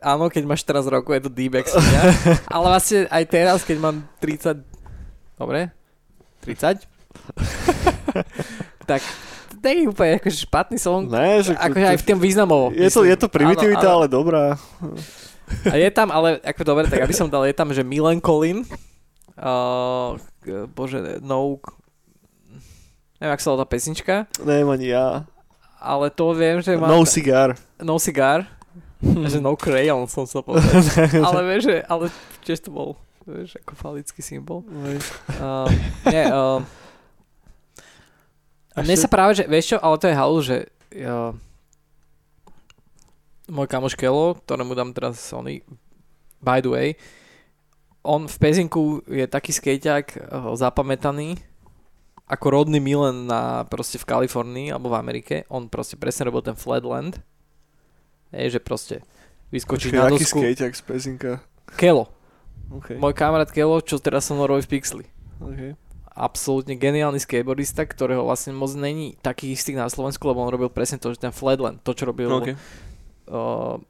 áno, 0.00 0.26
keď 0.26 0.42
máš 0.42 0.62
teraz 0.62 0.84
roku, 0.84 1.12
je 1.12 1.20
to 1.20 1.28
D-back 1.28 1.68
svinia, 1.70 2.16
ale 2.46 2.64
vlastne 2.66 3.04
aj 3.06 3.24
teraz, 3.26 3.60
keď 3.60 3.76
mám 3.78 3.96
30, 4.18 4.64
dobre, 5.36 5.68
30, 6.40 6.80
tak 8.90 9.00
to 9.52 9.66
je 9.66 9.84
úplne 9.84 10.16
akože 10.16 10.38
špatný 10.40 10.78
song, 10.78 11.06
Ne, 11.06 11.44
že... 11.44 11.52
akože 11.52 11.86
aj 11.86 11.98
v 11.98 12.04
tom 12.06 12.18
významovo. 12.18 12.72
je 12.72 12.88
to, 12.88 13.04
je 13.04 13.12
to 13.14 13.28
primitivita, 13.28 13.84
Áno, 13.84 13.92
áno. 13.92 13.96
ale 13.98 14.06
dobrá. 14.08 14.44
A 15.66 15.74
je 15.74 15.90
tam, 15.90 16.08
ale 16.08 16.38
ako 16.40 16.62
dobre, 16.64 16.86
tak 16.86 17.02
aby 17.02 17.12
som 17.12 17.26
dal, 17.26 17.44
je 17.44 17.52
tam, 17.52 17.68
že 17.68 17.82
Milan 17.82 18.16
Colin, 18.18 18.62
uh, 19.40 20.16
bože, 20.76 21.20
no, 21.24 21.58
neviem, 23.18 23.34
ak 23.34 23.42
sa 23.42 23.52
volá 23.52 23.64
tá 23.64 23.68
pesnička, 23.68 24.14
Neviem 24.40 24.70
ani 24.70 24.92
ja. 24.92 25.24
ale 25.80 26.12
to 26.12 26.32
viem, 26.36 26.60
že 26.60 26.76
má... 26.76 26.88
No 26.88 27.02
cigar. 27.08 27.56
no 27.80 27.96
cigar, 27.96 28.44
že 29.32 29.40
no 29.40 29.56
crayon 29.56 30.04
som 30.06 30.28
sa 30.28 30.44
povedal. 30.44 30.84
ale 31.28 31.40
vieš, 31.48 31.72
že, 31.72 31.76
ale 31.88 32.04
tiež 32.44 32.60
to 32.64 32.70
bol, 32.70 33.00
vieš, 33.24 33.56
ako 33.64 33.72
falický 33.76 34.20
symbol. 34.20 34.64
Uh, 35.40 35.66
nie, 36.08 36.24
uh, 36.28 36.60
mne 38.76 38.96
sa 38.96 39.08
práve, 39.08 39.40
že, 39.40 39.44
vieš 39.48 39.74
čo, 39.74 39.78
ale 39.80 39.96
to 39.98 40.06
je 40.06 40.14
halu, 40.14 40.38
že 40.44 40.56
uh, 41.04 41.32
môj 43.50 43.66
kamoš 43.66 43.98
Kelo, 43.98 44.38
ktorému 44.46 44.78
dám 44.78 44.94
teraz 44.94 45.18
Sony, 45.18 45.66
by 46.38 46.62
the 46.62 46.70
way, 46.70 46.88
on 48.00 48.24
v 48.28 48.36
Pezinku 48.40 49.04
je 49.04 49.26
taký 49.28 49.52
skejťak 49.52 50.04
uh, 50.16 50.52
zapamätaný, 50.56 51.36
ako 52.30 52.46
rodný 52.48 52.78
Milan 52.78 53.26
na, 53.26 53.66
proste 53.66 53.98
v 53.98 54.06
Kalifornii 54.06 54.70
alebo 54.70 54.94
v 54.94 54.98
Amerike. 55.02 55.34
On 55.50 55.66
proste 55.66 55.98
presne 55.98 56.30
robil 56.30 56.46
ten 56.46 56.54
Flatland. 56.54 57.18
Je, 58.30 58.46
že 58.46 58.62
proste 58.62 59.02
vyskočí 59.50 59.90
Počkej, 59.90 59.98
na 59.98 60.06
aký 60.06 60.22
dosku. 60.22 60.38
skateak 60.38 60.72
z 60.78 60.82
pezinka. 60.86 61.32
Kelo. 61.74 62.06
Okay. 62.70 62.94
Môj 62.94 63.18
kamarát 63.18 63.50
Kelo, 63.50 63.82
čo 63.82 63.98
teraz 63.98 64.30
som 64.30 64.38
robí 64.38 64.62
v 64.62 64.78
Pixli. 64.78 65.04
Okay. 65.42 65.74
Absolútne 66.14 66.78
geniálny 66.78 67.18
skateboardista, 67.18 67.82
ktorého 67.82 68.22
vlastne 68.22 68.54
moc 68.54 68.70
není 68.78 69.18
takých 69.18 69.58
istých 69.58 69.82
na 69.82 69.90
Slovensku, 69.90 70.22
lebo 70.30 70.38
on 70.46 70.54
robil 70.54 70.70
presne 70.70 71.02
to, 71.02 71.10
že 71.10 71.18
ten 71.18 71.34
Flatland, 71.34 71.82
to 71.82 71.90
čo 71.98 72.06
robil 72.06 72.30
Okay. 72.30 72.54
uh, 73.26 73.82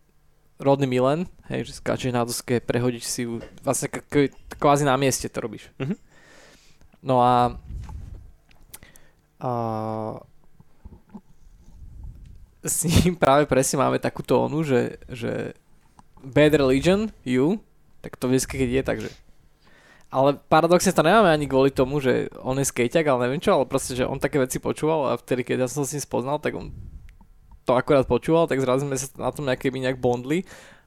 Rodný 0.60 0.84
Milan, 0.84 1.24
hej, 1.48 1.72
že 1.72 1.80
skáčeš 1.80 2.12
na 2.12 2.22
doske, 2.22 2.60
prehodíš 2.60 3.08
si 3.08 3.24
ju, 3.24 3.40
vlastne 3.64 3.88
k- 3.88 4.04
k- 4.04 4.34
kvázi 4.60 4.84
na 4.84 4.94
mieste 5.00 5.26
to 5.32 5.40
robíš. 5.40 5.72
Mhm. 5.80 5.96
No 7.00 7.24
a, 7.24 7.56
a 9.40 9.50
s 12.60 12.84
ním 12.84 13.16
práve 13.16 13.48
presne 13.48 13.80
máme 13.80 13.96
takú 13.96 14.20
tónu, 14.20 14.60
že, 14.60 15.00
že 15.08 15.56
Bad 16.20 16.52
Religion, 16.60 17.08
you, 17.24 17.56
tak 18.04 18.20
to 18.20 18.28
vždy, 18.28 18.44
keď 18.44 18.68
je, 18.68 18.82
takže 18.84 19.10
ale 20.10 20.34
paradoxne 20.50 20.90
to 20.90 21.06
nemáme 21.06 21.30
ani 21.30 21.46
kvôli 21.46 21.70
tomu, 21.70 22.02
že 22.02 22.26
on 22.42 22.58
je 22.58 22.66
skejťak, 22.66 23.06
ale 23.06 23.30
neviem 23.30 23.38
čo, 23.38 23.54
ale 23.54 23.70
proste, 23.70 23.94
že 23.94 24.02
on 24.02 24.18
také 24.18 24.42
veci 24.42 24.58
počúval 24.58 25.14
a 25.14 25.14
vtedy, 25.14 25.46
keď 25.46 25.64
ja 25.64 25.68
som 25.70 25.86
sa 25.86 25.88
s 25.88 25.94
ním 25.94 26.02
spoznal, 26.02 26.42
tak 26.42 26.58
on 26.58 26.74
to 27.64 27.76
akorát 27.76 28.06
počúval, 28.08 28.48
tak 28.48 28.62
zrazu 28.62 28.86
sme 28.86 28.96
sa 28.96 29.08
na 29.18 29.30
tom 29.30 29.46
nejaké 29.46 29.70
nejak 29.72 30.00
bondli 30.00 30.44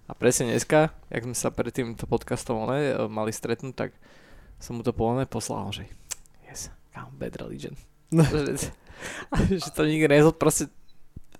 a 0.09 0.11
presne 0.11 0.51
dneska, 0.51 0.91
jak 1.07 1.23
sme 1.23 1.35
sa 1.37 1.53
pred 1.53 1.71
týmto 1.71 2.03
podcastom 2.09 2.67
ne, 2.67 3.07
mali 3.07 3.31
stretnúť, 3.31 3.75
tak 3.75 3.89
som 4.59 4.79
mu 4.79 4.81
to 4.83 4.91
povedané 4.91 5.27
poslal, 5.27 5.71
že 5.71 5.87
yes, 6.47 6.73
I'm 6.95 7.15
bad 7.15 7.39
religion. 7.39 7.79
No. 8.11 8.23
že, 8.31 8.69
že 9.57 9.69
to 9.71 9.87
nikdy 9.87 10.11
nezod, 10.11 10.35
proste 10.35 10.67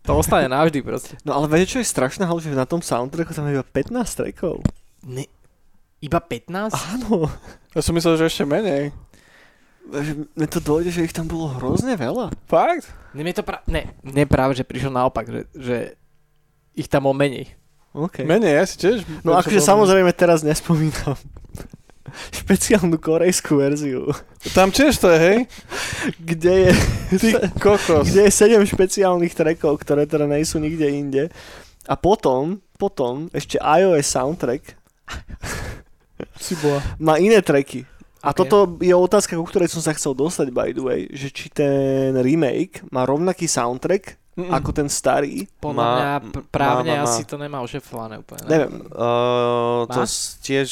to 0.03 0.11
ostane 0.19 0.51
navždy 0.51 0.83
proste. 0.83 1.15
No 1.23 1.39
ale 1.39 1.47
viete, 1.47 1.75
čo 1.75 1.79
je 1.79 1.87
strašné, 1.87 2.27
že 2.27 2.51
na 2.51 2.67
tom 2.67 2.83
soundtracku 2.83 3.31
tam 3.31 3.47
je 3.47 3.55
iba 3.55 3.63
15 3.63 4.19
trackov. 4.19 4.59
Ne, 5.07 5.27
iba 6.03 6.19
15? 6.19 6.75
Áno. 6.75 7.31
Ja 7.71 7.79
som 7.79 7.95
myslel, 7.95 8.19
že 8.19 8.27
ešte 8.27 8.43
menej. 8.43 8.91
Že 9.85 10.11
Mne 10.31 10.47
to 10.47 10.59
dojde, 10.59 10.89
že 10.89 11.03
ich 11.03 11.11
tam 11.11 11.27
bolo 11.27 11.51
hrozne 11.53 11.93
veľa. 11.93 12.31
Fakt? 12.45 12.87
Ne, 13.11 13.21
mne 13.21 13.33
to 13.33 13.43
pra- 13.43 13.61
ne, 13.67 13.91
ne 14.01 14.23
práve, 14.23 14.53
že 14.53 14.63
prišiel 14.63 14.89
naopak, 14.89 15.27
že, 15.27 15.41
že 15.53 15.77
ich 16.73 16.87
tam 16.87 17.05
bol 17.05 17.13
menej. 17.13 17.51
Okay. 17.93 18.25
Menej, 18.25 18.57
ja 18.57 18.65
si 18.65 18.75
tiež... 18.79 19.05
No 19.21 19.37
akože 19.37 19.61
samozrejme 19.61 20.09
teraz 20.11 20.41
nespomínam 20.41 21.13
špeciálnu 22.41 22.97
korejskú 22.97 23.61
verziu, 23.61 24.09
Tam 24.53 24.69
tiež 24.69 24.97
to 24.97 25.09
je, 25.09 25.19
hej? 25.19 25.37
kde 26.17 26.53
je, 26.57 26.71
Ty 27.17 27.29
kokos. 27.61 28.09
kde 28.09 28.25
je 28.25 28.31
7 28.33 28.65
špeciálnych 28.65 29.33
trackov, 29.33 29.77
ktoré 29.77 30.05
teda 30.05 30.25
nejsú 30.25 30.57
nikde 30.57 30.89
inde. 30.89 31.23
A 31.85 31.93
potom, 31.93 32.57
potom 32.77 33.29
ešte 33.29 33.59
iOS 33.59 34.09
soundtrack 34.09 34.63
Si 36.39 36.55
bola. 36.55 36.79
má 36.97 37.19
iné 37.19 37.43
tracky. 37.43 37.83
A 38.23 38.31
Ok. 38.31 38.37
toto 38.37 38.55
je 38.79 38.91
otázka, 38.91 39.35
ku 39.35 39.43
ktorej 39.43 39.67
som 39.67 39.79
sa 39.79 39.91
chcel 39.91 40.13
dostať, 40.13 40.47
by 40.49 40.71
the 40.71 40.79
way, 40.79 41.01
že 41.07 41.27
či 41.27 41.51
ten 41.51 42.15
remake 42.15 42.79
má 42.87 43.03
rovnaký 43.03 43.45
soundtrack 43.45 44.15
Mm-mm. 44.33 44.47
ako 44.49 44.69
ten 44.71 44.87
starý. 44.87 45.43
Podľa 45.57 45.75
Má- 45.77 45.91
mňa 45.93 46.11
pr- 46.31 46.45
právne 46.47 46.89
má, 46.89 46.97
má, 46.97 47.03
má. 47.03 47.09
asi 47.09 47.23
to 47.23 47.35
nemá 47.35 47.59
ošefované 47.59 48.17
úplne. 48.17 48.41
ne? 48.41 48.49
Neviem, 48.49 48.73
Uh, 48.87 49.83
to 49.85 49.99
Má? 49.99 50.07
s- 50.07 50.39
tiež 50.39 50.69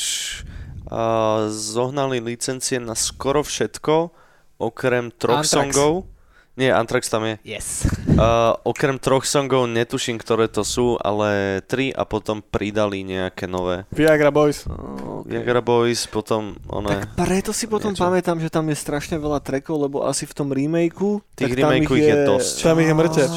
uh, 0.87 1.45
zohnali 1.47 2.19
licencie 2.19 2.77
na 2.77 2.93
skoro 2.93 3.41
všetko, 3.41 4.15
okrem 4.57 5.11
troch 5.11 5.43
Anthrax. 5.43 5.51
songov. 5.51 6.07
Nie, 6.51 6.69
Anthrax 6.69 7.07
tam 7.07 7.23
je. 7.23 7.39
Yes. 7.47 7.87
Uh, 8.11 8.51
okrem 8.67 8.95
troch 8.95 9.23
songov 9.23 9.65
netuším, 9.65 10.15
ktoré 10.15 10.45
to 10.45 10.61
sú, 10.61 10.99
ale 10.99 11.59
tri 11.63 11.89
a 11.89 12.03
potom 12.03 12.39
pridali 12.39 13.01
nejaké 13.01 13.47
nové. 13.47 13.87
Viagra 13.87 14.29
Boys. 14.29 14.67
Oh, 14.67 15.23
okay. 15.23 15.39
Viagra 15.39 15.59
Boys, 15.59 16.03
potom 16.05 16.59
one... 16.67 16.91
Tak 16.91 17.15
preto 17.15 17.51
si 17.51 17.65
potom 17.65 17.91
Niečo. 17.91 18.03
pamätám, 18.03 18.35
že 18.37 18.47
tam 18.47 18.67
je 18.67 18.75
strašne 18.75 19.15
veľa 19.15 19.39
trackov, 19.39 19.79
lebo 19.81 20.03
asi 20.03 20.23
v 20.23 20.33
tom 20.33 20.51
remakeu... 20.51 21.23
Tých 21.33 21.55
remakeu 21.55 21.95
ich 21.95 22.03
je 22.05 22.17
dosť. 22.27 22.55
Tam 22.61 22.75
ich 22.77 22.89
je 22.89 22.95
mŕteč. 22.95 23.31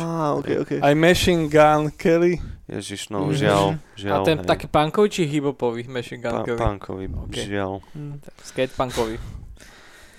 Aj 0.81 0.95
Machine 0.95 1.47
Gun 1.47 1.83
Kelly. 1.91 2.43
Ježiš, 2.67 3.13
no 3.13 3.29
Mhm. 3.29 3.37
žiaľ, 3.37 3.65
A 3.69 3.95
žiaľ. 3.95 4.23
ten 4.25 4.39
hej. 4.39 4.49
taký 4.49 4.67
punkový 4.67 5.09
či 5.09 5.23
hiphopový 5.23 5.85
Machine 5.87 6.19
Gun 6.19 6.33
Pa- 6.33 6.45
Kelly? 6.45 6.59
punkový, 6.59 7.05
Ok. 7.13 7.37
žiaľ. 7.39 7.73
Hm. 7.93 8.25
Skate 8.43 8.73
punkový. 8.73 9.17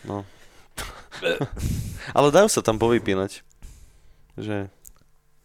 No. 0.03 0.21
Ale 2.17 2.27
dajú 2.29 2.47
sa 2.51 2.61
tam 2.61 2.77
povypínať. 2.77 3.41
Že... 4.35 4.69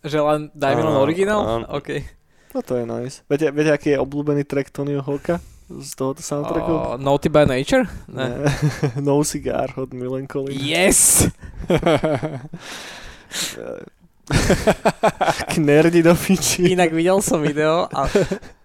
Že 0.02 0.18
len 0.24 0.40
daj 0.56 0.72
mi 0.76 0.82
len 0.82 0.96
originál? 0.96 1.40
áno. 1.44 1.66
OK. 1.70 2.02
No 2.50 2.66
to 2.66 2.74
je 2.74 2.84
nice. 2.88 3.22
Viete, 3.30 3.54
viete 3.54 3.70
aký 3.70 3.94
je 3.94 4.02
obľúbený 4.02 4.42
track 4.42 4.74
Tonyho 4.74 5.06
Hawka 5.06 5.38
z 5.70 5.90
tohoto 5.94 6.18
soundtracku? 6.18 6.72
Uh, 6.74 6.98
Naughty 6.98 7.30
by 7.30 7.46
Nature? 7.46 7.86
Ne. 8.10 8.50
No 9.06 9.22
Cigar 9.22 9.70
od 9.78 9.94
Milan 9.94 10.26
Collins. 10.26 10.58
Yes! 10.58 11.30
Nerdy 15.58 16.02
do 16.02 16.14
piči. 16.18 16.74
Inak 16.74 16.90
videl 16.90 17.22
som 17.22 17.42
video 17.42 17.86
a 17.94 18.10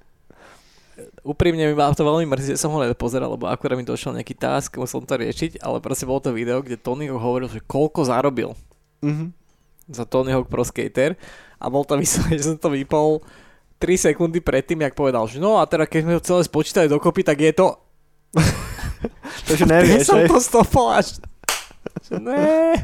úprimne 1.25 1.65
mi 1.65 1.73
ma 1.73 1.89
to 1.89 2.05
veľmi 2.05 2.29
mrzí, 2.29 2.53
že 2.53 2.61
som 2.61 2.69
ho 2.69 2.79
nepozeral, 2.79 3.27
lebo 3.27 3.49
akurát 3.49 3.73
mi 3.73 3.81
došiel 3.81 4.13
nejaký 4.13 4.37
task, 4.37 4.77
musel 4.77 5.01
to 5.01 5.17
riešiť, 5.17 5.59
ale 5.59 5.81
proste 5.81 6.05
bolo 6.05 6.21
to 6.21 6.29
video, 6.29 6.61
kde 6.61 6.77
Tony 6.77 7.09
hovoril, 7.09 7.49
že 7.49 7.59
koľko 7.59 8.05
zarobil 8.05 8.53
Mhm. 9.01 9.33
za 9.89 10.05
Tony 10.05 10.31
Hawk 10.31 10.47
Pro 10.47 10.61
Skater 10.61 11.17
a 11.57 11.65
bol 11.67 11.81
to 11.81 11.97
vyslovene, 11.97 12.37
že 12.39 12.53
som 12.53 12.57
to 12.57 12.69
vypol 12.69 13.25
3 13.75 14.07
sekundy 14.07 14.39
predtým, 14.39 14.81
jak 14.81 14.93
povedal, 14.93 15.25
že 15.27 15.41
no 15.41 15.57
a 15.57 15.65
teda 15.65 15.83
keď 15.83 15.99
sme 16.05 16.13
to 16.15 16.23
celé 16.23 16.41
spočítali 16.45 16.87
dokopy, 16.87 17.21
tak 17.21 17.37
je 17.41 17.51
to... 17.51 17.67
Takže 19.49 19.65
nevieš, 19.65 20.05
som 20.09 20.21
to 20.23 20.37
stopol 20.39 20.93
až... 20.93 21.19
Ne. 22.09 22.77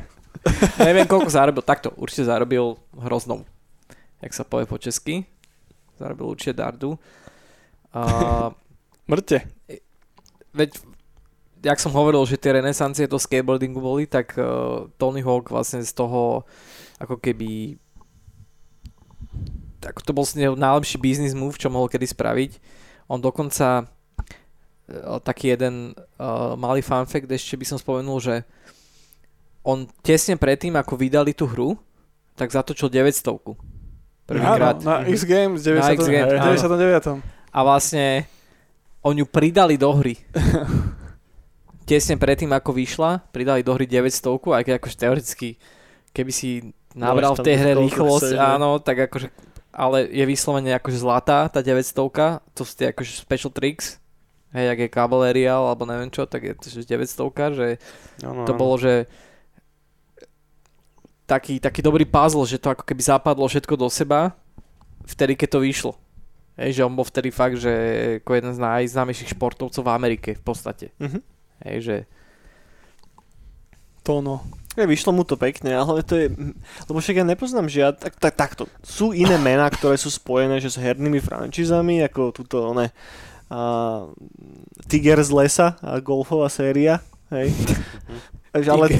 Neviem, 0.81 1.05
koľko 1.05 1.29
zarobil. 1.29 1.61
Takto, 1.61 1.93
určite 1.95 2.25
zarobil 2.25 2.73
hroznou. 2.97 3.45
Jak 4.21 4.33
sa 4.33 4.41
povie 4.41 4.65
po 4.65 4.77
česky. 4.77 5.25
Zarobil 6.01 6.25
určite 6.27 6.57
dardu. 6.57 6.97
A, 7.91 8.01
Mŕte. 9.11 9.43
veď, 10.55 10.79
jak 11.61 11.79
som 11.79 11.91
hovoril, 11.91 12.23
že 12.23 12.39
tie 12.39 12.55
renesancie 12.55 13.05
do 13.05 13.19
skateboardingu 13.19 13.83
boli, 13.83 14.07
tak 14.07 14.33
uh, 14.39 14.87
Tony 14.95 15.19
Hawk 15.19 15.51
vlastne 15.51 15.83
z 15.83 15.91
toho 15.91 16.47
ako 17.01 17.17
keby 17.17 17.75
tak 19.81 19.97
to 20.05 20.13
bol 20.13 20.21
s 20.21 20.37
neho 20.37 20.53
najlepší 20.53 21.01
business 21.01 21.33
move, 21.33 21.57
čo 21.57 21.73
mohol 21.73 21.89
kedy 21.89 22.05
spraviť. 22.05 22.51
On 23.09 23.17
dokonca 23.17 23.83
uh, 23.83 25.17
taký 25.25 25.57
jeden 25.57 25.97
uh, 26.21 26.53
malý 26.53 26.85
fun 26.85 27.09
fact 27.09 27.25
ešte 27.27 27.57
by 27.57 27.65
som 27.65 27.81
spomenul, 27.81 28.21
že 28.21 28.45
on 29.65 29.89
tesne 30.05 30.37
predtým, 30.37 30.73
ako 30.77 30.97
vydali 30.97 31.33
tú 31.33 31.49
hru, 31.49 31.77
tak 32.37 32.53
zatočil 32.53 32.89
900 32.89 33.69
Prvýkrát. 34.25 34.79
Áno, 34.79 34.85
na 34.85 34.95
X 35.09 35.25
Games 35.27 35.59
Na 35.65 35.91
X 35.91 36.07
Games, 36.07 36.31
áno. 36.39 36.55
99. 36.55 37.40
A 37.51 37.59
vlastne 37.61 38.25
oni 39.03 39.21
ju 39.23 39.27
pridali 39.27 39.75
do 39.75 39.91
hry. 39.91 40.15
Tesne 41.89 42.15
predtým, 42.15 42.51
ako 42.55 42.71
vyšla, 42.71 43.19
pridali 43.35 43.65
do 43.65 43.75
hry 43.75 43.83
900, 43.83 44.39
aj 44.55 44.63
keď 44.63 44.73
akože 44.79 44.95
teoreticky, 44.95 45.49
keby 46.15 46.31
si 46.31 46.71
nabral 46.95 47.35
v 47.35 47.43
tej 47.43 47.55
hre 47.59 47.73
rýchlosť, 47.75 48.31
no. 48.35 48.39
áno, 48.39 48.69
tak 48.79 49.11
akože, 49.11 49.27
ale 49.75 50.07
je 50.07 50.23
vyslovene 50.23 50.71
akože 50.77 50.97
zlatá 51.01 51.47
tá 51.51 51.59
900, 51.59 52.39
to 52.55 52.61
sú 52.63 52.73
tie 52.75 52.95
akože 52.95 53.11
special 53.19 53.51
tricks, 53.51 53.99
hej, 54.55 54.71
jak 54.71 54.79
je 54.87 54.93
Cavalerial, 54.93 55.67
alebo 55.67 55.87
neviem 55.87 56.11
čo, 56.11 56.27
tak 56.27 56.47
je 56.47 56.53
to 56.55 56.67
že 56.71 56.87
900, 56.87 57.57
že 57.57 57.67
Áno, 58.23 58.43
to 58.47 58.53
áno. 58.55 58.59
bolo, 58.59 58.75
že 58.79 59.07
taký, 61.27 61.63
taký 61.63 61.79
dobrý 61.79 62.03
puzzle, 62.03 62.43
že 62.43 62.59
to 62.59 62.75
ako 62.75 62.83
keby 62.83 63.01
zapadlo 63.03 63.47
všetko 63.47 63.79
do 63.79 63.87
seba 63.87 64.35
vtedy, 65.07 65.39
keď 65.39 65.49
to 65.57 65.59
vyšlo. 65.63 65.91
Hej, 66.61 66.77
že 66.77 66.85
on 66.85 66.93
bol 66.93 67.01
vtedy 67.01 67.33
fakt, 67.33 67.57
že 67.57 67.73
ako 68.21 68.31
jeden 68.37 68.53
z 68.53 68.61
najznámejších 68.61 69.33
športovcov 69.33 69.81
v 69.81 69.93
Amerike 69.97 70.29
v 70.37 70.43
podstate. 70.45 70.93
Mhm. 71.01 71.19
Hej, 71.65 71.77
že 71.81 71.95
To 74.05 74.21
no. 74.21 74.45
Ja, 74.77 74.87
vyšlo 74.87 75.11
mu 75.11 75.27
to 75.27 75.35
pekne, 75.35 75.75
ale 75.75 75.99
to 76.01 76.15
je... 76.15 76.31
Lebo 76.87 77.03
však 77.03 77.21
ja 77.21 77.25
nepoznám 77.27 77.67
žiad... 77.67 77.99
Tak, 77.99 78.15
tak, 78.17 78.33
takto. 78.39 78.63
Sú 78.79 79.11
iné 79.11 79.35
mená, 79.35 79.67
ktoré 79.67 79.99
sú 79.99 80.07
spojené 80.07 80.63
že 80.63 80.71
s 80.71 80.79
hernými 80.79 81.19
frančízami, 81.19 82.01
ako 82.07 82.31
túto, 82.31 82.71
one... 82.71 82.87
A, 83.51 84.07
Tiger 84.87 85.19
z 85.19 85.31
lesa 85.35 85.75
a 85.83 85.99
golfová 85.99 86.47
séria. 86.47 87.03
Hej. 87.29 87.51
Ale, 88.51 88.91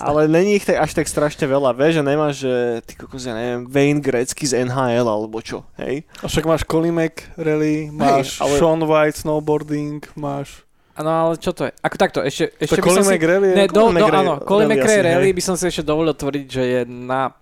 ale 0.00 0.20
není 0.24 0.56
ich 0.56 0.64
tak, 0.64 0.80
až 0.80 0.96
tak 0.96 1.04
strašne 1.04 1.44
veľa. 1.44 1.76
Vieš, 1.76 2.00
že 2.00 2.02
nemáš, 2.02 2.34
že 2.48 2.54
ty 2.88 2.96
kokos, 2.96 3.28
ja 3.28 3.36
neviem, 3.36 3.68
Wayne 3.68 4.00
Gretzky 4.00 4.48
z 4.48 4.64
NHL 4.64 5.04
alebo 5.04 5.36
čo, 5.44 5.68
hej? 5.76 6.08
A 6.24 6.32
však 6.32 6.48
máš 6.48 6.64
Kolimek 6.64 7.28
Rally, 7.36 7.92
máš 7.92 8.40
ale- 8.40 8.56
Sean 8.56 8.80
White 8.80 9.20
Snowboarding, 9.20 10.00
máš... 10.16 10.64
Áno, 10.96 11.12
ale 11.12 11.36
čo 11.36 11.52
to 11.52 11.68
je? 11.68 11.76
Ako 11.84 11.96
takto, 12.00 12.24
ešte, 12.24 12.56
ešte 12.56 12.80
To 12.80 12.88
by 12.88 12.88
som 12.88 13.04
si... 13.04 13.20
Kolimek 13.20 13.22
Rally. 13.28 13.48
Ne, 13.52 13.64
do, 13.68 13.84
do, 13.92 14.06
áno, 14.08 14.34
Colin 14.48 14.72
Rally 14.80 15.28
hej. 15.28 15.36
by 15.36 15.42
som 15.44 15.60
si 15.60 15.68
ešte 15.68 15.84
dovolil 15.84 16.16
tvrdiť, 16.16 16.46
že 16.48 16.62
je 16.64 16.80
na 16.88 17.36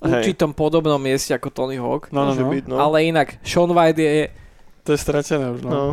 Hej. 0.00 0.32
určitom 0.32 0.56
podobnom 0.56 0.96
mieste 0.96 1.36
ako 1.36 1.52
Tony 1.52 1.76
Hawk. 1.76 2.08
No, 2.08 2.24
no, 2.24 2.32
no. 2.32 2.48
byť, 2.48 2.64
no. 2.72 2.80
Ale 2.80 3.04
inak, 3.04 3.36
Sean 3.44 3.68
White 3.68 4.00
je, 4.00 4.32
To 4.88 4.96
je 4.96 5.00
stratené 5.04 5.44
už, 5.52 5.60
no. 5.60 5.68
no. 5.68 5.84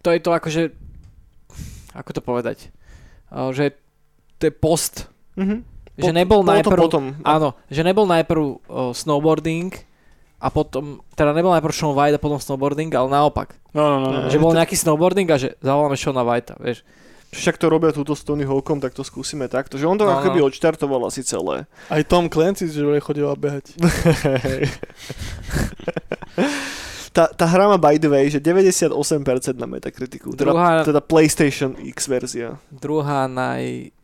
to 0.00 0.16
je 0.16 0.20
to 0.24 0.32
akože, 0.32 0.62
ako 1.92 2.10
to 2.16 2.22
povedať, 2.24 2.58
Uh, 3.28 3.52
že 3.52 3.76
to 4.38 4.44
je 4.44 4.52
post, 4.52 5.06
Mhm. 5.34 5.62
že 5.96 6.10
nebol 6.10 6.40
bolo 6.40 6.46
to 6.46 6.52
najprv, 6.54 6.78
potom. 6.80 7.04
áno, 7.20 7.58
že 7.66 7.82
nebol 7.82 8.04
najprv 8.04 8.42
uh, 8.42 8.56
snowboarding 8.92 9.74
a 10.38 10.48
potom, 10.48 11.02
teda 11.12 11.30
nebol 11.30 11.50
najprv 11.50 11.70
Sean 11.72 11.92
White 11.92 12.14
a 12.14 12.20
potom 12.20 12.38
snowboarding, 12.38 12.90
ale 12.90 13.08
naopak. 13.08 13.58
No, 13.70 13.82
no, 13.84 13.96
no. 14.00 14.08
no. 14.20 14.28
Že 14.28 14.38
bol 14.38 14.52
nejaký 14.52 14.74
snowboarding 14.74 15.26
a 15.26 15.36
že 15.36 15.58
zavoláme 15.58 15.94
Seana 15.94 16.22
Whitea, 16.22 16.54
vieš. 16.56 16.86
Však 17.28 17.54
to 17.54 17.68
robia 17.68 17.90
túto 17.90 18.16
s 18.16 18.22
Tony 18.22 18.40
Hawkom, 18.40 18.78
tak 18.78 18.90
to 18.90 19.02
skúsime 19.02 19.46
takto. 19.46 19.76
Že 19.76 19.84
on 19.86 19.96
to 19.96 20.02
No, 20.02 20.10
ako 20.10 20.20
keby 20.24 20.40
no. 20.40 20.48
odštartoval 20.48 21.00
asi 21.04 21.20
celé. 21.20 21.68
Aj 21.86 22.00
Tom 22.02 22.24
Clancy, 22.24 22.64
že 22.66 22.80
bude 22.80 22.96
chodil 22.98 23.28
behať. 23.28 23.76
tá, 27.10 27.28
tá 27.28 27.44
hra 27.44 27.66
má 27.66 27.76
by 27.76 27.96
the 27.96 28.08
way, 28.08 28.24
že 28.28 28.38
98% 28.38 28.88
na 29.54 29.66
Metacriticu. 29.66 30.32
Teda, 30.32 30.52
Druhá- 30.52 30.84
teda 30.84 31.00
PlayStation 31.00 31.76
X 31.76 32.06
verzia. 32.06 32.56
Druhá 32.70 33.26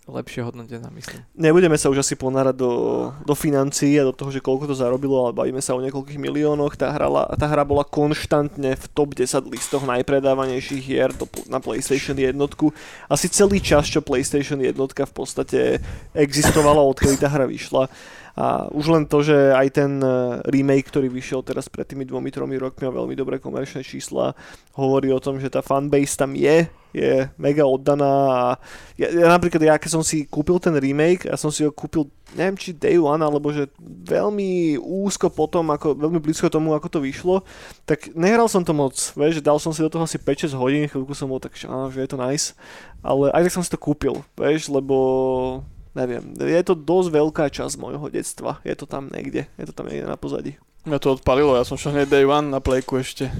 najlepšie 0.04 0.44
hodnotená, 0.44 0.92
myslím. 0.92 1.24
Nebudeme 1.32 1.80
sa 1.80 1.88
už 1.88 2.04
asi 2.04 2.12
ponárať 2.12 2.60
do, 2.60 2.70
do 3.24 3.34
financií 3.34 3.96
a 3.96 4.04
do 4.04 4.12
toho, 4.12 4.28
že 4.28 4.44
koľko 4.44 4.68
to 4.68 4.76
zarobilo, 4.76 5.24
ale 5.24 5.32
bavíme 5.32 5.64
sa 5.64 5.72
o 5.72 5.80
niekoľkých 5.80 6.20
miliónoch. 6.20 6.76
Tá 6.76 6.92
hra, 6.92 7.08
tá 7.40 7.46
hra 7.48 7.64
bola 7.64 7.88
konštantne 7.88 8.76
v 8.76 8.84
top 8.92 9.16
10 9.16 9.48
listoch 9.48 9.88
najpredávanejších 9.88 10.82
hier 10.84 11.08
do, 11.16 11.24
na 11.48 11.56
PlayStation 11.56 12.12
jednotku. 12.20 12.68
Asi 13.08 13.32
celý 13.32 13.64
čas, 13.64 13.88
čo 13.88 14.04
PlayStation 14.04 14.60
jednotka 14.60 15.08
v 15.08 15.14
podstate 15.16 15.60
existovala, 16.12 16.84
odkedy 16.84 17.16
tá 17.16 17.32
hra 17.32 17.48
vyšla. 17.48 17.88
A 18.34 18.66
už 18.74 18.90
len 18.90 19.04
to, 19.06 19.22
že 19.22 19.54
aj 19.54 19.68
ten 19.72 20.02
eh, 20.02 20.42
remake, 20.50 20.90
ktorý 20.90 21.06
vyšiel 21.06 21.46
teraz 21.46 21.70
pred 21.70 21.86
tými 21.86 22.02
dvomi, 22.02 22.34
tromi 22.34 22.58
rokmi 22.58 22.90
má 22.90 22.92
veľmi 22.92 23.14
dobré 23.14 23.38
komerčné 23.38 23.86
čísla, 23.86 24.34
hovorí 24.74 25.14
o 25.14 25.22
tom, 25.22 25.38
že 25.38 25.48
tá 25.48 25.62
fanbase 25.62 26.18
tam 26.18 26.34
je, 26.34 26.66
je 26.94 27.26
mega 27.34 27.66
oddaná 27.66 28.14
a 28.30 28.42
ja, 28.94 29.10
ja 29.10 29.26
napríklad, 29.26 29.58
ja 29.58 29.74
keď 29.74 29.90
som 29.98 30.02
si 30.06 30.22
kúpil 30.30 30.62
ten 30.62 30.78
remake, 30.78 31.26
ja 31.26 31.34
som 31.34 31.50
si 31.50 31.66
ho 31.66 31.74
kúpil, 31.74 32.06
neviem 32.38 32.54
či 32.54 32.70
day 32.70 32.94
one, 32.94 33.18
alebo 33.18 33.50
že 33.50 33.66
veľmi 33.82 34.78
úzko 34.78 35.26
potom, 35.26 35.74
ako, 35.74 35.98
veľmi 35.98 36.22
blízko 36.22 36.46
tomu, 36.46 36.70
ako 36.70 36.86
to 36.86 36.98
vyšlo, 37.02 37.42
tak 37.82 38.14
nehral 38.14 38.46
som 38.46 38.62
to 38.62 38.70
moc, 38.70 38.94
vieš, 38.94 39.42
dal 39.42 39.58
som 39.58 39.74
si 39.74 39.82
do 39.82 39.90
toho 39.90 40.06
asi 40.06 40.22
5-6 40.22 40.54
hodín, 40.54 40.86
chvíľku 40.86 41.18
som 41.18 41.26
bol 41.26 41.42
tak, 41.42 41.58
že, 41.58 41.66
že 41.66 41.98
je 41.98 42.08
to 42.14 42.22
nice, 42.22 42.54
ale 43.02 43.34
aj 43.34 43.50
tak 43.50 43.54
som 43.58 43.64
si 43.66 43.74
to 43.74 43.82
kúpil, 43.82 44.22
vieš, 44.38 44.70
lebo 44.70 44.94
neviem, 45.98 46.22
je 46.38 46.62
to 46.62 46.78
dosť 46.78 47.08
veľká 47.10 47.44
časť 47.50 47.74
môjho 47.74 48.06
detstva, 48.06 48.62
je 48.62 48.78
to 48.78 48.86
tam 48.86 49.10
niekde, 49.10 49.50
je 49.58 49.64
to 49.66 49.74
tam 49.74 49.90
niekde 49.90 50.06
na 50.06 50.14
pozadí. 50.14 50.54
Mňa 50.86 51.02
to 51.02 51.18
odpalilo, 51.18 51.58
ja 51.58 51.66
som 51.66 51.74
šiel 51.74 51.98
hneď 51.98 52.06
day 52.06 52.24
one 52.28 52.54
na 52.54 52.62
playku 52.62 53.02
ešte. 53.02 53.32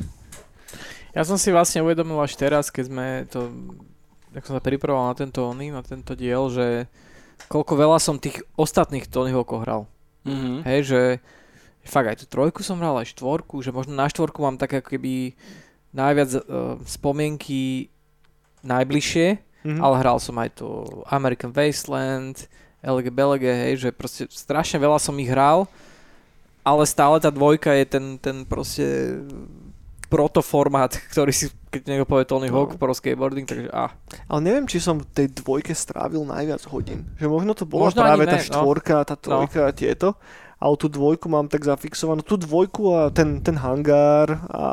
Ja 1.14 1.22
som 1.22 1.38
si 1.38 1.54
vlastne 1.54 1.80
uvedomil 1.80 2.18
až 2.18 2.34
teraz, 2.34 2.68
keď 2.68 2.84
sme 2.90 3.06
to, 3.30 3.50
ako 4.34 4.46
som 4.50 4.56
sa 4.58 4.64
pripravoval 4.64 5.14
na 5.14 5.16
tento 5.16 5.46
oný, 5.46 5.70
na 5.70 5.80
tento 5.80 6.12
diel, 6.12 6.50
že 6.50 6.90
koľko 7.46 7.72
veľa 7.78 7.98
som 8.02 8.18
tých 8.18 8.42
ostatných 8.58 9.06
Tony 9.06 9.30
Hawkov 9.30 9.62
hral. 9.62 9.82
Mhm. 10.26 10.66
Hej, 10.66 10.80
že 10.90 11.00
fakt 11.84 12.08
aj 12.10 12.18
tú 12.24 12.26
trojku 12.26 12.64
som 12.64 12.80
hral, 12.80 12.98
aj 12.98 13.14
štvorku, 13.14 13.62
že 13.62 13.70
možno 13.70 13.94
na 13.94 14.08
štvorku 14.08 14.42
mám 14.42 14.58
tak 14.58 14.74
ako 14.80 14.96
keby 14.96 15.36
najviac 15.94 16.30
uh, 16.34 16.42
spomienky 16.82 17.92
najbližšie, 18.64 19.38
Mhm. 19.64 19.80
ale 19.80 19.94
hral 19.96 20.18
som 20.20 20.36
aj 20.36 20.60
to 20.60 20.66
American 21.08 21.48
Wasteland, 21.48 22.48
LG 22.84 23.08
Belge, 23.08 23.48
hej, 23.48 23.80
že 23.80 23.96
proste 23.96 24.28
strašne 24.28 24.76
veľa 24.76 25.00
som 25.00 25.16
ich 25.16 25.28
hral, 25.28 25.64
ale 26.60 26.84
stále 26.84 27.16
tá 27.16 27.32
dvojka 27.32 27.72
je 27.72 27.84
ten, 27.88 28.04
ten 28.20 28.44
proste 28.44 28.84
protoformát, 30.14 30.94
ktorý 31.12 31.34
si, 31.34 31.50
keď 31.74 31.82
niekto 31.90 32.06
povie 32.06 32.24
Tony 32.30 32.46
No. 32.46 32.62
Hawk 32.62 32.78
pro 32.78 32.94
skateboarding, 32.94 33.50
takže 33.50 33.66
ah. 33.74 33.90
Ale 34.30 34.40
neviem, 34.46 34.70
či 34.70 34.78
som 34.78 35.02
v 35.02 35.10
tej 35.10 35.26
dvojke 35.34 35.74
strávil 35.74 36.22
najviac 36.22 36.62
hodín. 36.70 37.10
Že 37.18 37.26
možno 37.26 37.50
to 37.58 37.66
bola 37.66 37.90
Možno 37.90 38.06
práve 38.06 38.30
tá 38.30 38.38
ne, 38.38 38.46
no. 38.46 38.46
štvorka, 38.46 39.02
tá 39.02 39.18
trojka 39.18 39.66
a 39.66 39.74
tieto. 39.74 40.14
Ale 40.62 40.80
tú 40.80 40.86
dvojku 40.88 41.26
mám 41.28 41.50
tak 41.50 41.66
zafixovanú. 41.66 42.22
Tú 42.22 42.38
dvojku 42.38 42.94
a 42.94 43.10
ten, 43.10 43.42
ten 43.42 43.58
hangár 43.58 44.38
a 44.48 44.66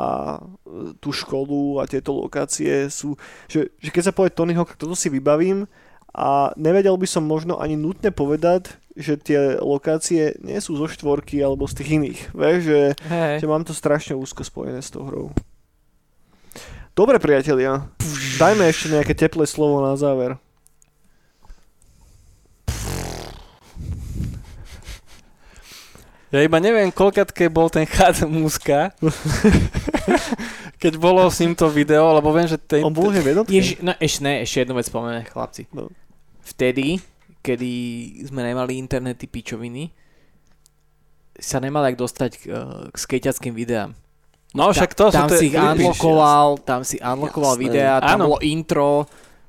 e, 0.64 0.94
tú 1.02 1.12
školu 1.12 1.82
a 1.82 1.90
tieto 1.90 2.16
lokácie 2.16 2.88
sú... 2.88 3.18
Že, 3.50 3.68
že 3.76 3.90
keď 3.92 4.02
sa 4.08 4.14
povie 4.14 4.32
Tony 4.32 4.54
Hawk, 4.56 4.78
toto 4.78 4.96
si 4.96 5.12
vybavím 5.12 5.68
a 6.12 6.52
nevedel 6.60 6.96
by 6.96 7.08
som 7.08 7.24
možno 7.24 7.56
ani 7.56 7.76
nutne 7.76 8.12
povedať, 8.12 8.76
že 8.96 9.16
tie 9.16 9.56
lokácie 9.56 10.36
nie 10.44 10.60
sú 10.60 10.76
zo 10.76 10.86
štvorky 10.88 11.40
alebo 11.40 11.64
z 11.64 11.80
tých 11.80 11.90
iných. 11.96 12.20
Vieš, 12.36 12.58
že, 12.60 12.80
že 13.40 13.46
mám 13.48 13.64
to 13.64 13.72
strašne 13.72 14.12
úzko 14.16 14.44
spojené 14.44 14.84
s 14.84 14.92
tou 14.92 15.08
hrou. 15.08 15.26
Dobre, 16.92 17.16
priatelia. 17.16 17.88
Dajme 18.36 18.68
ešte 18.68 18.92
nejaké 18.92 19.16
teplé 19.16 19.48
slovo 19.48 19.80
na 19.80 19.96
záver. 19.96 20.36
Ja 26.32 26.40
iba 26.40 26.56
neviem, 26.64 26.88
koľkatke 26.88 27.52
bol 27.52 27.68
ten 27.68 27.84
chad 27.84 28.24
Muska, 28.24 28.96
keď 30.80 30.92
bolo 30.96 31.28
s 31.28 31.44
ním 31.44 31.52
to 31.52 31.68
video, 31.68 32.08
lebo 32.16 32.32
viem, 32.32 32.48
že 32.48 32.56
ten... 32.56 32.80
On 32.80 32.88
bol 32.88 33.12
v 33.12 33.20
jednotke? 33.20 33.52
Ježi, 33.52 33.76
no 33.84 33.92
ešte 34.00 34.24
ne, 34.24 34.40
ešte 34.40 34.64
jednu 34.64 34.80
vec 34.80 34.88
spomeneme, 34.88 35.28
chlapci. 35.28 35.68
No. 35.76 35.92
Vtedy, 36.40 37.04
kedy 37.42 37.70
sme 38.24 38.40
nemali 38.40 38.78
internety 38.78 39.26
pičoviny, 39.26 39.90
sa 41.34 41.58
nemal 41.58 41.82
jak 41.84 41.96
dostať 41.96 42.30
k, 42.32 42.42
k 42.88 42.96
skejťackým 42.96 43.52
videám. 43.52 43.92
No 44.52 44.68
však 44.68 44.92
to 44.92 45.08
tam 45.08 45.26
sú 45.26 45.40
si 45.40 45.48
ich 45.48 45.56
unlockoval, 45.56 46.60
tam 46.60 46.84
si 46.84 47.00
unlockoval 47.00 47.56
Jasné. 47.56 47.64
videá, 47.64 47.94
tam 47.98 48.16
Áno. 48.16 48.24
bolo 48.28 48.38
intro, 48.40 49.08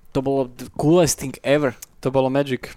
to 0.09 0.19
bolo 0.19 0.47
the 0.47 0.71
coolest 0.73 1.19
thing 1.19 1.35
ever. 1.43 1.75
To 1.99 2.07
bolo 2.07 2.27
Magic. 2.27 2.71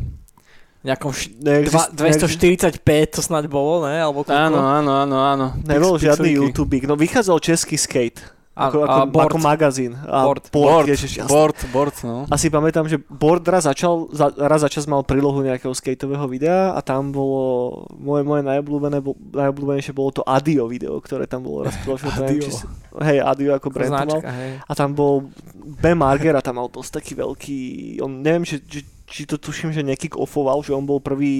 Nejakom 0.82 1.10
š- 1.10 1.34
Neexist- 1.38 1.94
dva, 1.94 2.10
245 2.12 2.82
to 3.10 3.20
snáď 3.20 3.46
bolo, 3.46 3.86
ne? 3.86 3.98
Alebo 3.98 4.22
koľko? 4.22 4.38
Áno, 4.38 4.58
áno, 4.58 4.90
áno, 4.96 5.16
áno. 5.18 5.46
Nebol 5.62 5.98
Pix- 5.98 6.02
žiadny. 6.04 6.34
YouTube. 6.34 6.78
No 6.82 6.94
vychádzal 6.94 7.38
český 7.40 7.74
skate. 7.74 8.22
Ako, 8.56 8.82
A- 8.82 8.84
ako, 8.88 9.00
a 9.04 9.04
board. 9.04 9.28
ako 9.28 9.38
magazín. 9.44 9.92
A 10.08 10.24
Board. 10.24 10.48
board, 10.48 10.72
Board, 10.72 10.88
ježiš, 10.88 11.28
board, 11.28 11.58
board, 11.68 11.92
no. 12.08 12.24
Asi 12.32 12.48
pamätám, 12.48 12.88
že 12.88 12.96
Board 12.96 13.44
raz 13.44 13.68
začal, 13.68 14.08
za, 14.16 14.32
raz 14.32 14.64
za 14.64 14.72
čas 14.72 14.88
mal 14.88 15.04
prílohu 15.04 15.44
nejakého 15.44 15.76
skateového 15.76 16.24
videa 16.24 16.72
a 16.72 16.80
tam 16.80 17.12
bolo, 17.12 17.84
moje, 18.00 18.24
moje 18.24 18.40
najobľúbené, 18.48 19.04
bol, 19.04 19.12
najobľúbenejšie 19.36 19.92
bolo 19.92 20.08
to 20.08 20.24
Adio 20.24 20.64
video, 20.72 20.96
ktoré 21.04 21.28
tam 21.28 21.44
bolo 21.44 21.68
raz 21.68 21.76
priložené. 21.84 22.32
Adio. 22.32 22.48
či 22.48 22.64
Hej, 22.96 23.18
Adio 23.20 23.52
ako 23.52 23.68
brand 23.68 23.92
to 23.92 23.96
mal. 24.00 24.08
Značka, 24.24 24.30
hej. 24.32 24.50
A 24.64 24.72
tam 24.72 24.90
bol 24.96 25.28
Ben 25.76 26.00
Margera, 26.00 26.40
tam 26.40 26.56
mal 26.56 26.72
dosť 26.72 26.96
taký 26.96 27.12
veľký, 27.12 27.58
on 28.00 28.24
neviem, 28.24 28.48
či, 28.48 28.56
či, 28.64 28.80
či 29.04 29.22
to 29.28 29.36
tuším, 29.36 29.76
že 29.76 29.84
nekick 29.84 30.16
offoval, 30.16 30.64
že 30.64 30.72
on 30.72 30.88
bol 30.88 30.96
prvý, 30.96 31.36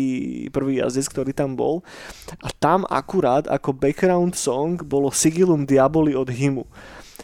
prvý 0.53 0.85
jazdec, 0.85 1.09
ktorý 1.09 1.33
tam 1.33 1.57
bol. 1.57 1.81
A 2.45 2.53
tam 2.53 2.85
akurát 2.93 3.49
ako 3.49 3.73
background 3.73 4.37
song 4.37 4.77
bolo 4.85 5.09
Sigillum 5.09 5.65
Diaboli 5.65 6.13
od 6.13 6.29
Himu. 6.29 6.69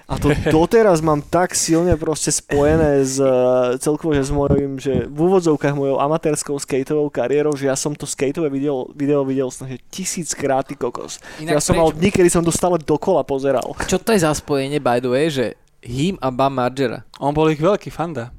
A 0.08 0.18
to 0.18 0.32
doteraz 0.56 1.00
mám 1.00 1.20
tak 1.20 1.54
silne 1.54 1.96
proste 1.96 2.32
spojené 2.32 3.04
s 3.04 3.16
uh, 3.20 3.76
celkovo, 3.78 4.12
že 4.16 4.28
s 4.28 4.32
mojím, 4.32 4.76
že 4.80 5.06
v 5.06 5.18
úvodzovkách 5.18 5.74
mojou 5.76 6.00
amatérskou 6.00 6.56
skateovou 6.58 7.08
kariérou, 7.08 7.52
že 7.56 7.68
ja 7.68 7.76
som 7.76 7.92
to 7.96 8.04
skateové 8.08 8.48
video, 8.52 8.88
video 8.92 9.22
videl 9.24 9.48
snad, 9.52 9.76
že 9.76 9.78
tisíckrát 9.88 10.66
ty 10.66 10.74
kokos. 10.76 11.20
Inak 11.40 11.58
ja 11.58 11.60
som 11.62 11.76
mal 11.78 11.92
prečo- 11.92 11.98
dní, 12.00 12.08
kedy 12.12 12.28
som 12.28 12.42
to 12.44 12.52
stále 12.52 12.76
dokola 12.80 13.22
pozeral. 13.22 13.72
Čo 13.86 13.96
to 14.00 14.12
je 14.12 14.24
za 14.24 14.32
spojenie, 14.34 14.82
by 14.82 14.98
the 15.00 15.10
way, 15.10 15.28
že 15.30 15.54
Him 15.82 16.18
a 16.22 16.30
Bam 16.30 16.54
Margera? 16.54 17.02
On 17.18 17.34
bol 17.34 17.50
ich 17.50 17.58
veľký 17.58 17.90
fanda. 17.90 18.30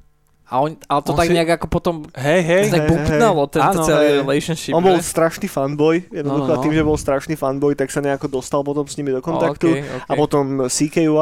A 0.44 0.60
on, 0.60 0.76
ale 0.76 1.02
to 1.02 1.12
On 1.12 1.18
tak 1.18 1.28
si- 1.28 1.34
nejak 1.34 1.52
ako 1.56 1.68
potom 1.68 1.96
Hej, 2.14 2.42
hej. 2.44 2.64
tak 2.68 2.84
hej, 2.84 2.90
bubnalo 2.92 3.48
tento 3.48 3.80
Áno, 3.80 3.88
celý 3.88 4.20
relationship. 4.20 4.76
On 4.76 4.84
bol 4.84 5.00
strašný 5.00 5.48
fanboy, 5.48 6.04
jednoducho 6.12 6.46
No, 6.46 6.54
no, 6.54 6.60
no. 6.60 6.64
tým, 6.68 6.76
že 6.76 6.84
bol 6.84 6.94
strašný 6.94 7.34
fanboy, 7.34 7.74
tak 7.74 7.90
sa 7.90 8.00
nejako 8.00 8.28
dostal 8.30 8.60
potom 8.60 8.84
s 8.84 8.94
nimi 8.94 9.10
do 9.10 9.18
kontaktu. 9.18 9.66
Oh, 9.66 9.74
okay, 9.74 9.88
okay. 9.88 10.04
A 10.04 10.14
potom 10.14 10.46
CKY 10.68 11.16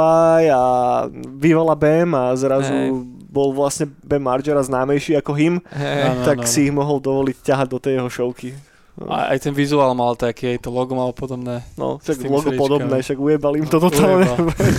a 0.49 0.61
Vivala 1.31 1.77
Bam 1.77 2.11
a 2.11 2.33
zrazu 2.33 2.73
Hej. 2.73 2.91
bol 3.25 3.53
vlastne 3.53 3.87
Bam 4.01 4.19
Margera 4.21 4.59
známejší 4.59 5.15
ako 5.15 5.31
him, 5.31 5.53
Hej. 5.69 6.01
Áno, 6.03 6.21
tak 6.25 6.37
áno, 6.41 6.49
si 6.49 6.65
ich 6.65 6.73
mohol 6.73 6.97
dovoliť 6.97 7.37
ťahať 7.39 7.67
do 7.67 7.77
tej 7.77 7.93
jeho 7.97 8.09
showky. 8.09 8.57
A 9.07 9.33
aj 9.33 9.47
ten 9.47 9.53
vizuál 9.55 9.93
mal 9.95 10.13
taký, 10.19 10.57
aj 10.57 10.67
to 10.67 10.69
logo 10.69 10.93
mal 10.93 11.15
podobné. 11.15 11.63
No, 11.79 11.97
tými 12.01 12.27
logo 12.27 12.51
srdíčkami. 12.51 12.59
podobné, 12.59 12.95
však 12.99 13.17
ujebal 13.17 13.53
im 13.57 13.67
to 13.69 13.77
totálne, 13.79 14.27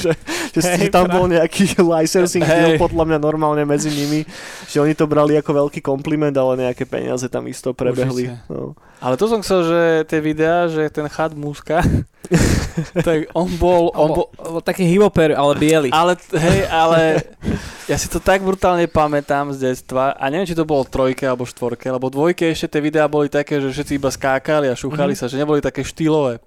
že, 0.05 0.13
že, 0.53 0.61
Hej, 0.61 0.77
že 0.79 0.95
tam 0.95 1.09
bol 1.09 1.27
nejaký 1.31 1.81
licensing 1.81 2.45
deal 2.45 2.77
Hej. 2.77 2.81
podľa 2.83 3.05
mňa 3.09 3.19
normálne 3.19 3.65
medzi 3.65 3.89
nimi, 3.89 4.23
že 4.69 4.79
oni 4.79 4.93
to 4.93 5.09
brali 5.09 5.35
ako 5.41 5.67
veľký 5.67 5.81
kompliment, 5.81 6.35
ale 6.37 6.69
nejaké 6.69 6.85
peniaze 6.85 7.25
tam 7.27 7.49
isto 7.49 7.73
prebehli. 7.73 8.31
No. 8.53 8.77
Ale 9.03 9.19
to 9.19 9.27
som 9.27 9.43
chcel, 9.43 9.67
že 9.67 9.81
tie 10.07 10.21
videá, 10.23 10.71
že 10.71 10.87
ten 10.93 11.09
chad 11.11 11.35
Muska, 11.35 11.83
tak 13.07 13.29
on 13.35 13.49
bol, 13.59 13.91
on 13.93 14.09
bol, 14.09 14.27
bol, 14.33 14.59
bol 14.59 14.63
taký 14.63 14.87
hivoper, 14.87 15.35
ale 15.35 15.53
biely. 15.57 15.89
ale 15.91 16.15
hej, 16.33 16.61
ale 16.67 17.01
ja 17.85 17.97
si 17.97 18.07
to 18.07 18.19
tak 18.19 18.41
brutálne 18.41 18.87
pamätám 18.87 19.51
z 19.51 19.71
detstva 19.71 20.15
a 20.15 20.25
neviem, 20.29 20.47
či 20.47 20.55
to 20.55 20.63
bolo 20.63 20.83
trojke 20.83 21.27
alebo 21.27 21.43
štvorke, 21.43 21.89
lebo 21.89 22.09
dvojke 22.09 22.49
ešte 22.49 22.79
tie 22.79 22.81
videá 22.81 23.07
boli 23.07 23.27
také, 23.27 23.59
že 23.59 23.69
všetci 23.69 23.99
iba 23.99 24.09
skákali 24.09 24.71
a 24.71 24.75
šúchali 24.75 25.13
Mhm. 25.13 25.19
sa, 25.19 25.27
že 25.27 25.37
neboli 25.37 25.59
také 25.59 25.83
štýlové. 25.83 26.39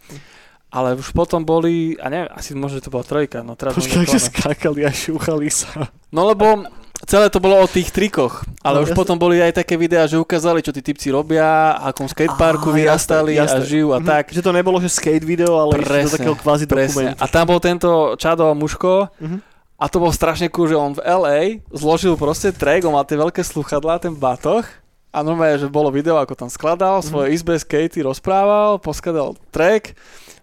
Ale 0.69 0.91
už 0.93 1.15
potom 1.15 1.39
boli, 1.39 1.95
a 1.95 2.11
neviem, 2.11 2.27
asi 2.35 2.51
možno, 2.51 2.83
že 2.83 2.87
to 2.87 2.91
bola 2.91 3.07
trojka, 3.07 3.39
no 3.39 3.55
teraz 3.55 3.79
Počkaj, 3.79 4.11
že 4.11 4.19
skákali 4.19 4.83
a 4.83 4.91
šúchali 4.91 5.47
sa. 5.47 5.87
No 6.11 6.27
lebo 6.27 6.67
celé 7.05 7.25
to 7.27 7.37
bolo 7.37 7.55
o 7.55 7.67
tých 7.67 7.89
trikoch, 7.89 8.43
ale 8.59 8.75
No, 8.75 8.83
už 8.83 8.91
jasne. 8.91 8.99
potom 8.99 9.15
boli 9.15 9.37
aj 9.37 9.55
také 9.55 9.73
videá, 9.73 10.03
že 10.03 10.15
ukázali, 10.15 10.59
čo 10.59 10.69
tí 10.69 10.81
typci 10.81 11.09
robia, 11.09 11.45
akom 11.79 12.05
skateparku 12.05 12.69
Á, 12.69 12.75
vyrastali 12.75 13.35
a 13.35 13.45
žijú 13.59 13.91
a 13.91 13.99
Mhm. 13.99 14.05
tak. 14.05 14.23
Že 14.29 14.41
to 14.41 14.51
nebolo, 14.51 14.77
že 14.77 14.89
skate 14.89 15.23
video, 15.23 15.55
ale 15.55 15.75
išli 15.75 15.81
do 15.81 15.87
Presne, 15.87 16.15
takého 16.15 16.35
kvázi 16.35 16.65
Presne. 16.65 17.13
dokumentu. 17.13 17.19
A 17.19 17.25
tam 17.25 17.45
bol 17.45 17.59
tento 17.59 17.89
Čado 18.15 18.45
Muško 18.51 19.07
Mhm. 19.17 19.37
a 19.75 19.85
to 19.85 19.97
bol 19.97 20.09
strašne 20.09 20.49
cool, 20.49 20.65
že 20.65 20.75
on 20.75 20.91
v 20.91 21.01
LA 21.01 21.39
zložil 21.69 22.13
proste 22.15 22.49
track, 22.49 22.83
on 22.83 22.93
mal 22.93 23.03
tie 23.03 23.15
veľké 23.15 23.41
sluchadlá, 23.41 23.97
ten 23.97 24.11
batoh 24.11 24.65
a 25.09 25.17
normálne, 25.19 25.55
že 25.57 25.67
bolo 25.67 25.87
video, 25.89 26.15
ako 26.15 26.35
tam 26.35 26.49
skladal, 26.49 26.99
Mhm. 26.99 27.05
svoje 27.05 27.27
izbe 27.31 27.55
skatey 27.55 28.01
rozprával, 28.01 28.77
poskladal 28.77 29.33
track, 29.49 29.95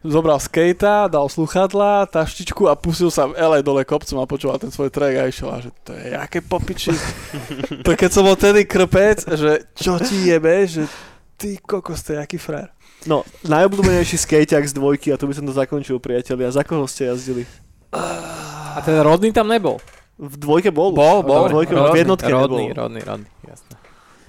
zobral 0.02 0.38
skejta, 0.42 1.06
dal 1.06 1.30
sluchadlá, 1.30 2.10
taštičku 2.10 2.66
a 2.66 2.74
pustil 2.74 3.08
sa 3.08 3.30
v 3.30 3.38
LA 3.38 3.62
dole 3.62 3.86
kopcom 3.86 4.18
a 4.22 4.26
počúval 4.26 4.58
ten 4.58 4.74
svoj 4.74 4.90
track 4.90 5.14
a 5.18 5.30
išiel 5.30 5.48
a 5.50 5.58
že 5.62 5.70
to 5.86 5.94
je 5.94 6.14
jaké 6.14 6.42
popiči. 6.42 6.90
to 7.86 7.90
keď 7.94 8.10
som 8.10 8.26
bol 8.26 8.34
tedy 8.34 8.66
krpec, 8.66 9.24
že 9.26 9.66
čo 9.78 10.02
ti 10.02 10.26
jebe, 10.26 10.66
že 10.66 10.90
ty 11.38 11.58
kokos, 11.58 12.02
to 12.02 12.14
je 12.14 12.18
jaký 12.18 12.38
frér. 12.38 12.70
No, 13.02 13.26
najobľúbenejší 13.46 14.14
skateák 14.14 14.62
z 14.62 14.74
dvojky, 14.78 15.10
a 15.10 15.18
tu 15.18 15.26
by 15.26 15.34
som 15.34 15.42
to 15.42 15.50
zakončil, 15.50 15.98
priatelia. 15.98 16.54
Za 16.54 16.62
koho 16.62 16.86
ste 16.86 17.10
jazdili? 17.10 17.42
A 17.90 18.78
ten 18.86 18.94
rodný 19.02 19.34
tam 19.34 19.50
nebol. 19.50 19.82
V 20.22 20.38
dvojke 20.38 20.70
bol? 20.70 20.94
Bol, 20.94 21.26
bol. 21.26 21.50
V 21.50 21.50
dvojke, 21.50 21.74
rodný, 21.74 21.90
v 21.90 21.98
jednotke 21.98 22.30
rodný, 22.30 22.64
nebol. 22.70 22.78
rodný, 22.86 23.00
rodný, 23.02 23.28
jasné. 23.42 23.74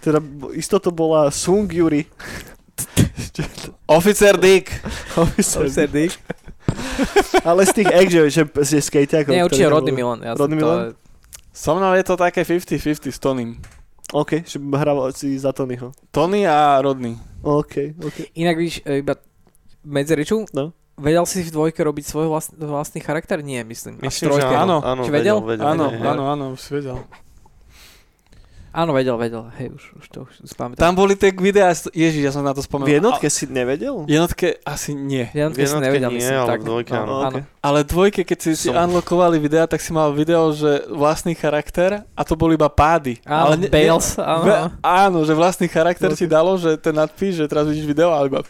Teda 0.02 0.18
b- 0.18 0.58
isto 0.58 0.82
to 0.82 0.90
bola 0.90 1.30
Sung 1.30 1.70
Yuri. 1.70 2.10
Oficer 3.86 4.38
Dick. 5.90 6.16
Ale 7.44 7.66
z 7.66 7.72
tých 7.74 7.90
ex, 7.92 8.08
že, 8.10 8.22
že, 8.32 8.44
že 8.46 8.78
skateákov. 8.80 9.30
Nie, 9.30 9.44
určite 9.44 9.68
rodný. 9.68 9.92
Milan. 9.92 10.20
Jasné, 10.22 10.40
Rodný 10.40 10.56
to 10.56 10.62
Milan? 10.62 10.80
je- 10.80 10.96
So 11.54 11.78
mnou 11.78 11.94
je 11.94 12.02
to 12.02 12.16
také 12.16 12.42
50-50 12.42 13.14
s 13.14 13.20
Tonym. 13.20 13.62
OK, 14.10 14.42
že 14.42 14.58
hrával 14.58 15.10
si 15.12 15.38
za 15.38 15.52
Tonyho. 15.52 15.94
Tony 16.10 16.46
a 16.46 16.82
Rodný. 16.82 17.14
OK, 17.42 17.94
OK. 18.00 18.34
Inak 18.34 18.58
víš, 18.58 18.82
e, 18.82 18.98
iba 19.00 19.14
medzeriču, 19.84 20.46
No. 20.50 20.74
vedel 20.96 21.26
si 21.26 21.42
v 21.42 21.50
dvojke 21.50 21.78
robiť 21.80 22.06
svoj 22.08 22.26
vlastný, 22.28 22.58
vlastný 22.60 23.00
charakter? 23.00 23.38
Nie, 23.40 23.62
myslím. 23.62 23.98
Až 24.00 24.06
Myslím, 24.08 24.30
že 24.32 24.42
trojke. 24.42 24.56
áno. 24.56 24.78
áno, 24.82 25.02
Či 25.02 25.12
vedel? 25.12 25.38
vedel, 25.38 25.62
vedel, 25.62 25.66
Áno, 25.68 25.86
áno, 25.94 26.24
áno, 26.28 26.44
už 26.54 26.60
si 26.60 26.72
vedel. 26.74 26.98
Áno, 28.74 28.90
vedel, 28.98 29.14
vedel. 29.22 29.54
Hej, 29.62 29.70
už, 29.78 29.84
už 30.02 30.06
to 30.10 30.18
už 30.26 30.34
si 30.50 30.56
pamätám. 30.58 30.82
Tam 30.82 30.94
boli 30.98 31.14
tie 31.14 31.30
videá, 31.30 31.70
ježiš, 31.94 32.22
ja 32.26 32.34
som 32.34 32.42
na 32.42 32.58
to 32.58 32.66
spomenul. 32.66 32.90
V 32.90 32.94
jednotke 32.98 33.28
si 33.30 33.46
nevedel? 33.46 34.02
A, 34.02 34.10
jednotke 34.10 34.58
asi 34.66 34.98
nie. 34.98 35.30
V 35.30 35.54
si 35.54 35.62
jednotke 35.62 35.86
nevedel, 35.86 36.10
nie, 36.10 36.18
myslím, 36.18 36.38
ale 36.42 36.50
tak. 36.50 36.60
v 36.60 36.66
dvojke 36.66 36.94
áno. 36.98 37.14
áno. 37.22 37.38
OK. 37.38 37.53
Ale 37.64 37.88
dvojke, 37.88 38.28
keď 38.28 38.38
si, 38.44 38.52
si 38.60 38.68
Som- 38.68 38.76
unlockovali 38.76 39.40
videa, 39.40 39.64
tak 39.64 39.80
si 39.80 39.96
mal 39.96 40.12
video, 40.12 40.52
že 40.52 40.84
vlastný 40.92 41.32
charakter 41.32 42.04
a 42.12 42.22
to 42.28 42.36
boli 42.36 42.60
iba 42.60 42.68
pády. 42.68 43.24
Áno, 43.24 43.40
ale 43.48 43.56
ne, 43.56 43.68
Bales, 43.72 44.20
áno. 44.20 44.44
Ve- 44.44 44.68
áno, 44.84 45.24
že 45.24 45.32
vlastný 45.32 45.72
charakter 45.72 46.12
Ok. 46.12 46.20
si 46.20 46.28
dalo, 46.28 46.60
že 46.60 46.76
ten 46.76 46.92
nadpis, 46.92 47.40
že 47.40 47.48
teraz 47.48 47.64
vidíš 47.64 47.88
video, 47.88 48.12
ale 48.12 48.28
iba 48.28 48.44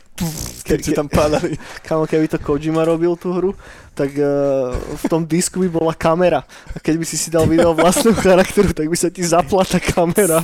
keď 0.64 0.80
si 0.80 0.92
tam 0.96 1.12
padali. 1.12 1.60
Kamo, 1.84 2.08
keby 2.08 2.26
to 2.32 2.40
Kojima 2.40 2.88
robil 2.88 3.14
tú 3.20 3.36
hru, 3.36 3.52
tak 3.92 4.16
uh, 4.16 4.72
v 4.74 5.04
tom 5.12 5.28
disku 5.28 5.60
by 5.68 5.70
bola 5.70 5.94
kamera. 5.94 6.42
A 6.72 6.80
keď 6.80 6.96
by 6.98 7.06
si 7.06 7.20
si 7.20 7.30
dal 7.30 7.46
video 7.46 7.76
vlastného 7.76 8.16
charakteru, 8.16 8.72
tak 8.72 8.88
by 8.88 8.98
sa 8.98 9.12
ti 9.12 9.22
zapla 9.22 9.68
tá 9.68 9.78
kamera. 9.78 10.40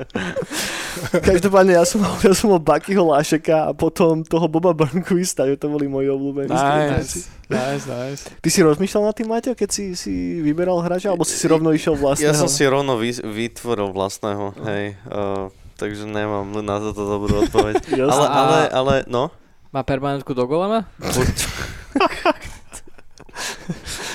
Každopádne 1.28 1.74
ja 1.74 1.84
som 1.84 2.00
mal, 2.00 2.14
ja 2.22 2.32
som 2.32 2.54
mal 2.54 2.62
Buckyho 2.62 3.02
Lášeka 3.02 3.68
a 3.68 3.72
potom 3.74 4.22
toho 4.22 4.46
Boba 4.46 4.70
Burnquista, 4.72 5.44
že 5.44 5.58
to 5.58 5.66
boli 5.66 5.90
moji 5.90 6.06
obľúbení. 6.06 6.54
Nice, 6.54 7.26
nice, 7.50 7.84
nice. 7.84 8.22
Ty 8.38 8.48
si 8.48 8.60
rozmýšľal 8.62 9.02
nad 9.10 9.14
tým, 9.14 9.28
Maťo, 9.28 9.52
keď 9.58 9.68
si, 9.68 9.84
si 9.98 10.38
vyberal 10.38 10.78
hráča, 10.80 11.10
alebo 11.10 11.26
si 11.26 11.34
si 11.34 11.46
rovno 11.50 11.74
išiel 11.74 11.98
vlastného? 11.98 12.30
Ja 12.30 12.34
som 12.38 12.46
si 12.46 12.62
rovno 12.64 12.96
vy, 12.96 13.12
vytvoril 13.18 13.90
vlastného, 13.90 14.54
hej. 14.70 14.94
Uh, 15.06 15.50
takže 15.74 16.06
nemám 16.06 16.46
na 16.62 16.78
toto 16.78 17.02
dobrú 17.04 17.44
odpoveď. 17.44 17.74
Jasné. 18.00 18.08
ale, 18.08 18.26
A- 18.26 18.34
ale, 18.38 18.60
ale, 18.70 18.94
no. 19.10 19.28
Má 19.70 19.86
permanentku 19.86 20.34
do 20.34 20.46
golema? 20.50 20.86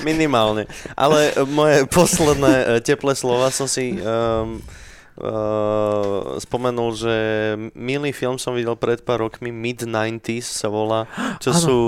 Minimálne. 0.04 0.68
Ale 0.92 1.32
moje 1.48 1.88
posledné 1.88 2.52
e, 2.52 2.64
teplé 2.84 3.16
slova 3.16 3.48
som 3.48 3.64
si 3.64 3.96
um, 3.96 4.60
uh, 5.20 6.36
spomenul, 6.40 6.90
že 6.96 7.14
milý 7.72 8.12
film 8.12 8.36
som 8.36 8.52
videl 8.56 8.76
pred 8.76 9.00
pár 9.00 9.24
rokmi, 9.24 9.52
Mid-90s 9.52 10.46
sa 10.46 10.68
volá, 10.68 11.08
čo 11.40 11.52
Áno. 11.52 11.60
sú 11.60 11.78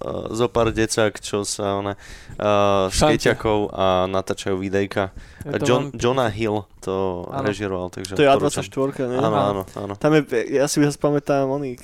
uh, 0.00 0.28
zo 0.32 0.46
pár 0.48 0.72
decák, 0.72 1.16
čo 1.20 1.44
sa 1.44 1.80
one, 1.80 1.94
uh, 1.94 2.88
Šante. 2.92 3.16
skejťakov 3.20 3.72
a 3.72 4.04
natáčajú 4.08 4.56
videjka. 4.60 5.12
Je 5.46 5.58
to 5.58 5.64
John, 5.64 5.82
veľmi- 5.86 5.96
Jonah 5.96 6.28
Hill 6.28 6.58
to 6.80 6.94
Áno. 7.28 7.46
režiroval, 7.46 7.86
takže 7.88 8.14
To 8.14 8.22
je 8.22 8.28
odporúčam. 8.28 8.62
A24, 8.62 9.06
ne? 9.06 9.16
Áno, 9.16 9.36
áno, 9.36 9.62
áno. 9.74 9.94
Tam 9.94 10.10
je, 10.10 10.22
ja 10.52 10.66
si 10.66 10.78
vás 10.78 10.94
pamätám, 10.94 11.46
oný 11.46 11.78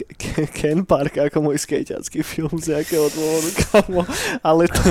Ken 0.52 0.82
Park 0.82 1.18
ako 1.20 1.42
môj 1.42 1.58
skejťacký 1.58 2.22
film 2.22 2.54
z 2.56 2.74
nejakého 2.74 3.06
dôvodu, 3.08 3.50
kamo. 3.66 4.02
Ale 4.40 4.66
to, 4.66 4.82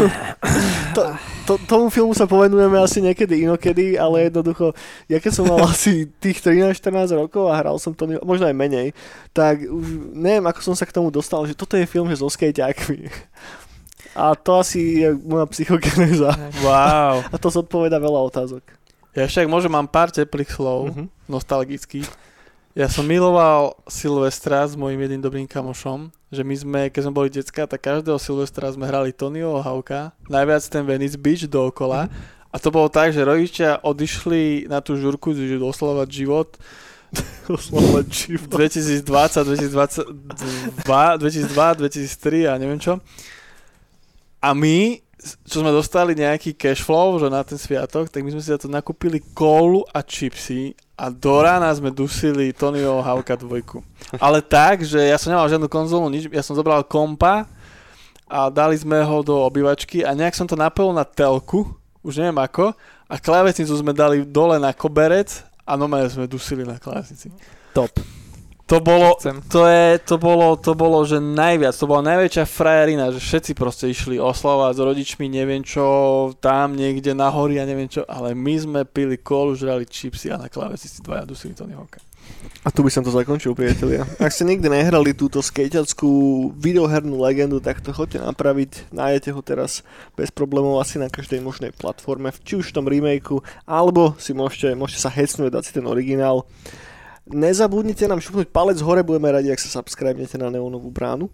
to, 0.92 1.02
to, 1.46 1.54
tomu 1.66 1.88
filmu 1.88 2.12
sa 2.12 2.24
povenujeme 2.24 2.76
asi 2.76 3.00
niekedy 3.00 3.44
inokedy, 3.44 3.96
ale 3.96 4.28
jednoducho, 4.28 4.72
ja 5.08 5.18
keď 5.18 5.32
som 5.32 5.46
mal 5.46 5.60
asi 5.64 6.08
tých 6.20 6.40
13-14 6.40 6.82
rokov 7.18 7.48
a 7.48 7.56
hral 7.56 7.76
som 7.76 7.92
to, 7.92 8.08
možno 8.22 8.48
aj 8.48 8.56
menej, 8.56 8.88
tak 9.32 9.64
už 9.64 9.86
neviem, 10.12 10.44
ako 10.44 10.60
som 10.62 10.76
sa 10.76 10.84
k 10.84 10.92
tomu 10.92 11.08
dostal, 11.08 11.44
že 11.44 11.56
toto 11.56 11.76
je 11.76 11.84
film, 11.84 12.08
že 12.08 12.20
so 12.20 12.28
skejťákmi. 12.28 13.00
A 14.12 14.36
to 14.36 14.60
asi 14.60 15.02
je 15.02 15.10
moja 15.16 15.48
psychogenéza. 15.48 16.36
Wow. 16.60 17.24
A 17.28 17.36
to 17.36 17.48
zodpoveda 17.48 17.96
veľa 17.96 18.20
otázok. 18.28 18.64
Ja 19.12 19.24
však 19.24 19.48
môžem, 19.48 19.68
mám 19.68 19.88
pár 19.88 20.08
teplých 20.08 20.52
slov, 20.52 20.92
Mhm. 20.92 21.08
nostalgických. 21.28 22.08
Ja 22.72 22.88
som 22.88 23.04
miloval 23.04 23.76
Silvestra 23.84 24.64
s 24.64 24.80
mojim 24.80 24.96
jedným 24.98 25.20
dobrým 25.20 25.44
kamošom, 25.44 26.08
že 26.28 26.40
my 26.40 26.56
sme, 26.56 26.80
keď 26.88 27.02
sme 27.04 27.14
boli 27.14 27.28
decka, 27.28 27.68
tak 27.68 27.84
každého 27.84 28.16
Silvestra 28.16 28.72
sme 28.72 28.88
hrali 28.88 29.12
Tonyho 29.12 29.60
Hauka, 29.60 30.16
najviac 30.28 30.64
ten 30.64 30.84
Venice 30.84 31.20
Beach 31.20 31.44
dookola. 31.44 32.08
A 32.48 32.56
to 32.56 32.68
bolo 32.68 32.88
tak, 32.88 33.12
že 33.12 33.24
rodičia 33.24 33.76
odišli 33.78 34.68
na 34.68 34.80
tú 34.80 34.96
žurku, 34.96 35.32
že 35.32 35.56
oslovať 35.56 36.08
život 36.08 36.56
Oslovať 37.52 38.08
život. 38.08 38.48
2020, 38.48 39.04
2022, 39.52 40.88
2002, 41.20 41.76
2003 41.76 42.48
a 42.48 42.56
neviem 42.56 42.80
čo. 42.80 43.04
A 44.42 44.58
my, 44.58 44.98
čo 45.46 45.62
sme 45.62 45.70
dostali 45.70 46.18
nejaký 46.18 46.58
cash 46.58 46.82
flow, 46.82 47.22
že 47.22 47.30
na 47.30 47.46
ten 47.46 47.62
sviatok, 47.62 48.10
tak 48.10 48.26
my 48.26 48.34
sme 48.34 48.42
si 48.42 48.50
za 48.50 48.58
to 48.58 48.66
nakúpili 48.66 49.22
kólu 49.38 49.86
a 49.94 50.02
čipsy 50.02 50.74
a 50.98 51.14
do 51.14 51.46
rána 51.46 51.70
sme 51.70 51.94
dusili 51.94 52.50
Tonyho 52.50 53.06
Hauka 53.06 53.38
dvojku. 53.38 53.86
Ale 54.18 54.42
tak, 54.42 54.82
že 54.82 54.98
ja 54.98 55.22
som 55.22 55.30
nemal 55.30 55.46
žiadnu 55.46 55.70
konzolu, 55.70 56.10
nič, 56.10 56.26
ja 56.26 56.42
som 56.42 56.58
zobral 56.58 56.82
kompa 56.82 57.46
a 58.26 58.50
dali 58.50 58.74
sme 58.74 58.98
ho 59.06 59.22
do 59.22 59.38
obývačky 59.46 60.02
a 60.02 60.18
nejak 60.18 60.34
som 60.34 60.50
to 60.50 60.58
napojil 60.58 60.90
na 60.90 61.06
telku, 61.06 61.70
už 62.02 62.18
neviem 62.18 62.42
ako, 62.42 62.74
a 63.06 63.16
klávesnicu 63.22 63.78
sme 63.78 63.94
dali 63.94 64.26
dole 64.26 64.58
na 64.58 64.74
koberec 64.74 65.46
a 65.62 65.78
normálne 65.78 66.10
sme 66.10 66.26
dusili 66.26 66.66
na 66.66 66.82
klávesnici. 66.82 67.30
Top. 67.78 67.94
To 68.72 68.80
bolo, 68.80 69.20
to, 69.52 69.68
je, 69.68 70.00
to, 70.00 70.16
bolo, 70.16 70.56
to 70.56 70.72
bolo, 70.80 71.04
že 71.04 71.20
najviac, 71.20 71.76
to 71.76 71.92
bola 71.92 72.08
najväčšia 72.08 72.48
frajerina, 72.48 73.12
že 73.12 73.20
všetci 73.20 73.52
proste 73.52 73.92
išli 73.92 74.16
oslavať 74.16 74.72
s 74.72 74.80
rodičmi, 74.80 75.28
neviem 75.28 75.60
čo, 75.60 75.84
tam 76.40 76.80
niekde 76.80 77.12
na 77.12 77.28
hori 77.28 77.60
a 77.60 77.68
neviem 77.68 77.92
čo, 77.92 78.08
ale 78.08 78.32
my 78.32 78.56
sme 78.56 78.82
pili 78.88 79.20
kolu, 79.20 79.60
žrali 79.60 79.84
čipsy 79.84 80.32
a 80.32 80.40
na 80.40 80.48
klávesi 80.48 80.88
si 80.88 81.04
dvaja 81.04 81.28
dusili 81.28 81.52
Tony 81.52 81.76
Hawka. 81.76 82.00
A 82.64 82.72
tu 82.72 82.80
by 82.80 82.88
som 82.88 83.04
to 83.04 83.12
zakončil, 83.12 83.52
priatelia. 83.52 84.08
Ak 84.24 84.32
ste 84.32 84.48
nikdy 84.48 84.72
nehrali 84.72 85.12
túto 85.12 85.44
skejťackú 85.44 86.56
videohernú 86.56 87.20
legendu, 87.20 87.60
tak 87.60 87.84
to 87.84 87.92
chodte 87.92 88.24
napraviť. 88.24 88.88
Nájdete 88.96 89.36
ho 89.36 89.44
teraz 89.44 89.84
bez 90.16 90.32
problémov 90.32 90.80
asi 90.80 90.96
na 90.96 91.12
každej 91.12 91.44
možnej 91.44 91.76
platforme, 91.76 92.32
či 92.48 92.56
už 92.56 92.72
v 92.72 92.76
tom 92.80 92.88
remakeu, 92.88 93.44
alebo 93.68 94.16
si 94.16 94.32
môžete, 94.32 94.80
môžete 94.80 95.04
sa 95.04 95.12
hecnúť, 95.12 95.60
dať 95.60 95.64
si 95.68 95.72
ten 95.76 95.84
originál. 95.84 96.48
Nezabudnite 97.30 98.10
nám 98.10 98.24
šupnúť 98.24 98.50
palec 98.50 98.82
hore, 98.82 99.06
budeme 99.06 99.30
radi, 99.30 99.54
ak 99.54 99.62
sa 99.62 99.82
subscribnete 99.82 100.40
na 100.42 100.50
Neonovú 100.50 100.90
bránu. 100.90 101.30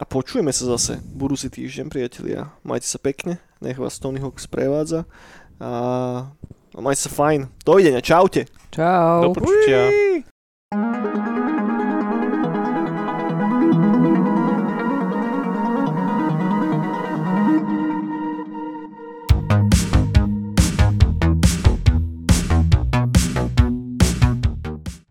A 0.00 0.08
počujeme 0.08 0.50
sa 0.50 0.64
zase 0.74 0.98
budúci 1.04 1.52
týždeň, 1.52 1.86
priatelia. 1.92 2.50
Majte 2.64 2.88
sa 2.88 2.96
pekne, 2.96 3.38
nech 3.60 3.76
vás 3.76 4.00
Tony 4.00 4.18
Hawk 4.18 4.40
sprevádza. 4.40 5.04
A 5.60 6.32
a 6.70 6.80
majte 6.80 7.02
sa 7.02 7.10
fajn. 7.10 7.50
Dovidenia, 7.66 7.98
čaute. 7.98 8.46
Čau. 8.70 9.26
Do 9.26 9.34
počutia. 9.34 9.90